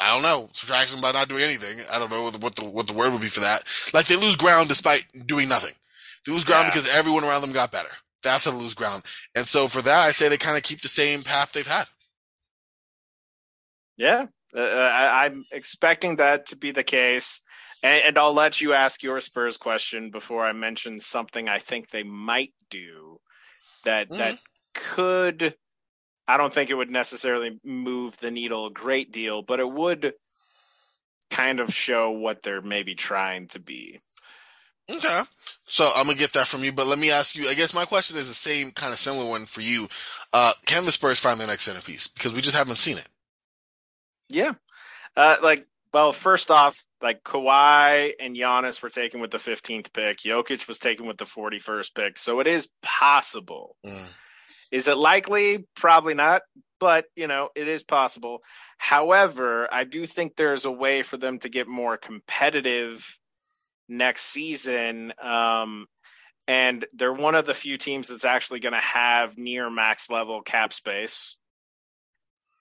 I 0.00 0.14
don't 0.14 0.22
know, 0.22 0.48
subtraction 0.52 1.00
by 1.02 1.12
not 1.12 1.28
doing 1.28 1.42
anything. 1.42 1.84
I 1.92 1.98
don't 1.98 2.10
know 2.10 2.22
what 2.22 2.56
the 2.56 2.64
what 2.64 2.86
the 2.86 2.94
word 2.94 3.12
would 3.12 3.20
be 3.20 3.28
for 3.28 3.40
that. 3.40 3.62
Like 3.92 4.06
they 4.06 4.16
lose 4.16 4.36
ground 4.36 4.68
despite 4.68 5.04
doing 5.26 5.48
nothing. 5.48 5.74
They 6.24 6.32
lose 6.32 6.44
ground 6.44 6.64
yeah. 6.64 6.70
because 6.70 6.88
everyone 6.88 7.24
around 7.24 7.42
them 7.42 7.52
got 7.52 7.70
better. 7.70 7.90
That's 8.22 8.44
how 8.46 8.50
they 8.52 8.58
lose 8.58 8.74
ground. 8.74 9.02
And 9.34 9.46
so 9.46 9.68
for 9.68 9.82
that, 9.82 10.06
I 10.06 10.10
say 10.10 10.28
they 10.28 10.36
kind 10.38 10.56
of 10.56 10.62
keep 10.62 10.80
the 10.80 10.88
same 10.88 11.22
path 11.22 11.52
they've 11.52 11.66
had. 11.66 11.86
Yeah, 13.96 14.26
uh, 14.54 14.60
I, 14.60 15.26
am 15.26 15.44
expecting 15.52 16.16
that 16.16 16.46
to 16.46 16.56
be 16.56 16.72
the 16.72 16.84
case. 16.84 17.42
And, 17.82 18.04
and, 18.04 18.18
I'll 18.18 18.34
let 18.34 18.60
you 18.60 18.74
ask 18.74 19.02
your 19.02 19.20
Spurs 19.20 19.56
question 19.56 20.10
before 20.10 20.44
I 20.44 20.52
mention 20.52 21.00
something 21.00 21.48
I 21.48 21.58
think 21.58 21.88
they 21.88 22.02
might 22.02 22.52
do 22.68 23.20
that 23.84 24.10
mm-hmm. 24.10 24.18
that 24.18 24.38
could 24.74 25.54
I 26.30 26.36
don't 26.36 26.52
think 26.52 26.70
it 26.70 26.74
would 26.74 26.90
necessarily 26.90 27.58
move 27.64 28.16
the 28.18 28.30
needle 28.30 28.66
a 28.66 28.70
great 28.70 29.10
deal, 29.10 29.42
but 29.42 29.58
it 29.58 29.68
would 29.68 30.14
kind 31.30 31.58
of 31.58 31.74
show 31.74 32.12
what 32.12 32.42
they're 32.42 32.62
maybe 32.62 32.94
trying 32.94 33.48
to 33.48 33.58
be. 33.58 34.00
Okay. 34.88 35.22
So 35.64 35.90
I'm 35.94 36.06
gonna 36.06 36.18
get 36.18 36.32
that 36.34 36.46
from 36.46 36.62
you, 36.62 36.72
but 36.72 36.86
let 36.86 36.98
me 36.98 37.10
ask 37.10 37.36
you. 37.36 37.48
I 37.48 37.54
guess 37.54 37.74
my 37.74 37.84
question 37.84 38.16
is 38.16 38.28
the 38.28 38.34
same 38.34 38.70
kind 38.70 38.92
of 38.92 38.98
similar 38.98 39.28
one 39.28 39.46
for 39.46 39.60
you. 39.60 39.88
Uh, 40.32 40.52
can 40.66 40.84
the 40.84 40.92
Spurs 40.92 41.18
find 41.18 41.38
their 41.38 41.46
next 41.46 41.64
centerpiece? 41.64 42.06
Because 42.06 42.32
we 42.32 42.40
just 42.40 42.56
haven't 42.56 42.76
seen 42.76 42.98
it. 42.98 43.08
Yeah. 44.30 44.52
Uh, 45.16 45.36
like, 45.42 45.66
well, 45.92 46.12
first 46.12 46.50
off, 46.50 46.84
like 47.02 47.22
Kawhi 47.24 48.12
and 48.20 48.36
Giannis 48.36 48.80
were 48.82 48.90
taken 48.90 49.20
with 49.20 49.30
the 49.30 49.38
15th 49.38 49.92
pick. 49.92 50.18
Jokic 50.18 50.68
was 50.68 50.78
taken 50.78 51.06
with 51.06 51.16
the 51.16 51.24
41st 51.24 51.94
pick. 51.94 52.18
So 52.18 52.40
it 52.40 52.46
is 52.46 52.68
possible. 52.82 53.76
Mm. 53.84 54.14
Is 54.70 54.86
it 54.86 54.96
likely? 54.96 55.66
Probably 55.74 56.14
not, 56.14 56.42
but 56.78 57.06
you 57.16 57.26
know, 57.26 57.48
it 57.56 57.66
is 57.66 57.82
possible. 57.82 58.42
However, 58.78 59.68
I 59.72 59.84
do 59.84 60.06
think 60.06 60.36
there's 60.36 60.64
a 60.64 60.70
way 60.70 61.02
for 61.02 61.16
them 61.16 61.40
to 61.40 61.48
get 61.48 61.66
more 61.66 61.96
competitive 61.96 63.04
next 63.88 64.22
season. 64.22 65.12
Um, 65.20 65.86
and 66.46 66.86
they're 66.94 67.12
one 67.12 67.34
of 67.34 67.46
the 67.46 67.54
few 67.54 67.78
teams 67.78 68.08
that's 68.08 68.24
actually 68.24 68.60
going 68.60 68.72
to 68.72 68.80
have 68.80 69.36
near 69.36 69.68
max 69.70 70.08
level 70.08 70.40
cap 70.42 70.72
space. 70.72 71.36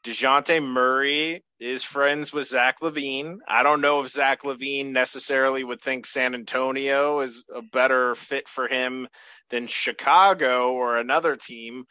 DeJounte 0.04 0.64
Murray 0.64 1.44
is 1.60 1.84
friends 1.84 2.32
with 2.32 2.48
Zach 2.48 2.80
LaVine. 2.80 3.38
I 3.48 3.64
don't 3.64 3.82
know 3.82 4.02
if 4.02 4.10
Zach 4.10 4.44
LaVine 4.44 4.92
necessarily 4.92 5.64
would 5.64 5.82
think 5.82 6.06
San 6.06 6.34
Antonio 6.34 7.20
is 7.20 7.44
a 7.54 7.62
better 7.62 8.16
fit 8.16 8.48
for 8.48 8.68
him 8.68 9.08
than 9.50 9.68
Chicago 9.68 10.72
or 10.72 10.98
another 10.98 11.36
team, 11.36 11.84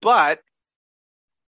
but 0.00 0.40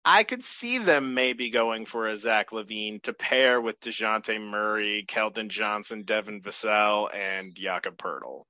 I 0.06 0.24
could 0.24 0.44
see 0.44 0.78
them 0.78 1.14
maybe 1.14 1.50
going 1.50 1.86
for 1.86 2.08
a 2.08 2.16
Zach 2.16 2.52
LaVine 2.52 3.04
to 3.04 3.12
pair 3.12 3.60
with 3.60 3.82
DeJounte 3.82 4.40
Murray, 4.40 5.04
Keldon 5.06 5.50
Johnson, 5.50 6.04
Devin 6.04 6.42
Vassell, 6.42 7.14
and 7.14 7.54
Jakob 7.54 7.98
Poeltl. 7.98 8.44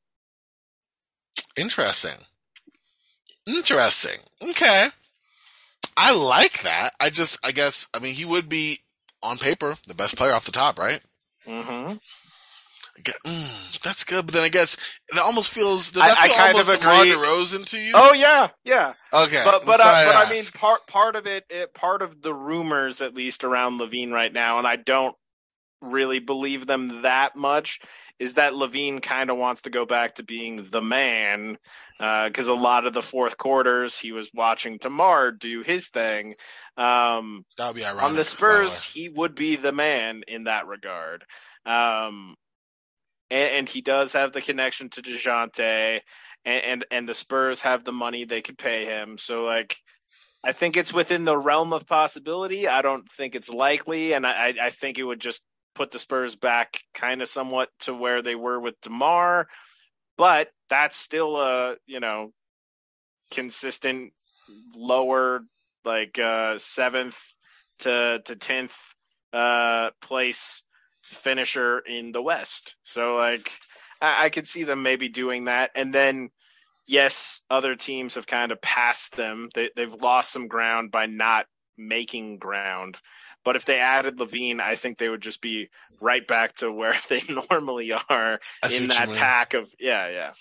Interesting. 1.56 2.20
Interesting. 3.48 4.20
Okay. 4.52 4.90
I 5.98 6.16
like 6.16 6.62
that. 6.62 6.92
I 7.00 7.10
just, 7.10 7.40
I 7.44 7.52
guess, 7.52 7.88
I 7.94 8.00
mean, 8.00 8.14
he 8.14 8.24
would 8.24 8.48
be 8.48 8.80
on 9.24 9.38
paper 9.38 9.76
the 9.88 9.96
best 9.96 10.16
player 10.16 10.34
off 10.34 10.46
the 10.46 10.52
top, 10.52 10.78
right? 10.78 11.02
Mm-hmm. 11.48 11.96
Mm, 13.26 13.82
that's 13.82 14.04
good, 14.04 14.26
but 14.26 14.34
then 14.34 14.44
I 14.44 14.50
guess 14.50 14.76
it 15.10 15.20
almost 15.20 15.54
feels. 15.54 15.92
That 15.92 16.04
I, 16.04 16.26
I 16.26 16.28
kind 16.30 16.52
almost 16.52 16.70
of 16.70 16.76
agree. 16.76 16.88
DeRozan 16.88 17.14
to 17.14 17.18
Rose 17.20 17.54
into 17.54 17.78
you? 17.78 17.92
Oh 17.94 18.14
yeah, 18.14 18.50
yeah. 18.64 18.94
Okay, 19.14 19.42
but 19.46 19.66
but, 19.66 19.80
uh, 19.80 20.06
but 20.06 20.16
I 20.16 20.30
mean, 20.32 20.44
part 20.56 20.88
part 20.88 21.16
of 21.16 21.28
it, 21.28 21.46
it, 21.50 21.74
part 21.76 22.02
of 22.02 22.22
the 22.22 22.34
rumors, 22.34 23.02
at 23.02 23.14
least 23.14 23.44
around 23.44 23.80
LaVine 23.80 24.12
right 24.12 24.34
now, 24.34 24.58
and 24.58 24.66
I 24.66 24.78
don't 24.78 25.16
really 25.82 26.20
believe 26.20 26.66
them 26.66 27.02
that 27.04 27.36
much, 27.36 27.80
is 28.20 28.34
that 28.34 28.54
LaVine 28.54 29.02
kind 29.02 29.30
of 29.30 29.38
wants 29.38 29.64
to 29.64 29.70
go 29.70 29.86
back 29.86 30.16
to 30.16 30.24
being 30.24 30.68
the 30.72 30.82
man 30.82 31.58
because 31.98 32.50
uh, 32.50 32.54
a 32.54 32.56
lot 32.56 32.86
of 32.86 32.94
the 32.94 33.02
fourth 33.02 33.38
quarters 33.38 33.98
he 33.98 34.12
was 34.12 34.30
watching 34.34 34.78
DeMar 34.78 35.32
do 35.32 35.64
his 35.64 35.88
thing. 35.88 36.36
Um, 36.78 37.44
that 37.58 37.68
would 37.68 37.76
be 37.76 37.86
ironic. 37.86 38.04
On 38.04 38.16
the 38.16 38.24
Spurs, 38.24 38.84
he 38.84 39.10
would 39.10 39.36
be 39.36 39.56
the 39.56 39.72
man 39.72 40.24
in 40.28 40.44
that 40.44 40.68
regard. 40.68 41.24
Um, 41.66 42.36
and, 43.30 43.52
and, 43.52 43.70
he 43.70 43.82
does 43.82 44.14
have 44.14 44.32
the 44.32 44.42
connection 44.42 44.90
to 44.92 45.02
Dejounte, 45.02 46.00
and, 46.46 46.64
and 46.64 46.86
and 46.92 47.10
the 47.10 47.16
Spurs 47.16 47.60
have 47.62 47.84
the 47.84 47.92
money 47.92 48.24
they 48.24 48.42
could 48.42 48.58
pay 48.58 48.86
him. 48.86 49.18
So 49.18 49.44
like, 49.44 49.76
I 50.44 50.54
think 50.54 50.78
it's 50.78 50.94
within 50.94 51.26
the 51.26 51.38
realm 51.38 51.74
of 51.74 51.86
possibility. 51.86 52.70
I 52.70 52.82
don't 52.82 53.12
think 53.12 53.36
it's 53.36 53.50
likely, 53.50 54.14
and 54.14 54.26
I 54.26 54.54
I 54.62 54.70
think 54.70 54.98
it 54.98 55.04
would 55.04 55.20
just 55.20 55.42
put 55.78 55.92
the 55.92 56.00
Spurs 56.00 56.36
back 56.36 56.80
kind 56.96 57.22
of 57.22 57.30
somewhat 57.30 57.70
to 57.82 57.94
where 57.94 58.24
they 58.24 58.36
were 58.36 58.60
with 58.60 58.82
Demar, 58.82 59.48
but 60.18 60.50
that's 60.70 60.98
still 60.98 61.38
a 61.38 61.76
you 61.86 62.00
know 62.00 62.32
consistent 63.32 64.12
lower 64.76 65.42
like 65.86 66.18
uh 66.20 66.58
seventh 66.58 67.20
to 67.80 68.22
to 68.26 68.36
tenth 68.36 68.76
uh 69.34 69.92
place 70.02 70.64
finisher 71.04 71.80
in 71.80 72.12
the 72.12 72.22
West. 72.22 72.76
So 72.84 73.16
like 73.16 73.52
I, 74.02 74.26
I 74.26 74.30
could 74.30 74.48
see 74.48 74.64
them 74.64 74.82
maybe 74.82 75.10
doing 75.10 75.46
that. 75.46 75.72
And 75.76 75.94
then 75.94 76.30
yes, 76.88 77.42
other 77.52 77.76
teams 77.76 78.16
have 78.16 78.26
kind 78.26 78.52
of 78.52 78.62
passed 78.62 79.16
them. 79.16 79.50
They 79.54 79.70
they've 79.76 79.94
lost 79.94 80.32
some 80.32 80.48
ground 80.48 80.90
by 80.92 81.06
not 81.06 81.46
making 81.78 82.40
ground. 82.40 82.98
But 83.48 83.56
if 83.56 83.64
they 83.64 83.80
added 83.80 84.18
LaVine, 84.18 84.60
I 84.60 84.76
think 84.76 84.98
they 84.98 85.08
would 85.08 85.22
just 85.22 85.40
be 85.40 85.70
right 86.02 86.28
back 86.28 86.56
to 86.56 86.70
where 86.70 86.94
they 87.10 87.24
normally 87.50 87.94
are 87.94 88.42
in 88.70 88.90
that 88.90 89.08
pack 89.16 89.54
of 89.54 89.70
yeah, 89.80 90.10
yeah. 90.10 90.34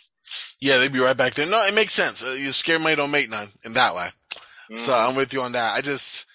Yeah, 0.60 0.78
they'd 0.78 0.92
be 0.92 0.98
right 0.98 1.16
back 1.16 1.34
there. 1.34 1.48
No, 1.48 1.64
it 1.64 1.72
makes 1.72 1.94
sense. 1.94 2.24
Uh, 2.24 2.36
you 2.36 2.50
scare 2.50 2.80
money 2.80 2.96
don't 2.96 3.12
make 3.12 3.30
none 3.30 3.46
in 3.64 3.74
that 3.74 3.94
way. 3.94 4.08
Mm-hmm. 4.32 4.74
So 4.74 4.92
I'm 4.92 5.14
with 5.14 5.32
you 5.32 5.40
on 5.40 5.52
that. 5.52 5.76
I 5.76 5.82
just, 5.82 6.26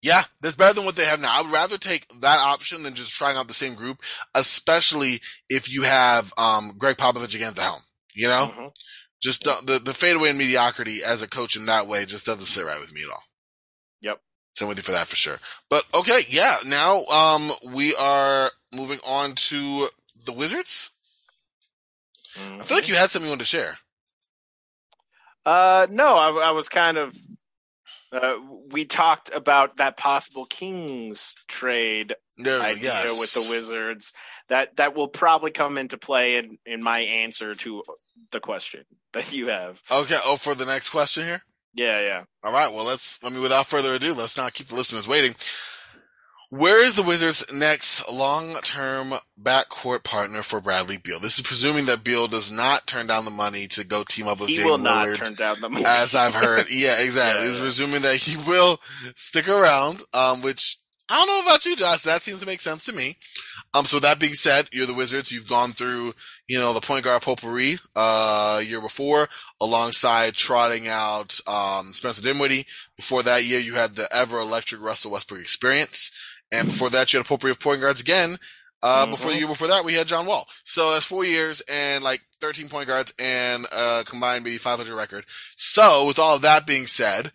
yeah, 0.00 0.22
that's 0.40 0.54
better 0.54 0.74
than 0.74 0.84
what 0.84 0.94
they 0.94 1.06
have 1.06 1.20
now. 1.20 1.36
I 1.36 1.42
would 1.42 1.50
rather 1.50 1.76
take 1.76 2.06
that 2.20 2.38
option 2.38 2.84
than 2.84 2.94
just 2.94 3.10
trying 3.10 3.36
out 3.36 3.48
the 3.48 3.52
same 3.52 3.74
group, 3.74 3.98
especially 4.36 5.18
if 5.48 5.74
you 5.74 5.82
have 5.82 6.32
um, 6.38 6.74
Gregg 6.78 6.98
Popovich 6.98 7.34
again 7.34 7.48
at 7.48 7.56
the 7.56 7.62
helm. 7.62 7.82
You 8.14 8.28
know, 8.28 8.52
mm-hmm. 8.52 8.66
just 9.20 9.42
the, 9.42 9.56
the 9.66 9.78
the 9.80 9.92
fadeaway 9.92 10.30
in 10.30 10.38
mediocrity 10.38 11.00
as 11.04 11.20
a 11.20 11.26
coach 11.26 11.56
in 11.56 11.66
that 11.66 11.88
way 11.88 12.04
just 12.04 12.26
doesn't 12.26 12.44
sit 12.44 12.64
right 12.64 12.78
with 12.78 12.94
me 12.94 13.02
at 13.02 13.10
all. 13.10 13.24
So 14.54 14.64
I'm 14.64 14.68
with 14.68 14.78
you 14.78 14.82
for 14.82 14.92
that 14.92 15.06
for 15.06 15.16
sure. 15.16 15.38
But 15.68 15.84
okay, 15.94 16.20
yeah. 16.28 16.56
Now 16.66 17.04
um, 17.06 17.50
we 17.72 17.94
are 17.94 18.50
moving 18.74 18.98
on 19.06 19.32
to 19.32 19.88
the 20.24 20.32
Wizards. 20.32 20.90
Mm-hmm. 22.36 22.60
I 22.60 22.64
feel 22.64 22.76
like 22.76 22.88
you 22.88 22.94
had 22.94 23.10
something 23.10 23.26
you 23.26 23.32
wanted 23.32 23.44
to 23.44 23.46
share. 23.46 23.78
Uh, 25.44 25.86
no, 25.90 26.16
I, 26.16 26.48
I 26.48 26.50
was 26.52 26.68
kind 26.68 26.98
of. 26.98 27.16
Uh, 28.12 28.34
we 28.70 28.84
talked 28.84 29.34
about 29.34 29.78
that 29.78 29.96
possible 29.96 30.44
Kings 30.44 31.34
trade 31.48 32.14
no, 32.36 32.60
idea 32.60 32.90
yes. 32.90 33.18
with 33.18 33.32
the 33.32 33.50
Wizards. 33.50 34.12
That 34.48 34.76
that 34.76 34.94
will 34.94 35.08
probably 35.08 35.50
come 35.50 35.78
into 35.78 35.96
play 35.96 36.36
in 36.36 36.58
in 36.66 36.82
my 36.82 37.00
answer 37.00 37.54
to 37.54 37.82
the 38.30 38.40
question 38.40 38.84
that 39.12 39.32
you 39.32 39.48
have. 39.48 39.80
Okay. 39.90 40.18
Oh, 40.24 40.36
for 40.36 40.54
the 40.54 40.66
next 40.66 40.90
question 40.90 41.24
here. 41.24 41.42
Yeah, 41.74 42.00
yeah. 42.00 42.24
All 42.42 42.52
right. 42.52 42.72
Well, 42.72 42.84
let's. 42.84 43.18
I 43.24 43.30
mean, 43.30 43.42
without 43.42 43.66
further 43.66 43.94
ado, 43.94 44.14
let's 44.14 44.36
not 44.36 44.52
keep 44.54 44.66
the 44.68 44.74
listeners 44.74 45.08
waiting. 45.08 45.34
Where 46.50 46.84
is 46.84 46.96
the 46.96 47.02
Wizards' 47.02 47.46
next 47.50 48.06
long-term 48.12 49.14
backcourt 49.42 50.04
partner 50.04 50.42
for 50.42 50.60
Bradley 50.60 50.98
Beal? 50.98 51.18
This 51.18 51.38
is 51.38 51.46
presuming 51.46 51.86
that 51.86 52.04
Beal 52.04 52.28
does 52.28 52.52
not 52.52 52.86
turn 52.86 53.06
down 53.06 53.24
the 53.24 53.30
money 53.30 53.66
to 53.68 53.84
go 53.84 54.04
team 54.04 54.28
up 54.28 54.38
with 54.38 54.50
he 54.50 54.56
Dame 54.56 54.66
Lillard. 54.66 55.16
turn 55.24 55.32
down 55.32 55.56
the 55.62 55.70
money, 55.70 55.86
as 55.86 56.14
I've 56.14 56.34
heard. 56.34 56.66
yeah, 56.70 57.00
exactly. 57.00 57.46
yeah, 57.46 57.54
yeah. 57.54 57.58
presuming 57.58 58.02
that 58.02 58.16
he 58.16 58.36
will 58.36 58.80
stick 59.16 59.48
around. 59.48 60.02
Um, 60.12 60.42
which 60.42 60.76
I 61.12 61.16
don't 61.16 61.26
know 61.26 61.42
about 61.42 61.66
you, 61.66 61.76
Josh. 61.76 62.04
That 62.04 62.22
seems 62.22 62.40
to 62.40 62.46
make 62.46 62.62
sense 62.62 62.86
to 62.86 62.92
me. 62.94 63.18
Um, 63.74 63.84
so 63.84 64.00
that 64.00 64.18
being 64.18 64.32
said, 64.32 64.70
you're 64.72 64.86
the 64.86 64.94
Wizards. 64.94 65.30
You've 65.30 65.48
gone 65.48 65.72
through, 65.72 66.14
you 66.48 66.58
know, 66.58 66.72
the 66.72 66.80
point 66.80 67.04
guard 67.04 67.20
potpourri, 67.20 67.76
uh, 67.94 68.62
year 68.64 68.80
before, 68.80 69.28
alongside 69.60 70.32
trotting 70.32 70.88
out, 70.88 71.38
um, 71.46 71.92
Spencer 71.92 72.22
Dinwiddie. 72.22 72.64
Before 72.96 73.22
that 73.24 73.44
year, 73.44 73.60
you 73.60 73.74
had 73.74 73.94
the 73.94 74.08
ever 74.10 74.38
electric 74.38 74.80
Russell 74.80 75.12
Westbrook 75.12 75.42
experience. 75.42 76.12
And 76.50 76.68
before 76.68 76.88
that, 76.88 77.12
you 77.12 77.18
had 77.18 77.26
a 77.26 77.28
potpourri 77.28 77.50
of 77.50 77.60
point 77.60 77.82
guards 77.82 78.00
again. 78.00 78.38
Uh, 78.82 79.02
mm-hmm. 79.02 79.10
before 79.10 79.32
the 79.32 79.38
year 79.38 79.46
before 79.46 79.68
that, 79.68 79.84
we 79.84 79.92
had 79.92 80.06
John 80.06 80.24
Wall. 80.24 80.48
So 80.64 80.92
that's 80.92 81.04
four 81.04 81.26
years 81.26 81.60
and 81.70 82.02
like 82.02 82.22
13 82.40 82.70
point 82.70 82.88
guards 82.88 83.12
and 83.18 83.66
uh, 83.70 84.02
combined 84.06 84.44
maybe 84.44 84.56
500 84.56 84.96
record. 84.96 85.26
So 85.56 86.06
with 86.06 86.18
all 86.18 86.36
of 86.36 86.42
that 86.42 86.66
being 86.66 86.86
said, 86.86 87.32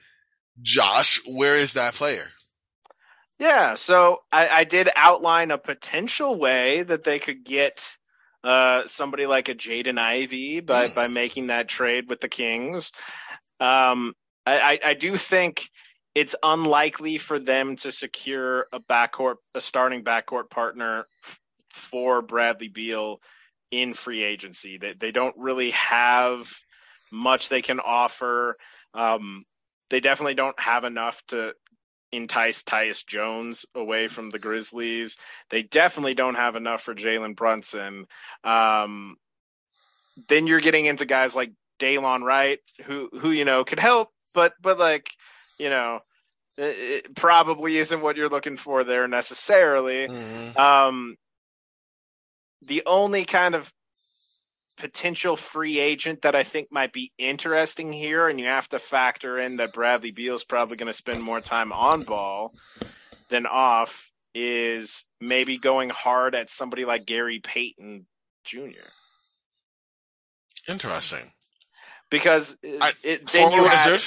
Josh, 0.63 1.21
where 1.27 1.53
is 1.53 1.73
that 1.73 1.93
player? 1.93 2.31
Yeah, 3.39 3.75
so 3.75 4.23
I, 4.31 4.49
I 4.49 4.63
did 4.63 4.89
outline 4.95 5.51
a 5.51 5.57
potential 5.57 6.35
way 6.35 6.81
that 6.83 7.03
they 7.03 7.19
could 7.19 7.43
get 7.43 7.85
uh, 8.43 8.87
somebody 8.87 9.25
like 9.25 9.49
a 9.49 9.55
Jaden 9.55 9.99
Ivey 9.99 10.61
by, 10.61 10.87
by 10.95 11.07
making 11.07 11.47
that 11.47 11.67
trade 11.67 12.09
with 12.09 12.19
the 12.19 12.29
Kings. 12.29 12.91
Um, 13.59 14.13
I, 14.45 14.59
I, 14.59 14.89
I 14.89 14.93
do 14.95 15.17
think 15.17 15.69
it's 16.15 16.35
unlikely 16.41 17.19
for 17.19 17.37
them 17.37 17.75
to 17.77 17.91
secure 17.91 18.65
a 18.73 18.79
backcourt, 18.89 19.35
a 19.53 19.61
starting 19.61 20.03
backcourt 20.03 20.49
partner 20.49 21.05
for 21.69 22.23
Bradley 22.23 22.69
Beal 22.69 23.21
in 23.69 23.93
free 23.93 24.23
agency. 24.23 24.77
They, 24.77 24.93
they 24.93 25.11
don't 25.11 25.35
really 25.37 25.71
have 25.71 26.51
much 27.11 27.49
they 27.49 27.61
can 27.61 27.79
offer. 27.79 28.55
Um, 28.95 29.45
they 29.89 29.99
definitely 29.99 30.33
don't 30.33 30.59
have 30.59 30.85
enough 30.85 31.21
to 31.27 31.53
entice 32.11 32.63
Tyus 32.63 33.05
Jones 33.05 33.65
away 33.75 34.07
from 34.07 34.29
the 34.29 34.39
Grizzlies. 34.39 35.17
They 35.49 35.63
definitely 35.63 36.13
don't 36.13 36.35
have 36.35 36.55
enough 36.55 36.81
for 36.81 36.95
Jalen 36.95 37.35
Brunson. 37.35 38.05
Um, 38.43 39.17
then 40.29 40.47
you're 40.47 40.61
getting 40.61 40.85
into 40.85 41.05
guys 41.05 41.35
like 41.35 41.51
Delon 41.79 42.21
Wright, 42.23 42.59
who 42.85 43.09
who 43.19 43.31
you 43.31 43.45
know 43.45 43.63
could 43.63 43.79
help, 43.79 44.09
but 44.33 44.53
but 44.61 44.79
like 44.79 45.09
you 45.59 45.69
know 45.69 45.99
it 46.57 47.15
probably 47.15 47.77
isn't 47.77 48.01
what 48.01 48.17
you're 48.17 48.29
looking 48.29 48.57
for 48.57 48.83
there 48.83 49.07
necessarily. 49.07 50.07
Mm-hmm. 50.07 50.59
Um, 50.59 51.15
the 52.63 52.83
only 52.85 53.25
kind 53.25 53.53
of 53.53 53.71
potential 54.77 55.35
free 55.35 55.79
agent 55.79 56.21
that 56.21 56.35
I 56.35 56.43
think 56.43 56.71
might 56.71 56.93
be 56.93 57.11
interesting 57.17 57.91
here, 57.91 58.27
and 58.27 58.39
you 58.39 58.47
have 58.47 58.69
to 58.69 58.79
factor 58.79 59.39
in 59.39 59.57
that 59.57 59.73
Bradley 59.73 60.11
Beal's 60.11 60.43
probably 60.43 60.77
going 60.77 60.87
to 60.87 60.93
spend 60.93 61.21
more 61.21 61.41
time 61.41 61.71
on 61.71 62.03
ball 62.03 62.53
than 63.29 63.45
off, 63.45 64.11
is 64.33 65.03
maybe 65.19 65.57
going 65.57 65.89
hard 65.89 66.35
at 66.35 66.49
somebody 66.49 66.85
like 66.85 67.05
Gary 67.05 67.39
Payton 67.39 68.05
Jr. 68.43 68.87
Interesting. 70.69 71.31
Because 72.09 72.55
uh, 72.63 72.77
I, 72.79 72.93
it, 73.03 73.27
then 73.27 73.51
you 73.51 73.63
wizard 73.63 74.01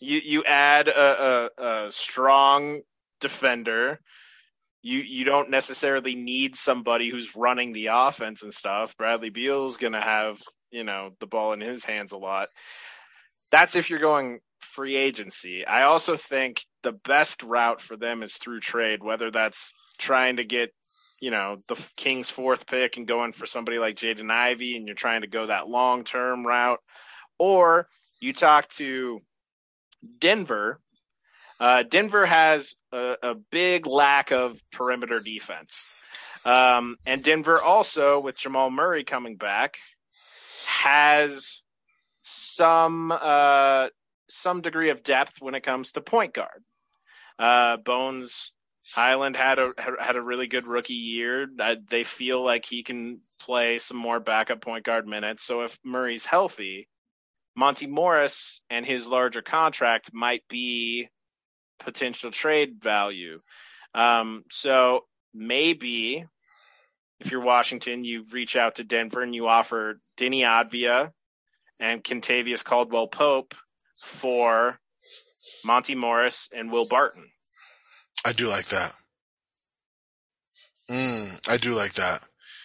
you 0.00 0.20
you 0.22 0.44
add 0.44 0.88
a, 0.88 1.50
a, 1.58 1.64
a 1.86 1.92
strong 1.92 2.80
defender. 3.20 4.00
You 4.86 5.00
you 5.00 5.24
don't 5.24 5.50
necessarily 5.50 6.14
need 6.14 6.54
somebody 6.54 7.10
who's 7.10 7.34
running 7.34 7.72
the 7.72 7.88
offense 7.90 8.44
and 8.44 8.54
stuff. 8.54 8.96
Bradley 8.96 9.30
Beal's 9.30 9.78
gonna 9.78 10.00
have 10.00 10.40
you 10.70 10.84
know 10.84 11.10
the 11.18 11.26
ball 11.26 11.52
in 11.54 11.60
his 11.60 11.84
hands 11.84 12.12
a 12.12 12.18
lot. 12.18 12.46
That's 13.50 13.74
if 13.74 13.90
you're 13.90 13.98
going 13.98 14.38
free 14.60 14.94
agency. 14.94 15.66
I 15.66 15.82
also 15.82 16.16
think 16.16 16.64
the 16.84 16.92
best 17.04 17.42
route 17.42 17.80
for 17.80 17.96
them 17.96 18.22
is 18.22 18.34
through 18.34 18.60
trade, 18.60 19.02
whether 19.02 19.32
that's 19.32 19.72
trying 19.98 20.36
to 20.36 20.44
get 20.44 20.70
you 21.20 21.32
know 21.32 21.56
the 21.68 21.76
Kings' 21.96 22.30
fourth 22.30 22.68
pick 22.68 22.96
and 22.96 23.08
going 23.08 23.32
for 23.32 23.46
somebody 23.46 23.80
like 23.80 23.96
Jaden 23.96 24.30
Ivey, 24.30 24.76
and 24.76 24.86
you're 24.86 24.94
trying 24.94 25.22
to 25.22 25.26
go 25.26 25.46
that 25.46 25.66
long 25.66 26.04
term 26.04 26.46
route, 26.46 26.78
or 27.40 27.88
you 28.20 28.32
talk 28.32 28.68
to 28.74 29.20
Denver, 30.20 30.80
uh, 31.60 31.82
Denver 31.84 32.26
has 32.26 32.74
a, 32.92 33.16
a, 33.22 33.34
big 33.34 33.86
lack 33.86 34.30
of 34.30 34.60
perimeter 34.72 35.20
defense. 35.20 35.86
Um, 36.44 36.96
and 37.06 37.24
Denver 37.24 37.60
also, 37.60 38.20
with 38.20 38.38
Jamal 38.38 38.70
Murray 38.70 39.04
coming 39.04 39.36
back, 39.36 39.78
has 40.66 41.62
some 42.22 43.10
uh, 43.12 43.88
some 44.28 44.60
degree 44.60 44.90
of 44.90 45.02
depth 45.02 45.40
when 45.40 45.54
it 45.54 45.62
comes 45.62 45.92
to 45.92 46.00
point 46.00 46.34
guard. 46.34 46.62
Uh, 47.38 47.76
Bones 47.78 48.52
Hyland 48.94 49.36
had 49.36 49.58
a 49.58 49.72
had 49.98 50.16
a 50.16 50.22
really 50.22 50.46
good 50.46 50.66
rookie 50.66 50.94
year. 50.94 51.46
they 51.90 52.04
feel 52.04 52.44
like 52.44 52.64
he 52.64 52.82
can 52.82 53.20
play 53.40 53.78
some 53.78 53.96
more 53.96 54.20
backup 54.20 54.60
point 54.60 54.84
guard 54.84 55.06
minutes. 55.06 55.42
So 55.44 55.62
if 55.62 55.78
Murray's 55.84 56.24
healthy, 56.24 56.88
Monte 57.56 57.86
Morris 57.86 58.60
and 58.70 58.86
his 58.86 59.06
larger 59.06 59.42
contract 59.42 60.10
might 60.12 60.44
be 60.48 61.08
potential 61.78 62.30
trade 62.30 62.82
value. 62.82 63.40
Um, 63.94 64.44
so 64.50 65.04
maybe 65.34 66.24
if 67.20 67.30
you're 67.30 67.40
Washington, 67.40 68.04
you 68.04 68.24
reach 68.30 68.56
out 68.56 68.76
to 68.76 68.84
Denver 68.84 69.22
and 69.22 69.34
you 69.34 69.48
offer 69.48 69.96
Deni 70.18 70.40
Avdija 70.40 71.12
and 71.80 72.04
Kentavious 72.04 72.64
Caldwell 72.64 73.08
Pope 73.08 73.54
for 73.96 74.78
Monte 75.64 75.94
Morris 75.94 76.48
and 76.54 76.70
Will 76.70 76.86
Barton. 76.86 77.30
I 78.24 78.32
do 78.32 78.48
like 78.48 78.66
that. 78.66 78.92
Mm, 80.90 81.48
I 81.48 81.56
do 81.56 81.74
like 81.74 81.94
that. 81.94 82.22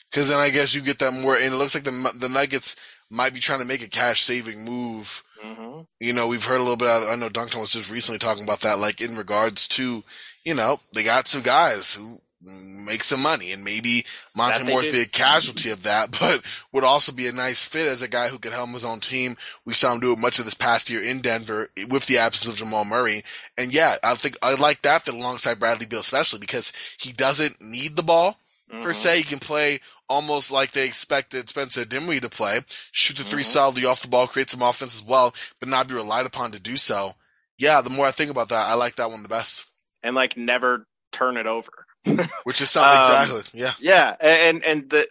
Because 0.09 0.29
then 0.29 0.39
I 0.39 0.49
guess 0.49 0.75
you 0.75 0.81
get 0.81 0.99
that 0.99 1.13
more, 1.21 1.35
and 1.35 1.53
it 1.53 1.57
looks 1.57 1.73
like 1.73 1.85
the 1.85 2.17
the 2.19 2.29
Nuggets 2.29 2.75
might 3.09 3.33
be 3.33 3.39
trying 3.39 3.59
to 3.59 3.65
make 3.65 3.81
a 3.81 3.87
cash 3.87 4.21
saving 4.21 4.65
move. 4.65 5.23
Mm-hmm. 5.43 5.81
You 5.99 6.13
know, 6.13 6.27
we've 6.27 6.45
heard 6.45 6.59
a 6.59 6.63
little 6.63 6.77
bit. 6.77 6.87
Of, 6.87 7.09
I 7.09 7.15
know 7.15 7.29
Duncan 7.29 7.61
was 7.61 7.71
just 7.71 7.91
recently 7.91 8.19
talking 8.19 8.43
about 8.43 8.61
that, 8.61 8.79
like 8.79 9.01
in 9.01 9.15
regards 9.15 9.67
to, 9.69 10.03
you 10.43 10.53
know, 10.53 10.79
they 10.93 11.03
got 11.03 11.27
some 11.27 11.41
guys 11.41 11.93
who 11.93 12.19
make 12.43 13.03
some 13.03 13.21
money, 13.21 13.51
and 13.51 13.63
maybe 13.63 14.03
Monte 14.35 14.63
Morris 14.63 14.91
be 14.91 15.01
a 15.01 15.05
casualty 15.05 15.69
of 15.69 15.83
that, 15.83 16.11
but 16.19 16.41
would 16.71 16.83
also 16.83 17.11
be 17.11 17.27
a 17.27 17.31
nice 17.31 17.63
fit 17.63 17.87
as 17.87 18.01
a 18.01 18.07
guy 18.07 18.27
who 18.27 18.39
could 18.39 18.53
help 18.53 18.69
his 18.69 18.85
own 18.85 18.99
team. 18.99 19.35
We 19.65 19.73
saw 19.73 19.93
him 19.93 19.99
do 19.99 20.13
it 20.13 20.19
much 20.19 20.39
of 20.39 20.45
this 20.45 20.53
past 20.53 20.89
year 20.89 21.03
in 21.03 21.21
Denver 21.21 21.69
with 21.89 22.07
the 22.07 22.17
absence 22.17 22.51
of 22.51 22.57
Jamal 22.57 22.85
Murray, 22.85 23.23
and 23.57 23.73
yeah, 23.73 23.95
I 24.03 24.15
think 24.15 24.37
I 24.41 24.55
like 24.55 24.81
that 24.81 25.03
fit 25.03 25.13
alongside 25.13 25.59
Bradley 25.59 25.85
Beal, 25.85 25.99
especially 25.99 26.39
because 26.39 26.73
he 26.99 27.11
doesn't 27.11 27.61
need 27.61 27.95
the 27.95 28.03
ball 28.03 28.37
mm-hmm. 28.71 28.83
per 28.83 28.93
se. 28.93 29.17
He 29.17 29.23
can 29.23 29.39
play 29.39 29.79
almost 30.11 30.51
like 30.51 30.71
they 30.71 30.85
expected 30.85 31.47
Spencer 31.47 31.85
Dinwiddie 31.85 32.19
to 32.19 32.29
play, 32.29 32.59
shoot 32.91 33.17
the 33.17 33.23
3 33.23 33.31
mm-hmm. 33.31 33.43
solidly 33.43 33.85
off 33.85 34.01
the 34.01 34.09
ball, 34.09 34.27
create 34.27 34.49
some 34.49 34.61
offense 34.61 34.99
as 34.99 35.07
well, 35.07 35.33
but 35.59 35.69
not 35.69 35.87
be 35.87 35.93
relied 35.93 36.25
upon 36.25 36.51
to 36.51 36.59
do 36.59 36.75
so. 36.75 37.13
Yeah, 37.57 37.79
the 37.79 37.89
more 37.89 38.05
I 38.05 38.11
think 38.11 38.29
about 38.29 38.49
that, 38.49 38.67
I 38.67 38.73
like 38.73 38.95
that 38.95 39.09
one 39.09 39.23
the 39.23 39.29
best. 39.29 39.71
And 40.03 40.13
like 40.13 40.35
never 40.35 40.85
turn 41.13 41.37
it 41.37 41.47
over. 41.47 41.71
Which 42.43 42.61
is 42.61 42.69
something 42.69 42.99
um, 42.99 43.21
exactly, 43.21 43.59
yeah, 43.59 43.71
yeah, 43.79 44.15
and 44.19 44.65
and 44.65 44.89
the 44.89 45.07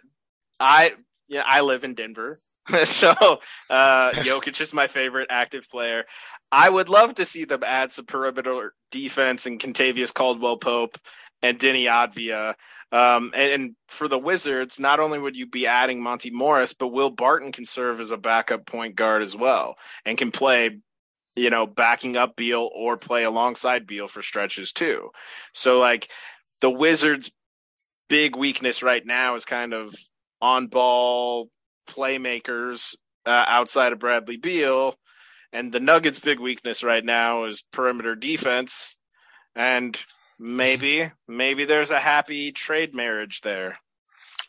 I 0.59 0.93
yeah 1.29 1.43
I 1.45 1.61
live 1.61 1.85
in 1.85 1.95
Denver, 1.95 2.37
so 2.83 3.11
uh, 3.69 4.11
Jokic 4.11 4.59
is 4.59 4.73
my 4.73 4.87
favorite 4.87 5.27
active 5.31 5.69
player. 5.69 6.03
I 6.51 6.69
would 6.69 6.89
love 6.89 7.15
to 7.15 7.25
see 7.25 7.45
them 7.45 7.63
add 7.63 7.93
some 7.93 8.05
perimeter 8.05 8.73
defense 8.91 9.45
and 9.45 9.57
Kentavious 9.57 10.13
Caldwell 10.13 10.57
Pope 10.57 10.97
and 11.41 11.57
Deni 11.57 11.85
Avdija. 11.85 12.55
Um, 12.91 13.31
and, 13.33 13.51
and, 13.51 13.75
for 13.87 14.07
the 14.07 14.19
Wizards, 14.19 14.79
not 14.79 14.99
only 14.99 15.17
would 15.17 15.35
you 15.35 15.47
be 15.47 15.67
adding 15.67 16.01
Monte 16.01 16.29
Morris, 16.31 16.73
but 16.73 16.89
Will 16.89 17.09
Barton 17.09 17.51
can 17.51 17.65
serve 17.65 18.01
as 18.01 18.11
a 18.11 18.17
backup 18.17 18.65
point 18.65 18.95
guard 18.95 19.21
as 19.21 19.35
well 19.35 19.75
and 20.05 20.17
can 20.17 20.31
play, 20.31 20.77
you 21.35 21.49
know, 21.49 21.65
backing 21.65 22.17
up 22.17 22.35
Beal 22.35 22.69
or 22.73 22.97
play 22.97 23.23
alongside 23.23 23.87
Beal 23.87 24.09
for 24.09 24.21
stretches 24.21 24.73
too. 24.73 25.09
So, 25.53 25.79
like, 25.79 26.09
the 26.59 26.69
Wizards' 26.69 27.31
big 28.09 28.35
weakness 28.35 28.83
right 28.83 29.05
now 29.05 29.35
is 29.35 29.45
kind 29.45 29.73
of 29.73 29.95
on 30.41 30.67
ball 30.67 31.49
playmakers 31.87 32.95
uh, 33.25 33.45
outside 33.47 33.93
of 33.93 33.99
Bradley 33.99 34.37
Beal. 34.37 34.95
And 35.53 35.71
the 35.71 35.79
Nuggets' 35.79 36.19
big 36.19 36.39
weakness 36.39 36.83
right 36.83 37.03
now 37.03 37.45
is 37.45 37.63
perimeter 37.71 38.15
defense. 38.15 38.95
And 39.55 39.99
maybe, 40.41 41.11
maybe 41.27 41.65
there's 41.65 41.91
a 41.91 41.99
happy 41.99 42.51
trade 42.51 42.93
marriage 42.93 43.41
there. 43.41 43.77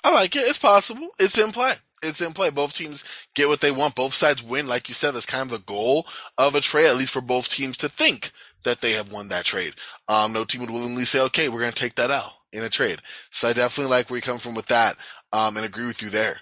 I 0.03 0.13
like 0.13 0.35
it. 0.35 0.41
It's 0.41 0.59
possible. 0.59 1.09
It's 1.19 1.39
in 1.39 1.53
play. 1.53 1.75
It's 2.03 2.21
in 2.21 2.33
play. 2.33 2.51
Both 2.51 2.75
teams 2.75 3.05
get 3.35 3.47
what 3.47 3.61
they 3.61 3.71
want. 3.71 3.95
Both 3.95 4.15
sides 4.15 4.43
win. 4.43 4.67
Like 4.67 4.89
you 4.89 4.95
said, 4.95 5.13
that's 5.15 5.27
kind 5.27 5.43
of 5.43 5.51
the 5.51 5.65
goal 5.65 6.07
of 6.37 6.57
a 6.57 6.61
trade, 6.61 6.89
at 6.89 6.97
least 6.97 7.13
for 7.13 7.21
both 7.21 7.49
teams 7.49 7.77
to 7.77 7.89
think 7.89 8.33
that 8.65 8.81
they 8.81 8.93
have 8.93 9.13
won 9.13 9.29
that 9.29 9.45
trade. 9.45 9.75
Um, 10.09 10.33
no 10.33 10.45
team 10.45 10.63
would 10.63 10.71
willingly 10.71 11.05
say, 11.05 11.21
okay, 11.27 11.49
we're 11.49 11.61
going 11.61 11.73
to 11.73 11.81
take 11.81 11.95
that 11.97 12.11
out 12.11 12.33
in 12.53 12.65
a 12.65 12.69
trade. 12.69 12.99
So 13.31 13.49
I 13.49 13.53
definitely 13.53 13.91
like 13.91 14.11
where 14.11 14.17
you 14.17 14.23
come 14.23 14.39
from 14.39 14.55
with 14.55 14.67
that, 14.67 14.97
um, 15.33 15.57
and 15.57 15.65
agree 15.65 15.87
with 15.87 16.03
you 16.03 16.09
there. 16.09 16.41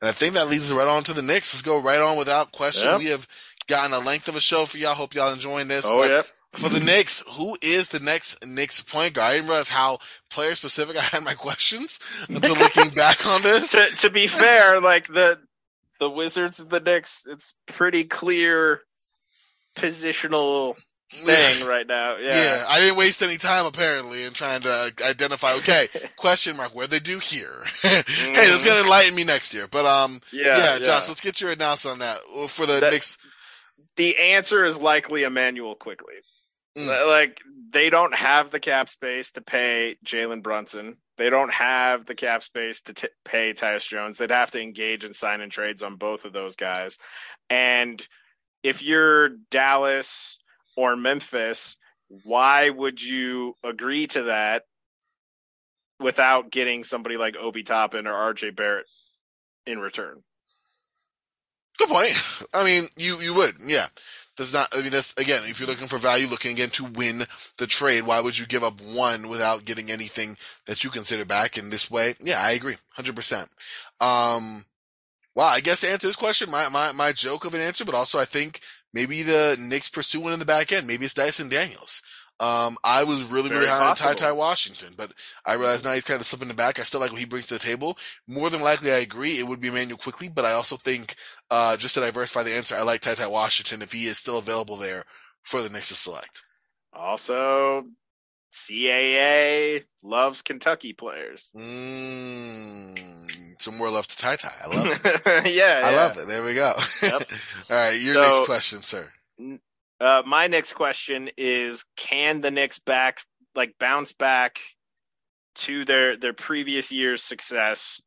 And 0.00 0.08
I 0.08 0.12
think 0.12 0.34
that 0.34 0.48
leads 0.48 0.70
us 0.70 0.76
right 0.76 0.88
on 0.88 1.02
to 1.04 1.12
the 1.12 1.22
Knicks. 1.22 1.54
Let's 1.54 1.62
go 1.62 1.80
right 1.80 2.00
on 2.00 2.16
without 2.16 2.52
question. 2.52 2.88
Yep. 2.88 2.98
We 2.98 3.06
have 3.06 3.28
gotten 3.68 3.92
a 3.92 4.00
length 4.00 4.28
of 4.28 4.36
a 4.36 4.40
show 4.40 4.64
for 4.64 4.78
y'all. 4.78 4.94
Hope 4.94 5.14
y'all 5.14 5.32
enjoying 5.32 5.68
this. 5.68 5.84
Oh, 5.86 6.02
yeah. 6.04 6.22
For 6.52 6.68
the 6.68 6.80
Knicks, 6.80 7.24
who 7.38 7.56
is 7.62 7.88
the 7.88 8.00
next 8.00 8.46
Knicks 8.46 8.82
point 8.82 9.14
guard? 9.14 9.30
I 9.30 9.34
didn't 9.36 9.48
realize 9.48 9.70
how 9.70 9.98
player 10.30 10.54
specific 10.54 10.96
I 10.98 11.02
had 11.02 11.24
my 11.24 11.34
questions 11.34 11.98
until 12.28 12.56
looking 12.56 12.90
back 12.94 13.26
on 13.26 13.42
this. 13.42 13.72
to, 13.72 13.86
to 14.02 14.10
be 14.10 14.26
fair, 14.26 14.80
like 14.80 15.08
the 15.08 15.38
the 15.98 16.10
Wizards 16.10 16.58
and 16.60 16.68
the 16.68 16.80
Knicks, 16.80 17.26
it's 17.30 17.54
pretty 17.66 18.04
clear 18.04 18.80
positional 19.76 20.76
thing 21.10 21.60
yeah. 21.60 21.66
right 21.66 21.86
now. 21.86 22.16
Yeah. 22.16 22.34
yeah, 22.34 22.64
I 22.68 22.80
didn't 22.80 22.96
waste 22.96 23.22
any 23.22 23.36
time 23.36 23.66
apparently 23.66 24.24
in 24.24 24.32
trying 24.32 24.62
to 24.62 24.92
identify. 25.06 25.54
Okay, 25.54 25.86
question 26.16 26.56
mark 26.56 26.74
where 26.74 26.86
they 26.86 26.98
do 26.98 27.18
here. 27.18 27.62
mm-hmm. 27.64 28.34
Hey, 28.34 28.46
that's 28.50 28.64
gonna 28.64 28.80
enlighten 28.80 29.14
me 29.14 29.24
next 29.24 29.54
year. 29.54 29.68
But 29.68 29.86
um, 29.86 30.20
yeah, 30.32 30.58
yeah, 30.58 30.78
Josh, 30.80 31.08
let's 31.08 31.20
get 31.20 31.40
your 31.40 31.52
announcement 31.52 31.94
on 31.94 31.98
that 32.00 32.50
for 32.50 32.66
the 32.66 32.80
that, 32.80 32.92
Knicks. 32.92 33.16
The 33.96 34.18
answer 34.18 34.64
is 34.64 34.80
likely 34.80 35.22
Immanuel 35.22 35.74
Quickley. 35.74 36.16
Mm. 36.76 37.06
Like 37.06 37.40
they 37.70 37.90
don't 37.90 38.14
have 38.14 38.50
the 38.50 38.60
cap 38.60 38.88
space 38.88 39.30
to 39.32 39.40
pay 39.40 39.96
Jalen 40.04 40.42
Brunson. 40.42 40.96
They 41.16 41.30
don't 41.30 41.52
have 41.52 42.06
the 42.06 42.14
cap 42.14 42.42
space 42.42 42.80
to 42.82 42.94
t- 42.94 43.08
pay 43.24 43.52
Tyus 43.52 43.86
Jones. 43.86 44.18
They'd 44.18 44.30
have 44.30 44.50
to 44.52 44.60
engage 44.60 45.04
in 45.04 45.14
sign 45.14 45.40
and 45.40 45.52
trades 45.52 45.82
on 45.82 45.96
both 45.96 46.24
of 46.24 46.32
those 46.32 46.56
guys. 46.56 46.98
And 47.50 48.04
if 48.62 48.82
you're 48.82 49.30
Dallas 49.50 50.38
or 50.76 50.96
Memphis, 50.96 51.76
why 52.24 52.70
would 52.70 53.00
you 53.02 53.54
agree 53.64 54.06
to 54.08 54.24
that 54.24 54.64
without 56.00 56.50
getting 56.50 56.84
somebody 56.84 57.16
like 57.16 57.36
Obi 57.36 57.62
Toppin 57.62 58.06
or 58.06 58.34
RJ 58.34 58.56
Barrett 58.56 58.86
in 59.66 59.78
return? 59.78 60.22
Good 61.78 61.88
point. 61.88 62.14
I 62.54 62.64
mean, 62.64 62.84
you 62.96 63.16
you 63.16 63.34
would, 63.34 63.54
yeah. 63.64 63.86
Does 64.36 64.52
not. 64.52 64.68
I 64.72 64.80
mean, 64.80 64.92
that's 64.92 65.14
again. 65.18 65.42
If 65.44 65.60
you're 65.60 65.68
looking 65.68 65.88
for 65.88 65.98
value, 65.98 66.26
looking 66.26 66.52
again 66.52 66.70
to 66.70 66.84
win 66.84 67.26
the 67.58 67.66
trade, 67.66 68.06
why 68.06 68.20
would 68.20 68.38
you 68.38 68.46
give 68.46 68.64
up 68.64 68.80
one 68.80 69.28
without 69.28 69.66
getting 69.66 69.90
anything 69.90 70.38
that 70.66 70.82
you 70.82 70.90
consider 70.90 71.26
back 71.26 71.58
in 71.58 71.68
this 71.68 71.90
way? 71.90 72.14
Yeah, 72.18 72.40
I 72.40 72.52
agree, 72.52 72.76
hundred 72.94 73.14
percent. 73.14 73.48
Um, 74.00 74.64
wow. 75.34 75.48
I 75.48 75.60
guess 75.60 75.82
to 75.82 75.90
answer 75.90 76.06
this 76.06 76.16
question, 76.16 76.50
my 76.50 76.70
my 76.70 76.92
my 76.92 77.12
joke 77.12 77.44
of 77.44 77.52
an 77.52 77.60
answer, 77.60 77.84
but 77.84 77.94
also 77.94 78.18
I 78.18 78.24
think 78.24 78.60
maybe 78.94 79.22
the 79.22 79.56
Knicks 79.60 79.90
pursuing 79.90 80.32
in 80.32 80.38
the 80.38 80.46
back 80.46 80.72
end. 80.72 80.86
Maybe 80.86 81.04
it's 81.04 81.12
Dyson 81.14 81.50
Daniels. 81.50 82.00
Um, 82.40 82.76
I 82.82 83.04
was 83.04 83.22
really, 83.24 83.50
Very 83.50 83.60
really 83.60 83.70
high 83.70 83.78
possible. 83.78 84.10
on 84.10 84.16
Ty 84.16 84.24
Ty 84.24 84.32
Washington, 84.32 84.94
but 84.96 85.12
I 85.46 85.52
realize 85.52 85.84
now 85.84 85.92
he's 85.92 86.02
kind 86.04 86.18
of 86.18 86.26
slipping 86.26 86.48
the 86.48 86.54
back. 86.54 86.80
I 86.80 86.82
still 86.82 86.98
like 86.98 87.12
what 87.12 87.20
he 87.20 87.26
brings 87.26 87.46
to 87.48 87.54
the 87.54 87.60
table. 87.60 87.96
More 88.26 88.50
than 88.50 88.62
likely, 88.62 88.90
I 88.90 88.96
agree 88.96 89.38
it 89.38 89.46
would 89.46 89.60
be 89.60 89.68
Immanuel 89.68 89.98
Quickley, 89.98 90.28
but 90.28 90.44
I 90.44 90.52
also 90.52 90.76
think, 90.76 91.14
uh, 91.52 91.76
just 91.76 91.94
to 91.94 92.00
diversify 92.00 92.42
the 92.42 92.56
answer, 92.56 92.74
I 92.74 92.80
like 92.80 93.02
Ty 93.02 93.14
Ty 93.14 93.26
Washington 93.26 93.82
if 93.82 93.92
he 93.92 94.06
is 94.06 94.16
still 94.16 94.38
available 94.38 94.76
there 94.76 95.04
for 95.42 95.60
the 95.60 95.68
Knicks 95.68 95.88
to 95.88 95.94
select. 95.94 96.42
Also, 96.94 97.84
CAA 98.54 99.84
loves 100.02 100.40
Kentucky 100.40 100.94
players. 100.94 101.50
Mm, 101.54 103.60
some 103.60 103.76
more 103.76 103.90
love 103.90 104.06
to 104.06 104.16
Ty 104.16 104.36
Ty. 104.36 104.52
I 104.64 104.74
love 104.74 105.00
it. 105.04 105.46
yeah, 105.52 105.82
I 105.84 105.94
love 105.94 106.16
it. 106.16 106.26
There 106.26 106.42
we 106.42 106.54
go. 106.54 106.72
Yep. 107.02 107.12
All 107.70 107.76
right, 107.76 108.00
your 108.00 108.14
so, 108.14 108.22
next 108.22 108.46
question, 108.46 108.82
sir. 108.82 109.12
Uh, 110.00 110.22
my 110.26 110.46
next 110.46 110.72
question 110.72 111.28
is: 111.36 111.84
Can 111.98 112.40
the 112.40 112.50
Knicks 112.50 112.78
back 112.78 113.20
like 113.54 113.74
bounce 113.78 114.14
back 114.14 114.58
to 115.56 115.84
their 115.84 116.16
their 116.16 116.32
previous 116.32 116.90
year's 116.90 117.22
success 117.22 118.00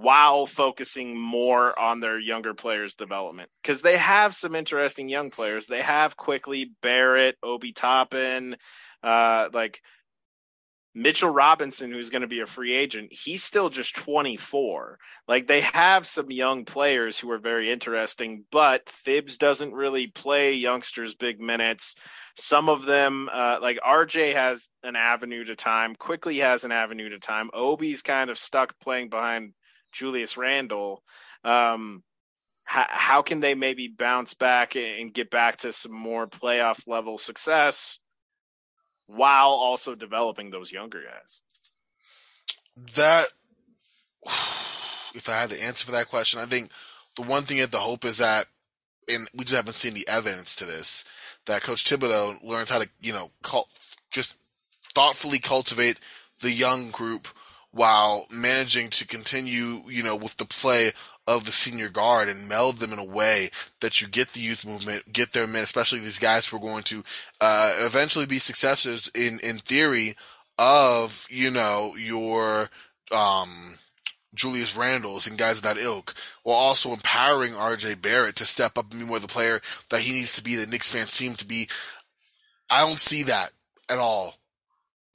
while 0.00 0.46
focusing 0.46 1.18
more 1.18 1.78
on 1.78 2.00
their 2.00 2.18
younger 2.18 2.54
players' 2.54 2.94
development? 2.94 3.50
Because 3.62 3.82
they 3.82 3.96
have 3.96 4.34
some 4.34 4.54
interesting 4.54 5.08
young 5.08 5.30
players. 5.30 5.66
They 5.66 5.82
have 5.82 6.16
Quickley 6.16 6.70
Barrett, 6.82 7.36
Obi 7.42 7.72
Toppin, 7.72 8.56
uh, 9.02 9.48
like 9.52 9.80
Mitchell 10.96 11.28
Robinson, 11.28 11.92
who's 11.92 12.08
going 12.08 12.22
to 12.22 12.26
be 12.26 12.40
a 12.40 12.46
free 12.46 12.72
agent, 12.72 13.12
he's 13.12 13.44
still 13.44 13.68
just 13.68 13.94
24. 13.96 14.98
Like 15.28 15.46
they 15.46 15.60
have 15.60 16.06
some 16.06 16.30
young 16.30 16.64
players 16.64 17.18
who 17.18 17.30
are 17.32 17.38
very 17.38 17.70
interesting, 17.70 18.44
but 18.50 18.88
Thibs 18.88 19.36
doesn't 19.36 19.74
really 19.74 20.06
play 20.06 20.54
youngsters 20.54 21.14
big 21.14 21.38
minutes. 21.38 21.96
Some 22.38 22.70
of 22.70 22.86
them, 22.86 23.28
uh, 23.30 23.58
like 23.60 23.78
RJ 23.86 24.32
has 24.32 24.70
an 24.82 24.96
avenue 24.96 25.44
to 25.44 25.54
time, 25.54 25.94
Quickley 25.96 26.38
has 26.38 26.64
an 26.64 26.72
avenue 26.72 27.10
to 27.10 27.18
time. 27.18 27.50
Obi's 27.52 28.00
kind 28.00 28.30
of 28.30 28.38
stuck 28.38 28.72
playing 28.80 29.10
behind 29.10 29.52
Julius 29.96 30.36
Randle. 30.36 31.02
Um, 31.44 32.02
how, 32.64 32.86
how 32.88 33.22
can 33.22 33.40
they 33.40 33.54
maybe 33.54 33.88
bounce 33.88 34.34
back 34.34 34.76
and 34.76 35.14
get 35.14 35.30
back 35.30 35.58
to 35.58 35.72
some 35.72 35.92
more 35.92 36.26
playoff 36.26 36.86
level 36.86 37.18
success? 37.18 37.98
while 39.06 39.50
also 39.50 39.94
developing 39.94 40.50
those 40.50 40.72
younger 40.72 41.02
guys? 41.02 41.40
That, 42.96 43.26
if 45.14 45.28
I 45.28 45.32
had 45.32 45.50
to 45.50 45.62
answer 45.62 45.86
for 45.86 45.92
that 45.92 46.08
question, 46.08 46.40
I 46.40 46.46
think 46.46 46.70
the 47.16 47.22
one 47.22 47.42
thing 47.42 47.60
at 47.60 47.72
the 47.72 47.78
hope 47.78 48.04
is 48.04 48.18
that, 48.18 48.46
and 49.08 49.28
we 49.34 49.44
just 49.44 49.56
haven't 49.56 49.74
seen 49.74 49.94
the 49.94 50.06
evidence 50.08 50.56
to 50.56 50.64
this, 50.64 51.04
that 51.46 51.62
Coach 51.62 51.84
Thibodeau 51.84 52.42
learns 52.42 52.70
how 52.70 52.80
to, 52.80 52.88
you 53.00 53.12
know, 53.12 53.30
cult, 53.42 53.68
just 54.10 54.36
thoughtfully 54.94 55.38
cultivate 55.38 55.98
the 56.40 56.50
young 56.50 56.90
group 56.90 57.28
while 57.76 58.26
managing 58.30 58.88
to 58.88 59.06
continue, 59.06 59.76
you 59.86 60.02
know, 60.02 60.16
with 60.16 60.34
the 60.38 60.46
play 60.46 60.92
of 61.26 61.44
the 61.44 61.52
senior 61.52 61.90
guard 61.90 62.26
and 62.26 62.48
meld 62.48 62.78
them 62.78 62.90
in 62.90 62.98
a 62.98 63.04
way 63.04 63.50
that 63.80 64.00
you 64.00 64.08
get 64.08 64.28
the 64.28 64.40
youth 64.40 64.64
movement, 64.64 65.12
get 65.12 65.32
their 65.32 65.46
men, 65.46 65.62
especially 65.62 65.98
these 65.98 66.18
guys 66.18 66.46
who 66.48 66.56
are 66.56 66.60
going 66.60 66.84
to 66.84 67.04
uh, 67.42 67.74
eventually 67.80 68.24
be 68.24 68.38
successors 68.38 69.10
in 69.14 69.38
in 69.40 69.58
theory 69.58 70.16
of 70.58 71.26
you 71.28 71.50
know 71.50 71.92
your 71.98 72.70
um, 73.12 73.74
Julius 74.34 74.74
Randles 74.74 75.28
and 75.28 75.36
guys 75.36 75.58
of 75.58 75.64
that 75.64 75.76
ilk, 75.76 76.14
while 76.44 76.56
also 76.56 76.92
empowering 76.92 77.52
RJ 77.52 78.00
Barrett 78.00 78.36
to 78.36 78.46
step 78.46 78.78
up 78.78 78.90
and 78.90 79.00
be 79.00 79.06
more 79.06 79.18
the 79.18 79.28
player 79.28 79.60
that 79.90 80.00
he 80.00 80.12
needs 80.12 80.34
to 80.36 80.42
be. 80.42 80.56
The 80.56 80.66
Knicks 80.66 80.90
fans 80.90 81.12
seem 81.12 81.34
to 81.34 81.46
be. 81.46 81.68
I 82.70 82.80
don't 82.80 82.98
see 82.98 83.24
that 83.24 83.50
at 83.90 83.98
all 83.98 84.36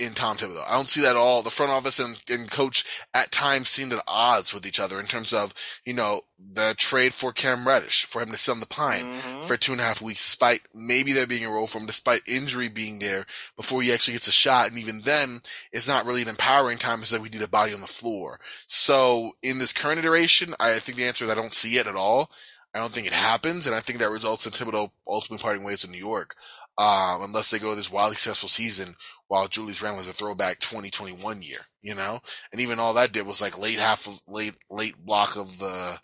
in 0.02 0.14
Tom 0.14 0.38
Thibodeau. 0.38 0.68
I 0.68 0.76
don't 0.76 0.90
see 0.90 1.02
that 1.02 1.11
at 1.11 1.15
all. 1.15 1.41
The 1.41 1.49
front 1.49 1.72
office 1.72 1.99
and, 1.99 2.22
and 2.30 2.49
coach 2.49 2.86
at 3.14 3.32
times 3.32 3.69
seemed 3.69 3.94
at 3.94 4.03
odds 4.07 4.53
with 4.53 4.65
each 4.65 4.80
other 4.80 4.99
in 4.99 5.06
terms 5.06 5.32
of, 5.32 5.53
you 5.86 5.94
know, 5.94 6.22
the 6.40 6.73
trade 6.78 7.14
for 7.14 7.32
Cam 7.32 7.68
Reddish, 7.68 8.06
for 8.06 8.22
him 8.22 8.32
to 8.32 8.38
sit 8.38 8.52
on 8.52 8.60
the 8.60 8.65
pine 8.65 9.14
mm-hmm. 9.14 9.41
for 9.44 9.57
two 9.57 9.73
and 9.73 9.82
a 9.82 9.84
half 9.84 10.02
weeks, 10.02 10.26
despite 10.26 10.61
maybe 10.73 11.14
there 11.14 11.28
being 11.28 11.45
a 11.45 11.52
role 11.52 11.68
for 11.68 11.78
him, 11.78 11.86
despite 11.86 12.28
injury 12.28 12.68
being 12.68 12.99
there 12.99 13.26
before 13.56 13.82
he 13.82 13.94
actually 13.94 14.14
gets 14.14 14.28
a 14.28 14.32
shot. 14.32 14.69
And 14.69 14.80
even 14.80 15.02
then, 15.02 15.41
it's 15.72 15.88
not 15.88 16.06
really 16.06 16.23
an 16.23 16.30
empowering 16.30 16.80
time 16.80 16.99
because 16.99 17.18
we 17.19 17.30
need 17.30 17.44
a 17.44 17.48
body 17.48 17.73
on 17.73 17.82
the 17.82 17.88
floor. 17.88 18.40
So 18.68 19.34
in 19.44 19.60
this 19.60 19.73
current 19.73 19.99
iteration, 19.99 20.53
I 20.60 20.80
think 20.80 20.98
the 20.98 21.06
answer 21.06 21.23
is 21.23 21.30
I 21.30 21.36
don't 21.36 21.53
see 21.53 21.78
it 21.78 21.88
at 21.88 21.95
all. 21.95 22.32
I 22.73 22.80
don't 22.80 22.91
think 22.91 23.06
it 23.06 23.14
happens. 23.14 23.68
And 23.68 23.76
I 23.76 23.80
think 23.80 23.99
that 23.99 24.10
results 24.10 24.45
in 24.45 24.52
Thibodeau 24.52 24.90
ultimately 25.06 25.44
parting 25.44 25.64
ways 25.64 25.84
with 25.84 25.91
New 25.91 25.98
York. 25.98 26.36
Um, 26.77 27.23
unless 27.23 27.52
they 27.52 27.60
go 27.60 27.76
this 27.76 27.91
wildly 27.91 28.15
successful 28.15 28.49
season 28.49 28.95
while 29.27 29.48
Julius 29.48 29.81
Randle 29.81 30.02
is 30.02 30.10
a 30.10 30.14
throwback 30.14 30.60
2021 30.60 31.41
year, 31.41 31.60
you 31.81 31.95
know? 31.95 32.19
And 32.52 32.61
even 32.61 32.80
all 32.80 32.93
that 32.95 33.11
did 33.11 33.26
was 33.26 33.41
like 33.41 33.57
late 33.57 33.80
half 33.80 34.07
of 34.07 34.22
late, 34.27 34.56
late 34.69 34.98
block 34.98 35.35
of 35.35 35.60
the 35.60 35.99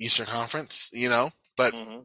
Eastern 0.00 0.26
Conference, 0.26 0.90
you 0.92 1.08
know? 1.08 1.30
But 1.56 1.74
mm-hmm. 1.74 2.00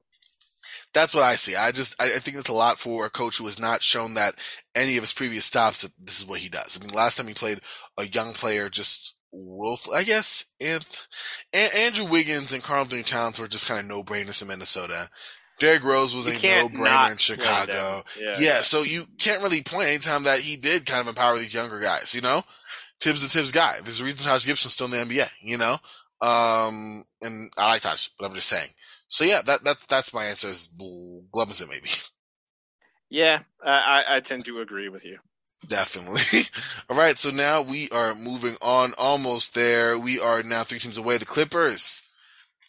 that's 0.93 1.13
what 1.13 1.23
I 1.23 1.35
see. 1.35 1.55
I 1.55 1.71
just, 1.71 1.95
I, 2.01 2.05
I 2.05 2.19
think 2.19 2.37
it's 2.37 2.49
a 2.49 2.53
lot 2.53 2.79
for 2.79 3.05
a 3.05 3.09
coach 3.09 3.37
who 3.37 3.45
has 3.45 3.59
not 3.59 3.83
shown 3.83 4.15
that 4.15 4.35
any 4.75 4.97
of 4.97 5.03
his 5.03 5.13
previous 5.13 5.45
stops 5.45 5.81
that 5.81 5.91
this 5.99 6.19
is 6.19 6.25
what 6.25 6.39
he 6.39 6.49
does. 6.49 6.77
I 6.77 6.85
mean, 6.85 6.93
last 6.93 7.17
time 7.17 7.27
he 7.27 7.33
played 7.33 7.61
a 7.97 8.05
young 8.05 8.33
player 8.33 8.69
just 8.69 9.15
Wolf, 9.31 9.89
I 9.89 10.03
guess, 10.03 10.45
and, 10.61 10.85
and 11.51 11.73
Andrew 11.73 12.07
Wiggins 12.07 12.53
and 12.53 12.61
Karl-Anthony 12.61 13.01
Towns 13.01 13.39
were 13.39 13.47
just 13.47 13.67
kind 13.67 13.79
of 13.79 13.87
no 13.87 14.03
brainers 14.03 14.43
in 14.43 14.47
Minnesota. 14.47 15.09
Derrick 15.63 15.83
Rose 15.85 16.13
was 16.13 16.25
you 16.25 16.33
a 16.33 16.61
no 16.61 16.67
brainer 16.67 17.11
in 17.11 17.17
Chicago. 17.17 18.03
Yeah. 18.19 18.35
yeah, 18.37 18.61
so 18.61 18.81
you 18.81 19.03
can't 19.17 19.41
really 19.41 19.63
point 19.63 19.87
anytime 19.87 20.23
that 20.23 20.39
he 20.39 20.57
did 20.57 20.85
kind 20.85 20.99
of 20.99 21.07
empower 21.07 21.37
these 21.37 21.53
younger 21.53 21.79
guys, 21.79 22.13
you 22.13 22.19
know? 22.19 22.43
Thibs 22.99 23.21
the 23.21 23.29
Thibs 23.29 23.53
guy. 23.53 23.77
There's 23.81 24.01
a 24.01 24.03
reason 24.03 24.25
Taj 24.25 24.45
Gibson's 24.45 24.73
still 24.73 24.87
in 24.87 24.91
the 24.91 24.97
NBA, 24.97 25.29
you 25.41 25.57
know? 25.57 25.77
Um, 26.19 27.05
and 27.21 27.49
I 27.57 27.69
like 27.69 27.81
Taj, 27.81 28.09
but 28.19 28.25
I'm 28.25 28.35
just 28.35 28.49
saying. 28.49 28.71
So 29.07 29.23
yeah, 29.23 29.41
that, 29.43 29.63
that's, 29.63 29.85
that's 29.85 30.13
my 30.13 30.25
answer 30.25 30.49
is 30.49 30.67
Glumison 31.33 31.69
maybe. 31.69 31.89
Yeah, 33.09 33.41
I, 33.63 34.03
I 34.07 34.19
tend 34.19 34.43
to 34.45 34.59
agree 34.59 34.89
with 34.89 35.05
you. 35.05 35.19
Definitely. 35.67 36.41
All 36.89 36.97
right. 36.97 37.17
So 37.17 37.29
now 37.29 37.61
we 37.61 37.89
are 37.89 38.15
moving 38.15 38.55
on 38.61 38.91
almost 38.97 39.55
there. 39.55 39.97
We 39.97 40.19
are 40.19 40.43
now 40.43 40.63
three 40.63 40.79
teams 40.79 40.97
away. 40.97 41.17
The 41.17 41.25
Clippers 41.25 42.02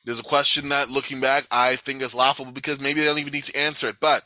there's 0.05 0.21
a 0.21 0.25
question 0.25 0.69
that, 0.69 0.91
looking 0.91 1.21
back, 1.21 1.47
I 1.51 1.77
think 1.77 2.03
is 2.03 2.15
laughable 2.15 2.53
because 2.53 2.81
maybe 2.81 3.01
they 3.01 3.07
don't 3.07 3.19
even 3.19 3.33
need 3.33 3.45
to 3.45 3.59
answer 3.59 3.89
it. 3.89 3.97
But, 4.01 4.25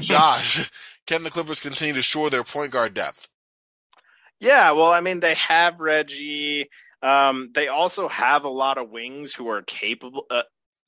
Josh, 0.00 0.70
can 1.06 1.22
the 1.22 1.30
Clippers 1.30 1.60
continue 1.60 1.94
to 1.94 2.02
shore 2.02 2.30
their 2.30 2.44
point 2.44 2.72
guard 2.72 2.94
depth? 2.94 3.28
Yeah, 4.40 4.72
well, 4.72 4.90
I 4.90 5.00
mean, 5.00 5.20
they 5.20 5.34
have 5.34 5.78
Reggie. 5.78 6.68
Um, 7.02 7.50
they 7.54 7.68
also 7.68 8.08
have 8.08 8.44
a 8.44 8.48
lot 8.48 8.78
of 8.78 8.90
wings 8.90 9.32
who 9.32 9.48
are 9.48 9.62
capable, 9.62 10.26
uh, 10.30 10.42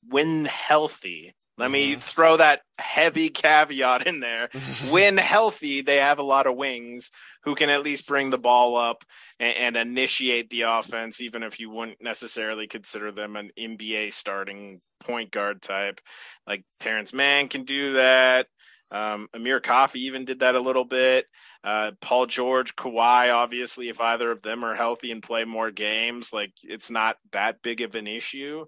when 0.07 0.45
healthy. 0.45 1.33
Let 1.57 1.65
mm-hmm. 1.65 1.73
me 1.73 1.95
throw 1.95 2.37
that 2.37 2.61
heavy 2.77 3.29
caveat 3.29 4.07
in 4.07 4.19
there. 4.19 4.49
when 4.89 5.17
healthy, 5.17 5.81
they 5.81 5.97
have 5.97 6.19
a 6.19 6.23
lot 6.23 6.47
of 6.47 6.55
wings 6.55 7.11
who 7.43 7.55
can 7.55 7.69
at 7.69 7.83
least 7.83 8.07
bring 8.07 8.29
the 8.29 8.37
ball 8.37 8.77
up 8.77 9.03
and, 9.39 9.75
and, 9.75 9.77
initiate 9.77 10.49
the 10.49 10.63
offense, 10.63 11.21
even 11.21 11.43
if 11.43 11.59
you 11.59 11.69
wouldn't 11.69 12.01
necessarily 12.01 12.67
consider 12.67 13.11
them 13.11 13.35
an 13.35 13.51
NBA 13.57 14.13
starting 14.13 14.81
point 15.03 15.31
guard 15.31 15.61
type. 15.61 16.01
Like 16.47 16.63
Terance 16.79 17.13
Mann 17.13 17.47
can 17.47 17.63
do 17.63 17.93
that. 17.93 18.47
Um, 18.91 19.27
Amir 19.33 19.59
Coffey 19.59 20.05
even 20.05 20.25
did 20.25 20.39
that 20.39 20.55
a 20.55 20.59
little 20.59 20.85
bit. 20.85 21.25
Uh, 21.63 21.91
Paul 21.99 22.27
George, 22.27 22.75
Kawhi, 22.75 23.33
obviously, 23.33 23.89
if 23.89 23.99
either 23.99 24.29
of 24.29 24.43
them 24.43 24.63
are 24.63 24.75
healthy 24.75 25.11
and 25.11 25.23
play 25.23 25.45
more 25.45 25.71
games, 25.71 26.31
like 26.31 26.51
it's 26.63 26.91
not 26.91 27.17
that 27.31 27.63
big 27.63 27.81
of 27.81 27.95
an 27.95 28.05
issue. 28.05 28.65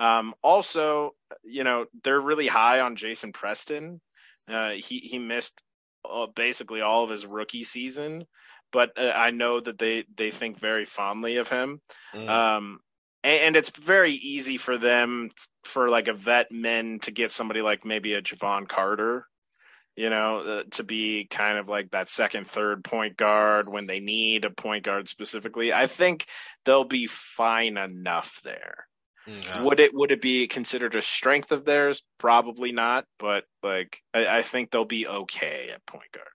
Um, 0.00 0.34
also, 0.42 1.10
you 1.44 1.62
know, 1.62 1.84
they're 2.02 2.20
really 2.20 2.46
high 2.46 2.80
on 2.80 2.96
Jason 2.96 3.32
Preston. 3.32 4.00
Uh, 4.48 4.70
he 4.70 4.98
he 4.98 5.18
missed 5.18 5.52
uh, 6.10 6.26
basically 6.34 6.80
all 6.80 7.04
of 7.04 7.10
his 7.10 7.26
rookie 7.26 7.64
season, 7.64 8.24
but 8.72 8.98
uh, 8.98 9.12
I 9.14 9.30
know 9.30 9.60
that 9.60 9.78
they 9.78 10.06
they 10.16 10.30
think 10.30 10.58
very 10.58 10.86
fondly 10.86 11.36
of 11.36 11.48
him. 11.48 11.82
Mm. 12.14 12.28
Um, 12.28 12.78
and, 13.22 13.40
and, 13.42 13.56
it's 13.56 13.68
very 13.68 14.12
easy 14.12 14.56
for 14.56 14.78
them 14.78 15.30
for 15.64 15.90
like 15.90 16.08
a 16.08 16.14
vet 16.14 16.50
men 16.50 17.00
to 17.00 17.10
get 17.10 17.30
somebody 17.30 17.60
like 17.60 17.84
maybe 17.84 18.14
a 18.14 18.22
Jevon 18.22 18.66
Carter, 18.66 19.26
you 19.96 20.08
know, 20.08 20.38
uh, 20.38 20.62
to 20.72 20.82
be 20.82 21.26
kind 21.28 21.58
of 21.58 21.68
like 21.68 21.90
that 21.90 22.08
second, 22.08 22.46
third 22.46 22.82
point 22.82 23.18
guard 23.18 23.68
when 23.68 23.86
they 23.86 24.00
need 24.00 24.46
a 24.46 24.50
point 24.50 24.84
guard 24.84 25.08
specifically. 25.08 25.74
I 25.74 25.86
think 25.86 26.24
they'll 26.64 26.84
be 26.84 27.06
fine 27.06 27.76
enough 27.76 28.40
there. 28.42 28.86
Would 29.62 29.80
it 29.80 29.92
would 29.94 30.12
it 30.12 30.20
be 30.20 30.46
considered 30.48 30.94
a 30.94 31.02
strength 31.02 31.52
of 31.52 31.64
theirs? 31.64 32.02
Probably 32.18 32.72
not, 32.72 33.04
but 33.18 33.44
like 33.62 34.02
I, 34.14 34.38
I 34.38 34.42
think 34.42 34.70
they'll 34.70 34.84
be 34.84 35.06
okay 35.06 35.70
at 35.72 35.84
point 35.86 36.10
guard. 36.12 36.28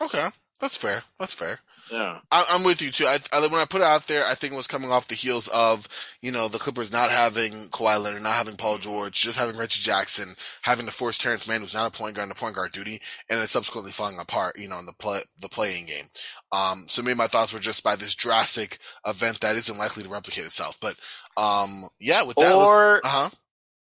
Okay, 0.00 0.28
that's 0.60 0.76
fair. 0.76 1.02
That's 1.18 1.34
fair. 1.34 1.60
Yeah, 1.92 2.20
I, 2.30 2.46
am 2.48 2.62
with 2.62 2.80
you 2.80 2.90
too. 2.90 3.04
I, 3.04 3.18
I, 3.34 3.40
when 3.40 3.60
I 3.60 3.66
put 3.66 3.82
it 3.82 3.86
out 3.86 4.06
there, 4.06 4.24
I 4.24 4.32
think 4.32 4.54
it 4.54 4.56
was 4.56 4.66
coming 4.66 4.90
off 4.90 5.08
the 5.08 5.14
heels 5.14 5.48
of 5.48 5.86
you 6.22 6.32
know 6.32 6.48
the 6.48 6.58
Clippers 6.58 6.90
not 6.90 7.10
having 7.10 7.68
Kawhi 7.68 8.02
Leonard, 8.02 8.22
not 8.22 8.32
having 8.32 8.56
Paul 8.56 8.78
George, 8.78 9.12
just 9.12 9.38
having 9.38 9.58
Reggie 9.58 9.82
Jackson, 9.82 10.34
having 10.62 10.86
to 10.86 10.92
force 10.92 11.18
Terance 11.18 11.46
Mann, 11.46 11.60
who's 11.60 11.74
not 11.74 11.94
a 11.94 11.98
point 11.98 12.16
guard, 12.16 12.30
into 12.30 12.40
point 12.40 12.54
guard 12.54 12.72
duty, 12.72 12.98
and 13.28 13.38
then 13.38 13.46
subsequently 13.46 13.92
falling 13.92 14.18
apart, 14.18 14.58
you 14.58 14.68
know, 14.68 14.78
in 14.78 14.86
the 14.86 14.94
play 14.94 15.20
the 15.38 15.50
playing 15.50 15.84
game. 15.84 16.06
Um, 16.50 16.84
so 16.86 17.02
maybe 17.02 17.18
my 17.18 17.26
thoughts 17.26 17.52
were 17.52 17.60
just 17.60 17.84
by 17.84 17.94
this 17.94 18.14
drastic 18.14 18.78
event 19.06 19.40
that 19.40 19.56
isn't 19.56 19.78
likely 19.78 20.02
to 20.02 20.08
replicate 20.08 20.46
itself. 20.46 20.78
But 20.80 20.96
um, 21.36 21.88
yeah, 22.00 22.22
with 22.22 22.38
that, 22.38 22.54
or 22.54 23.04
uh 23.04 23.08
huh, 23.08 23.30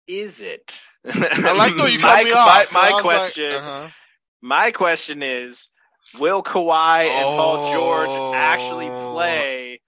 is 0.06 0.42
it? 0.42 0.82
I 1.06 1.56
like 1.56 1.74
though 1.76 1.86
you 1.86 1.98
cut 2.00 2.18
my, 2.18 2.24
me 2.24 2.32
off. 2.32 2.70
My, 2.70 2.90
my 2.90 3.00
question, 3.00 3.50
like, 3.50 3.62
uh-huh. 3.62 3.88
my 4.42 4.70
question 4.72 5.22
is 5.22 5.68
Will 6.18 6.42
Kawhi 6.42 7.04
and 7.04 7.24
oh. 7.26 7.36
Paul 7.36 7.72
George 7.72 8.34
actually 8.36 8.88
oh. 8.88 9.12
play 9.12 9.80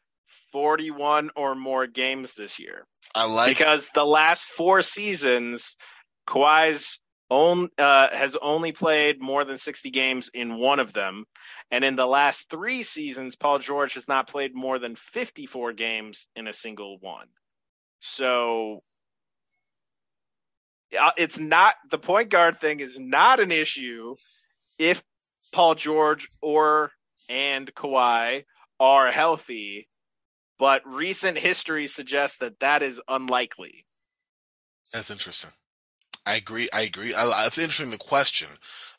41 0.52 1.30
or 1.36 1.54
more 1.54 1.86
games 1.86 2.34
this 2.34 2.58
year? 2.58 2.86
I 3.14 3.24
like 3.24 3.56
because 3.56 3.90
the 3.94 4.04
last 4.04 4.44
four 4.44 4.82
seasons, 4.82 5.76
Kawhi's 6.28 6.98
own 7.30 7.68
uh, 7.78 8.14
has 8.14 8.36
only 8.40 8.72
played 8.72 9.20
more 9.20 9.44
than 9.44 9.58
60 9.58 9.90
games 9.90 10.30
in 10.32 10.58
one 10.58 10.80
of 10.80 10.92
them, 10.92 11.24
and 11.70 11.84
in 11.84 11.96
the 11.96 12.06
last 12.06 12.48
three 12.50 12.82
seasons, 12.82 13.36
Paul 13.36 13.58
George 13.58 13.94
has 13.94 14.06
not 14.06 14.28
played 14.28 14.54
more 14.54 14.78
than 14.78 14.96
54 14.96 15.72
games 15.72 16.28
in 16.36 16.46
a 16.46 16.52
single 16.52 16.98
one. 17.00 17.26
So 18.00 18.80
it's 20.90 21.38
not 21.38 21.74
the 21.90 21.98
point 21.98 22.30
guard 22.30 22.60
thing 22.60 22.80
is 22.80 22.98
not 22.98 23.40
an 23.40 23.50
issue 23.50 24.14
if 24.78 25.02
Paul 25.56 25.74
George 25.74 26.28
or 26.42 26.90
and 27.30 27.74
Kawhi 27.74 28.44
are 28.78 29.10
healthy, 29.10 29.88
but 30.58 30.82
recent 30.86 31.38
history 31.38 31.86
suggests 31.86 32.36
that 32.38 32.60
that 32.60 32.82
is 32.82 33.00
unlikely. 33.08 33.86
That's 34.92 35.10
interesting. 35.10 35.52
I 36.26 36.36
agree. 36.36 36.68
I 36.74 36.82
agree. 36.82 37.14
I, 37.14 37.46
it's 37.46 37.56
interesting. 37.56 37.90
The 37.90 37.96
question, 37.96 38.48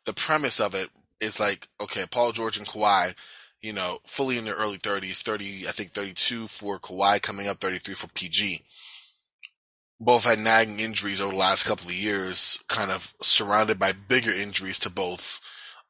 the 0.05 0.13
premise 0.13 0.59
of 0.59 0.73
it 0.73 0.89
is 1.21 1.39
like, 1.39 1.67
okay, 1.79 2.05
Paul 2.09 2.31
George 2.31 2.57
and 2.57 2.65
Kawhi, 2.65 3.13
you 3.61 3.73
know, 3.73 3.99
fully 4.03 4.39
in 4.39 4.45
their 4.45 4.55
early 4.55 4.79
30s, 4.79 5.21
30, 5.21 5.67
I 5.67 5.71
think 5.71 5.91
32 5.91 6.47
for 6.47 6.79
Kawhi, 6.79 7.21
coming 7.21 7.47
up 7.47 7.57
33 7.57 7.93
for 7.93 8.07
PG. 8.07 8.63
Both 9.99 10.25
had 10.25 10.39
nagging 10.39 10.79
injuries 10.79 11.21
over 11.21 11.33
the 11.33 11.37
last 11.37 11.67
couple 11.67 11.89
of 11.89 11.93
years, 11.93 12.63
kind 12.67 12.89
of 12.89 13.13
surrounded 13.21 13.77
by 13.77 13.91
bigger 13.91 14.31
injuries 14.31 14.79
to 14.79 14.89
both 14.89 15.39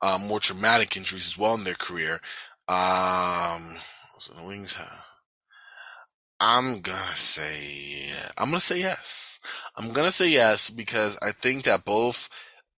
um, 0.02 0.28
more 0.28 0.40
traumatic 0.40 0.95
injuries 0.95 1.28
as 1.28 1.38
well 1.38 1.56
in 1.56 1.64
their 1.64 1.74
career. 1.74 2.22
Um, 2.68 3.61
so 4.19 4.34
the 4.34 4.48
Wings 4.48 4.74
have. 4.74 5.06
I'm 6.40 6.82
gonna 6.82 7.15
say, 7.15 8.11
I'm 8.38 8.49
gonna 8.49 8.60
say 8.60 8.80
yes. 8.80 9.40
I'm 9.76 9.91
gonna 9.91 10.11
say 10.11 10.30
yes 10.30 10.69
because 10.69 11.18
I 11.22 11.32
think 11.32 11.64
that 11.64 11.86
both, 11.86 12.30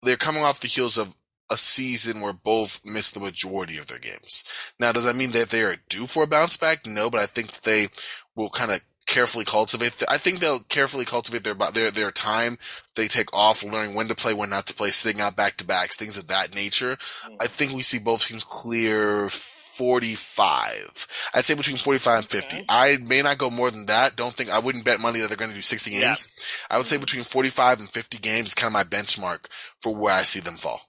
they're 0.01 0.15
coming 0.15 0.43
off 0.43 0.61
the 0.61 0.67
heels 0.67 0.97
of 0.97 1.15
a 1.51 1.57
season 1.57 2.21
where 2.21 2.33
both 2.33 2.81
missed 2.85 3.15
the 3.15 3.19
majority 3.19 3.77
of 3.77 3.87
their 3.87 3.99
games. 3.99 4.45
Now, 4.79 4.91
does 4.91 5.03
that 5.03 5.15
mean 5.15 5.31
that 5.31 5.49
they 5.49 5.63
are 5.63 5.75
due 5.89 6.05
for 6.05 6.23
a 6.23 6.27
bounce 6.27 6.57
back? 6.57 6.85
No, 6.85 7.09
but 7.09 7.19
I 7.19 7.25
think 7.25 7.51
they 7.61 7.87
will 8.35 8.49
kind 8.49 8.71
of 8.71 8.81
carefully 9.09 9.43
cultivate. 9.43 9.93
The, 9.93 10.09
I 10.09 10.17
think 10.17 10.39
they'll 10.39 10.59
carefully 10.61 11.03
cultivate 11.03 11.43
their 11.43 11.55
their 11.55 11.91
their 11.91 12.11
time. 12.11 12.57
They 12.95 13.07
take 13.07 13.33
off, 13.33 13.63
learning 13.63 13.95
when 13.95 14.07
to 14.07 14.15
play, 14.15 14.33
when 14.33 14.49
not 14.49 14.67
to 14.67 14.73
play, 14.73 14.91
sitting 14.91 15.21
out 15.21 15.35
back 15.35 15.57
to 15.57 15.65
backs, 15.65 15.97
things 15.97 16.17
of 16.17 16.27
that 16.27 16.55
nature. 16.55 16.97
I 17.41 17.47
think 17.47 17.73
we 17.73 17.81
see 17.81 17.99
both 17.99 18.27
teams 18.27 18.43
clear 18.43 19.27
45. 19.29 21.07
I'd 21.33 21.45
say 21.45 21.53
between 21.55 21.77
45 21.77 22.17
and 22.19 22.27
50. 22.27 22.55
Okay. 22.55 22.65
I 22.69 22.97
may 22.97 23.21
not 23.21 23.37
go 23.37 23.49
more 23.49 23.71
than 23.71 23.87
that. 23.87 24.15
Don't 24.15 24.33
think 24.33 24.49
I 24.49 24.59
wouldn't 24.59 24.85
bet 24.85 24.99
money 24.99 25.19
that 25.19 25.27
they're 25.27 25.37
going 25.37 25.51
to 25.51 25.55
do 25.55 25.61
60 25.61 25.91
games. 25.91 26.01
Yeah. 26.01 26.75
I 26.75 26.77
would 26.77 26.85
say 26.85 26.95
mm-hmm. 26.95 27.01
between 27.01 27.23
45 27.23 27.79
and 27.79 27.89
50 27.89 28.17
games 28.19 28.49
is 28.49 28.55
kind 28.55 28.69
of 28.69 28.73
my 28.73 28.83
benchmark 28.83 29.47
for 29.81 29.95
where 29.95 30.13
I 30.13 30.23
see 30.23 30.41
them 30.41 30.55
fall. 30.55 30.81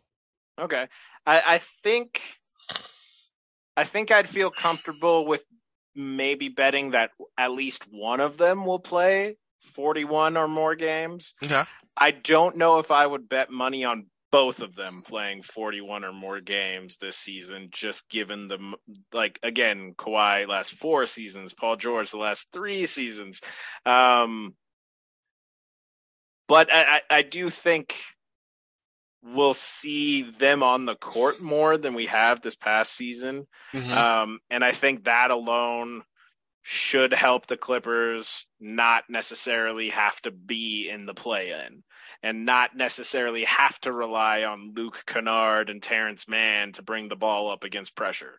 Okay. 0.60 0.88
I, 1.26 1.42
I 1.46 1.58
think 1.58 2.20
I 3.76 3.84
think 3.84 4.10
I'd 4.10 4.28
feel 4.28 4.50
comfortable 4.50 5.24
with 5.24 5.42
maybe 5.94 6.48
betting 6.48 6.90
that 6.90 7.10
at 7.36 7.52
least 7.52 7.84
one 7.90 8.20
of 8.20 8.36
them 8.36 8.64
will 8.64 8.78
play 8.78 9.36
41 9.74 10.36
or 10.36 10.48
more 10.48 10.74
games. 10.74 11.34
Okay. 11.44 11.62
I 11.96 12.10
don't 12.12 12.56
know 12.56 12.78
if 12.78 12.90
I 12.90 13.06
would 13.06 13.28
bet 13.28 13.50
money 13.50 13.84
on 13.84 14.06
both 14.32 14.60
of 14.60 14.74
them 14.74 15.02
playing 15.02 15.42
41 15.42 16.04
or 16.04 16.12
more 16.12 16.40
games 16.40 16.96
this 16.96 17.16
season, 17.16 17.68
just 17.72 18.08
given 18.08 18.48
the, 18.48 18.58
like, 19.12 19.38
again, 19.42 19.94
Kawhi 19.96 20.46
last 20.46 20.72
four 20.72 21.06
seasons, 21.06 21.52
Paul 21.52 21.76
George 21.76 22.10
the 22.10 22.18
last 22.18 22.46
three 22.52 22.86
seasons. 22.86 23.40
Um, 23.84 24.54
but 26.46 26.68
I, 26.72 27.02
I 27.10 27.22
do 27.22 27.50
think 27.50 27.94
we'll 29.22 29.54
see 29.54 30.22
them 30.22 30.62
on 30.62 30.86
the 30.86 30.94
court 30.94 31.40
more 31.40 31.76
than 31.76 31.94
we 31.94 32.06
have 32.06 32.40
this 32.40 32.56
past 32.56 32.92
season. 32.92 33.46
Mhm. 33.72 33.96
Um, 33.96 34.40
and 34.50 34.64
I 34.64 34.72
think 34.72 35.04
that 35.04 35.30
alone 35.30 36.04
should 36.62 37.12
help 37.12 37.46
the 37.46 37.56
Clippers 37.56 38.46
not 38.58 39.08
necessarily 39.08 39.90
have 39.90 40.20
to 40.22 40.30
be 40.30 40.88
in 40.88 41.06
the 41.06 41.14
play 41.14 41.50
in 41.50 41.82
and 42.22 42.44
not 42.44 42.76
necessarily 42.76 43.44
have 43.44 43.80
to 43.80 43.92
rely 43.92 44.44
on 44.44 44.74
Luke 44.76 45.04
Kennard 45.06 45.70
and 45.70 45.82
Terance 45.82 46.28
Mann 46.28 46.72
to 46.72 46.82
bring 46.82 47.08
the 47.08 47.16
ball 47.16 47.50
up 47.50 47.64
against 47.64 47.94
pressure. 47.94 48.38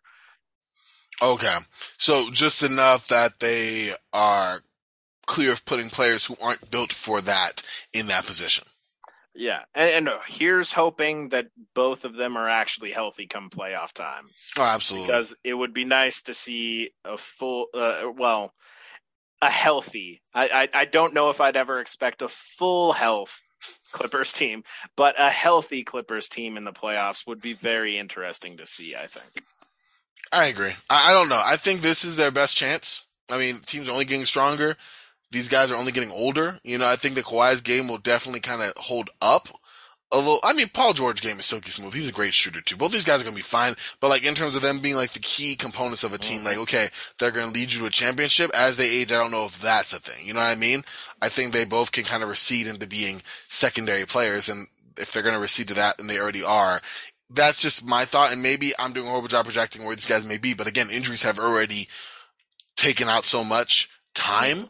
Okay. 1.20 1.58
So 1.98 2.30
just 2.32 2.62
enough 2.62 3.08
that 3.08 3.40
they 3.40 3.92
are 4.12 4.62
clear 5.26 5.52
of 5.52 5.64
putting 5.64 5.90
players 5.90 6.26
who 6.26 6.36
aren't 6.42 6.70
built 6.70 6.92
for 6.92 7.20
that 7.20 7.62
in 7.92 8.06
that 8.06 8.26
position. 8.26 8.64
Yeah. 9.34 9.62
And, 9.74 9.90
and 9.90 10.08
uh, 10.08 10.18
here's 10.26 10.72
hoping 10.72 11.30
that 11.30 11.46
both 11.74 12.04
of 12.04 12.14
them 12.14 12.36
are 12.36 12.48
actually 12.48 12.90
healthy 12.90 13.26
come 13.26 13.50
playoff 13.50 13.92
time. 13.92 14.24
Oh, 14.58 14.62
absolutely. 14.62 15.06
because 15.06 15.34
it 15.42 15.54
would 15.54 15.72
be 15.72 15.84
nice 15.84 16.22
to 16.22 16.34
see 16.34 16.90
a 17.04 17.16
full, 17.16 17.66
uh, 17.74 18.02
well, 18.16 18.52
a 19.40 19.50
healthy. 19.50 20.22
I, 20.32 20.68
I 20.74 20.80
I 20.82 20.84
don't 20.84 21.14
know 21.14 21.30
if 21.30 21.40
I'd 21.40 21.56
ever 21.56 21.80
expect 21.80 22.22
a 22.22 22.28
full 22.28 22.92
health 22.92 23.40
Clippers 23.90 24.32
team, 24.32 24.62
but 24.96 25.16
a 25.18 25.28
healthy 25.28 25.82
Clippers 25.82 26.28
team 26.28 26.56
in 26.56 26.64
the 26.64 26.72
playoffs 26.72 27.26
would 27.26 27.42
be 27.42 27.52
very 27.54 27.98
interesting 27.98 28.58
to 28.58 28.66
see. 28.66 28.94
I 28.94 29.08
think. 29.08 29.44
I 30.32 30.46
agree. 30.46 30.72
I, 30.88 31.10
I 31.10 31.12
don't 31.12 31.28
know. 31.28 31.42
I 31.44 31.56
think 31.56 31.80
this 31.80 32.04
is 32.04 32.16
their 32.16 32.30
best 32.30 32.56
chance. 32.56 33.08
I 33.30 33.38
mean, 33.38 33.56
teams 33.66 33.88
only 33.88 34.04
getting 34.04 34.26
stronger. 34.26 34.76
These 35.32 35.48
guys 35.48 35.70
are 35.70 35.76
only 35.76 35.92
getting 35.92 36.10
older. 36.10 36.58
You 36.62 36.78
know, 36.78 36.86
I 36.86 36.96
think 36.96 37.14
the 37.14 37.22
Kawhi's 37.22 37.62
game 37.62 37.88
will 37.88 37.98
definitely 37.98 38.40
kind 38.40 38.62
of 38.62 38.72
hold 38.76 39.10
up. 39.20 39.48
Although, 40.12 40.40
I 40.44 40.52
mean, 40.52 40.68
Paul 40.68 40.92
George 40.92 41.22
game 41.22 41.38
is 41.38 41.46
silky 41.46 41.70
smooth. 41.70 41.94
He's 41.94 42.10
a 42.10 42.12
great 42.12 42.34
shooter 42.34 42.60
too. 42.60 42.76
Both 42.76 42.92
these 42.92 43.06
guys 43.06 43.18
are 43.18 43.24
going 43.24 43.34
to 43.34 43.38
be 43.38 43.42
fine. 43.42 43.74
But 43.98 44.08
like 44.08 44.24
in 44.24 44.34
terms 44.34 44.54
of 44.54 44.60
them 44.60 44.78
being 44.78 44.94
like 44.94 45.12
the 45.12 45.18
key 45.18 45.56
components 45.56 46.04
of 46.04 46.12
a 46.12 46.18
team, 46.18 46.44
like, 46.44 46.54
mm-hmm. 46.54 46.62
okay, 46.62 46.88
they're 47.18 47.30
going 47.30 47.46
to 47.46 47.52
lead 47.52 47.72
you 47.72 47.80
to 47.80 47.86
a 47.86 47.90
championship 47.90 48.50
as 48.54 48.76
they 48.76 48.90
age. 48.90 49.10
I 49.10 49.16
don't 49.16 49.32
know 49.32 49.46
if 49.46 49.58
that's 49.60 49.94
a 49.94 50.00
thing. 50.00 50.26
You 50.26 50.34
know 50.34 50.40
what 50.40 50.54
I 50.54 50.60
mean? 50.60 50.82
I 51.22 51.30
think 51.30 51.52
they 51.52 51.64
both 51.64 51.92
can 51.92 52.04
kind 52.04 52.22
of 52.22 52.28
recede 52.28 52.66
into 52.66 52.86
being 52.86 53.22
secondary 53.48 54.04
players. 54.04 54.50
And 54.50 54.68
if 54.98 55.12
they're 55.12 55.22
going 55.22 55.34
to 55.34 55.40
recede 55.40 55.68
to 55.68 55.74
that, 55.74 55.96
then 55.96 56.08
they 56.08 56.20
already 56.20 56.44
are. 56.44 56.82
That's 57.30 57.62
just 57.62 57.88
my 57.88 58.04
thought. 58.04 58.32
And 58.32 58.42
maybe 58.42 58.72
I'm 58.78 58.92
doing 58.92 59.06
a 59.06 59.08
horrible 59.08 59.28
job 59.28 59.46
projecting 59.46 59.86
where 59.86 59.96
these 59.96 60.06
guys 60.06 60.28
may 60.28 60.36
be. 60.36 60.52
But 60.52 60.68
again, 60.68 60.90
injuries 60.90 61.22
have 61.22 61.38
already 61.38 61.88
taken 62.76 63.08
out 63.08 63.24
so 63.24 63.42
much 63.42 63.88
time 64.14 64.56
mm-hmm. 64.58 64.66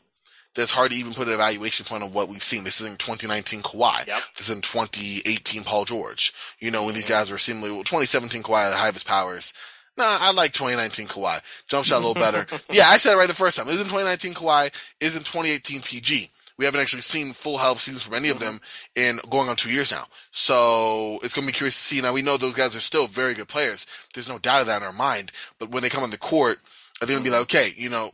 That 0.54 0.62
it's 0.62 0.72
hard 0.72 0.90
to 0.90 0.96
even 0.96 1.14
put 1.14 1.28
an 1.28 1.34
evaluation 1.34 1.86
point 1.86 2.02
on 2.02 2.12
what 2.12 2.28
we've 2.28 2.42
seen. 2.42 2.64
This 2.64 2.80
is 2.80 2.86
in 2.86 2.96
2019 2.96 3.60
Kawhi. 3.60 4.06
Yep. 4.06 4.22
This 4.36 4.50
is 4.50 4.56
in 4.56 4.62
2018 4.62 5.64
Paul 5.64 5.84
George. 5.84 6.32
You 6.58 6.70
know, 6.70 6.84
when 6.84 6.94
these 6.94 7.04
mm-hmm. 7.04 7.14
guys 7.14 7.30
were 7.30 7.38
seemingly, 7.38 7.70
well, 7.70 7.80
2017 7.80 8.42
Kawhi 8.42 8.70
the 8.70 8.76
height 8.76 8.88
of 8.88 8.94
his 8.94 9.04
powers. 9.04 9.54
Nah, 9.96 10.04
I 10.20 10.32
like 10.32 10.52
2019 10.52 11.06
Kawhi. 11.06 11.40
Jump 11.68 11.84
shot 11.84 12.02
a 12.02 12.06
little 12.06 12.14
better. 12.14 12.46
yeah, 12.70 12.86
I 12.86 12.96
said 12.96 13.14
it 13.14 13.16
right 13.16 13.28
the 13.28 13.34
first 13.34 13.58
time. 13.58 13.68
Isn't 13.68 13.84
2019 13.84 14.34
Kawhi, 14.34 14.72
isn't 15.00 15.24
2018 15.24 15.82
PG. 15.82 16.30
We 16.58 16.64
haven't 16.66 16.80
actually 16.80 17.02
seen 17.02 17.32
full 17.32 17.58
health 17.58 17.80
seasons 17.80 18.04
from 18.04 18.14
any 18.14 18.28
of 18.28 18.38
them 18.38 18.54
mm-hmm. 18.54 19.00
in 19.00 19.30
going 19.30 19.48
on 19.48 19.56
two 19.56 19.70
years 19.70 19.90
now. 19.90 20.04
So 20.30 21.18
it's 21.22 21.34
going 21.34 21.46
to 21.46 21.52
be 21.52 21.56
curious 21.56 21.74
to 21.74 21.82
see. 21.82 22.00
Now 22.00 22.12
we 22.12 22.22
know 22.22 22.36
those 22.36 22.54
guys 22.54 22.76
are 22.76 22.80
still 22.80 23.06
very 23.06 23.34
good 23.34 23.48
players. 23.48 23.86
There's 24.14 24.28
no 24.28 24.38
doubt 24.38 24.62
of 24.62 24.66
that 24.68 24.80
in 24.80 24.86
our 24.86 24.92
mind. 24.92 25.32
But 25.58 25.70
when 25.70 25.82
they 25.82 25.88
come 25.88 26.04
on 26.04 26.10
the 26.10 26.18
court, 26.18 26.58
are 27.00 27.06
they 27.06 27.14
going 27.14 27.24
to 27.24 27.30
be 27.30 27.34
like, 27.34 27.42
okay, 27.42 27.72
you 27.76 27.90
know, 27.90 28.12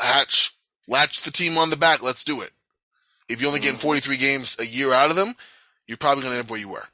hatch, 0.00 0.52
latch 0.88 1.22
the 1.22 1.30
team 1.30 1.58
on 1.58 1.70
the 1.70 1.76
back. 1.76 2.02
Let's 2.02 2.24
do 2.24 2.40
it. 2.40 2.50
If 3.28 3.40
you're 3.40 3.48
only 3.48 3.60
getting 3.60 3.76
mm-hmm. 3.76 3.88
43 3.88 4.16
games 4.16 4.56
a 4.58 4.66
year 4.66 4.92
out 4.92 5.10
of 5.10 5.16
them, 5.16 5.34
you're 5.86 5.96
probably 5.96 6.22
going 6.22 6.32
to 6.32 6.38
end 6.38 6.46
up 6.46 6.50
where 6.50 6.60
you 6.60 6.68
were. 6.68 6.84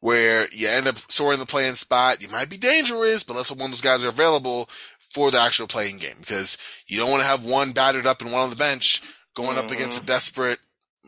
Where 0.00 0.48
you 0.52 0.68
end 0.68 0.86
up 0.86 0.98
soaring 1.08 1.38
the 1.38 1.46
playing 1.46 1.74
spot. 1.74 2.22
You 2.22 2.28
might 2.28 2.50
be 2.50 2.58
dangerous, 2.58 3.24
but 3.24 3.36
let's 3.36 3.48
hope 3.48 3.58
one 3.58 3.66
of 3.66 3.72
those 3.72 3.80
guys 3.80 4.04
are 4.04 4.08
available 4.08 4.68
for 4.98 5.30
the 5.30 5.40
actual 5.40 5.66
playing 5.66 5.98
game 5.98 6.16
because 6.20 6.58
you 6.86 6.98
don't 6.98 7.10
want 7.10 7.22
to 7.22 7.28
have 7.28 7.44
one 7.44 7.72
battered 7.72 8.06
up 8.06 8.20
and 8.20 8.32
one 8.32 8.42
on 8.42 8.50
the 8.50 8.56
bench 8.56 9.02
going 9.34 9.58
up 9.58 9.70
against 9.70 9.98
a 9.98 10.00
mm-hmm. 10.00 10.06
desperate 10.06 10.58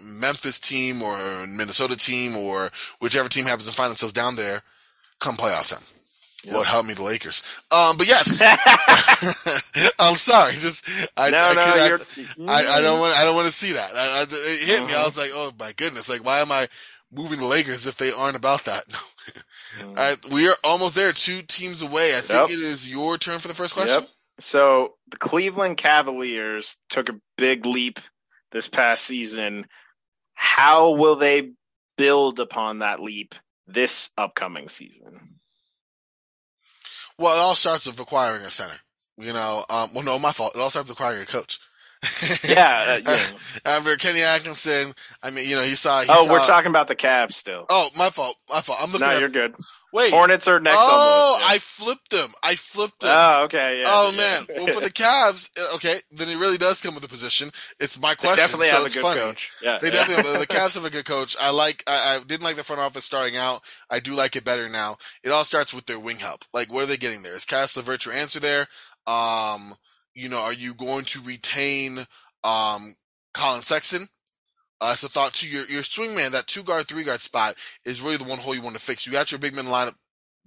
Memphis 0.03 0.61
team 0.61 1.03
or 1.03 1.47
Minnesota 1.47 1.97
team 1.97 2.36
or 2.36 2.70
whichever 3.01 3.28
team 3.28 3.44
happens 3.44 3.69
to 3.69 3.74
find 3.74 3.90
themselves 3.90 4.12
down 4.12 4.36
there 4.36 4.62
come 5.19 5.36
playoff 5.36 5.70
time. 5.70 5.82
Lord 6.52 6.66
help 6.66 6.86
me, 6.86 6.94
the 6.94 7.02
Lakers. 7.02 7.43
Um, 7.70 7.97
but 7.97 8.06
yes, 8.06 8.43
I'm 9.98 10.16
sorry. 10.16 10.55
Just 10.55 10.89
I, 11.16 11.31
no, 11.31 11.39
I, 11.39 11.55
no, 11.55 11.60
I- 11.60 11.64
I, 11.64 12.78
I 12.78 12.81
don't 12.81 12.94
mm-hmm. 12.94 13.01
want 13.01 13.16
I 13.16 13.24
don't 13.24 13.35
want 13.35 13.48
to 13.48 13.52
see 13.52 13.73
that. 13.73 13.93
I, 13.94 14.23
it 14.23 14.66
hit 14.66 14.86
me. 14.86 14.93
I 14.93 14.97
uh-huh. 14.97 15.05
was 15.06 15.18
like, 15.18 15.31
oh 15.35 15.52
my 15.59 15.73
goodness! 15.73 16.09
Like, 16.09 16.24
why 16.24 16.40
am 16.40 16.52
I 16.52 16.68
moving 17.12 17.39
the 17.39 17.47
Lakers 17.47 17.86
if 17.86 17.97
they 17.97 18.12
aren't 18.12 18.36
about 18.36 18.64
that? 18.64 18.85
Mm-hmm. 19.78 19.89
All 19.89 19.94
right, 19.97 20.31
we 20.31 20.48
are 20.48 20.55
almost 20.64 20.94
there. 20.94 21.12
Two 21.12 21.43
teams 21.43 21.82
away. 21.82 22.16
I 22.16 22.20
think 22.20 22.48
Yep. 22.48 22.51
it 22.51 22.62
is 22.62 22.89
your 22.89 23.18
turn 23.18 23.40
for 23.40 23.48
the 23.48 23.55
first 23.55 23.74
question. 23.74 24.02
Yep. 24.02 24.10
So 24.39 24.94
the 25.09 25.16
Cleveland 25.16 25.77
Cavaliers 25.77 26.77
took 26.89 27.09
a 27.09 27.20
big 27.36 27.66
leap 27.66 28.01
this 28.52 28.68
past 28.68 29.05
season. 29.05 29.66
How 30.35 30.90
will 30.90 31.16
they 31.16 31.52
build 31.97 32.40
upon 32.40 32.78
that 32.78 33.01
leap 33.01 33.35
this 33.66 34.10
upcoming 34.16 34.68
season? 34.68 35.35
Well, 37.18 37.34
it 37.36 37.40
all 37.40 37.55
starts 37.55 37.86
with 37.86 37.98
acquiring 37.98 38.43
a 38.43 38.51
center. 38.51 38.74
You 39.16 39.32
know, 39.32 39.64
um, 39.70 39.90
well, 39.94 40.05
no, 40.05 40.18
my 40.18 40.32
fault. 40.32 40.55
It 40.55 40.60
all 40.60 40.70
starts 40.70 40.88
with 40.88 40.98
acquiring 40.98 41.22
a 41.22 41.26
coach. 41.26 41.59
Yeah, 42.48 43.01
uh, 43.06 43.10
yeah. 43.10 43.27
After 43.64 43.97
Kenny 43.97 44.23
Atkinson, 44.23 44.93
I 45.23 45.31
mean, 45.31 45.48
you 45.48 45.56
know, 45.56 45.62
he 45.62 45.74
saw. 45.74 46.01
He 46.02 46.09
Oh, 46.10 46.27
saw, 46.27 46.32
we're 46.32 46.47
talking 46.47 46.70
about 46.70 46.89
the 46.89 46.97
Cavs 46.97 47.32
still. 47.32 47.66
Oh, 47.68 47.89
my 47.97 48.10
fault. 48.10 48.36
My 48.48 48.60
fault. 48.60 48.78
I'm 48.81 48.90
looking 48.93 49.06
No, 49.06 49.18
you're 49.18 49.28
good. 49.28 49.55
wait. 49.93 50.12
Hornets 50.12 50.47
are 50.48 50.60
next. 50.60 50.77
oh, 50.78 51.40
I 51.44 51.59
flipped 51.59 52.10
them. 52.10 52.32
I 52.43 52.55
flipped 52.55 53.01
them. 53.01 53.10
Oh, 53.12 53.44
okay. 53.44 53.78
Yeah. 53.81 53.85
oh 53.89 54.10
yeah. 54.12 54.16
man. 54.16 54.47
Well, 54.64 54.74
for 54.74 54.81
the 54.81 54.90
Cavs, 54.93 55.51
uh, 55.59 55.74
okay, 55.77 56.01
then 56.12 56.28
it 56.28 56.36
really 56.39 56.59
does 56.59 56.81
come 56.81 56.94
with 56.94 57.05
a 57.05 57.09
position. 57.09 57.51
It's 57.81 58.01
my 58.01 58.10
they 58.10 58.16
question. 58.16 58.36
definitely 58.39 58.68
so 58.68 58.77
have 58.77 58.86
a 58.86 58.90
good 58.90 59.02
funny. 59.02 59.20
coach. 59.20 59.51
Yeah. 59.62 59.78
They 59.81 59.89
yeah. 59.89 59.93
definitely 59.94 60.32
have, 60.32 60.40
the 60.40 60.47
Cavs 60.47 60.74
have 60.74 60.85
a 60.85 60.90
good 60.90 61.05
coach. 61.06 61.36
I 61.40 61.51
like. 61.51 61.82
I, 61.86 62.18
I 62.20 62.24
didn't 62.24 62.44
like 62.44 62.56
the 62.56 62.64
front 62.64 62.81
office 62.81 63.05
starting 63.05 63.36
out. 63.36 63.62
I 63.90 64.01
do 64.01 64.14
like 64.14 64.36
it 64.36 64.44
better 64.44 64.68
now. 64.68 64.97
It 65.23 65.31
all 65.31 65.44
starts 65.44 65.74
with 65.74 65.86
their 65.86 65.98
wing 66.01 66.18
help. 66.18 66.44
Like, 66.55 66.73
what 66.73 66.85
are 66.85 66.86
they 66.86 66.97
getting 66.97 67.23
there? 67.23 67.35
Is 67.35 67.44
Caris 67.44 67.77
LeVert 67.77 68.05
your 68.06 68.14
answer 68.14 68.40
there? 68.40 68.66
Um, 69.06 69.74
you 70.16 70.28
know, 70.28 70.40
are 70.40 70.52
you 70.52 70.74
going 70.74 71.05
to 71.05 71.20
retain 71.20 71.98
um 72.43 72.94
Collin 73.34 73.62
Sexton? 73.62 74.09
Uh, 74.80 74.90
it's 74.93 75.05
a 75.05 75.09
thought 75.09 75.34
to 75.34 75.48
your 75.48 75.64
your 75.66 75.82
swing 75.82 76.16
man. 76.16 76.32
That 76.32 76.47
two 76.47 76.62
guard, 76.62 76.88
three 76.88 77.05
guard 77.05 77.20
spot 77.20 77.55
is 77.84 78.02
really 78.02 78.16
the 78.16 78.24
one 78.24 78.38
hole 78.38 78.55
you 78.55 78.62
want 78.62 78.76
to 78.76 78.82
fix. 78.82 79.06
You 79.06 79.12
got 79.12 79.30
your 79.30 79.38
big 79.38 79.55
man 79.55 79.66
lineup 79.66 79.94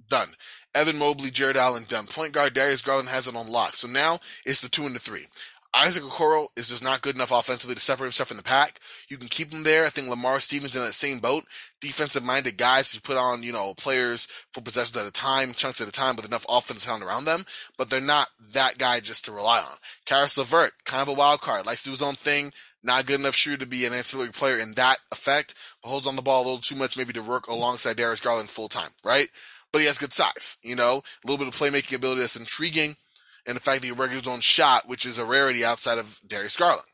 done. 0.09 0.29
Evan 0.75 0.97
Mobley, 0.97 1.31
Jarrett 1.31 1.55
Allen 1.55 1.85
done. 1.87 2.07
Point 2.07 2.33
guard 2.33 2.53
Darius 2.53 2.81
Garland 2.81 3.09
has 3.09 3.27
it 3.27 3.35
on 3.35 3.51
lock. 3.51 3.75
So 3.75 3.87
now 3.87 4.19
it's 4.45 4.61
the 4.61 4.69
two 4.69 4.85
and 4.85 4.95
the 4.95 4.99
three. 4.99 5.27
Isaac 5.73 6.01
Okoro 6.01 6.47
is 6.55 6.67
just 6.67 6.83
not 6.83 7.03
good 7.03 7.15
enough 7.15 7.31
offensively 7.31 7.75
to 7.75 7.81
separate 7.81 8.07
himself 8.07 8.29
from 8.29 8.37
the 8.37 8.43
pack. 8.43 8.79
You 9.07 9.17
can 9.17 9.27
keep 9.27 9.53
him 9.53 9.63
there. 9.63 9.85
I 9.85 9.89
think 9.89 10.09
Lamar 10.09 10.39
Stevens 10.39 10.75
in 10.75 10.81
that 10.81 10.93
same 10.93 11.19
boat. 11.19 11.43
Defensive 11.79 12.25
minded 12.25 12.57
guys 12.57 12.91
who 12.91 12.99
put 12.99 13.17
on, 13.17 13.43
you 13.43 13.51
know, 13.51 13.75
players 13.75 14.27
for 14.51 14.61
possessions 14.61 14.97
at 14.97 15.05
a 15.05 15.11
time, 15.11 15.53
chunks 15.53 15.79
at 15.79 15.87
a 15.87 15.91
time 15.91 16.15
with 16.15 16.25
enough 16.25 16.45
offense 16.49 16.85
talent 16.85 17.03
around 17.03 17.25
them, 17.25 17.43
but 17.77 17.89
they're 17.89 18.01
not 18.01 18.29
that 18.53 18.79
guy 18.79 18.99
just 18.99 19.25
to 19.25 19.31
rely 19.31 19.59
on. 19.59 19.75
Caris 20.05 20.37
LeVert, 20.37 20.73
kind 20.85 21.03
of 21.03 21.07
a 21.07 21.17
wild 21.17 21.41
card, 21.41 21.67
likes 21.67 21.83
to 21.83 21.89
do 21.89 21.91
his 21.91 22.01
own 22.01 22.15
thing, 22.15 22.51
not 22.83 23.05
good 23.05 23.19
enough 23.19 23.35
shooter 23.35 23.57
to 23.57 23.65
be 23.67 23.85
an 23.85 23.93
ancillary 23.93 24.31
player 24.31 24.57
in 24.57 24.73
that 24.73 24.97
effect, 25.11 25.53
but 25.83 25.89
holds 25.89 26.07
on 26.07 26.15
the 26.15 26.21
ball 26.23 26.41
a 26.41 26.45
little 26.45 26.57
too 26.57 26.75
much 26.75 26.97
maybe 26.97 27.13
to 27.13 27.21
work 27.21 27.47
alongside 27.47 27.95
Darius 27.95 28.21
Garland 28.21 28.49
full 28.49 28.69
time, 28.69 28.91
right? 29.03 29.29
But 29.71 29.81
he 29.81 29.87
has 29.87 29.99
good 29.99 30.13
size, 30.13 30.57
you 30.63 30.75
know, 30.75 31.03
a 31.23 31.27
little 31.27 31.45
bit 31.45 31.53
of 31.53 31.59
playmaking 31.59 31.95
ability 31.95 32.21
that's 32.21 32.35
intriguing, 32.35 32.95
and 33.45 33.55
the 33.55 33.61
fact 33.61 33.81
that 33.81 33.87
he 33.87 33.93
regular 33.93 34.23
zone 34.23 34.41
shot, 34.41 34.87
which 34.87 35.05
is 35.05 35.17
a 35.17 35.25
rarity 35.25 35.63
outside 35.63 35.97
of 35.97 36.19
Darius 36.27 36.57
Garland. 36.57 36.85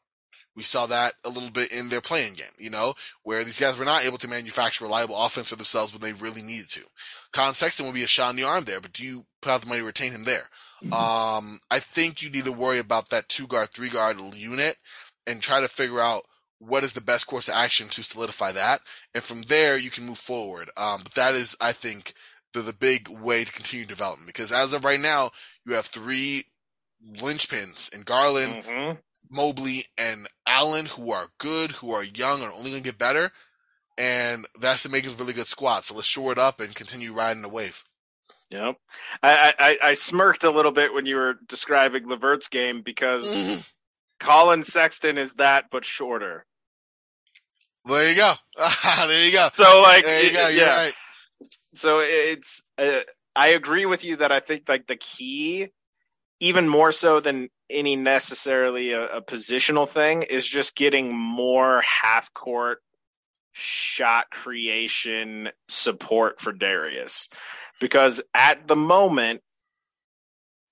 We 0.55 0.63
saw 0.63 0.85
that 0.85 1.13
a 1.25 1.29
little 1.29 1.49
bit 1.49 1.73
in 1.73 1.89
their 1.89 1.99
playing 1.99 2.35
game, 2.35 2.47
you 2.57 2.69
know, 2.69 2.93
where 3.23 3.43
these 3.43 3.59
guys 3.59 3.77
were 3.77 3.83
not 3.83 4.05
able 4.05 4.17
to 4.19 4.27
manufacture 4.29 4.85
reliable 4.85 5.21
offense 5.21 5.49
for 5.49 5.57
themselves 5.57 5.91
when 5.91 6.01
they 6.01 6.13
really 6.13 6.41
needed 6.41 6.69
to. 6.71 6.81
Collin 7.33 7.53
Sexton 7.53 7.85
would 7.85 7.95
be 7.95 8.03
a 8.03 8.07
shot 8.07 8.29
in 8.29 8.37
the 8.37 8.47
arm 8.47 8.63
there, 8.63 8.79
but 8.79 8.93
do 8.93 9.03
you 9.03 9.25
put 9.41 9.51
out 9.51 9.61
the 9.61 9.67
money 9.67 9.81
to 9.81 9.85
retain 9.85 10.13
him 10.13 10.23
there? 10.23 10.49
Um, 10.93 11.59
I 11.71 11.79
think 11.79 12.21
you 12.21 12.29
need 12.29 12.45
to 12.45 12.51
worry 12.51 12.79
about 12.79 13.09
that 13.09 13.27
two 13.27 13.47
guard, 13.47 13.69
three 13.69 13.89
guard 13.89 14.19
unit 14.35 14.77
and 15.25 15.41
try 15.41 15.59
to 15.59 15.67
figure 15.67 15.99
out 15.99 16.23
what 16.59 16.83
is 16.83 16.93
the 16.93 17.01
best 17.01 17.27
course 17.27 17.47
of 17.47 17.55
action 17.55 17.87
to 17.89 18.03
solidify 18.03 18.51
that. 18.53 18.79
And 19.13 19.23
from 19.23 19.43
there, 19.43 19.77
you 19.77 19.89
can 19.89 20.05
move 20.05 20.17
forward. 20.17 20.69
Um, 20.77 21.01
but 21.03 21.13
that 21.15 21.35
is, 21.35 21.57
I 21.59 21.71
think, 21.71 22.13
the, 22.53 22.61
the 22.61 22.73
big 22.73 23.09
way 23.09 23.43
to 23.43 23.51
continue 23.51 23.85
development 23.85 24.27
because 24.27 24.51
as 24.51 24.73
of 24.73 24.85
right 24.85 24.99
now, 24.99 25.31
you 25.65 25.73
have 25.73 25.85
three 25.87 26.45
linchpins 27.17 27.93
in 27.93 28.01
Garland, 28.03 28.63
Mhm. 28.63 29.01
Mobley, 29.29 29.85
and 29.97 30.27
Allen 30.45 30.85
who 30.85 31.11
are 31.11 31.29
good, 31.39 31.71
who 31.73 31.91
are 31.91 32.03
young, 32.03 32.41
and 32.41 32.51
are 32.51 32.53
only 32.53 32.71
going 32.71 32.83
to 32.83 32.89
get 32.89 32.97
better. 32.97 33.31
And 33.97 34.45
that's 34.59 34.83
to 34.83 34.89
make 34.89 35.07
a 35.07 35.11
really 35.11 35.33
good 35.33 35.47
squad. 35.47 35.85
So 35.85 35.95
let's 35.95 36.07
shore 36.07 36.31
it 36.31 36.37
up 36.37 36.59
and 36.59 36.75
continue 36.75 37.13
riding 37.13 37.41
the 37.41 37.49
wave. 37.49 37.83
Yep. 38.49 38.75
I, 39.23 39.53
I 39.57 39.89
I 39.89 39.93
smirked 39.95 40.43
a 40.43 40.51
little 40.51 40.71
bit 40.71 40.93
when 40.93 41.05
you 41.05 41.15
were 41.15 41.35
describing 41.47 42.07
Levert's 42.07 42.47
game 42.47 42.81
because 42.83 43.25
Mhm. 43.33 43.69
Colin 44.19 44.63
Sexton 44.63 45.17
is 45.17 45.33
that, 45.35 45.65
but 45.71 45.83
shorter. 45.83 46.45
There 47.85 48.09
you 48.09 48.15
go. 48.15 48.33
there 49.07 49.25
you 49.25 49.31
go. 49.31 49.49
So 49.55 49.81
like, 49.81 50.05
There 50.05 50.23
you 50.25 50.31
go. 50.33 50.47
You're 50.49 50.65
yeah. 50.67 50.75
right. 50.77 50.93
So 51.75 51.99
it's, 51.99 52.63
uh, 52.77 53.01
I 53.35 53.49
agree 53.49 53.85
with 53.85 54.03
you 54.03 54.17
that 54.17 54.31
I 54.31 54.39
think 54.39 54.69
like 54.69 54.87
the 54.87 54.95
key, 54.95 55.69
even 56.39 56.69
more 56.69 56.91
so 56.91 57.19
than 57.19 57.49
any 57.69 57.95
necessarily 57.95 58.91
a, 58.91 59.17
a 59.17 59.21
positional 59.21 59.89
thing, 59.89 60.23
is 60.23 60.47
just 60.47 60.75
getting 60.75 61.15
more 61.15 61.81
half 61.81 62.33
court 62.33 62.79
shot 63.51 64.29
creation 64.31 65.49
support 65.67 66.39
for 66.39 66.51
Darius. 66.51 67.29
Because 67.79 68.21
at 68.33 68.67
the 68.67 68.75
moment, 68.75 69.41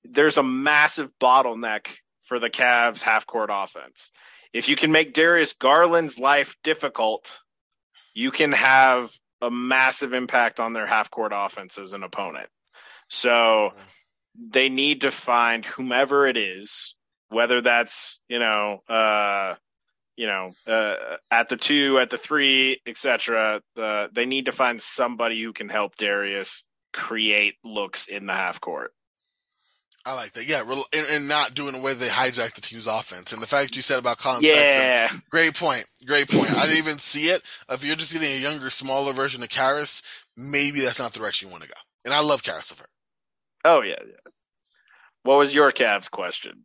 there's 0.04 0.38
a 0.38 0.44
massive 0.44 1.10
bottleneck 1.20 1.88
for 2.26 2.40
the 2.40 2.50
Cavs 2.50 3.02
half 3.02 3.26
court 3.26 3.50
offense. 3.54 4.12
If 4.54 4.70
you 4.70 4.76
can 4.76 4.92
make 4.92 5.14
Darius 5.14 5.54
Garland's 5.54 6.20
life 6.20 6.56
difficult, 6.64 7.40
you 8.14 8.32
can 8.32 8.52
have 8.52 9.12
a 9.44 9.52
massive 9.52 10.14
impact 10.14 10.60
on 10.60 10.74
their 10.74 10.88
half 10.88 11.12
court 11.12 11.34
offense 11.36 11.78
as 11.78 11.94
an 11.94 12.04
opponent. 12.04 12.50
So 13.10 13.70
they 14.36 14.70
need 14.70 15.02
to 15.02 15.12
find 15.12 15.66
whomever 15.66 16.26
it 16.26 16.38
is, 16.38 16.96
whether 17.30 17.62
that's, 17.62 18.20
you 18.28 18.40
know, 18.40 18.80
uh, 18.90 19.56
you 20.16 20.28
know, 20.28 20.52
uh, 20.68 21.18
at 21.32 21.50
the 21.50 21.58
two, 21.58 22.00
at 22.00 22.10
the 22.10 22.18
three, 22.18 22.82
etc. 22.86 23.62
Uh, 23.80 24.08
they 24.12 24.26
need 24.26 24.46
to 24.46 24.52
find 24.52 24.82
somebody 24.82 25.42
who 25.42 25.54
can 25.54 25.70
help 25.70 25.96
Darius 25.96 26.64
create 26.94 27.56
looks 27.64 28.08
in 28.08 28.28
the 28.28 28.34
half 28.34 28.62
court. 28.62 28.94
I 30.06 30.16
like 30.16 30.34
that. 30.34 30.48
Yeah, 30.48 30.62
and, 30.62 31.06
and 31.12 31.28
not 31.30 31.54
doing 31.54 31.74
the 31.74 31.82
way 31.82 31.94
they 31.94 32.08
hijack 32.08 32.56
the 32.56 32.62
team's 32.62 32.88
offense. 32.88 33.32
And 33.32 33.42
the 33.42 33.48
fact 33.48 33.70
that 33.70 33.76
you 33.76 33.82
said 33.82 34.00
about 34.00 34.18
Collin 34.18 34.42
Sexton, 34.42 34.82
Yeah, 34.82 35.12
great 35.30 35.56
point. 35.56 35.86
Great 36.06 36.30
point. 36.30 36.52
I 36.52 36.64
didn't 36.64 36.78
even 36.80 36.98
see 36.98 37.28
it. 37.28 37.42
If 37.70 37.86
you're 37.86 37.96
just 37.96 38.12
getting 38.12 38.28
a 38.30 38.42
younger, 38.42 38.70
smaller 38.70 39.14
version 39.14 39.42
of 39.44 39.50
Caris, 39.50 40.04
maybe 40.36 40.82
that's 40.82 41.00
not 41.00 41.14
the 41.14 41.20
direction 41.20 41.48
you 41.48 41.52
want 41.54 41.64
to 41.64 41.70
go. 41.70 41.76
And 42.04 42.14
I 42.14 42.20
love 42.22 42.44
Caris 42.44 42.72
Levert. 42.72 42.90
Oh 43.64 43.82
yeah, 43.82 43.96
yeah. 44.06 44.32
What 45.24 45.38
was 45.38 45.56
your 45.56 45.72
Cavs 45.72 46.12
question? 46.12 46.64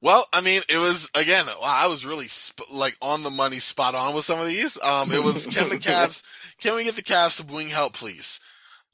Well, 0.00 0.24
I 0.32 0.40
mean, 0.42 0.60
it 0.68 0.78
was 0.78 1.10
again. 1.18 1.46
Wow, 1.46 1.62
I 1.62 1.86
was 1.88 2.06
really 2.06 2.28
sp- 2.28 2.70
like 2.70 2.96
on 3.02 3.22
the 3.24 3.30
money, 3.30 3.56
spot 3.56 3.94
on 3.94 4.14
with 4.14 4.24
some 4.24 4.38
of 4.38 4.46
these. 4.46 4.80
Um, 4.80 5.10
it 5.10 5.22
was 5.22 5.46
can 5.48 5.70
the 5.70 5.76
Cavs? 5.78 6.22
Can 6.60 6.76
we 6.76 6.84
get 6.84 6.94
the 6.94 7.02
Cavs 7.02 7.32
some 7.32 7.48
wing 7.48 7.68
help, 7.68 7.94
please? 7.94 8.38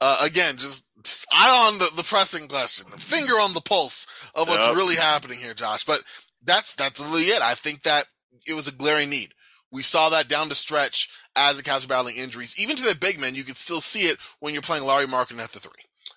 Uh, 0.03 0.17
again, 0.23 0.57
just 0.57 0.83
eye 1.31 1.69
on 1.71 1.77
the, 1.77 1.89
the 1.95 2.03
pressing 2.03 2.47
question, 2.47 2.87
finger 2.97 3.33
on 3.35 3.53
the 3.53 3.61
pulse 3.61 4.07
of 4.35 4.47
what's 4.47 4.65
Yep. 4.65 4.75
really 4.75 4.95
happening 4.95 5.37
here, 5.39 5.53
Josh. 5.53 5.85
But 5.85 6.01
that's 6.43 6.73
that's 6.73 6.99
really 6.99 7.23
it. 7.23 7.41
I 7.41 7.53
think 7.53 7.83
that 7.83 8.05
it 8.47 8.53
was 8.55 8.67
a 8.67 8.71
glaring 8.71 9.09
need. 9.11 9.33
We 9.71 9.83
saw 9.83 10.09
that 10.09 10.27
down 10.27 10.49
the 10.49 10.55
stretch 10.55 11.09
as 11.35 11.55
the 11.57 11.63
Cavs 11.63 11.83
were 11.83 11.87
battling 11.87 12.17
injuries. 12.17 12.55
Even 12.59 12.75
to 12.75 12.83
the 12.83 12.97
big 12.99 13.21
men, 13.21 13.35
you 13.35 13.43
could 13.43 13.57
still 13.57 13.79
see 13.79 14.01
it 14.01 14.17
when 14.39 14.53
you're 14.53 14.61
playing 14.63 14.83
Lauri 14.85 15.05
Markkanen 15.05 15.39
at 15.39 15.51
the 15.51 15.59
three. 15.59 15.71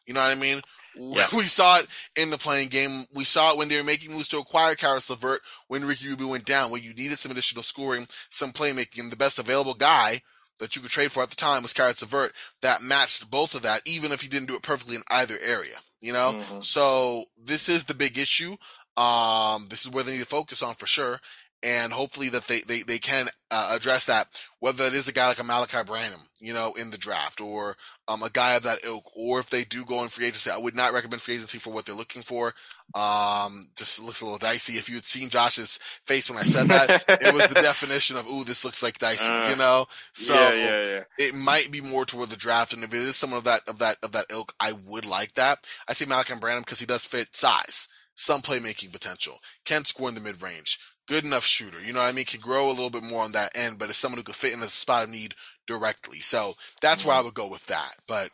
You 0.07 0.15
know 0.15 0.21
what 0.23 0.37
I 0.37 0.41
mean? 0.41 0.61
Yeah. 0.97 1.27
We 1.37 1.45
saw 1.45 1.79
it 1.81 1.87
in 2.17 2.31
the 2.31 2.39
playing 2.39 2.69
game. 2.69 3.05
We 3.15 3.25
saw 3.25 3.53
it 3.53 3.59
when 3.59 3.69
they 3.69 3.77
were 3.77 3.85
making 3.85 4.13
moves 4.13 4.29
to 4.29 4.39
acquire 4.39 4.75
Caris 4.77 5.11
Levert 5.11 5.41
when 5.69 5.85
Ricky 5.85 6.09
Rubio 6.09 6.29
went 6.29 6.45
down, 6.47 6.71
when 6.71 6.83
you 6.83 6.95
needed 6.95 7.19
some 7.19 7.33
additional 7.33 7.63
scoring, 7.65 8.07
some 8.31 8.51
playmaking, 8.53 9.01
and 9.01 9.13
the 9.13 9.17
best 9.17 9.39
available 9.39 9.75
guy 9.75 10.23
that 10.59 10.77
you 10.77 10.83
could 10.83 10.91
trade 10.91 11.13
for 11.13 11.23
at 11.23 11.31
the 11.31 11.37
time 11.37 11.63
was 11.63 11.73
Caris 11.73 12.01
Levert 12.01 12.33
that 12.63 12.83
matched 12.83 13.31
both 13.31 13.55
of 13.55 13.63
that, 13.63 13.83
even 13.87 14.13
if 14.13 14.21
he 14.21 14.29
didn't 14.29 14.49
do 14.49 14.57
it 14.57 14.63
perfectly 14.63 14.97
in 14.97 15.03
either 15.11 15.39
area. 15.41 15.77
You 16.01 16.13
know? 16.13 16.35
Mhm. 16.35 16.65
So 16.65 17.25
this 17.37 17.69
is 17.69 17.85
the 17.85 17.95
big 17.95 18.19
issue. 18.19 18.57
Um, 18.97 19.67
this 19.71 19.85
is 19.85 19.91
where 19.91 20.05
they 20.05 20.13
need 20.13 20.19
to 20.19 20.27
focus 20.27 20.63
on 20.63 20.75
for 20.75 20.87
sure. 20.87 21.21
And 21.65 21.93
hopefully 21.95 22.29
that 22.29 22.47
they, 22.47 22.61
they, 22.61 22.83
they 22.83 22.99
can 22.99 23.29
uh, 23.51 23.71
address 23.75 24.05
that, 24.07 24.27
whether 24.61 24.85
it 24.85 24.93
is 24.95 25.09
a 25.09 25.13
guy 25.13 25.29
like 25.29 25.39
a 25.39 25.43
Malaki 25.43 25.87
Branham, 25.87 26.21
you 26.39 26.53
know, 26.53 26.75
in 26.75 26.91
the 26.91 26.99
draft 26.99 27.41
or, 27.41 27.77
um, 28.07 28.23
a 28.23 28.29
guy 28.29 28.53
of 28.53 28.65
that 28.65 28.85
ilk, 28.85 29.11
or 29.17 29.39
if 29.41 29.49
they 29.49 29.65
do 29.65 29.83
go 29.87 30.03
in 30.03 30.11
free 30.11 30.27
agency, 30.27 30.51
I 30.51 30.59
would 30.59 30.77
not 30.77 30.93
recommend 30.93 31.23
free 31.23 31.37
agency 31.37 31.59
for 31.59 31.73
what 31.73 31.87
they're 31.87 31.95
looking 31.95 32.21
for. 32.21 32.53
Um, 32.95 33.69
just 33.77 34.03
looks 34.03 34.21
a 34.21 34.25
little 34.25 34.39
dicey. 34.39 34.75
If 34.75 34.91
you 34.91 34.97
had 34.97 35.07
seen 35.07 35.31
Josh's 35.31 35.79
face 36.05 36.29
when 36.29 36.39
I 36.39 36.43
said 36.43 36.69
that, 36.69 37.05
it 37.09 37.33
was 37.33 37.49
the 37.49 37.55
definition 37.63 38.17
of, 38.17 38.29
ooh, 38.29 38.45
this 38.45 38.63
looks 38.65 38.83
like 38.83 38.99
dicey, 38.99 39.33
Uh, 39.33 39.49
you 39.51 39.57
know? 39.57 39.87
So, 40.13 40.35
yeah, 40.35 40.53
yeah, 40.55 40.83
yeah. 40.83 41.01
it 41.19 41.35
might 41.35 41.71
be 41.73 41.81
more 41.81 42.05
toward 42.05 42.29
the 42.29 42.37
draft, 42.37 42.75
and 42.75 42.85
if 42.85 42.93
it 42.93 42.99
is 42.99 43.17
someone 43.17 43.39
of 43.39 43.45
that 43.45 43.63
of 43.69 43.79
that 43.79 43.97
of 44.03 44.13
that 44.13 44.27
ilk, 44.31 44.55
I 44.61 44.73
would 44.73 45.07
like 45.07 45.33
that. 45.35 45.59
I 45.89 45.95
say 45.95 46.05
Malaki 46.05 46.39
Branham 46.39 46.61
because 46.63 46.81
he 46.81 46.87
does 46.87 47.07
fit 47.07 47.35
size, 47.35 47.89
some 48.15 48.43
playmaking 48.43 48.93
potential, 48.93 49.39
can 49.65 49.85
score 49.85 50.09
in 50.11 50.15
the 50.15 50.21
mid 50.21 50.43
range, 50.43 50.79
good 51.09 51.25
enough 51.25 51.45
shooter. 51.45 51.81
You 51.81 51.93
know 51.93 52.01
what 52.01 52.09
I 52.09 52.13
mean? 52.13 52.25
Can 52.25 52.41
grow 52.41 52.69
a 52.69 52.71
little 52.71 52.91
bit 52.91 53.05
more 53.05 53.23
on 53.25 53.33
that 53.33 53.53
end, 53.55 53.79
but 53.79 53.91
is 53.91 53.97
someone 53.97 54.19
who 54.19 54.25
could 54.25 54.35
fit 54.35 54.53
in 54.53 54.63
a 54.63 54.67
spot 54.67 55.05
of 55.05 55.11
need 55.11 55.35
directly. 55.67 56.19
So 56.19 56.53
that's 56.83 57.05
where 57.05 57.15
I 57.15 57.21
would 57.21 57.35
go 57.35 57.49
with 57.49 57.67
that. 57.67 57.93
But 58.09 58.31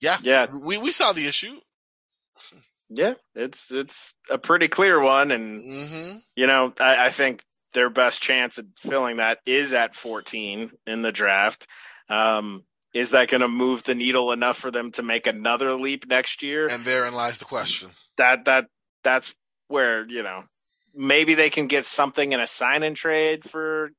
yeah, 0.00 0.16
Yeah. 0.22 0.46
we 0.64 0.78
we 0.78 0.92
saw 0.92 1.12
the 1.12 1.26
issue. 1.26 1.56
Yeah, 2.90 3.14
it's 3.34 3.70
it's 3.72 4.14
a 4.30 4.38
pretty 4.38 4.68
clear 4.68 5.00
one, 5.00 5.30
and 5.30 5.56
hmm 5.56 6.16
you 6.36 6.46
know, 6.46 6.72
I, 6.80 7.06
I 7.06 7.10
think 7.10 7.42
their 7.74 7.90
best 7.90 8.22
chance 8.22 8.58
at 8.58 8.66
filling 8.78 9.16
that 9.18 9.38
is 9.46 9.72
at 9.72 9.94
14 9.94 10.70
in 10.86 11.02
the 11.02 11.12
draft. 11.12 11.66
Um, 12.08 12.64
is 12.94 13.10
that 13.10 13.28
going 13.28 13.40
to 13.40 13.48
move 13.48 13.82
the 13.84 13.94
needle 13.94 14.32
enough 14.32 14.58
for 14.58 14.70
them 14.70 14.92
to 14.92 15.02
make 15.02 15.26
another 15.26 15.74
leap 15.76 16.06
next 16.06 16.42
year? 16.42 16.66
And 16.66 16.84
therein 16.84 17.14
lies 17.14 17.38
the 17.38 17.46
question. 17.46 17.88
that 18.18 18.44
that 18.44 18.66
that's 19.04 19.34
where 19.68 20.06
you 20.06 20.22
know 20.22 20.44
maybe 20.94 21.34
they 21.34 21.50
can 21.50 21.66
get 21.66 21.86
something 21.86 22.32
in 22.32 22.40
a 22.40 22.46
sign 22.46 22.82
and 22.82 22.96
trade 22.96 23.44
for 23.48 23.90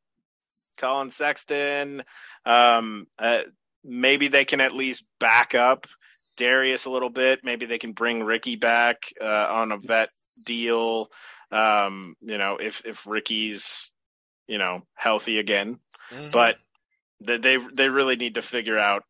Collin 0.77 1.11
Sexton. 1.11 2.03
Um, 2.45 3.07
uh, 3.17 3.41
maybe 3.83 4.27
they 4.27 4.45
can 4.45 4.61
at 4.61 4.73
least 4.73 5.03
back 5.19 5.55
up 5.55 5.85
Darius 6.37 6.85
a 6.85 6.89
little 6.89 7.09
bit. 7.09 7.41
Maybe 7.43 7.65
they 7.65 7.77
can 7.77 7.93
bring 7.93 8.23
Ricky 8.23 8.55
back 8.55 9.03
uh, 9.21 9.25
on 9.49 9.71
a 9.71 9.77
vet 9.77 10.09
deal. 10.43 11.09
Um, 11.51 12.15
you 12.21 12.37
know, 12.37 12.57
if 12.57 12.85
if 12.85 13.05
Ricky's 13.05 13.91
you 14.47 14.57
know 14.57 14.81
healthy 14.95 15.39
again, 15.39 15.79
Mhm. 16.11 16.31
but 16.31 16.57
they 17.21 17.57
they 17.57 17.89
really 17.89 18.15
need 18.15 18.35
to 18.35 18.41
figure 18.41 18.77
out 18.79 19.03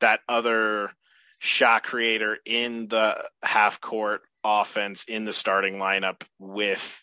that 0.00 0.20
other 0.28 0.90
shot 1.38 1.84
creator 1.84 2.38
in 2.44 2.88
the 2.88 3.22
half 3.42 3.80
court 3.80 4.22
offense 4.42 5.04
in 5.04 5.24
the 5.24 5.32
starting 5.32 5.74
lineup 5.74 6.22
with 6.38 7.00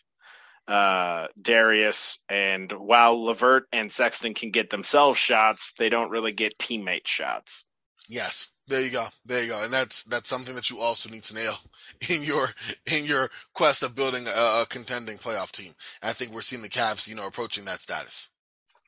uh, 0.70 1.28
Darius 1.42 2.20
and 2.30 2.72
while 2.72 3.18
Lavert 3.18 3.64
and 3.74 3.92
Sexton 3.92 4.36
can 4.36 4.52
get 4.52 4.70
themselves 4.70 5.18
shots, 5.18 5.74
they 5.78 5.90
don't 5.90 6.12
really 6.12 6.32
get 6.32 6.60
teammate 6.60 7.08
shots. 7.08 7.66
Yes. 8.08 8.50
There 8.68 8.82
you 8.82 8.92
go. 8.92 9.08
There 9.26 9.42
you 9.42 9.50
go. 9.50 9.64
And 9.64 9.74
that's 9.74 10.04
that's 10.04 10.30
something 10.30 10.54
that 10.54 10.70
you 10.70 10.80
also 10.80 11.10
need 11.10 11.24
to 11.24 11.34
nail 11.34 11.56
in 12.10 12.22
your 12.22 12.50
in 12.86 13.06
your 13.06 13.32
quest 13.54 13.82
of 13.82 13.96
building 13.96 14.28
a, 14.28 14.62
a 14.62 14.66
contending 14.70 15.18
playoff 15.18 15.52
team. 15.52 15.74
I 16.04 16.14
think 16.14 16.32
we're 16.32 16.42
seeing 16.42 16.62
the 16.62 16.70
Cavs, 16.70 17.08
you 17.08 17.16
know, 17.16 17.26
approaching 17.26 17.66
that 17.66 17.80
status. 17.80 18.30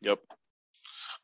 Yep. 0.02 0.20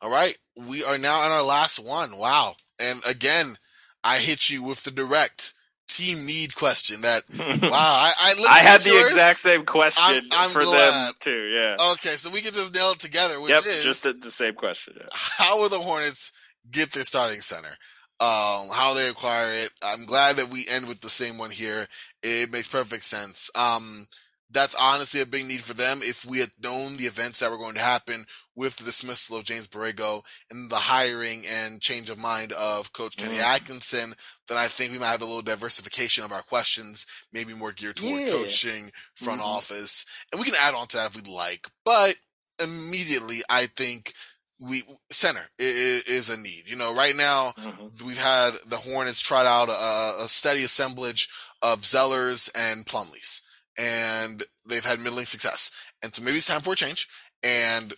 All 0.00 0.10
right. 0.10 0.36
We 0.56 0.82
are 0.82 0.98
now 0.98 1.20
on 1.20 1.30
our 1.30 1.42
last 1.42 1.78
one. 1.78 2.18
Wow. 2.18 2.56
And 2.80 3.00
again, 3.06 3.58
I 4.02 4.18
hit 4.18 4.50
you 4.50 4.64
with 4.64 4.82
the 4.82 4.90
direct 4.90 5.54
team 5.88 6.26
need 6.26 6.54
question 6.54 7.00
that 7.02 7.22
wow, 7.38 7.46
I 7.72 8.12
I, 8.20 8.46
I 8.50 8.58
had 8.60 8.82
the 8.82 8.90
yours. 8.90 9.08
exact 9.10 9.38
same 9.38 9.64
question 9.64 10.02
I'm- 10.04 10.22
I'm 10.30 10.50
for 10.50 10.60
them 10.60 10.68
glad. 10.70 11.14
too. 11.20 11.48
Yeah. 11.48 11.76
Okay, 11.92 12.14
so 12.16 12.30
we 12.30 12.40
can 12.42 12.52
just 12.54 12.74
nail 12.74 12.92
it 12.92 12.98
together, 13.00 13.40
which 13.40 13.50
yep. 13.50 13.64
is 13.66 13.82
Just 13.84 14.04
the, 14.04 14.12
the 14.12 14.30
same 14.30 14.54
question. 14.54 14.94
yeah. 14.96 15.06
how 15.12 15.58
will 15.60 15.68
the 15.68 15.80
Hornets 15.80 16.30
get 16.70 16.92
their 16.92 17.04
starting 17.04 17.40
center? 17.40 17.76
Um, 18.20 18.68
how 18.72 18.94
they 18.94 19.08
acquire 19.08 19.50
it. 19.52 19.70
I'm 19.82 20.04
glad 20.04 20.36
that 20.36 20.50
we 20.50 20.66
end 20.68 20.88
with 20.88 21.00
the 21.00 21.08
same 21.10 21.38
one 21.38 21.50
here. 21.50 21.86
It 22.22 22.50
makes 22.50 22.66
perfect 22.68 23.04
sense. 23.04 23.48
Um, 23.54 24.06
that's 24.50 24.74
honestly 24.74 25.20
a 25.20 25.26
big 25.26 25.46
need 25.46 25.60
for 25.62 25.74
them. 25.74 26.00
If 26.02 26.24
we 26.24 26.38
had 26.38 26.50
known 26.60 26.96
the 26.96 27.04
events 27.04 27.38
that 27.40 27.50
were 27.50 27.58
going 27.58 27.74
to 27.74 27.80
happen 27.80 28.24
with 28.56 28.76
the 28.76 28.84
dismissal 28.84 29.36
of 29.36 29.44
James 29.44 29.68
Borrego 29.68 30.22
and 30.50 30.68
the 30.68 30.76
hiring 30.76 31.44
and 31.46 31.80
change 31.80 32.10
of 32.10 32.18
mind 32.18 32.52
of 32.52 32.92
Coach 32.92 33.16
Kenny 33.16 33.36
Mm. 33.36 33.42
Atkinson, 33.54 34.14
then 34.48 34.58
I 34.58 34.66
think 34.68 34.92
we 34.92 34.98
might 34.98 35.10
have 35.10 35.22
a 35.22 35.26
little 35.26 35.42
diversification 35.42 36.24
of 36.24 36.32
our 36.32 36.42
questions, 36.42 37.06
maybe 37.32 37.54
more 37.54 37.72
geared 37.72 37.96
toward 37.96 38.22
Yeah. 38.22 38.28
coaching, 38.28 38.92
front 39.14 39.40
Mhm. 39.40 39.44
office, 39.44 40.04
and 40.32 40.40
we 40.40 40.46
can 40.46 40.54
add 40.56 40.74
on 40.74 40.88
to 40.88 40.96
that 40.96 41.06
if 41.06 41.16
we'd 41.16 41.26
like. 41.28 41.68
But 41.84 42.16
immediately, 42.58 43.42
I 43.48 43.66
think 43.66 44.14
we 44.60 44.82
center 45.10 45.48
is 45.58 46.28
a 46.28 46.36
need. 46.36 46.64
You 46.66 46.76
know, 46.76 46.92
right 46.92 47.14
now 47.14 47.52
Mhm. 47.52 48.02
we've 48.02 48.18
had 48.18 48.58
the 48.66 48.78
Hornets 48.78 49.20
tried 49.20 49.46
out 49.46 49.68
a, 49.68 50.24
a 50.24 50.28
steady 50.28 50.64
assemblage 50.64 51.28
of 51.62 51.82
Zellers 51.82 52.50
and 52.54 52.84
Plumlees, 52.84 53.42
and 53.76 54.44
they've 54.66 54.84
had 54.84 54.98
middling 54.98 55.26
success. 55.26 55.70
And 56.02 56.14
so 56.14 56.22
maybe 56.22 56.38
it's 56.38 56.46
time 56.46 56.62
for 56.62 56.72
a 56.72 56.76
change. 56.76 57.08
And 57.42 57.94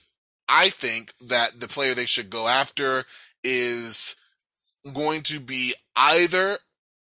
I 0.49 0.69
think 0.69 1.15
that 1.21 1.61
the 1.61 1.69
player 1.69 1.95
they 1.95 2.07
should 2.07 2.29
go 2.29 2.47
after 2.49 3.07
is 3.43 4.17
going 4.93 5.23
to 5.23 5.41
be 5.41 5.75
either 5.97 6.57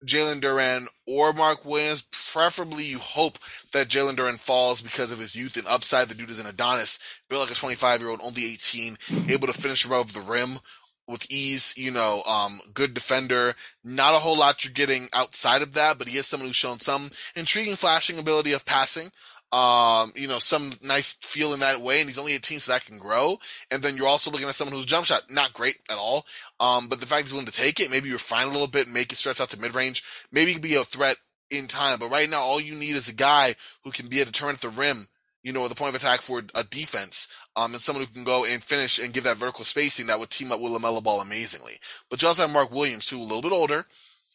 Jalen 0.06 0.42
Duren 0.42 0.88
or 1.08 1.34
Mark 1.34 1.66
Williams. 1.66 2.04
Preferably, 2.32 2.84
you 2.84 3.00
hope 3.00 3.38
that 3.74 3.88
Jalen 3.88 4.16
Duren 4.16 4.38
falls 4.40 4.82
because 4.82 5.12
of 5.12 5.20
his 5.20 5.36
youth 5.36 5.58
and 5.58 5.68
upside. 5.68 6.10
The 6.10 6.16
dude 6.16 6.30
is 6.30 6.40
an 6.40 6.48
Adonis, 6.48 7.00
built 7.30 7.42
like 7.42 7.52
a 7.52 7.60
25 7.60 8.02
year 8.02 8.10
old, 8.10 8.22
only 8.24 8.46
18, 8.46 8.98
able 9.30 9.48
to 9.48 9.54
finish 9.54 9.86
above 9.86 10.14
the 10.14 10.22
rim 10.22 10.60
with 11.08 11.26
ease, 11.30 11.74
you 11.78 11.92
know, 11.92 12.24
um, 12.26 12.60
good 12.74 12.94
defender. 12.94 13.54
Not 13.84 14.16
a 14.16 14.20
whole 14.20 14.38
lot 14.40 14.64
you're 14.66 14.74
getting 14.74 15.08
outside 15.14 15.62
of 15.62 15.74
that, 15.74 15.98
but 15.98 16.10
he 16.10 16.18
is 16.18 16.28
someone 16.28 16.48
who's 16.48 16.56
shown 16.56 16.80
some 16.80 17.10
intriguing 17.36 17.76
flashing 17.76 18.18
ability 18.18 18.54
of 18.54 18.66
passing. 18.66 19.10
Um, 19.52 20.12
you 20.16 20.28
know, 20.28 20.40
some 20.40 20.72
nice 20.84 21.14
feel 21.14 21.54
in 21.54 21.62
that 21.62 21.80
way, 21.80 22.02
and 22.02 22.10
he's 22.10 22.20
only 22.20 22.34
18, 22.34 22.60
so 22.60 22.72
that 22.72 22.86
can 22.86 22.98
grow. 22.98 23.38
And 23.72 23.82
then 23.82 23.96
you're 23.96 24.08
also 24.08 24.30
looking 24.30 24.48
at 24.48 24.56
someone 24.56 24.76
whose 24.76 24.86
jump 24.86 25.06
shot, 25.06 25.32
not 25.32 25.54
great 25.54 25.78
at 25.90 25.98
all. 25.98 26.26
Um, 26.60 26.88
but 26.88 27.00
the 27.00 27.06
fact 27.06 27.24
he's 27.24 27.32
willing 27.32 27.46
to 27.46 27.52
take 27.54 27.80
it, 27.80 27.90
maybe 27.90 28.08
you 28.08 28.16
refine 28.16 28.48
a 28.48 28.52
little 28.52 28.68
bit, 28.68 28.88
make 28.88 29.12
it 29.12 29.18
stretch 29.18 29.40
out 29.40 29.50
to 29.52 29.60
mid 29.60 29.76
range, 29.76 30.04
maybe 30.32 30.48
he 30.48 30.54
can 30.54 30.62
be 30.62 30.76
a 30.76 30.84
threat 30.84 31.18
in 31.50 31.68
time. 31.68 32.00
But 32.00 32.12
right 32.12 32.30
now, 32.30 32.42
all 32.42 32.60
you 32.60 32.76
need 32.76 32.96
is 32.96 33.08
a 33.08 33.14
guy 33.14 33.56
who 33.84 33.92
can 33.92 34.08
be 34.08 34.22
a 34.22 34.26
deterrent 34.26 34.58
at 34.58 34.62
the 34.62 34.78
rim, 34.78 35.08
you 35.44 35.54
know, 35.54 35.68
the 35.68 35.76
point 35.76 35.96
of 35.96 36.02
attack 36.02 36.22
for 36.22 36.42
a 36.56 36.64
defense, 36.64 37.28
um, 37.56 37.74
and 37.74 37.82
someone 37.82 38.04
who 38.04 38.12
can 38.12 38.24
go 38.24 38.46
and 38.46 38.64
finish 38.64 39.00
and 39.00 39.14
give 39.14 39.24
that 39.24 39.38
vertical 39.38 39.64
spacing 39.64 40.08
that 40.08 40.20
would 40.20 40.30
team 40.30 40.52
up 40.52 40.60
with 40.60 40.72
LaMelo 40.72 41.04
Ball 41.04 41.22
amazingly. 41.22 41.80
But 42.10 42.22
you 42.22 42.28
also 42.28 42.44
have 42.44 42.54
Mark 42.54 42.72
Williams, 42.72 43.10
who 43.10 43.20
a 43.20 43.24
little 43.24 43.42
bit 43.42 43.52
older, 43.52 43.86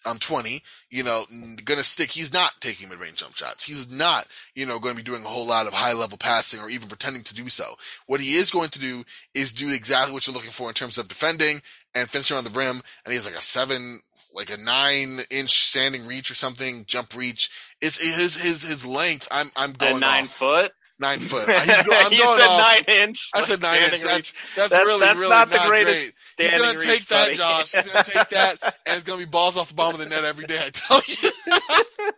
I'm 0.06 0.18
20, 0.18 0.62
you 0.90 1.02
know, 1.02 1.24
gonna 1.64 1.82
stick. 1.82 2.10
He's 2.10 2.32
not 2.32 2.52
taking 2.60 2.88
mid-range 2.88 3.16
jump 3.16 3.34
shots. 3.36 3.64
He's 3.64 3.90
not, 3.90 4.26
you 4.54 4.64
know, 4.66 4.78
going 4.78 4.94
to 4.96 5.02
be 5.02 5.08
doing 5.10 5.24
a 5.24 5.28
whole 5.28 5.46
lot 5.46 5.66
of 5.66 5.72
high-level 5.74 6.18
passing 6.18 6.60
or 6.60 6.70
even 6.70 6.88
pretending 6.88 7.22
to 7.24 7.34
do 7.34 7.48
so. 7.50 7.74
What 8.06 8.20
he 8.20 8.34
is 8.36 8.50
going 8.50 8.70
to 8.70 8.80
do 8.80 9.04
is 9.34 9.52
do 9.52 9.66
exactly 9.72 10.12
what 10.14 10.26
you're 10.26 10.34
looking 10.34 10.50
for 10.50 10.68
in 10.68 10.74
terms 10.74 10.96
of 10.98 11.08
defending 11.08 11.60
and 11.94 12.08
finishing 12.08 12.36
on 12.36 12.44
the 12.44 12.50
rim. 12.50 12.80
And 13.04 13.12
he 13.12 13.16
has 13.16 13.26
like 13.26 13.36
a 13.36 13.40
seven, 13.42 13.98
like 14.34 14.50
a 14.50 14.56
nine-inch 14.56 15.50
standing 15.50 16.06
reach 16.06 16.30
or 16.30 16.34
something, 16.34 16.84
jump 16.86 17.14
reach. 17.16 17.50
It's 17.80 17.98
his 17.98 18.36
his 18.42 18.62
his 18.62 18.86
length. 18.86 19.28
I'm 19.30 19.48
I'm 19.56 19.72
going 19.72 19.96
a 19.96 20.00
nine 20.00 20.22
off. 20.24 20.30
foot. 20.30 20.72
Nine 20.98 21.20
foot. 21.20 21.48
He's 21.50 21.68
I'm 21.70 21.86
going 21.86 22.38
said 22.38 22.46
off. 22.46 22.84
nine 22.86 22.96
inch. 23.08 23.30
I 23.34 23.40
said 23.40 23.62
nine 23.62 23.82
inch. 23.84 23.90
That's 24.02 24.04
that's, 24.04 24.32
That's- 24.70 24.86
really 24.86 25.00
that's 25.00 25.18
really 25.18 25.30
not 25.30 25.50
not, 25.50 25.62
the 25.62 25.68
greatest 25.68 25.98
great. 25.98 26.14
He's 26.40 26.60
gonna 26.60 26.78
take 26.80 27.06
that, 27.06 27.26
buddy. 27.26 27.34
Josh. 27.36 27.72
He's 27.72 27.88
gonna 27.88 28.04
take 28.04 28.28
that, 28.30 28.56
and 28.62 28.94
it's 28.96 29.02
gonna 29.02 29.18
be 29.18 29.26
balls 29.26 29.56
off 29.56 29.68
the 29.68 29.74
bottom 29.74 30.00
of 30.00 30.08
the 30.08 30.14
net 30.14 30.24
every 30.24 30.46
day. 30.46 30.60
I 30.64 30.70
tell 30.70 31.00
you. 31.06 31.30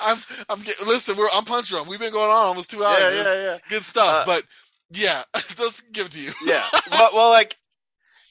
I'm, 0.00 0.18
I'm. 0.48 0.60
Listen, 0.86 1.16
we're 1.16 1.28
I'm 1.34 1.44
punch 1.44 1.68
drunk. 1.70 1.88
We've 1.88 1.98
been 1.98 2.12
going 2.12 2.30
on 2.30 2.36
almost 2.46 2.70
two 2.70 2.84
hours. 2.84 2.98
yeah, 3.00 3.22
yeah, 3.22 3.34
yeah. 3.34 3.58
Good 3.68 3.82
stuff, 3.82 4.22
Uh, 4.22 4.24
but 4.24 4.44
yeah, 4.90 5.22
let's 5.34 5.80
give 5.92 6.06
it 6.06 6.12
to 6.12 6.20
you. 6.20 6.32
yeah. 6.46 6.62
Well, 6.90 7.10
well, 7.14 7.30
like, 7.30 7.56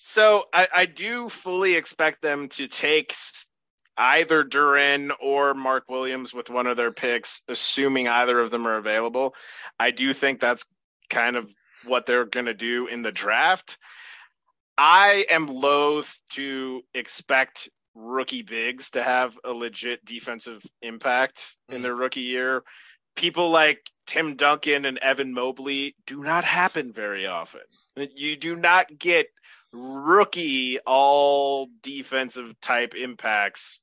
so 0.04 0.46
I, 0.54 0.68
I 0.74 0.86
do 0.86 1.28
fully 1.30 1.76
expect 1.76 2.22
them 2.22 2.48
to 2.50 2.68
take 2.68 3.14
either 3.98 4.44
Duren 4.44 5.12
or 5.22 5.54
Mark 5.54 5.90
Williams 5.90 6.34
with 6.34 6.50
one 6.50 6.66
of 6.68 6.78
their 6.78 6.92
picks, 6.92 7.42
assuming 7.48 8.08
either 8.08 8.40
of 8.40 8.50
them 8.50 8.66
are 8.68 8.78
available. 8.78 9.36
I 9.80 9.92
do 9.92 10.14
think 10.14 10.40
that's 10.40 10.66
kind 11.10 11.36
of 11.36 11.54
what 11.86 12.06
they're 12.06 12.26
going 12.26 12.46
to 12.48 12.54
do 12.54 12.88
in 12.88 13.02
the 13.02 13.12
draft. 13.12 13.78
I 14.78 15.26
am 15.30 15.48
loath 15.48 16.18
to 16.32 16.82
expect 16.94 17.70
rookie 17.96 18.42
bigs 18.42 18.92
to 18.92 19.04
have 19.04 19.38
a 19.44 19.52
legit 19.52 20.04
defensive 20.04 20.64
impact 20.82 21.56
in 21.70 21.82
their 21.84 21.96
rookie 21.96 22.22
year. 22.22 22.64
People 23.16 23.52
like 23.52 23.88
Tim 24.08 24.36
Duncan 24.36 24.86
and 24.86 24.98
Evan 24.98 25.34
Mobley 25.34 25.96
do 26.08 26.24
not 26.24 26.44
happen 26.44 26.92
very 26.92 27.28
often. 27.28 27.62
You 28.16 28.36
do 28.36 28.56
not 28.56 28.98
get 28.98 29.28
rookie 29.72 30.80
all 30.80 31.68
defensive 31.82 32.60
type 32.62 32.96
impacts. 32.96 33.80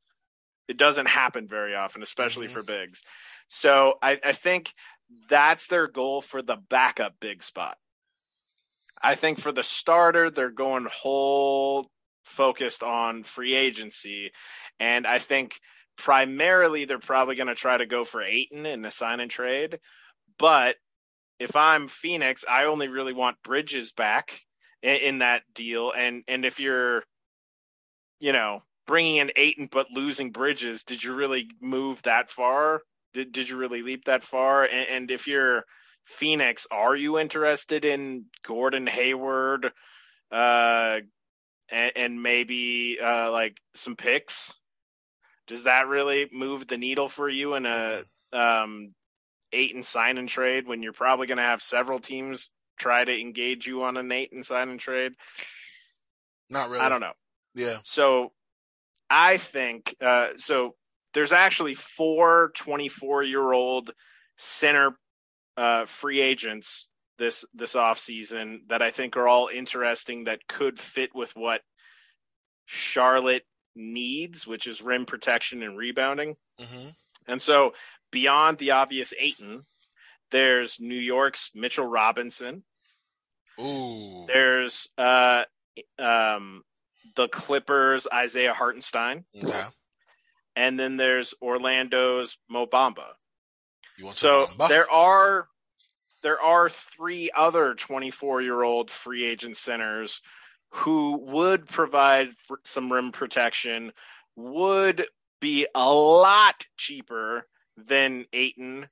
It 0.67 0.77
doesn't 0.77 1.07
happen 1.07 1.47
very 1.49 1.75
often, 1.75 2.03
especially 2.03 2.49
Mhm. 2.49 2.53
for 2.53 2.63
bigs. 2.63 3.03
So 3.49 3.95
I, 4.03 4.19
I 4.25 4.33
think 4.33 4.73
that's 5.29 5.67
their 5.69 5.87
goal 5.89 6.21
for 6.21 6.43
the 6.43 6.57
backup 6.57 7.15
big 7.21 7.43
spot. 7.43 7.77
I 9.03 9.15
think 9.15 9.41
for 9.41 9.53
the 9.53 9.63
starter, 9.63 10.31
they're 10.31 10.51
going 10.51 10.87
whole 10.91 11.91
focused 12.25 12.83
on 12.83 13.23
free 13.23 13.55
agency. 13.55 14.31
And 14.79 15.07
I 15.07 15.19
think 15.19 15.59
primarily 15.97 16.85
they're 16.85 16.99
probably 16.99 17.37
going 17.37 17.49
to 17.49 17.55
try 17.55 17.77
to 17.77 17.87
go 17.87 18.05
for 18.05 18.23
Ayton 18.23 18.67
in 18.67 18.83
the 18.83 18.91
sign 18.91 19.21
and 19.21 19.31
trade. 19.31 19.79
But 20.39 20.77
if 21.39 21.57
I'm 21.57 21.89
Phoenix, 21.89 22.45
I 22.49 22.65
only 22.65 22.89
really 22.89 23.13
want 23.15 23.43
Bridges 23.43 23.93
back 23.93 24.41
in, 24.83 24.97
in 24.97 25.19
that 25.19 25.43
deal. 25.55 25.93
And 25.97 26.23
and 26.29 26.45
if 26.45 26.61
you're, 26.61 27.03
you 28.21 28.33
know, 28.33 28.63
bringing 28.87 29.17
in 29.17 29.33
Ayton 29.37 29.69
but 29.71 29.91
losing 29.91 30.31
Bridges, 30.31 30.85
did 30.85 31.03
you 31.03 31.15
really 31.15 31.49
move 31.61 32.03
that 32.03 32.31
far? 32.31 32.83
Did 33.15 33.33
did 33.33 33.49
you 33.49 33.57
really 33.57 33.83
leap 33.83 34.05
that 34.05 34.25
far? 34.25 34.65
And, 34.65 34.89
and 34.89 35.11
if 35.11 35.27
you're 35.27 35.65
Phoenix, 36.05 36.67
are 36.71 36.97
you 36.97 37.19
interested 37.19 37.85
in 37.85 38.27
Gordon 38.45 38.87
Hayward, 38.87 39.73
uh, 40.33 40.97
and, 41.71 41.93
and 41.97 42.23
maybe 42.23 42.99
uh, 43.03 43.31
like 43.31 43.57
some 43.75 43.97
picks? 43.97 44.53
Does 45.47 45.65
that 45.65 45.89
really 45.89 46.29
move 46.33 46.67
the 46.67 46.79
needle 46.79 47.09
for 47.09 47.29
you 47.29 47.55
in 47.55 47.67
a 47.67 48.01
um, 48.33 48.95
Ayton 49.53 49.83
sign 49.83 50.19
and 50.19 50.29
trade 50.29 50.67
when 50.67 50.83
you're 50.83 50.93
probably 50.93 51.27
going 51.27 51.39
to 51.39 51.45
have 51.45 51.63
several 51.63 51.99
teams 51.99 52.51
try 52.79 53.05
to 53.05 53.21
engage 53.21 53.67
you 53.67 53.83
on 53.83 53.97
an 53.97 54.11
Ayton 54.13 54.43
sign 54.43 54.69
and 54.69 54.81
trade? 54.81 55.13
Not 56.49 56.69
really. 56.69 56.81
I 56.81 56.89
don't 56.89 57.01
know. 57.01 57.13
Yeah. 57.55 57.79
So 57.85 58.33
I 59.09 59.37
think 59.37 59.95
uh, 60.01 60.31
so. 60.37 60.75
There's 61.13 61.33
actually 61.33 61.75
four 61.75 62.53
24 62.55 63.25
year 63.25 63.53
old 63.53 63.91
center 64.37 64.97
uh, 65.57 65.85
free 65.87 66.21
agents 66.21 66.89
this 67.19 67.45
this 67.55 67.75
off 67.77 67.99
season 67.99 68.63
that 68.69 68.81
I 68.83 68.91
think 68.91 69.17
are 69.17 69.29
all 69.29 69.49
interesting 69.49 70.25
that 70.25 70.47
could 70.49 70.79
fit 70.79 71.11
with 71.15 71.35
what 71.37 71.61
Charlotte 72.67 73.45
needs, 73.77 74.47
which 74.47 74.67
is 74.67 74.81
rim 74.81 75.07
protection 75.07 75.63
and 75.63 75.77
rebounding. 75.77 76.37
hmm 76.61 76.89
And 77.29 77.43
so 77.43 77.75
beyond 78.11 78.59
the 78.59 78.73
obvious 78.73 79.13
Ayton, 79.19 79.63
there's 80.31 80.79
New 80.81 80.99
York's 80.99 81.51
Mitchell 81.55 81.87
Robinson. 81.87 82.63
Ooh. 83.61 84.25
There's 84.27 84.89
uh, 84.97 85.45
um, 85.99 86.63
the 87.17 87.29
Clippers' 87.29 88.07
Isaiah 88.13 88.55
Hartenstein. 88.55 89.25
Yeah. 89.33 89.69
and 90.57 90.79
then 90.79 90.97
there's 90.97 91.35
Orlando's 91.43 92.39
Mo 92.49 92.67
Bamba. 92.67 93.09
So 94.13 94.47
there 94.69 94.91
are 94.91 95.49
there 96.23 96.41
are 96.41 96.69
three 96.69 97.31
other 97.35 97.75
24 97.75 98.43
year 98.43 98.63
old 98.63 98.91
free 98.91 99.27
agent 99.27 99.57
centers 99.57 100.21
who 100.73 101.19
would 101.19 101.67
provide 101.67 102.29
some 102.65 102.93
rim 102.93 103.13
protection, 103.13 103.93
would 104.37 105.07
be 105.41 105.67
a 105.75 105.93
lot 105.93 106.65
cheaper 106.77 107.47
than 107.77 108.27
Ayton, 108.33 108.87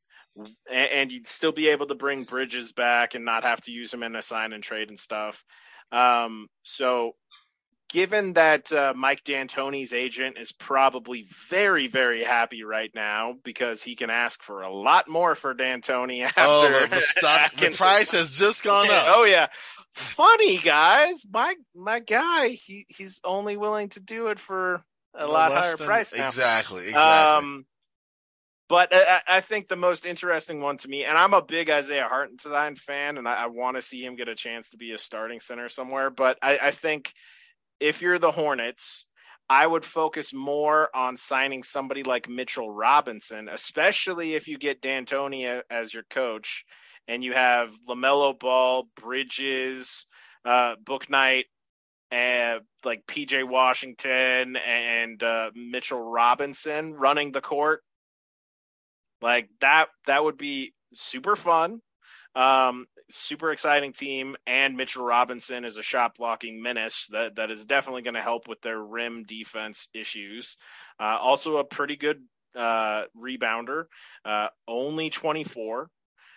and 0.70 1.12
you'd 1.12 1.26
still 1.26 1.52
be 1.52 1.68
able 1.68 1.86
to 1.86 1.94
bring 1.94 2.24
Bridges 2.24 2.72
back 2.72 3.14
and 3.14 3.24
not 3.24 3.44
have 3.44 3.60
to 3.62 3.70
use 3.70 3.92
him 3.92 4.02
in 4.02 4.16
a 4.16 4.22
sign 4.22 4.52
and 4.52 4.62
trade 4.62 4.88
and 4.88 4.98
stuff. 4.98 5.44
Um, 5.92 6.48
so 6.64 7.12
given 7.88 8.34
that 8.34 8.70
uh, 8.72 8.92
Mike 8.96 9.24
D'Antoni's 9.24 9.92
agent 9.92 10.36
is 10.38 10.52
probably 10.52 11.26
very, 11.48 11.86
very 11.88 12.22
happy 12.22 12.62
right 12.62 12.90
now 12.94 13.34
because 13.44 13.82
he 13.82 13.96
can 13.96 14.10
ask 14.10 14.42
for 14.42 14.62
a 14.62 14.72
lot 14.72 15.08
more 15.08 15.34
for 15.34 15.54
D'Antoni 15.54 16.22
after 16.24 16.40
Oh, 16.42 16.86
the, 16.88 16.96
the 16.96 17.00
stock, 17.00 17.52
the 17.56 17.70
price 17.70 18.12
has 18.12 18.38
just 18.38 18.62
gone 18.64 18.88
up. 18.90 19.04
Oh 19.08 19.24
yeah, 19.24 19.46
funny 19.94 20.58
guys. 20.58 21.26
My 21.30 21.54
my 21.74 22.00
guy, 22.00 22.48
he 22.48 22.86
he's 22.88 23.20
only 23.24 23.56
willing 23.56 23.88
to 23.90 24.00
do 24.00 24.28
it 24.28 24.38
for 24.38 24.82
a 25.14 25.26
lot 25.26 25.52
higher 25.52 25.76
than- 25.76 25.86
price 25.86 26.16
now. 26.16 26.26
Exactly. 26.26 26.84
Exactly. 26.88 27.48
Um, 27.48 27.66
but 28.68 28.92
I, 28.94 28.98
I 29.26 29.38
I 29.38 29.40
think 29.40 29.68
the 29.68 29.76
most 29.76 30.04
interesting 30.04 30.60
one 30.60 30.76
to 30.78 30.88
me, 30.88 31.04
and 31.04 31.16
I'm 31.16 31.32
a 31.32 31.40
big 31.40 31.70
Isaiah 31.70 32.06
Hartenstein 32.08 32.76
fan, 32.76 33.16
and 33.16 33.26
I, 33.26 33.44
I 33.44 33.46
want 33.46 33.76
to 33.76 33.82
see 33.82 34.04
him 34.04 34.14
get 34.14 34.28
a 34.28 34.34
chance 34.34 34.68
to 34.70 34.76
be 34.76 34.92
a 34.92 34.98
starting 34.98 35.40
center 35.40 35.70
somewhere. 35.70 36.10
But 36.10 36.38
I, 36.42 36.58
I 36.64 36.70
think 36.70 37.14
if 37.80 38.02
you're 38.02 38.18
the 38.18 38.32
Hornets, 38.32 39.06
I 39.50 39.66
would 39.66 39.84
focus 39.84 40.32
more 40.32 40.94
on 40.94 41.16
signing 41.16 41.62
somebody 41.62 42.02
like 42.02 42.28
Mitchell 42.28 42.70
Robinson, 42.70 43.48
especially 43.48 44.34
if 44.34 44.46
you 44.46 44.58
get 44.58 44.82
D'Antoni 44.82 45.62
as 45.70 45.94
your 45.94 46.02
coach, 46.10 46.64
and 47.06 47.24
you 47.24 47.32
have 47.32 47.72
Lamelo 47.88 48.38
Ball, 48.38 48.86
Bridges, 48.94 50.04
uh, 50.44 50.74
Bouknight, 50.84 51.44
and 52.10 52.60
like 52.84 53.06
PJ 53.06 53.48
Washington 53.48 54.56
and 54.56 55.22
uh, 55.22 55.50
Mitchell 55.54 56.02
Robinson 56.02 56.94
running 56.94 57.32
the 57.32 57.40
court. 57.40 57.82
Like 59.22 59.48
that, 59.60 59.88
that 60.06 60.22
would 60.22 60.36
be 60.36 60.74
super 60.92 61.36
fun. 61.36 61.80
Um, 62.34 62.86
super 63.10 63.52
exciting 63.52 63.92
team, 63.92 64.36
and 64.46 64.76
Mitchell 64.76 65.04
Robinson 65.04 65.64
is 65.64 65.78
a 65.78 65.82
shot 65.82 66.16
blocking 66.16 66.62
menace 66.62 67.06
that 67.10 67.36
that 67.36 67.50
is 67.50 67.66
definitely 67.66 68.02
going 68.02 68.14
to 68.14 68.22
help 68.22 68.48
with 68.48 68.60
their 68.60 68.78
rim 68.78 69.24
defense 69.24 69.88
issues. 69.94 70.56
Uh, 71.00 71.16
also, 71.20 71.56
a 71.56 71.64
pretty 71.64 71.96
good 71.96 72.22
uh, 72.56 73.04
rebounder, 73.16 73.84
uh, 74.24 74.48
only 74.66 75.10
24, 75.10 75.88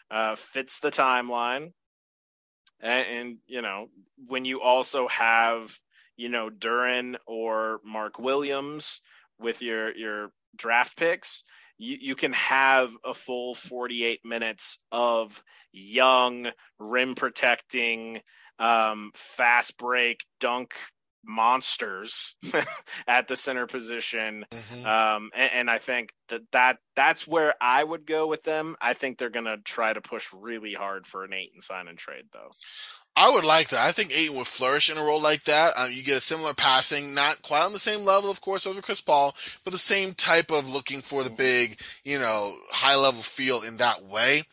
uh, 0.10 0.35
fits 0.35 0.80
the 0.80 0.91
timeline, 0.91 1.72
and, 2.80 3.07
and 3.07 3.38
you 3.48 3.61
know 3.61 3.88
when 4.27 4.45
you 4.45 4.61
also 4.61 5.07
have 5.07 5.77
you 6.18 6.30
know 6.30 6.49
Duren 6.49 7.15
or 7.26 7.80
Mark 7.85 8.19
Williams 8.19 9.02
with 9.39 9.61
your 9.61 9.95
your 9.95 10.31
draft 10.56 10.98
picks, 10.98 11.43
you, 11.82 11.98
you 11.99 12.16
can 12.16 12.32
have 12.34 12.91
a 13.03 13.16
full 13.16 13.56
48 13.56 14.24
minutes 14.24 14.78
of 14.91 15.44
young 15.74 16.48
rim 16.78 17.16
protecting 17.16 18.22
um, 18.60 19.12
fast 19.16 19.78
break 19.78 20.24
dunk 20.40 20.76
monsters 21.26 22.36
at 23.08 23.28
the 23.28 23.36
center 23.36 23.66
position. 23.66 24.45
Mm-hmm. 24.52 24.88
um, 24.88 25.30
and, 25.36 25.52
and, 25.53 25.70
i 25.70 25.78
think 25.78 26.14
that, 26.30 26.41
that 26.52 26.78
that's 26.95 27.28
where 27.28 27.53
i 27.62 27.84
would 27.84 28.06
go 28.06 28.28
with 28.28 28.44
them. 28.44 28.76
I 28.82 28.94
think 28.94 29.18
they're 29.18 29.30
going 29.30 29.45
to 29.45 29.58
try 29.58 29.94
to 29.94 30.02
push 30.02 30.28
really 30.34 30.74
hard 30.74 31.06
for 31.06 31.24
an 31.24 31.34
Ayton 31.34 31.62
sign 31.62 31.88
and 31.88 31.98
trade 31.98 32.26
though 32.32 32.52
I 33.16 33.30
would 33.30 33.44
like 33.44 33.70
that. 33.70 33.86
I 33.86 33.92
think 33.92 34.12
Ayton 34.12 34.38
would 34.38 34.48
flourish 34.48 34.90
in 34.90 34.98
a 34.98 35.04
role 35.04 35.22
like 35.22 35.44
that. 35.44 35.74
Um, 35.78 35.92
you 35.92 36.02
get 36.02 36.18
a 36.18 36.22
similar 36.22 36.54
passing, 36.54 37.14
not 37.14 37.42
quite 37.42 37.66
on 37.66 37.74
the 37.74 37.80
same 37.80 38.06
level, 38.06 38.32
of 38.32 38.40
course, 38.40 38.66
over 38.66 38.82
Chris 38.82 39.02
Paul, 39.02 39.36
but 39.64 39.74
the 39.74 39.80
same 39.80 40.14
type 40.14 40.50
of 40.50 40.70
looking 40.70 41.02
for 41.02 41.24
the 41.24 41.30
big, 41.30 41.80
you 42.06 42.20
know, 42.20 42.54
high 42.70 42.96
level 42.96 43.22
feel 43.22 43.64
in 43.64 43.78
that 43.78 44.04
way, 44.04 44.44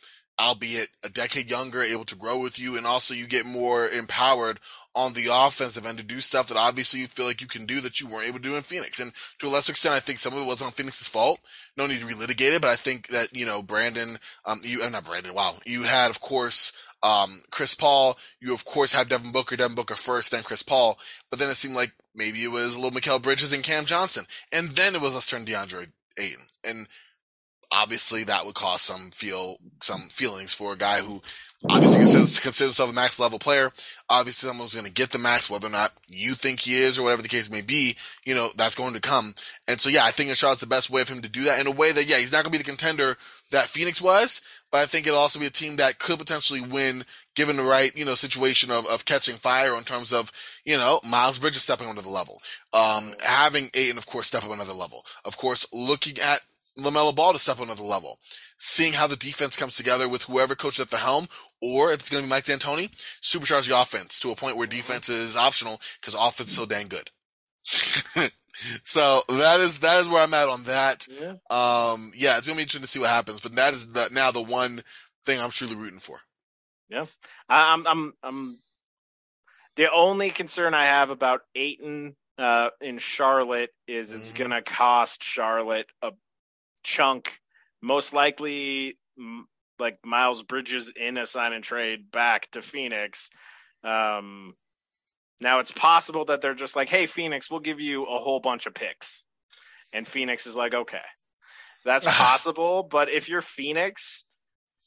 albeit 0.41 0.89
a 1.05 1.09
decade 1.09 1.49
younger, 1.49 1.83
able 1.83 2.05
to 2.07 2.17
grow 2.17 2.41
with 2.41 2.59
you, 2.59 2.77
and 2.77 2.85
also 2.85 3.15
you 3.15 3.29
get 3.29 3.47
more 3.47 3.89
empowered 3.89 4.59
on 4.95 5.13
the 5.13 5.29
offensive 5.31 5.87
end 5.87 5.99
to 5.99 6.03
do 6.03 6.21
stuff 6.21 6.49
that 6.49 6.57
obviously 6.57 6.99
you 6.99 7.07
feel 7.07 7.27
like 7.27 7.41
you 7.41 7.47
can 7.47 7.67
do 7.67 7.81
that 7.81 8.01
you 8.01 8.09
weren't 8.09 8.27
able 8.27 8.39
to 8.39 8.49
do 8.49 8.57
in 8.57 8.63
Phoenix. 8.63 8.99
And 8.99 9.13
to 9.39 9.47
a 9.47 9.49
lesser 9.49 9.71
extent, 9.71 9.95
I 9.95 10.01
think 10.01 10.19
some 10.19 10.33
of 10.33 10.41
it 10.41 10.47
was 10.47 10.61
on 10.61 10.73
Phoenix's 10.73 11.07
fault. 11.07 11.39
No 11.77 11.87
need 11.87 12.01
to 12.01 12.07
relitigate 12.07 12.57
it, 12.57 12.63
but 12.63 12.71
I 12.71 12.75
think 12.75 13.07
that, 13.09 13.35
you 13.37 13.47
know, 13.47 13.63
Brandon, 13.63 14.19
um, 14.45 14.59
you, 14.65 14.83
uh, 14.83 14.89
not 14.89 15.05
Brandon, 15.05 15.35
wow. 15.35 15.55
You 15.65 15.85
had, 15.85 16.11
of 16.11 16.21
course, 16.21 16.73
um, 17.03 17.43
Chris 17.51 17.75
Paul, 17.75 18.19
you 18.41 18.55
of 18.55 18.65
course 18.65 18.93
have 18.93 19.09
Devin 19.09 19.33
Booker, 19.33 19.57
Devin 19.57 19.77
Booker 19.77 19.97
first, 19.97 20.31
then 20.31 20.43
Chris 20.43 20.63
Paul. 20.63 20.99
But 21.31 21.39
then 21.39 21.51
it 21.51 21.55
seemed 21.55 21.75
like 21.75 21.93
maybe 22.15 22.43
it 22.43 22.51
was 22.51 22.77
little 22.77 22.99
Mikal 22.99 23.23
Bridges 23.23 23.53
and 23.53 23.63
Cam 23.63 23.85
Johnson. 23.85 24.25
And 24.53 24.71
then 24.71 24.95
it 24.95 25.01
was 25.01 25.15
us 25.15 25.27
turn 25.27 25.45
DeAndre 25.45 25.89
Ayton. 26.19 26.47
And 26.65 26.89
obviously 27.71 28.25
that 28.25 28.45
would 28.47 28.55
cause 28.55 28.83
some 28.83 29.11
feel, 29.13 29.59
some 29.81 30.03
feelings 30.11 30.55
for 30.55 30.73
a 30.73 30.79
guy 30.79 31.01
who 31.01 31.23
obviously 31.69 31.99
considers, 32.01 32.39
considers 32.39 32.77
himself 32.77 32.91
a 32.91 32.95
max 32.95 33.19
level 33.19 33.39
player. 33.39 33.73
Obviously 34.09 34.49
someone's 34.49 34.75
going 34.75 34.87
to 34.87 34.93
get 34.93 35.11
the 35.11 35.19
max, 35.19 35.51
whether 35.51 35.67
or 35.67 35.71
not 35.71 35.93
you 36.09 36.35
think 36.35 36.61
he 36.61 36.81
is 36.81 36.99
or 36.99 37.03
whatever 37.03 37.23
the 37.23 37.29
case 37.29 37.51
may 37.51 37.63
be, 37.63 37.97
you 38.25 38.35
know, 38.35 38.49
that's 38.57 38.75
going 38.75 38.95
to 38.95 39.01
come. 39.01 39.35
And 39.67 39.81
so 39.81 39.91
yeah, 39.91 40.05
I 40.05 40.11
think 40.11 40.35
Charlotte's 40.37 40.61
the 40.61 40.67
best 40.67 40.91
way 40.91 41.03
of 41.03 41.09
him 41.09 41.23
to 41.23 41.29
do 41.29 41.45
that 41.45 41.61
in 41.61 41.67
a 41.67 41.73
way 41.73 41.93
that, 41.93 42.07
yeah, 42.07 42.19
he's 42.19 42.33
not 42.33 42.45
going 42.45 42.53
to 42.53 42.59
be 42.59 42.59
the 42.59 42.65
contender 42.65 43.17
that 43.51 43.67
Phoenix 43.67 44.01
was, 44.01 44.43
but 44.71 44.79
I 44.79 44.87
think 44.87 45.07
it'll 45.07 45.19
also 45.19 45.41
be 45.41 45.47
a 45.47 45.51
team 45.51 45.77
that 45.77 45.99
could 45.99 46.19
potentially 46.19 46.61
win 46.61 47.05
given 47.35 47.57
the 47.57 47.63
right, 47.63 47.97
you 47.97 48.05
know, 48.05 48.15
situation 48.15 48.71
of, 48.71 48.87
of 48.87 49.05
catching 49.05 49.37
fire 49.37 49.75
in 49.77 49.85
terms 49.85 50.13
of, 50.13 50.31
you 50.65 50.77
know, 50.77 51.01
Miles 51.09 51.39
Bridges 51.39 51.63
stepping 51.63 51.89
onto 51.89 52.03
the 52.03 52.09
level. 52.09 52.43
Um, 52.73 53.15
having 53.25 53.69
Ayton, 53.75 53.97
of 53.97 54.07
course, 54.07 54.27
step 54.27 54.45
up 54.45 54.53
another 54.53 54.75
level. 54.75 55.05
Of 55.25 55.39
course, 55.39 55.67
looking 55.73 56.19
at 56.21 56.41
LaMelo 56.79 57.15
Ball 57.15 57.33
to 57.33 57.39
step 57.39 57.61
another 57.61 57.83
level. 57.83 58.19
Seeing 58.59 58.93
how 58.93 59.07
the 59.07 59.17
defense 59.17 59.57
comes 59.57 59.77
together 59.77 60.09
with 60.09 60.25
whoever 60.25 60.55
coaches 60.55 60.81
at 60.81 60.91
the 60.91 60.97
helm, 60.97 61.29
or 61.63 61.93
if 61.93 62.01
it's 62.01 62.11
going 62.11 62.23
to 62.23 62.27
be 62.27 62.31
Mike 62.31 62.45
D'Antoni, 62.45 62.91
supercharge 63.23 63.69
the 63.69 63.81
offense 63.81 64.19
to 64.21 64.31
a 64.31 64.37
point 64.37 64.57
where 64.57 64.67
defense 64.67 65.09
is 65.09 65.37
optional 65.37 65.81
because 66.01 66.15
offense 66.15 66.51
is 66.51 66.57
so 66.57 66.67
dang 66.67 66.89
good. 66.89 67.11
so 68.83 69.21
that 69.29 69.61
is 69.61 69.81
that 69.81 70.01
is 70.01 70.09
where 70.09 70.23
I'm 70.23 70.35
at 70.35 70.49
on 70.49 70.65
that. 70.65 71.07
Yeah. 71.09 71.35
Um, 71.51 72.13
yeah, 72.17 72.39
it's 72.39 72.47
gonna 72.47 72.57
be 72.57 72.63
interesting 72.63 72.83
to 72.83 72.87
see 72.89 73.01
what 73.01 73.11
happens. 73.11 73.41
But 73.41 73.53
that 73.57 73.75
is 73.75 73.93
the, 73.93 74.09
now 74.13 74.31
the 74.31 74.43
one 74.43 74.83
thing 75.27 75.41
I'm 75.41 75.51
truly 75.51 75.77
rooting 75.77 75.99
for. 75.99 76.21
Yeah, 76.89 77.07
I'm 77.49 77.87
I'm 77.87 78.15
I'm. 78.23 78.59
The 79.77 79.93
only 79.93 80.31
concern 80.31 80.75
I 80.75 80.87
have 80.87 81.11
about 81.11 81.43
Ayton 81.55 82.17
uh, 82.39 82.71
in 82.81 82.99
Charlotte 82.99 83.71
is 83.87 84.13
it's 84.13 84.33
mm-hmm. 84.33 84.45
gonna 84.45 84.63
cost 84.63 85.23
Charlotte 85.23 85.87
a 86.03 86.13
chunk, 86.89 87.39
most 87.83 88.15
likely 88.15 88.99
like 89.79 89.99
Miles 90.05 90.43
Bridges 90.43 90.91
in 90.97 91.19
a 91.19 91.27
sign 91.27 91.53
and 91.53 91.63
trade 91.63 92.11
back 92.11 92.51
to 92.53 92.63
Phoenix. 92.63 93.29
Um, 93.85 94.55
now 95.41 95.61
it's 95.61 95.71
possible 95.71 96.25
that 96.27 96.41
they're 96.41 96.55
just 96.55 96.77
like, 96.77 96.89
"Hey, 96.89 97.07
Phoenix, 97.07 97.51
we'll 97.51 97.61
give 97.61 97.79
you 97.79 98.05
a 98.05 98.19
whole 98.19 98.41
bunch 98.41 98.67
of 98.67 98.75
picks," 98.75 99.23
and 99.93 100.09
Phoenix 100.09 100.47
is 100.47 100.55
like, 100.55 100.75
"Okay, 100.75 101.05
that's 101.85 102.07
possible." 102.19 102.83
But 102.83 103.11
if 103.11 103.29
you're 103.29 103.43
Phoenix 103.43 104.25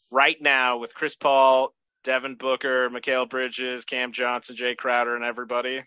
right 0.10 0.42
now 0.42 0.80
with 0.80 0.94
Chris 0.94 1.16
Paul, 1.16 1.74
Devin 2.04 2.36
Booker, 2.36 2.90
Mikal 2.90 3.30
Bridges, 3.30 3.86
Cam 3.86 4.12
Johnson, 4.12 4.56
Jae 4.56 4.76
Crowder, 4.76 5.16
and 5.16 5.24
everybody, 5.24 5.84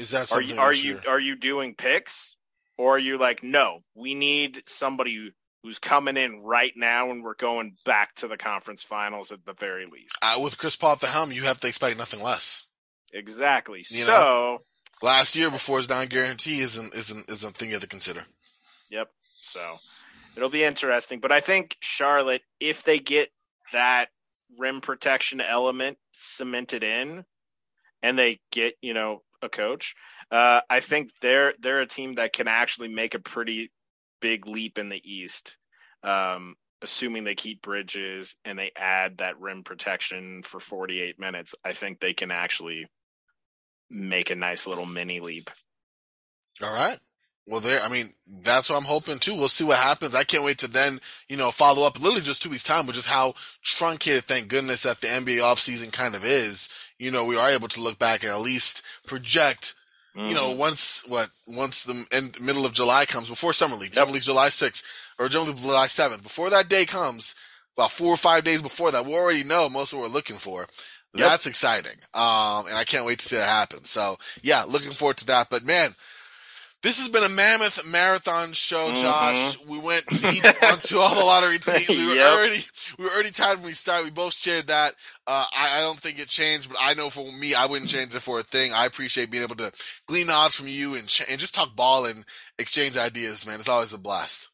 is 0.00 0.10
that 0.10 0.32
are 0.32 0.42
you 0.42 0.58
are 0.58 0.72
you 0.72 0.98
are 1.06 1.20
you 1.20 1.36
doing 1.36 1.74
picks, 1.74 2.36
or 2.80 2.94
are 2.94 2.98
you 2.98 3.18
like, 3.18 3.42
no, 3.42 3.80
we 3.94 4.14
need 4.14 4.62
somebody 4.64 5.32
who's 5.62 5.78
coming 5.78 6.16
in 6.16 6.40
right 6.40 6.72
now, 6.74 7.10
and 7.10 7.22
we're 7.22 7.34
going 7.34 7.76
back 7.84 8.14
to 8.14 8.26
the 8.26 8.38
conference 8.38 8.82
finals 8.82 9.32
at 9.32 9.44
the 9.44 9.52
very 9.52 9.84
least. 9.84 10.16
Uh, 10.22 10.40
with 10.42 10.56
Chris 10.56 10.76
Paul 10.76 10.92
at 10.92 11.00
the 11.00 11.06
helm, 11.06 11.30
you 11.30 11.42
have 11.42 11.60
to 11.60 11.68
expect 11.68 11.98
nothing 11.98 12.22
less. 12.22 12.64
Exactly. 13.12 13.84
You 13.90 14.04
so 14.04 14.12
know, 14.12 14.58
last 15.02 15.36
year 15.36 15.50
before 15.50 15.76
his 15.76 15.90
non 15.90 16.06
guarantee 16.06 16.60
isn't 16.60 16.94
isn't 16.94 17.28
isn't 17.28 17.54
thing 17.54 17.68
you 17.68 17.74
have 17.74 17.82
to 17.82 17.88
consider. 17.88 18.22
Yep. 18.90 19.10
So 19.34 19.76
it'll 20.34 20.48
be 20.48 20.64
interesting. 20.64 21.20
But 21.20 21.32
I 21.32 21.40
think 21.40 21.76
Charlotte, 21.80 22.42
if 22.60 22.82
they 22.84 22.98
get 22.98 23.28
that 23.74 24.06
rim 24.58 24.80
protection 24.80 25.42
element 25.42 25.98
cemented 26.12 26.82
in 26.82 27.26
and 28.02 28.18
they 28.18 28.40
get, 28.50 28.74
you 28.80 28.94
know, 28.94 29.22
a 29.42 29.50
coach, 29.50 29.94
uh, 30.30 30.60
I 30.68 30.80
think 30.80 31.10
they're 31.20 31.54
they're 31.60 31.80
a 31.80 31.86
team 31.86 32.14
that 32.14 32.32
can 32.32 32.48
actually 32.48 32.88
make 32.88 33.14
a 33.14 33.20
pretty 33.20 33.70
big 34.20 34.46
leap 34.46 34.78
in 34.78 34.88
the 34.88 35.00
East. 35.04 35.56
Um, 36.02 36.56
assuming 36.82 37.24
they 37.24 37.34
keep 37.34 37.62
Bridges 37.62 38.36
and 38.44 38.58
they 38.58 38.70
add 38.76 39.18
that 39.18 39.38
rim 39.40 39.64
protection 39.64 40.42
for 40.42 40.60
48 40.60 41.18
minutes, 41.18 41.54
I 41.64 41.72
think 41.72 42.00
they 42.00 42.14
can 42.14 42.30
actually 42.30 42.86
make 43.90 44.30
a 44.30 44.34
nice 44.36 44.66
little 44.66 44.86
mini 44.86 45.20
leap. 45.20 45.50
All 46.62 46.72
right. 46.74 46.98
Well, 47.46 47.60
there. 47.60 47.82
I 47.82 47.88
mean, 47.88 48.06
that's 48.42 48.70
what 48.70 48.76
I'm 48.76 48.84
hoping 48.84 49.18
too. 49.18 49.34
We'll 49.34 49.48
see 49.48 49.64
what 49.64 49.78
happens. 49.78 50.14
I 50.14 50.24
can't 50.24 50.44
wait 50.44 50.58
to 50.58 50.68
then, 50.68 51.00
you 51.28 51.36
know, 51.36 51.50
follow 51.50 51.86
up 51.86 51.98
literally 51.98 52.20
just 52.20 52.42
two 52.42 52.50
weeks 52.50 52.62
time, 52.62 52.86
which 52.86 52.98
is 52.98 53.06
how 53.06 53.34
truncated, 53.62 54.24
thank 54.24 54.48
goodness, 54.48 54.84
that 54.84 55.00
the 55.00 55.08
NBA 55.08 55.38
offseason 55.38 55.92
kind 55.92 56.14
of 56.14 56.24
is. 56.24 56.68
You 56.98 57.10
know, 57.10 57.24
we 57.24 57.36
are 57.36 57.50
able 57.50 57.68
to 57.68 57.80
look 57.80 57.98
back 57.98 58.22
and 58.22 58.32
at 58.32 58.40
least 58.40 58.82
project. 59.06 59.74
Mm-hmm. 60.16 60.28
You 60.28 60.34
know, 60.34 60.48
mm-hmm. 60.50 60.58
once 60.58 61.04
what 61.06 61.30
once 61.46 61.84
the 61.84 62.04
end 62.12 62.40
middle 62.40 62.64
of 62.64 62.72
July 62.72 63.06
comes 63.06 63.28
before 63.28 63.52
summer 63.52 63.76
league, 63.76 63.94
yep. 63.94 63.98
summer 63.98 64.12
league 64.12 64.22
July 64.22 64.48
6th 64.48 64.82
or 65.18 65.28
July 65.28 65.52
July 65.52 65.86
7th. 65.86 66.22
Before 66.22 66.50
that 66.50 66.68
day 66.68 66.84
comes, 66.84 67.34
about 67.76 67.90
four 67.90 68.12
or 68.12 68.16
five 68.16 68.44
days 68.44 68.62
before 68.62 68.90
that, 68.90 69.06
we 69.06 69.14
already 69.14 69.44
know 69.44 69.68
most 69.68 69.92
of 69.92 69.98
what 69.98 70.08
we're 70.08 70.14
looking 70.14 70.36
for. 70.36 70.66
Yep. 71.14 71.28
That's 71.28 71.46
exciting. 71.46 71.98
Um, 72.14 72.66
and 72.66 72.76
I 72.76 72.84
can't 72.86 73.04
wait 73.04 73.18
to 73.18 73.24
see 73.24 73.36
that 73.36 73.48
happen. 73.48 73.84
So 73.84 74.16
yeah, 74.42 74.64
looking 74.64 74.90
forward 74.92 75.16
to 75.18 75.26
that. 75.26 75.48
But 75.50 75.64
man, 75.64 75.90
this 76.82 76.98
has 76.98 77.08
been 77.08 77.22
a 77.22 77.28
mammoth 77.28 77.86
marathon 77.90 78.52
show, 78.52 78.86
mm-hmm. 78.86 79.02
Josh. 79.02 79.58
We 79.66 79.78
went 79.78 80.06
deep 80.06 80.44
onto 80.62 80.98
all 80.98 81.14
the 81.14 81.24
lottery 81.24 81.58
teams. 81.60 81.88
We 81.88 82.06
were 82.06 82.14
yep. 82.14 82.32
already 82.32 82.60
we 82.98 83.04
were 83.04 83.10
already 83.10 83.30
tired 83.30 83.58
when 83.58 83.66
we 83.66 83.72
started. 83.74 84.04
We 84.04 84.10
both 84.10 84.34
shared 84.34 84.68
that. 84.68 84.94
Uh, 85.26 85.44
I, 85.54 85.78
I, 85.78 85.80
don't 85.82 85.98
think 85.98 86.18
it 86.18 86.28
changed, 86.28 86.70
but 86.70 86.78
I 86.80 86.94
know 86.94 87.10
for 87.10 87.30
me, 87.30 87.54
I 87.54 87.66
wouldn't 87.66 87.90
change 87.90 88.14
it 88.14 88.20
for 88.20 88.40
a 88.40 88.42
thing. 88.42 88.72
I 88.72 88.86
appreciate 88.86 89.30
being 89.30 89.44
able 89.44 89.56
to 89.56 89.70
glean 90.06 90.30
odds 90.30 90.56
from 90.56 90.68
you 90.68 90.96
and 90.96 91.06
ch- 91.06 91.28
and 91.30 91.38
just 91.38 91.54
talk 91.54 91.76
ball 91.76 92.06
and 92.06 92.24
exchange 92.58 92.96
ideas, 92.96 93.46
man. 93.46 93.60
It's 93.60 93.68
always 93.68 93.92
a 93.92 93.98
blast. 93.98 94.48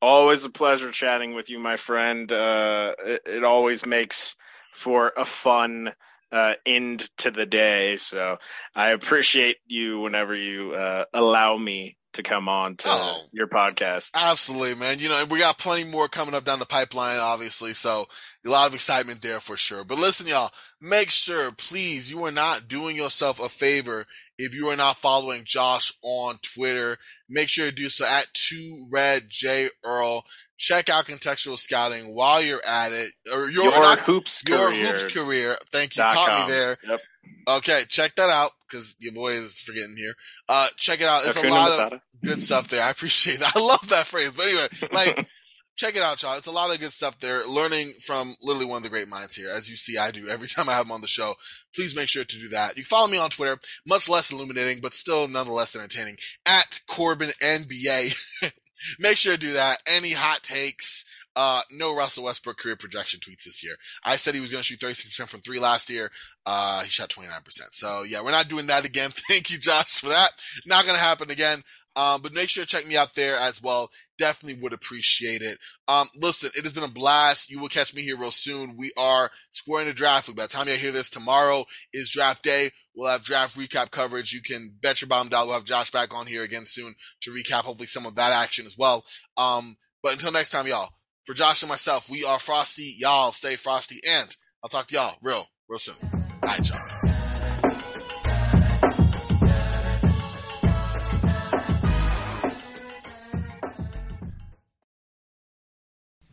Always 0.00 0.44
a 0.44 0.50
pleasure 0.50 0.90
chatting 0.90 1.34
with 1.34 1.48
you, 1.48 1.60
my 1.60 1.76
friend. 1.76 2.30
Uh, 2.30 2.94
it, 3.04 3.22
it 3.24 3.44
always 3.44 3.86
makes 3.86 4.34
for 4.72 5.12
a 5.16 5.24
fun 5.24 5.94
uh, 6.32 6.54
end 6.66 7.08
to 7.18 7.30
the 7.30 7.46
day. 7.46 7.98
So 7.98 8.38
I 8.74 8.90
appreciate 8.90 9.58
you 9.66 10.00
whenever 10.00 10.34
you 10.34 10.72
uh, 10.72 11.04
allow 11.12 11.56
me 11.56 11.96
to 12.14 12.22
come 12.22 12.48
on 12.48 12.74
to 12.74 12.84
oh, 12.88 13.22
your 13.32 13.46
podcast. 13.46 14.10
Absolutely, 14.14 14.74
man. 14.74 14.98
You 14.98 15.08
know, 15.08 15.24
we 15.30 15.38
got 15.38 15.58
plenty 15.58 15.84
more 15.84 16.08
coming 16.08 16.34
up 16.34 16.44
down 16.44 16.58
the 16.58 16.66
pipeline, 16.66 17.18
obviously. 17.18 17.72
So 17.72 18.06
a 18.44 18.48
lot 18.48 18.68
of 18.68 18.74
excitement 18.74 19.22
there 19.22 19.40
for 19.40 19.56
sure. 19.56 19.84
But 19.84 19.98
listen, 19.98 20.26
y'all, 20.26 20.50
make 20.80 21.10
sure, 21.10 21.52
please, 21.52 22.10
you 22.10 22.22
are 22.24 22.32
not 22.32 22.68
doing 22.68 22.96
yourself 22.96 23.42
a 23.42 23.48
favor 23.48 24.06
if 24.38 24.54
you 24.54 24.68
are 24.68 24.76
not 24.76 24.98
following 24.98 25.42
Josh 25.44 25.92
on 26.02 26.38
Twitter. 26.42 26.98
Make 27.28 27.48
sure 27.48 27.66
to 27.66 27.72
do 27.72 27.88
so 27.88 28.04
at 28.04 28.26
two 28.34 28.86
red 28.90 29.26
J 29.28 29.68
Earl. 29.84 30.24
Check 30.62 30.88
out 30.88 31.06
contextual 31.06 31.58
scouting 31.58 32.14
while 32.14 32.40
you're 32.40 32.64
at 32.64 32.92
it, 32.92 33.10
or 33.34 33.50
your, 33.50 33.64
Your 33.64 33.72
not- 33.72 33.98
hoops 33.98 34.44
your 34.46 34.68
career. 34.68 34.86
hoops 34.86 35.04
career. 35.12 35.58
Thank 35.72 35.96
you, 35.96 36.04
caught 36.04 36.28
com. 36.28 36.46
me 36.48 36.52
there. 36.54 36.78
Yep. 36.88 37.00
Okay, 37.48 37.82
check 37.88 38.14
that 38.14 38.30
out 38.30 38.52
because 38.68 38.94
your 39.00 39.12
boy 39.12 39.32
is 39.32 39.60
forgetting 39.60 39.96
here. 39.98 40.14
Uh, 40.48 40.68
check 40.76 41.00
it 41.00 41.06
out. 41.06 41.22
It's 41.26 41.42
a 41.42 41.48
lot 41.50 41.92
of 41.92 42.00
good 42.24 42.40
stuff 42.40 42.68
there. 42.68 42.82
I 42.82 42.90
appreciate 42.90 43.40
that. 43.40 43.52
I 43.56 43.60
love 43.60 43.88
that 43.88 44.06
phrase. 44.06 44.30
But 44.32 44.46
anyway, 44.46 44.68
like, 44.92 45.26
check 45.76 45.96
it 45.96 46.02
out, 46.02 46.22
y'all. 46.22 46.36
It's 46.38 46.46
a 46.46 46.52
lot 46.52 46.72
of 46.72 46.80
good 46.80 46.92
stuff 46.92 47.18
there. 47.18 47.44
Learning 47.44 47.90
from 48.00 48.34
literally 48.40 48.66
one 48.66 48.76
of 48.76 48.82
the 48.84 48.90
great 48.90 49.08
minds 49.08 49.34
here. 49.34 49.50
As 49.50 49.68
you 49.68 49.76
see, 49.76 49.98
I 49.98 50.12
do 50.12 50.28
every 50.28 50.46
time 50.46 50.68
I 50.68 50.72
have 50.74 50.86
him 50.86 50.92
on 50.92 51.00
the 51.00 51.08
show. 51.08 51.34
Please 51.74 51.96
make 51.96 52.08
sure 52.08 52.22
to 52.24 52.38
do 52.38 52.48
that. 52.50 52.76
You 52.76 52.84
can 52.84 52.88
follow 52.88 53.08
me 53.08 53.18
on 53.18 53.30
Twitter. 53.30 53.58
Much 53.84 54.08
less 54.08 54.30
illuminating, 54.30 54.80
but 54.80 54.94
still 54.94 55.26
nonetheless 55.26 55.74
entertaining. 55.74 56.18
At 56.46 56.80
Corbin 56.86 57.32
NBA. 57.42 58.52
make 58.98 59.16
sure 59.16 59.34
to 59.34 59.38
do 59.38 59.52
that. 59.54 59.78
Any 59.86 60.12
hot 60.12 60.42
takes? 60.42 61.04
Uh, 61.34 61.62
no 61.70 61.96
Russell 61.96 62.24
Westbrook 62.24 62.58
career 62.58 62.76
projection 62.76 63.20
tweets 63.20 63.44
this 63.44 63.64
year. 63.64 63.74
I 64.04 64.16
said 64.16 64.34
he 64.34 64.40
was 64.40 64.50
going 64.50 64.62
to 64.62 64.64
shoot 64.64 64.80
36% 64.80 65.28
from 65.28 65.40
three 65.40 65.58
last 65.58 65.88
year. 65.88 66.10
Uh, 66.44 66.82
he 66.82 66.90
shot 66.90 67.08
29%. 67.08 67.30
So 67.72 68.02
yeah, 68.02 68.22
we're 68.22 68.32
not 68.32 68.48
doing 68.48 68.66
that 68.66 68.86
again. 68.86 69.10
Thank 69.28 69.50
you, 69.50 69.58
Josh, 69.58 70.00
for 70.00 70.08
that. 70.08 70.30
Not 70.66 70.84
going 70.84 70.96
to 70.96 71.02
happen 71.02 71.30
again. 71.30 71.62
Um, 71.94 72.22
but 72.22 72.32
make 72.32 72.48
sure 72.48 72.64
to 72.64 72.68
check 72.68 72.86
me 72.86 72.96
out 72.96 73.14
there 73.14 73.36
as 73.36 73.62
well. 73.62 73.90
Definitely 74.18 74.62
would 74.62 74.72
appreciate 74.72 75.42
it. 75.42 75.58
Um, 75.88 76.08
listen, 76.14 76.50
it 76.56 76.64
has 76.64 76.72
been 76.72 76.84
a 76.84 76.88
blast. 76.88 77.50
You 77.50 77.60
will 77.60 77.68
catch 77.68 77.94
me 77.94 78.02
here 78.02 78.16
real 78.16 78.30
soon. 78.30 78.76
We 78.76 78.92
are 78.96 79.30
scoring 79.52 79.86
the 79.86 79.92
draft. 79.92 80.34
By 80.34 80.44
the 80.44 80.48
time 80.48 80.68
you 80.68 80.74
hear 80.74 80.92
this, 80.92 81.10
tomorrow 81.10 81.64
is 81.92 82.10
draft 82.10 82.42
day. 82.42 82.70
We'll 82.94 83.10
have 83.10 83.24
draft 83.24 83.56
recap 83.56 83.90
coverage. 83.90 84.32
You 84.32 84.42
can 84.42 84.74
bet 84.82 85.00
your 85.00 85.08
bottom 85.08 85.28
dollar 85.28 85.46
we'll 85.46 85.54
have 85.56 85.64
Josh 85.64 85.90
back 85.90 86.14
on 86.14 86.26
here 86.26 86.42
again 86.42 86.66
soon 86.66 86.94
to 87.22 87.30
recap 87.30 87.62
hopefully 87.62 87.86
some 87.86 88.06
of 88.06 88.16
that 88.16 88.32
action 88.32 88.66
as 88.66 88.76
well. 88.76 89.04
Um, 89.36 89.76
but 90.02 90.12
until 90.12 90.32
next 90.32 90.50
time, 90.50 90.66
y'all, 90.66 90.90
for 91.24 91.34
Josh 91.34 91.62
and 91.62 91.70
myself, 91.70 92.10
we 92.10 92.24
are 92.24 92.38
Frosty. 92.38 92.94
Y'all 92.98 93.32
stay 93.32 93.56
frosty 93.56 94.00
and 94.06 94.34
I'll 94.62 94.68
talk 94.68 94.88
to 94.88 94.94
y'all 94.94 95.16
real, 95.22 95.46
real 95.68 95.78
soon. 95.78 95.94
Right, 96.42 96.68
y'all. 96.68 96.78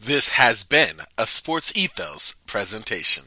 This 0.10 0.30
has 0.30 0.64
been 0.64 1.02
a 1.20 1.28
Sports 1.28 1.72
Ethos 1.78 2.34
presentation. 2.48 3.26